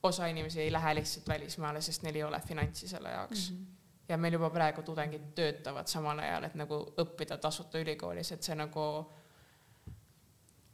osa 0.03 0.27
inimesi 0.27 0.61
ei 0.61 0.71
lähe 0.71 0.95
lihtsalt 0.95 1.27
välismaale, 1.27 1.81
sest 1.81 2.03
neil 2.03 2.15
ei 2.15 2.23
ole 2.23 2.39
finantsi 2.47 2.87
selle 2.87 3.09
jaoks 3.09 3.51
mm. 3.51 3.57
-hmm. 3.57 3.65
ja 4.09 4.17
meil 4.17 4.33
juba 4.33 4.49
praegu 4.49 4.81
tudengid 4.81 5.31
töötavad 5.35 5.87
samal 5.87 6.19
ajal, 6.19 6.43
et 6.43 6.55
nagu 6.55 6.81
õppida 7.01 7.37
tasuta 7.37 7.79
ülikoolis, 7.79 8.31
et 8.31 8.43
see 8.43 8.55
nagu 8.55 8.85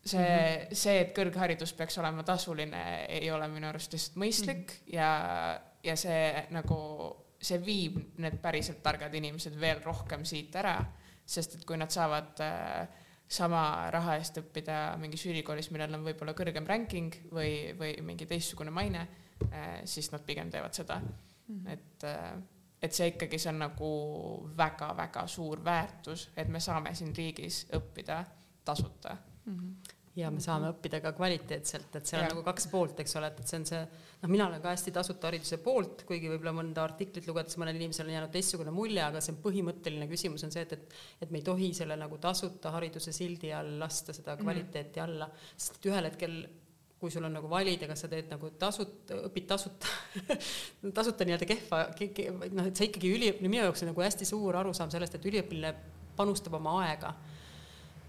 see 0.06 0.20
mm, 0.20 0.64
-hmm. 0.64 0.76
see, 0.76 1.00
et 1.02 1.18
kõrgharidus 1.18 1.74
peaks 1.74 1.98
olema 1.98 2.24
tasuline, 2.24 3.06
ei 3.06 3.32
ole 3.32 3.48
minu 3.48 3.68
arust 3.68 3.94
lihtsalt 3.94 4.18
mõistlik 4.18 4.68
mm 4.72 4.88
-hmm. 4.88 4.96
ja, 4.96 5.62
ja 5.84 5.96
see 5.96 6.48
nagu, 6.50 6.78
see 7.42 7.66
viib 7.66 7.98
need 8.18 8.38
päriselt 8.42 8.84
targad 8.84 9.14
inimesed 9.14 9.60
veel 9.60 9.82
rohkem 9.84 10.26
siit 10.26 10.56
ära, 10.56 10.84
sest 11.26 11.56
et 11.56 11.66
kui 11.66 11.78
nad 11.78 11.90
saavad 11.90 12.40
äh, 12.40 12.88
sama 13.28 13.90
raha 13.92 14.18
eest 14.20 14.38
õppida 14.42 14.96
mingis 15.02 15.26
ülikoolis, 15.26 15.72
millel 15.74 15.96
on 15.98 16.06
võib-olla 16.06 16.36
kõrgem 16.38 16.68
ranking 16.68 17.16
või, 17.32 17.74
või 17.80 17.96
mingi 18.06 18.28
teistsugune 18.30 18.74
maine, 18.74 19.08
eh, 19.50 19.82
siis 19.90 20.12
nad 20.12 20.26
pigem 20.26 20.52
teevad 20.54 20.74
seda 20.74 21.00
mm. 21.00 21.16
-hmm. 21.48 21.72
et, 21.74 22.04
eh, 22.04 22.34
et 22.82 22.94
see 22.94 23.10
ikkagi, 23.14 23.40
see 23.40 23.50
on 23.54 23.64
nagu 23.64 23.92
väga-väga 24.58 25.28
suur 25.28 25.64
väärtus, 25.66 26.30
et 26.38 26.48
me 26.48 26.60
saame 26.60 26.96
siin 26.96 27.16
riigis 27.16 27.66
õppida 27.74 28.24
tasuta 28.66 29.18
mm. 29.46 29.60
-hmm 29.60 29.93
ja 30.16 30.30
me 30.34 30.42
saame 30.44 30.70
õppida 30.70 31.00
ka 31.02 31.12
kvaliteetselt, 31.18 31.96
et 31.98 32.10
seal 32.10 32.22
ja. 32.22 32.28
on 32.28 32.36
nagu 32.36 32.44
kaks 32.46 32.68
poolt, 32.70 33.00
eks 33.02 33.16
ole, 33.18 33.32
et, 33.34 33.40
see 33.50 33.60
on 33.60 33.66
see, 33.66 33.80
noh, 34.22 34.30
mina 34.30 34.46
olen 34.46 34.62
ka 34.62 34.74
hästi 34.74 34.94
tasuta 34.94 35.30
hariduse 35.30 35.58
poolt, 35.64 36.04
kuigi 36.10 36.30
võib-olla 36.30 36.54
mõnda 36.60 36.84
artiklit 36.86 37.28
lugedes 37.30 37.58
mõnel 37.62 37.80
inimesel 37.80 38.12
on 38.12 38.16
jäänud 38.18 38.34
teistsugune 38.34 38.74
mulje, 38.76 39.02
aga 39.02 39.24
see 39.26 39.40
põhimõtteline 39.42 40.08
küsimus 40.12 40.46
on 40.46 40.54
see, 40.54 40.68
et, 40.68 40.76
et 40.78 41.26
et 41.26 41.32
me 41.34 41.42
ei 41.42 41.48
tohi 41.48 41.72
selle 41.74 41.98
nagu 41.98 42.20
tasuta 42.22 42.74
hariduse 42.76 43.14
sildi 43.16 43.54
all 43.58 43.80
lasta 43.82 44.14
seda 44.14 44.36
mhm. 44.36 44.46
kvaliteeti 44.46 45.00
mm. 45.00 45.08
alla, 45.08 45.30
sest 45.56 45.80
et 45.80 45.90
ühel 45.90 46.10
hetkel 46.12 46.38
kui 47.04 47.12
sul 47.12 47.26
on 47.28 47.34
nagu 47.36 47.50
valida, 47.52 47.88
kas 47.90 48.06
sa 48.06 48.08
teed 48.08 48.30
nagu 48.32 48.54
tasuta, 48.60 49.18
õpid 49.28 49.48
tasuta 49.50 49.90
tasuta 51.00 51.26
nii-öelda 51.28 51.48
kehva 51.50 51.82
ke,, 51.98 52.14
ke, 52.16 52.30
noh, 52.32 52.70
et 52.70 52.80
sa 52.80 52.86
ikkagi 52.88 53.12
üli, 53.12 53.34
minu 53.42 53.60
jaoks 53.60 53.84
on 53.84 53.92
nagu 53.92 54.06
hästi 54.06 54.28
suur 54.30 54.56
arusaam 54.62 54.94
sellest, 54.94 55.18
et 55.18 55.28
üliõpilane 55.28 55.74
panustab 56.16 56.56
oma 56.62 56.78
aega 56.86 57.12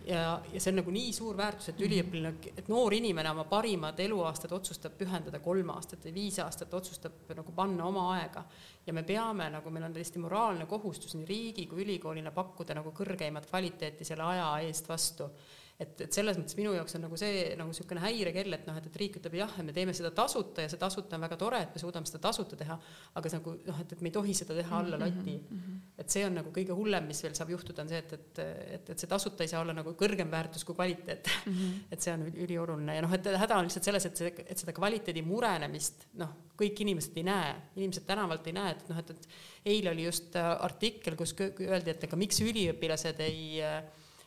ja, 0.04 0.40
ja 0.52 0.60
see 0.60 0.72
on 0.72 0.80
nagu 0.80 0.92
nii 0.94 1.12
suur 1.16 1.36
väärtus, 1.38 1.70
et 1.72 1.80
üliõpilane, 1.84 2.52
et 2.56 2.68
noor 2.68 2.94
inimene 2.96 3.30
oma 3.32 3.46
parimad 3.48 4.00
eluaastad 4.04 4.52
otsustab 4.56 4.96
pühendada 4.98 5.40
kolm 5.44 5.72
aastat 5.74 6.04
või 6.08 6.14
viis 6.18 6.38
aastat, 6.44 6.74
otsustab 6.74 7.32
nagu 7.36 7.54
panna 7.56 7.88
oma 7.88 8.06
aega. 8.18 8.44
ja 8.86 8.92
me 8.92 9.02
peame 9.02 9.48
nagu, 9.50 9.70
meil 9.70 9.88
on 9.88 9.96
tõesti 9.96 10.20
moraalne 10.20 10.66
kohustus 10.66 11.14
nii 11.16 11.26
riigi 11.26 11.66
kui 11.66 11.84
ülikoolina 11.84 12.30
pakkuda 12.30 12.76
nagu 12.80 12.92
kõrgeimat 12.92 13.48
kvaliteeti 13.48 14.04
selle 14.04 14.26
aja 14.34 14.48
eest 14.66 14.88
vastu 14.88 15.30
et, 15.74 15.94
et 16.04 16.14
selles 16.14 16.36
mõttes 16.38 16.54
minu 16.54 16.72
jaoks 16.76 16.94
on 16.94 17.02
nagu 17.02 17.16
see 17.18 17.54
nagu 17.58 17.72
niisugune 17.72 18.02
häirekell, 18.02 18.54
et 18.54 18.66
noh, 18.68 18.76
et, 18.78 18.86
et 18.86 18.98
riik 19.00 19.18
ütleb 19.18 19.34
jah, 19.40 19.54
me 19.66 19.74
teeme 19.74 19.94
seda 19.96 20.12
tasuta 20.14 20.62
ja 20.62 20.70
see 20.70 20.78
tasuta 20.78 21.18
on 21.18 21.24
väga 21.26 21.38
tore, 21.40 21.62
et 21.66 21.74
me 21.74 21.82
suudame 21.82 22.06
seda 22.06 22.20
tasuta 22.22 22.58
teha, 22.60 22.76
aga 23.18 23.32
see 23.32 23.40
nagu 23.40 23.54
noh, 23.66 23.80
et, 23.82 23.94
et 23.96 24.04
me 24.04 24.10
ei 24.10 24.14
tohi 24.14 24.36
seda 24.38 24.54
teha 24.54 24.78
alla 24.78 25.00
lati 25.02 25.34
mm. 25.34 25.64
-hmm. 25.64 25.80
et 25.98 26.14
see 26.14 26.22
on 26.28 26.38
nagu 26.38 26.52
kõige 26.54 26.76
hullem, 26.78 27.08
mis 27.10 27.22
veel 27.26 27.34
saab 27.34 27.50
juhtuda, 27.56 27.82
on 27.82 27.90
see, 27.90 28.02
et, 28.04 28.12
et, 28.12 28.42
et, 28.76 28.92
et 28.94 29.02
see 29.02 29.10
tasuta 29.10 29.42
ei 29.42 29.50
saa 29.50 29.64
olla 29.64 29.74
nagu 29.74 29.96
kõrgem 29.98 30.30
väärtus 30.30 30.64
kui 30.64 30.78
kvaliteet 30.78 31.32
mm. 31.32 31.52
-hmm. 31.52 31.82
et 31.96 32.06
see 32.06 32.14
on 32.14 32.22
ülioluline 32.28 32.96
ja 33.00 33.02
noh, 33.02 33.18
et 33.18 33.26
häda 33.26 33.58
on 33.58 33.66
lihtsalt 33.66 33.90
selles, 33.90 34.06
et 34.06 34.16
see, 34.16 34.32
et 34.46 34.58
seda 34.58 34.76
kvaliteedi 34.76 35.26
murenemist 35.26 36.06
noh, 36.22 36.30
kõik 36.54 36.86
inimesed 36.86 37.18
ei 37.18 37.26
näe, 37.26 37.50
inimesed 37.74 38.06
tänavalt 38.06 38.46
ei 38.46 38.54
näe, 38.54 38.78
et 38.78 38.88
noh, 38.88 39.02
et, 39.02 39.10
et 39.10 39.28
eile 39.74 39.90
oli 39.90 40.06
just 40.06 40.36
artikkel, 40.38 41.18
kus 41.18 41.34
öeldi, 41.40 41.90
et 41.90 42.04
aga 42.06 42.16
miks 42.16 42.38
üliõpilased 42.44 43.18
ei 43.26 43.58
äh, 43.64 43.82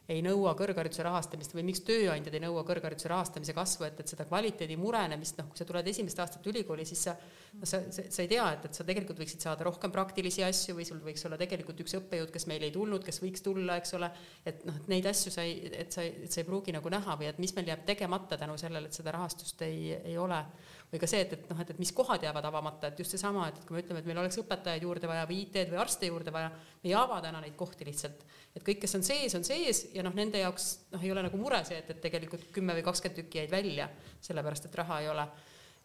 ei 0.07 0.21
nõua 0.23 0.53
kõrghariduse 0.55 1.03
rahastamist 1.03 1.51
või 1.55 1.65
miks 1.67 1.81
tööandjad 1.88 2.35
ei 2.38 2.43
nõua 2.43 2.63
kõrghariduse 2.67 3.09
rahastamise 3.11 3.55
kasvu, 3.55 3.88
et, 3.89 3.99
et 3.99 4.13
seda 4.13 4.23
kvaliteedi 4.29 4.77
murenemist, 4.79 5.35
noh, 5.39 5.49
kui 5.51 5.59
sa 5.59 5.67
tuled 5.67 5.88
esimest 5.91 6.21
aastat 6.23 6.47
ülikooli, 6.47 6.85
siis 6.88 7.01
sa, 7.09 7.15
noh, 7.57 7.67
sa, 7.67 7.81
sa, 7.91 8.05
sa 8.07 8.23
ei 8.23 8.31
tea, 8.31 8.45
et, 8.55 8.69
et 8.69 8.79
sa 8.79 8.85
tegelikult 8.88 9.19
võiksid 9.19 9.43
saada 9.43 9.67
rohkem 9.67 9.91
praktilisi 9.91 10.45
asju 10.47 10.77
või 10.77 10.88
sul 10.88 11.01
võiks 11.03 11.27
olla 11.27 11.39
tegelikult 11.41 11.84
üks 11.84 11.97
õppejõud, 11.99 12.31
kes 12.31 12.47
meil 12.47 12.63
ei 12.63 12.71
tulnud, 12.75 13.03
kes 13.03 13.19
võiks 13.23 13.43
tulla, 13.43 13.75
eks 13.81 13.97
ole, 13.99 14.11
et 14.47 14.63
noh, 14.69 14.79
et 14.79 14.88
neid 14.95 15.11
asju 15.11 15.35
sa 15.35 15.43
ei, 15.43 15.59
et 15.75 15.91
sa, 15.91 16.07
et 16.07 16.31
sa 16.31 16.39
ei 16.39 16.47
pruugi 16.47 16.75
nagu 16.75 16.93
näha 16.93 17.19
või 17.19 17.27
et 17.34 17.43
mis 17.43 17.55
meil 17.57 17.73
jääb 17.73 17.84
tegemata 17.89 18.39
tänu 18.39 18.55
sellele, 18.61 18.88
et 18.88 18.95
seda 18.95 19.11
rahastust 19.17 19.67
ei, 19.67 19.91
ei 19.97 20.15
ole 20.21 20.39
või 20.91 21.01
ka 21.01 21.07
see, 21.09 21.19
et, 21.26 21.34
et 21.35 21.49
noh, 21.51 21.59
et, 21.59 21.72
et 21.73 21.80
mis 21.81 21.91
kohad 21.95 22.23
jäävad 22.23 22.45
avamata, 22.47 22.91
et 22.91 23.01
just 23.01 23.11
seesama, 23.11 23.49
et, 23.49 23.59
et 23.59 23.68
kui 23.68 23.76
me 23.76 23.81
ütleme, 23.84 23.99
et 23.99 24.07
meil 24.07 24.22
oleks 24.22 24.39
õpetajaid 24.39 24.85
juurde 24.85 25.09
vaja 25.09 25.26
või 25.27 25.41
IT-d 25.43 25.73
või 25.73 25.81
arste 25.84 26.07
juurde 26.07 26.31
vaja, 26.31 26.51
me 26.53 26.89
ei 26.89 26.95
ava 26.95 27.19
täna 27.23 27.41
neid 27.43 27.57
kohti 27.59 27.88
lihtsalt. 27.88 28.23
et 28.55 28.64
kõik, 28.64 28.80
kes 28.85 28.95
on 28.95 29.03
sees, 29.03 29.35
on 29.35 29.43
sees 29.47 29.84
ja 29.95 30.05
noh, 30.05 30.15
nende 30.15 30.39
jaoks 30.39 30.69
noh, 30.93 31.03
ei 31.03 31.11
ole 31.11 31.26
nagu 31.27 31.41
mure 31.41 31.59
see, 31.68 31.81
et, 31.84 31.91
et 31.91 32.01
tegelikult 32.07 32.47
kümme 32.55 32.77
või 32.77 32.88
kakskümmend 32.88 33.19
tükki 33.19 33.43
jäid 33.43 33.51
välja, 33.51 33.89
sellepärast 34.30 34.69
et 34.69 34.80
raha 34.80 35.01
ei 35.03 35.11
ole. 35.11 35.27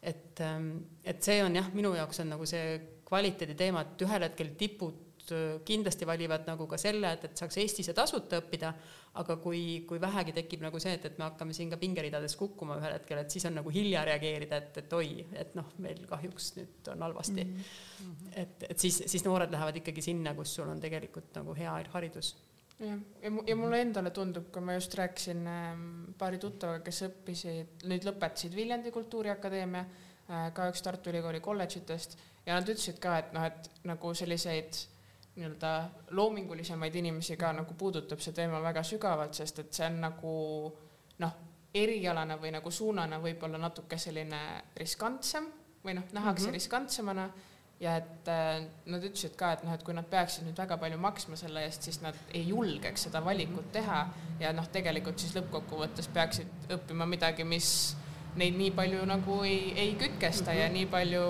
et, 0.02 0.40
ähm, 0.40 0.70
et 1.04 1.22
see 1.22 1.42
on 1.42 1.58
jah, 1.58 1.72
minu 1.74 1.94
jaoks 1.98 2.22
on 2.22 2.34
nagu 2.36 2.46
see 2.46 2.78
kvaliteedi 3.06 3.58
teema, 3.58 3.82
et 3.82 4.06
ühel 4.06 4.28
hetkel 4.28 4.54
tipud 4.58 5.11
Äh, 5.30 5.60
kindlasti 5.64 6.06
valivad 6.06 6.48
nagu 6.48 6.66
ka 6.66 6.76
selle, 6.80 7.12
et, 7.14 7.28
et 7.28 7.38
saaks 7.38 7.58
Eestis 7.62 7.86
ja 7.86 7.94
tasuta 7.94 8.40
õppida, 8.40 8.72
aga 9.20 9.36
kui, 9.38 9.84
kui 9.86 10.00
vähegi 10.02 10.34
tekib 10.34 10.64
nagu 10.64 10.80
see, 10.82 10.96
et, 10.96 11.04
et 11.06 11.20
me 11.20 11.28
hakkame 11.28 11.54
siin 11.54 11.70
ka 11.70 11.78
pingeridades 11.78 12.34
kukkuma 12.40 12.74
ühel 12.80 12.96
hetkel, 12.96 13.20
et 13.22 13.30
siis 13.30 13.46
on 13.46 13.54
nagu 13.60 13.70
hilja 13.70 14.02
reageerida, 14.08 14.58
et, 14.58 14.80
et 14.82 14.96
oi, 14.98 15.22
et 15.38 15.54
noh, 15.54 15.68
meil 15.84 16.02
kahjuks 16.10 16.48
nüüd 16.58 16.90
on 16.90 17.06
halvasti 17.06 17.44
mm. 17.44 17.62
-hmm. 17.62 18.34
et, 18.42 18.66
et 18.70 18.82
siis, 18.82 18.98
siis 19.06 19.24
noored 19.24 19.54
lähevad 19.54 19.78
ikkagi 19.78 20.02
sinna, 20.02 20.34
kus 20.34 20.56
sul 20.58 20.74
on 20.74 20.82
tegelikult 20.82 21.30
nagu 21.38 21.54
hea 21.54 21.78
haridus 21.94 22.34
jah, 22.80 22.98
ja, 23.22 23.32
ja 23.46 23.56
mulle 23.56 23.80
endale 23.86 24.10
tundub, 24.10 24.50
kui 24.50 24.62
ma 24.62 24.74
just 24.74 24.98
rääkisin 24.98 25.46
ähm, 25.46 25.88
paari 26.18 26.42
tuttavaga, 26.42 26.82
kes 26.82 27.04
õppisid, 27.06 27.86
nüüd 27.86 28.10
lõpetasid 28.10 28.56
Viljandi 28.58 28.90
Kultuuriakadeemia, 28.90 29.86
äh, 30.26 30.48
ka 30.56 30.66
üks 30.72 30.82
Tartu 30.82 31.14
Ülikooli 31.14 31.40
kolledžitest 31.40 32.18
ja 32.46 32.58
nad 32.58 32.66
ütlesid 32.66 32.98
ka, 32.98 33.20
et 33.22 33.36
noh, 33.36 33.46
et 33.46 33.70
nagu 33.86 34.14
selliseid 34.18 34.88
nii-öelda 35.36 35.90
loomingulisemaid 36.10 36.94
inimesi 36.94 37.36
ka 37.40 37.52
nagu 37.56 37.74
puudutab 37.78 38.20
see 38.20 38.34
teema 38.36 38.60
väga 38.62 38.82
sügavalt, 38.84 39.34
sest 39.34 39.62
et 39.62 39.72
see 39.72 39.86
on 39.86 40.00
nagu 40.02 40.34
noh, 41.24 41.38
erialana 41.74 42.36
või 42.40 42.52
nagu 42.52 42.70
suunana 42.70 43.20
võib-olla 43.20 43.58
natuke 43.58 43.96
selline 43.98 44.42
riskantsem 44.76 45.48
või 45.84 45.96
noh, 45.96 46.04
nähakse 46.12 46.44
mm 46.44 46.48
-hmm. 46.48 46.54
riskantsemana 46.60 47.30
ja 47.80 47.96
et 47.96 48.28
äh, 48.28 48.66
nad 48.86 49.02
ütlesid 49.02 49.34
ka, 49.36 49.52
et 49.56 49.64
noh, 49.64 49.72
et 49.74 49.82
kui 49.82 49.94
nad 49.94 50.06
peaksid 50.06 50.44
nüüd 50.46 50.58
väga 50.58 50.76
palju 50.78 50.98
maksma 51.02 51.36
selle 51.36 51.64
eest, 51.66 51.82
siis 51.82 52.00
nad 52.02 52.18
ei 52.34 52.44
julgeks 52.48 53.08
seda 53.08 53.24
valikut 53.24 53.72
teha 53.72 54.04
ja 54.40 54.52
noh, 54.52 54.68
tegelikult 54.68 55.18
siis 55.18 55.34
lõppkokkuvõttes 55.38 56.08
peaksid 56.12 56.70
õppima 56.76 57.08
midagi, 57.08 57.44
mis 57.44 57.96
neid 58.36 58.56
nii 58.56 58.70
palju 58.76 59.02
nagu 59.08 59.40
ei, 59.48 59.72
ei 59.76 59.94
kütkesta 59.94 60.50
mm 60.50 60.56
-hmm. 60.56 60.62
ja 60.62 60.68
nii 60.68 60.86
palju 60.86 61.24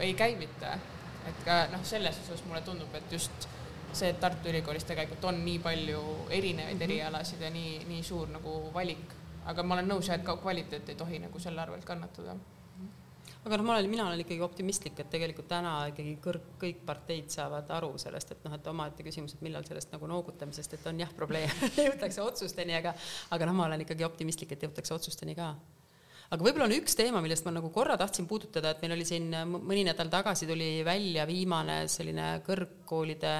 ei 0.00 0.14
käivita 0.14 0.78
et 1.28 1.44
ka 1.46 1.60
noh, 1.72 1.84
selles 1.86 2.18
osas 2.24 2.44
mulle 2.48 2.60
tundub, 2.66 2.94
et 2.94 3.12
just 3.12 3.48
see, 3.92 4.10
et 4.10 4.20
Tartu 4.20 4.50
Ülikoolis 4.50 4.86
tegelikult 4.88 5.24
on 5.30 5.40
nii 5.44 5.58
palju 5.64 6.02
erinevaid 6.30 6.74
mm 6.74 6.80
-hmm. 6.80 6.84
erialasid 6.90 7.40
ja 7.42 7.50
nii, 7.50 7.84
nii 7.88 8.02
suur 8.02 8.28
nagu 8.28 8.60
valik, 8.74 9.16
aga 9.46 9.62
ma 9.62 9.74
olen 9.74 9.88
nõus 9.88 10.08
jah, 10.08 10.18
et 10.18 10.24
ka 10.24 10.36
kvaliteet 10.36 10.88
ei 10.88 10.94
tohi 10.94 11.18
nagu 11.18 11.38
selle 11.38 11.60
arvelt 11.60 11.84
kannatada. 11.84 12.36
Aga 13.46 13.56
noh, 13.56 13.64
ma 13.64 13.72
olen, 13.76 13.90
mina 13.90 14.06
olen 14.06 14.20
ikkagi 14.20 14.40
optimistlik, 14.42 14.98
et 15.00 15.10
tegelikult 15.10 15.48
täna 15.48 15.86
ikkagi 15.88 16.18
kõrg, 16.24 16.48
kõik 16.60 16.80
parteid 16.86 17.30
saavad 17.30 17.70
aru 17.70 17.92
sellest, 17.98 18.32
et 18.34 18.44
noh, 18.44 18.54
et 18.54 18.66
omaette 18.66 19.02
küsimus, 19.06 19.34
et 19.34 19.40
millal 19.46 19.64
sellest 19.64 19.92
nagu 19.92 20.06
noogutamisest, 20.06 20.74
et 20.74 20.86
on 20.86 21.00
jah, 21.00 21.12
probleem 21.16 21.50
jõutakse 21.86 22.22
otsusteni, 22.22 22.74
aga 22.74 22.94
aga 23.30 23.46
noh, 23.46 23.54
ma 23.54 23.68
olen 23.70 23.86
ikkagi 23.86 24.04
optimistlik, 24.04 24.52
et 24.52 24.62
jõutakse 24.62 24.94
otsusteni 24.94 25.34
ka 25.38 25.54
aga 26.28 26.44
võib-olla 26.44 26.66
on 26.68 26.76
üks 26.76 26.96
teema, 26.98 27.22
millest 27.24 27.46
ma 27.46 27.54
nagu 27.56 27.70
korra 27.74 27.96
tahtsin 28.00 28.26
puudutada, 28.28 28.74
et 28.74 28.82
meil 28.84 28.96
oli 28.98 29.06
siin 29.08 29.30
mõni 29.48 29.84
nädal 29.88 30.10
tagasi 30.12 30.48
tuli 30.48 30.84
välja 30.86 31.26
viimane 31.28 31.86
selline 31.88 32.38
kõrgkoolide 32.46 33.34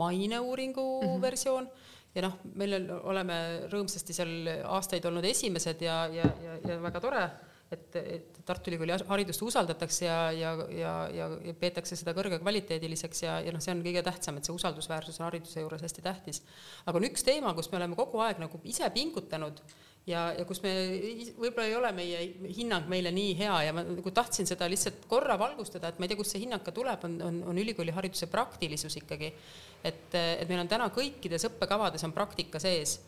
maineuuringu 0.00 0.86
mm 1.02 1.08
-hmm. 1.08 1.22
versioon 1.22 1.68
ja 2.14 2.26
noh, 2.26 2.38
meil 2.58 2.76
oleme 3.02 3.38
rõõmsasti 3.72 4.16
seal 4.16 4.34
aastaid 4.64 5.04
olnud 5.08 5.24
esimesed 5.24 5.82
ja, 5.84 6.06
ja, 6.12 6.28
ja, 6.44 6.58
ja 6.68 6.78
väga 6.82 7.00
tore, 7.00 7.24
et, 7.72 7.96
et 7.96 8.40
Tartu 8.46 8.70
Ülikooli 8.72 8.94
haridust 9.08 9.42
usaldatakse 9.46 10.04
ja, 10.06 10.18
ja, 10.34 10.52
ja, 10.74 10.94
ja, 11.14 11.28
ja 11.46 11.54
peetakse 11.58 11.96
seda 11.98 12.14
kõrgekvaliteediliseks 12.16 13.24
ja, 13.24 13.38
ja 13.44 13.54
noh, 13.54 13.62
see 13.62 13.74
on 13.74 13.84
kõige 13.84 14.02
tähtsam, 14.06 14.38
et 14.38 14.48
see 14.48 14.54
usaldusväärsus 14.56 15.20
on 15.20 15.28
hariduse 15.28 15.62
juures 15.62 15.84
hästi 15.84 16.04
tähtis. 16.04 16.42
aga 16.86 16.98
on 16.98 17.08
üks 17.08 17.24
teema, 17.26 17.54
kus 17.54 17.70
me 17.72 17.80
oleme 17.80 17.98
kogu 17.98 18.22
aeg 18.24 18.42
nagu 18.42 18.60
ise 18.68 18.88
pingutanud 18.94 19.62
ja, 20.06 20.24
ja 20.34 20.46
kus 20.48 20.62
me, 20.64 20.72
võib-olla 21.38 21.68
ei 21.68 21.76
ole 21.78 21.92
meie 21.96 22.22
hinnang 22.56 22.88
meile 22.90 23.12
nii 23.14 23.36
hea 23.38 23.60
ja 23.68 23.76
ma 23.76 23.84
nagu 23.86 24.14
tahtsin 24.14 24.48
seda 24.48 24.68
lihtsalt 24.70 25.06
korra 25.10 25.38
valgustada, 25.40 25.92
et 25.92 26.00
ma 26.00 26.06
ei 26.06 26.12
tea, 26.12 26.18
kust 26.18 26.34
see 26.34 26.42
hinnang 26.44 26.64
ka 26.66 26.74
tuleb, 26.74 27.06
on, 27.08 27.18
on, 27.28 27.40
on 27.52 27.62
ülikoolihariduse 27.62 28.28
praktilisus 28.32 28.98
ikkagi. 29.02 29.32
et, 29.84 30.14
et 30.14 30.48
meil 30.50 30.64
on 30.64 30.70
täna 30.70 30.90
kõikides 30.94 31.46
õppekavades 31.50 32.04
on 32.06 32.14
praktika 32.16 32.62
sees 32.62 32.98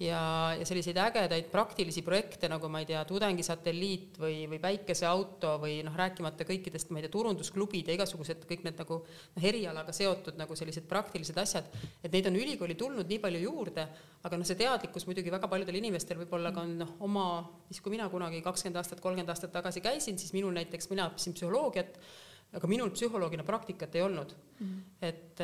ja, 0.00 0.20
ja 0.58 0.66
selliseid 0.66 0.96
ägedaid 1.02 1.48
praktilisi 1.52 2.02
projekte, 2.06 2.48
nagu 2.50 2.68
ma 2.72 2.80
ei 2.82 2.88
tea, 2.88 3.02
tudengisatelliit 3.08 4.18
või, 4.22 4.36
või 4.50 4.60
päikeseauto 4.62 5.54
või 5.62 5.78
noh, 5.86 5.94
rääkimata 5.98 6.46
kõikidest, 6.48 6.90
ma 6.90 7.00
ei 7.00 7.06
tea, 7.06 7.12
turundusklubid 7.12 7.88
ja 7.90 7.96
igasugused 7.96 8.46
kõik 8.48 8.64
need 8.66 8.80
nagu 8.80 8.98
noh, 9.04 9.44
erialaga 9.52 9.94
seotud 9.96 10.40
nagu 10.40 10.56
sellised 10.58 10.88
praktilised 10.90 11.38
asjad, 11.42 11.68
et 12.02 12.10
neid 12.12 12.30
on 12.30 12.40
ülikooli 12.40 12.78
tulnud 12.78 13.08
nii 13.08 13.20
palju 13.22 13.44
juurde, 13.44 13.86
aga 14.22 14.40
noh, 14.40 14.48
see 14.48 14.58
teadlikkus 14.60 15.06
muidugi 15.08 15.34
väga 15.34 15.50
paljudel 15.50 15.80
inimestel 15.82 16.20
võib-olla 16.22 16.54
ka 16.54 16.66
on 16.66 16.76
noh, 16.82 16.96
oma, 17.06 17.28
siis 17.70 17.84
kui 17.84 17.94
mina 17.94 18.08
kunagi 18.12 18.42
kakskümmend 18.44 18.80
aastat, 18.80 19.02
kolmkümmend 19.04 19.34
aastat 19.34 19.54
tagasi 19.54 19.84
käisin, 19.84 20.18
siis 20.18 20.34
minul 20.36 20.54
näiteks, 20.56 20.90
mina 20.92 21.10
õppisin 21.10 21.36
psühholoogiat 21.36 21.98
aga 22.52 22.68
minul 22.68 22.90
psühholoogina 22.92 23.44
praktikat 23.48 23.94
ei 23.96 24.02
olnud 24.04 24.32
mm. 24.34 24.66
-hmm. 24.66 24.80
et, 25.08 25.40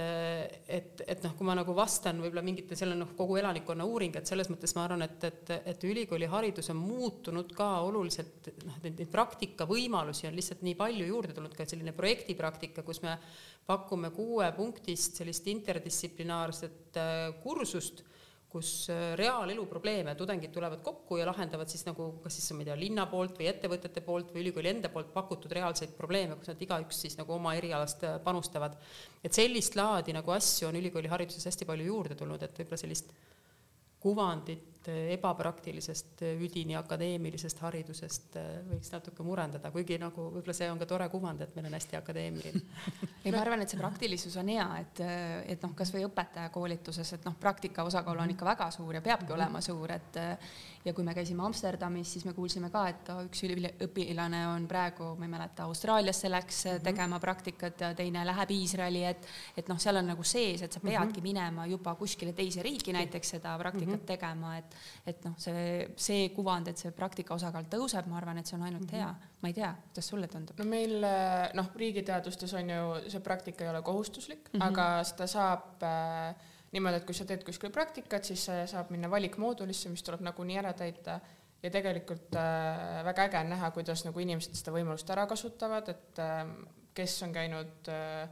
et, 0.69 1.03
et 1.07 1.23
noh, 1.25 1.35
kui 1.37 1.47
ma 1.49 1.55
nagu 1.57 1.75
vastan 1.77 2.21
võib-olla 2.21 2.45
mingite, 2.45 2.77
seal 2.77 2.93
on 2.93 3.01
noh, 3.05 3.15
kogu 3.17 3.39
elanikkonna 3.41 3.87
uuring, 3.89 4.17
et 4.17 4.29
selles 4.29 4.51
mõttes 4.53 4.75
ma 4.77 4.85
arvan, 4.85 5.07
et, 5.07 5.25
et, 5.25 5.55
et 5.73 5.87
ülikooliharidus 5.89 6.69
on 6.75 6.83
muutunud 6.83 7.55
ka 7.57 7.71
oluliselt, 7.89 8.51
noh, 8.67 8.77
neid, 8.85 9.01
neid 9.01 9.13
praktikavõimalusi 9.13 10.29
on 10.29 10.37
lihtsalt 10.37 10.63
nii 10.67 10.77
palju 10.77 11.09
juurde 11.09 11.37
tulnud, 11.37 11.57
ka 11.57 11.65
selline 11.69 11.97
projektipraktika, 11.97 12.85
kus 12.85 13.01
me 13.07 13.17
pakume 13.67 14.11
kuuepunktist 14.11 15.17
sellist 15.21 15.49
interdistsiplinaarset 15.49 17.01
äh, 17.01 17.25
kursust 17.43 18.05
kus 18.49 18.89
äh, 18.91 19.13
reaalelu 19.21 19.67
probleeme, 19.69 20.15
tudengid 20.17 20.53
tulevad 20.55 20.81
kokku 20.85 21.19
ja 21.21 21.27
lahendavad 21.29 21.69
siis 21.69 21.85
nagu 21.85 22.11
kas 22.25 22.39
siis 22.39 22.53
ma 22.57 22.65
ei 22.65 22.71
tea, 22.71 22.77
linna 22.81 23.05
poolt 23.11 23.37
või 23.41 23.49
ettevõtete 23.51 24.01
poolt 24.07 24.33
või 24.33 24.47
ülikooli 24.47 24.73
enda 24.73 24.91
poolt 24.93 25.11
pakutud 25.13 25.53
reaalseid 25.53 25.93
probleeme, 25.99 26.39
kus 26.39 26.49
nad 26.53 26.63
igaüks 26.65 27.03
siis 27.05 27.19
nagu 27.21 27.37
oma 27.37 27.53
erialast 27.59 28.07
äh, 28.09 28.17
panustavad. 28.25 28.79
et 29.25 29.37
sellist 29.37 29.77
laadi 29.77 30.17
nagu 30.17 30.33
asju 30.33 30.71
on 30.71 30.81
ülikooli 30.81 31.13
hariduses 31.13 31.45
hästi 31.51 31.69
palju 31.69 31.91
juurde 31.91 32.17
tulnud, 32.17 32.43
et 32.43 32.63
võib-olla 32.63 32.81
sellist 32.81 33.13
kuvandit 34.01 34.78
ebapraktilisest 34.89 36.23
üdini 36.29 36.77
akadeemilisest 36.79 37.61
haridusest 37.65 38.39
äh, 38.41 38.49
võiks 38.71 38.93
natuke 38.93 39.27
murendada, 39.27 39.71
kuigi 39.75 39.99
nagu 40.01 40.29
võib-olla 40.33 40.57
see 40.57 40.71
on 40.73 40.81
ka 40.81 40.89
tore 40.91 41.09
kuvand, 41.13 41.45
et 41.45 41.55
meil 41.57 41.69
on 41.71 41.77
hästi 41.79 41.99
akadeemiline 42.01 42.63
ei, 43.25 43.33
ma 43.33 43.43
arvan, 43.43 43.63
et 43.63 43.73
see 43.73 43.81
praktilisus 43.81 44.37
on 44.41 44.53
hea, 44.55 44.69
et, 44.83 45.05
et 45.55 45.67
noh, 45.67 45.75
kasvõi 45.79 46.07
õpetajakoolituses, 46.09 47.15
et 47.19 47.29
noh, 47.29 47.37
praktika 47.41 47.87
osakaal 47.89 48.25
on 48.25 48.35
ikka 48.35 48.49
väga 48.49 48.71
suur 48.75 48.99
ja 48.99 49.05
peabki 49.05 49.35
olema 49.37 49.63
suur, 49.65 49.93
et 49.95 50.21
ja 50.85 50.95
kui 50.95 51.05
me 51.05 51.15
käisime 51.15 51.43
Amsterdamis, 51.45 52.13
siis 52.13 52.25
me 52.25 52.33
kuulsime 52.37 52.71
ka, 52.73 52.85
et 52.93 53.11
üks 53.27 53.43
üliõpilane 53.47 54.43
on 54.53 54.67
praegu, 54.71 55.13
ma 55.19 55.27
ei 55.27 55.33
mäleta, 55.33 55.67
Austraaliasse 55.69 56.31
läks 56.31 56.65
mm 56.65 56.71
-hmm. 56.71 56.85
tegema 56.85 57.21
praktikat 57.21 57.81
ja 57.81 57.95
teine 57.95 58.25
läheb 58.27 58.51
Iisraeli, 58.51 59.05
et 59.05 59.27
et 59.57 59.69
noh, 59.69 59.79
seal 59.79 59.97
on 59.97 60.07
nagu 60.07 60.23
sees, 60.23 60.63
et 60.63 60.73
sa 60.73 60.81
peadki 60.81 61.07
mm 61.07 61.13
-hmm. 61.19 61.23
minema 61.23 61.67
juba 61.67 61.95
kuskile 61.95 62.33
teise 62.33 62.63
riiki 62.63 62.93
näiteks 62.93 63.31
seda 63.31 63.59
praktikat 63.59 63.95
mm 63.95 64.01
-hmm. 64.01 64.07
tegema, 64.07 64.57
et 64.57 64.75
et 65.07 65.25
noh, 65.25 65.35
see, 65.41 65.89
see 65.97 66.29
kuvand, 66.37 66.69
et 66.69 66.81
see 66.81 66.93
praktika 66.97 67.35
osakaal 67.35 67.69
tõuseb, 67.71 68.11
ma 68.11 68.19
arvan, 68.21 68.39
et 68.39 68.47
see 68.47 68.59
on 68.59 68.67
ainult 68.69 68.87
-hmm. 68.91 68.97
hea. 68.97 69.15
ma 69.43 69.49
ei 69.49 69.55
tea, 69.55 69.73
kuidas 69.89 70.09
sulle 70.09 70.29
tundub? 70.29 70.59
no 70.59 70.65
meil 70.65 71.01
noh, 71.55 71.73
riigiteadustes 71.75 72.55
on 72.55 72.71
ju 72.71 73.11
see 73.11 73.21
praktika 73.21 73.65
ei 73.65 73.71
ole 73.71 73.83
kohustuslik 73.83 74.53
mm, 74.53 74.61
-hmm. 74.61 74.67
aga 74.67 75.05
seda 75.05 75.27
saab 75.27 75.83
äh, 75.83 76.35
niimoodi, 76.73 76.97
et 76.97 77.05
kui 77.05 77.15
sa 77.15 77.25
teed 77.25 77.45
kuskil 77.45 77.71
praktikat, 77.71 78.25
siis 78.25 78.45
saab 78.67 78.91
minna 78.91 79.11
valikmoodulisse, 79.11 79.89
mis 79.89 80.03
tuleb 80.03 80.21
nagunii 80.21 80.59
ära 80.59 80.73
täita 80.73 81.21
ja 81.63 81.71
tegelikult 81.71 82.35
äh, 82.39 83.05
väga 83.05 83.29
äge 83.29 83.39
on 83.41 83.51
näha, 83.55 83.71
kuidas 83.75 84.05
nagu 84.07 84.21
inimesed 84.23 84.55
seda 84.59 84.75
võimalust 84.75 85.09
ära 85.11 85.27
kasutavad, 85.31 85.89
et 85.91 86.21
äh, 86.23 86.45
kes 86.95 87.17
on 87.27 87.33
käinud 87.35 87.91
äh, 87.93 88.29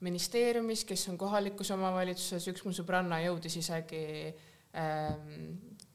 ministeeriumis, 0.00 0.86
kes 0.88 1.08
on 1.12 1.18
kohalikus 1.20 1.72
omavalitsuses, 1.74 2.48
üks 2.54 2.64
mu 2.64 2.72
sõbranna 2.76 3.20
jõudis 3.26 3.58
isegi 3.60 4.04
äh, 4.30 5.10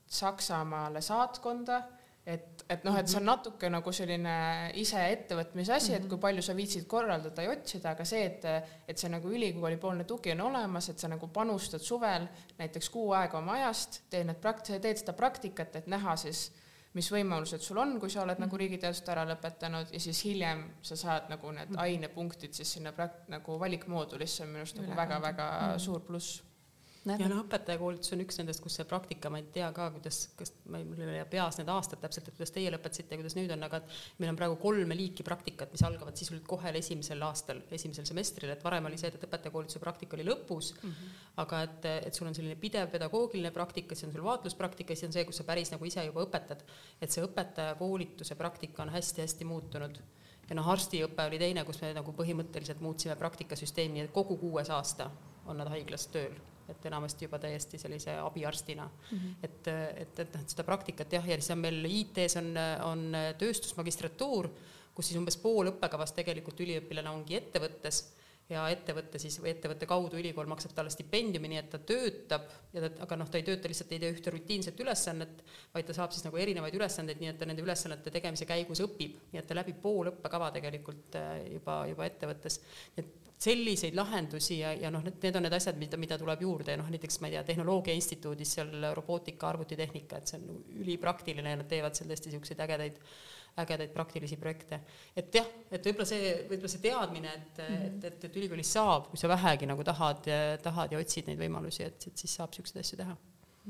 Saksamaale 0.07 1.01
saatkonda 1.01 1.81
et, 2.25 2.65
et 2.69 2.83
noh, 2.85 2.95
et 2.97 3.07
see 3.07 3.19
on 3.19 3.23
mhm. 3.23 3.29
natuke 3.29 3.69
nagu 3.69 3.93
selline 3.93 4.35
ise 4.81 5.01
ettevõtmise 5.13 5.75
asi, 5.75 5.93
et 5.93 6.05
kui 6.05 6.15
mhm. 6.15 6.23
palju 6.25 6.45
sa 6.45 6.57
viitsid 6.57 6.87
korraldada 6.89 7.45
ja 7.45 7.53
otsida, 7.53 7.93
aga 7.93 8.07
see, 8.07 8.25
et, 8.31 8.45
et 8.89 9.01
see 9.01 9.11
nagu 9.13 9.31
ülikoolipoolne 9.31 10.07
tugi 10.09 10.33
on 10.33 10.45
olemas, 10.49 10.89
et 10.91 11.01
sa 11.01 11.11
nagu 11.11 11.29
panustad 11.33 11.83
suvel 11.85 12.27
näiteks 12.59 12.89
kuu 12.93 13.13
aega 13.17 13.39
oma 13.41 13.59
ajast, 13.59 14.03
teed 14.09 14.29
need 14.31 14.41
prakt-, 14.41 14.73
teed 14.73 15.03
seda 15.03 15.15
praktikat, 15.17 15.77
et 15.81 15.91
näha 15.91 16.17
siis, 16.19 16.47
mis 16.95 17.09
võimalused 17.11 17.59
sul 17.61 17.77
on, 17.81 17.97
kui 17.99 18.09
sa 18.09 18.23
oled 18.23 18.37
mm 18.37 18.37
-hmm. 18.37 18.47
nagu 18.47 18.57
riigiteadused 18.57 19.09
ära 19.11 19.25
lõpetanud 19.27 19.91
ja 19.91 19.99
siis 19.99 20.23
hiljem 20.25 20.63
sa 20.81 20.95
saad 20.95 21.29
nagu 21.29 21.51
need 21.51 21.75
ainepunktid 21.77 22.53
siis 22.53 22.73
sinna 22.73 22.93
prak-, 22.95 23.25
nagu 23.27 23.59
valikmoodulisse 23.59 24.43
on 24.43 24.49
minu 24.49 24.63
arust 24.63 24.79
nagu 24.79 24.95
väga-väga 24.95 25.49
mm 25.51 25.73
-hmm. 25.73 25.79
suur 25.79 25.99
pluss 25.99 26.43
ja 27.05 27.27
noh, 27.29 27.43
õpetajakoolitus 27.43 28.13
on 28.15 28.21
üks 28.23 28.39
nendest, 28.39 28.61
kus 28.63 28.77
see 28.79 28.85
praktika, 28.89 29.29
ma 29.29 29.39
ei 29.41 29.45
tea 29.53 29.67
ka, 29.75 29.87
kuidas, 29.93 30.21
kas 30.37 30.51
ma 30.71 30.79
ei, 30.81 30.87
mul 30.87 31.01
ei 31.03 31.07
ole 31.11 31.25
peas 31.29 31.59
need 31.59 31.69
aastad 31.69 32.01
täpselt, 32.01 32.31
et 32.31 32.37
kuidas 32.37 32.53
teie 32.55 32.71
lõpetasite 32.73 33.19
kuidas 33.19 33.35
nüüd 33.37 33.53
on, 33.53 33.65
aga 33.67 33.81
meil 34.21 34.31
on 34.31 34.39
praegu 34.39 34.57
kolme 34.61 34.97
liiki 34.97 35.25
praktikat, 35.27 35.73
mis 35.75 35.83
algavad 35.85 36.17
sisuliselt 36.17 36.47
kohe 36.49 36.73
esimesel 36.79 37.21
aastal, 37.27 37.61
esimesel 37.77 38.07
semestril, 38.09 38.55
et 38.55 38.65
varem 38.65 38.89
oli 38.89 38.97
see, 39.01 39.11
et 39.13 39.19
õpetajakoolituse 39.19 39.81
praktika 39.83 40.17
oli 40.17 40.25
lõpus 40.25 40.71
mm, 40.75 40.89
-hmm. 40.89 41.21
aga 41.45 41.61
et, 41.67 41.87
et 42.09 42.17
sul 42.17 42.31
on 42.31 42.37
selline 42.37 42.57
pidev 42.61 42.89
pedagoogiline 42.95 43.53
praktika, 43.53 43.95
siis 43.95 44.09
on 44.09 44.17
sul 44.17 44.25
vaatluspraktika, 44.25 44.95
siis 44.95 45.09
on 45.09 45.13
see, 45.13 45.25
kus 45.29 45.41
sa 45.41 45.47
päris 45.47 45.71
nagu 45.75 45.85
ise 45.85 46.05
juba 46.05 46.25
õpetad. 46.25 46.65
et 47.01 47.11
see 47.11 47.23
õpetajakoolituse 47.23 48.35
praktika 48.35 48.83
on 48.83 48.89
hästi-hästi 48.89 49.45
muutunud 49.45 50.01
ja 50.49 50.55
noh, 50.55 50.67
arstiõpe 50.69 51.25
oli 51.25 51.39
teine, 51.41 51.63
kus 51.65 51.81
me 51.81 51.93
nagu 51.93 52.13
põhimõtteliselt 52.17 52.81
muutsime 52.81 53.15
praktikasüsteemi, 53.15 54.01
et 54.01 54.11
kogu 54.11 54.37
kuues 54.37 54.69
aasta 54.69 55.11
on 55.45 55.57
nad 55.57 55.69
haiglas 55.69 56.07
tööl 56.07 56.33
et 56.69 56.85
enamasti 56.89 57.27
juba 57.27 57.39
täiesti 57.39 57.77
sellise 57.81 58.17
abiarstina 58.21 58.85
mm. 58.85 59.17
-hmm. 59.17 59.35
et, 59.43 59.67
et, 60.03 60.19
et 60.19 60.33
noh, 60.33 60.41
et 60.41 60.55
seda 60.55 60.63
praktikat 60.67 61.13
jah, 61.13 61.27
ja 61.29 61.39
siis 61.39 61.51
on 61.55 61.63
meil 61.63 61.85
IT-s 61.85 62.37
on, 62.41 62.51
on 62.89 63.07
tööstusmagistratuur, 63.39 64.49
kus 64.95 65.09
siis 65.09 65.19
umbes 65.19 65.37
pool 65.37 65.73
õppekavast 65.73 66.15
tegelikult 66.15 66.59
üliõpilane 66.65 67.11
ongi 67.11 67.35
ettevõttes 67.39 68.03
ja 68.49 68.67
ettevõtte 68.69 69.19
siis 69.21 69.39
või 69.41 69.51
ettevõtte 69.55 69.87
kaudu 69.89 70.19
ülikool 70.21 70.45
maksab 70.49 70.75
talle 70.77 70.91
stipendiumi, 70.93 71.49
nii 71.49 71.59
et 71.63 71.69
ta 71.73 71.79
töötab 71.81 72.45
ja 72.75 72.83
ta, 72.83 72.91
aga 73.07 73.17
noh, 73.17 73.29
ta 73.31 73.39
ei 73.39 73.45
tööta 73.47 73.71
lihtsalt, 73.71 73.95
ei 73.95 74.01
tee 74.03 74.11
ühte 74.13 74.33
rutiinset 74.33 74.81
ülesannet, 74.85 75.41
vaid 75.73 75.89
ta 75.89 75.95
saab 75.97 76.13
siis 76.13 76.27
nagu 76.27 76.37
erinevaid 76.37 76.77
ülesandeid, 76.77 77.21
nii 77.21 77.31
et 77.33 77.39
ta 77.41 77.49
nende 77.49 77.65
ülesannete 77.65 78.13
tegemise 78.13 78.45
käigus 78.49 78.83
õpib, 78.85 79.17
nii 79.31 79.41
et 79.41 79.49
ta 79.49 79.57
läbib 79.57 79.81
pool 79.81 80.11
õppekava 80.13 80.51
tegelikult 80.59 81.17
äh, 81.17 81.39
juba, 81.55 81.81
juba 81.89 82.09
ettevõttes. 82.11 82.59
et 83.01 83.24
selliseid 83.37 83.95
lahendusi 83.97 84.59
ja, 84.61 84.71
ja 84.79 84.91
noh, 84.93 85.03
need, 85.03 85.17
need 85.23 85.37
on 85.37 85.45
need 85.45 85.55
asjad, 85.57 85.77
mida, 85.79 85.99
mida 85.99 86.17
tuleb 86.19 86.41
juurde 86.45 86.75
ja 86.75 86.79
noh, 86.79 86.89
näiteks 86.91 87.19
ma 87.21 87.29
ei 87.29 87.35
tea, 87.35 87.43
Tehnoloogia 87.49 87.95
Instituudis 87.97 88.55
seal 88.57 88.89
robootika, 88.95 89.49
arvutitehnika, 89.51 90.19
et 90.19 90.31
see 90.31 90.39
on 90.39 90.59
ülipraktiline 90.83 91.55
ja 91.55 91.61
nad 91.61 91.69
teevad 91.69 91.97
seal 91.97 92.11
tõesti 92.11 92.31
niisuguseid 92.31 92.63
ägedaid, 92.65 93.01
ägedaid 93.63 93.91
praktilisi 93.95 94.37
projekte. 94.39 94.79
et 95.15 95.35
jah, 95.35 95.49
et 95.71 95.89
võib-olla 95.89 96.07
see, 96.07 96.31
võib-olla 96.49 96.71
see 96.71 96.85
teadmine, 96.87 97.33
et 97.33 97.59
mm, 97.59 97.73
-hmm. 97.73 97.89
et, 97.89 98.07
et, 98.11 98.29
et 98.29 98.39
ülikoolis 98.41 98.71
saab, 98.77 99.09
kui 99.11 99.19
sa 99.19 99.31
vähegi 99.31 99.67
nagu 99.67 99.83
tahad, 99.83 100.31
tahad 100.63 100.95
ja 100.95 101.01
otsid 101.03 101.27
neid 101.31 101.39
võimalusi, 101.43 101.83
et, 101.83 102.07
et 102.07 102.23
siis 102.23 102.39
saab 102.39 102.55
niisuguseid 102.55 102.85
asju 102.85 103.03
teha. 103.03 103.17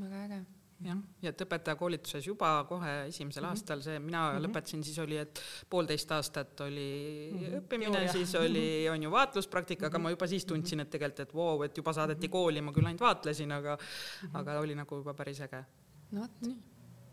väga 0.05 0.23
äge 0.27 0.45
jah, 0.83 0.97
ja 1.23 1.31
et 1.31 1.41
õpetajakoolituses 1.45 2.27
juba 2.27 2.49
kohe 2.69 2.93
esimesel 3.07 3.43
mm 3.43 3.47
-hmm. 3.47 3.51
aastal 3.51 3.81
see, 3.81 3.99
mina 3.99 4.21
mm 4.21 4.37
-hmm. 4.37 4.45
lõpetasin, 4.47 4.83
siis 4.83 4.99
oli, 4.99 5.17
et 5.17 5.41
poolteist 5.69 6.11
aastat 6.11 6.61
oli 6.61 7.31
mm 7.31 7.39
-hmm. 7.39 7.57
õppimine, 7.61 8.11
siis 8.11 8.35
oli, 8.35 8.89
on 8.89 9.03
ju 9.03 9.11
vaatluspraktika 9.11 9.81
mm, 9.81 9.85
-hmm. 9.85 9.95
aga 9.95 9.99
ma 9.99 10.09
juba 10.09 10.27
siis 10.27 10.45
tundsin, 10.45 10.79
et 10.79 10.89
tegelikult, 10.89 11.19
et 11.19 11.33
wow,, 11.33 11.63
et 11.63 11.77
juba 11.77 11.93
saadeti 11.93 12.27
kooli, 12.27 12.61
ma 12.61 12.71
küll 12.71 12.85
ainult 12.85 13.01
vaatlesin, 13.01 13.51
aga 13.51 13.75
mm, 13.75 14.27
-hmm. 14.27 14.39
aga 14.39 14.59
oli 14.59 14.75
nagu 14.75 14.95
juba 14.95 15.13
päris 15.13 15.41
äge. 15.41 15.65
no 16.11 16.21
vot 16.21 16.41
nii 16.41 16.57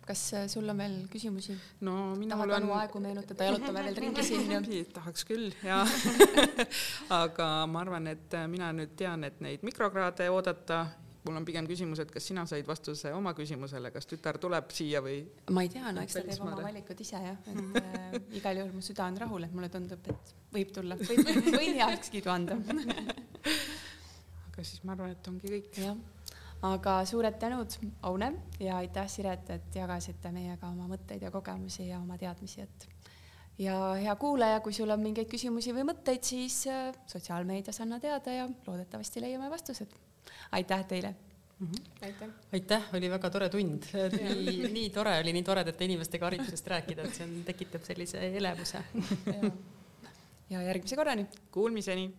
kas 0.07 0.35
äh, 0.35 0.47
sul 0.49 0.69
on 0.69 0.79
veel 0.79 0.95
küsimusi? 1.11 1.57
no 1.81 2.15
minul 2.19 2.51
on... 2.51 2.71
aegu 2.79 3.01
meenutada, 3.01 3.45
jalutame 3.45 3.85
veel 3.85 3.97
ringi 3.97 4.25
siin 4.27 4.87
tahaks 4.97 5.25
küll, 5.25 5.53
jaa 5.63 5.87
aga 7.23 7.67
ma 7.67 7.81
arvan, 7.81 8.07
et 8.07 8.37
mina 8.49 8.73
nüüd 8.73 8.97
tean, 8.99 9.25
et 9.25 9.41
neid 9.41 9.63
mikrokraade 9.63 10.29
oodata 10.31 10.87
mul 11.25 11.39
on 11.39 11.45
pigem 11.47 11.67
küsimus, 11.71 12.03
et 12.03 12.11
kas 12.11 12.25
sina 12.31 12.45
said 12.51 12.67
vastuse 12.67 13.13
oma 13.15 13.33
küsimusele, 13.39 13.93
kas 13.95 14.09
tütar 14.11 14.39
tuleb 14.43 14.73
siia 14.75 15.03
või? 15.05 15.21
ma 15.55 15.65
ei 15.67 15.71
tea, 15.73 15.93
no 15.95 16.03
eks 16.03 16.19
ta 16.19 16.25
teeb 16.27 16.43
oma 16.43 16.59
valikud 16.65 17.03
ise 17.05 17.21
jah, 17.23 17.39
et 17.53 17.79
äh, 17.83 18.17
igal 18.41 18.63
juhul 18.63 18.73
mu 18.77 18.83
süda 18.85 19.07
on 19.07 19.21
rahul, 19.23 19.47
et 19.47 19.55
mulle 19.55 19.71
tundub, 19.73 20.11
et 20.11 20.35
võib 20.55 20.73
tulla, 20.75 20.99
võin, 20.99 21.53
võin 21.55 21.79
heakskiidu 21.79 22.33
anda 22.33 22.59
aga 24.53 24.65
siis 24.65 24.83
ma 24.85 24.97
arvan, 24.97 25.15
et 25.15 25.31
ongi 25.31 25.53
kõik. 25.55 25.79
jah, 25.81 25.97
aga 26.69 26.99
suured 27.09 27.39
tänud, 27.41 27.79
Aune, 28.09 28.33
ja 28.61 28.79
aitäh, 28.83 29.09
Siret, 29.11 29.51
et 29.55 29.79
jagasite 29.79 30.33
meiega 30.35 30.69
oma 30.71 30.91
mõtteid 30.91 31.25
ja 31.25 31.33
kogemusi 31.35 31.89
ja 31.89 32.01
oma 32.03 32.19
teadmisi, 32.21 32.67
et 32.67 32.89
ja 33.63 33.79
hea 33.99 34.15
kuulaja, 34.21 34.61
kui 34.65 34.75
sul 34.77 34.91
on 34.93 35.03
mingeid 35.03 35.31
küsimusi 35.31 35.75
või 35.77 35.87
mõtteid, 35.93 36.25
siis 36.27 36.65
äh, 36.71 36.91
sotsiaalmeedias 37.11 37.83
anna 37.85 38.01
teada 38.03 38.35
ja 38.43 38.49
loodetavasti 38.67 39.23
leiame 39.25 39.51
vastused. 39.53 39.95
Aitäh 40.53 40.85
teile 40.87 41.15
mm! 41.59 41.67
-hmm. 41.67 42.05
aitäh! 42.05 42.29
aitäh, 42.53 42.89
oli 42.95 43.11
väga 43.11 43.31
tore 43.31 43.49
tund, 43.49 43.83
nii, 44.19 44.73
nii 44.73 44.91
tore 44.91 45.19
oli 45.21 45.33
nii 45.33 45.43
toredate 45.43 45.85
inimestega 45.85 46.27
haridusest 46.27 46.67
rääkida, 46.67 47.03
et 47.09 47.15
see 47.15 47.29
on, 47.29 47.39
tekitab 47.45 47.87
sellise 47.89 48.27
elevuse 48.37 48.85
ja 50.53 50.63
järgmise 50.63 50.97
korrani! 50.97 51.27
Kuulmiseni! 51.51 52.13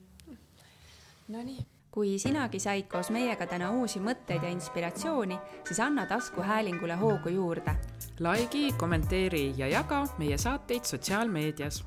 Nonii 1.27 1.65
kui 1.93 2.17
sinagi 2.17 2.57
said 2.59 2.87
koos 2.89 3.11
meiega 3.13 3.45
täna 3.45 3.69
uusi 3.77 3.99
mõtteid 4.01 4.41
ja 4.41 4.49
inspiratsiooni, 4.49 5.37
siis 5.67 5.79
anna 5.79 6.07
taskuhäälingule 6.09 6.95
hoogu 6.97 7.29
juurde. 7.29 7.75
likei, 8.19 8.71
kommenteeri 8.77 9.53
ja 9.57 9.67
jaga 9.67 10.03
meie 10.17 10.37
saateid 10.37 10.89
sotsiaalmeedias. 10.89 11.83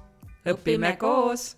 õpime 0.47 0.97
koos 0.97 1.57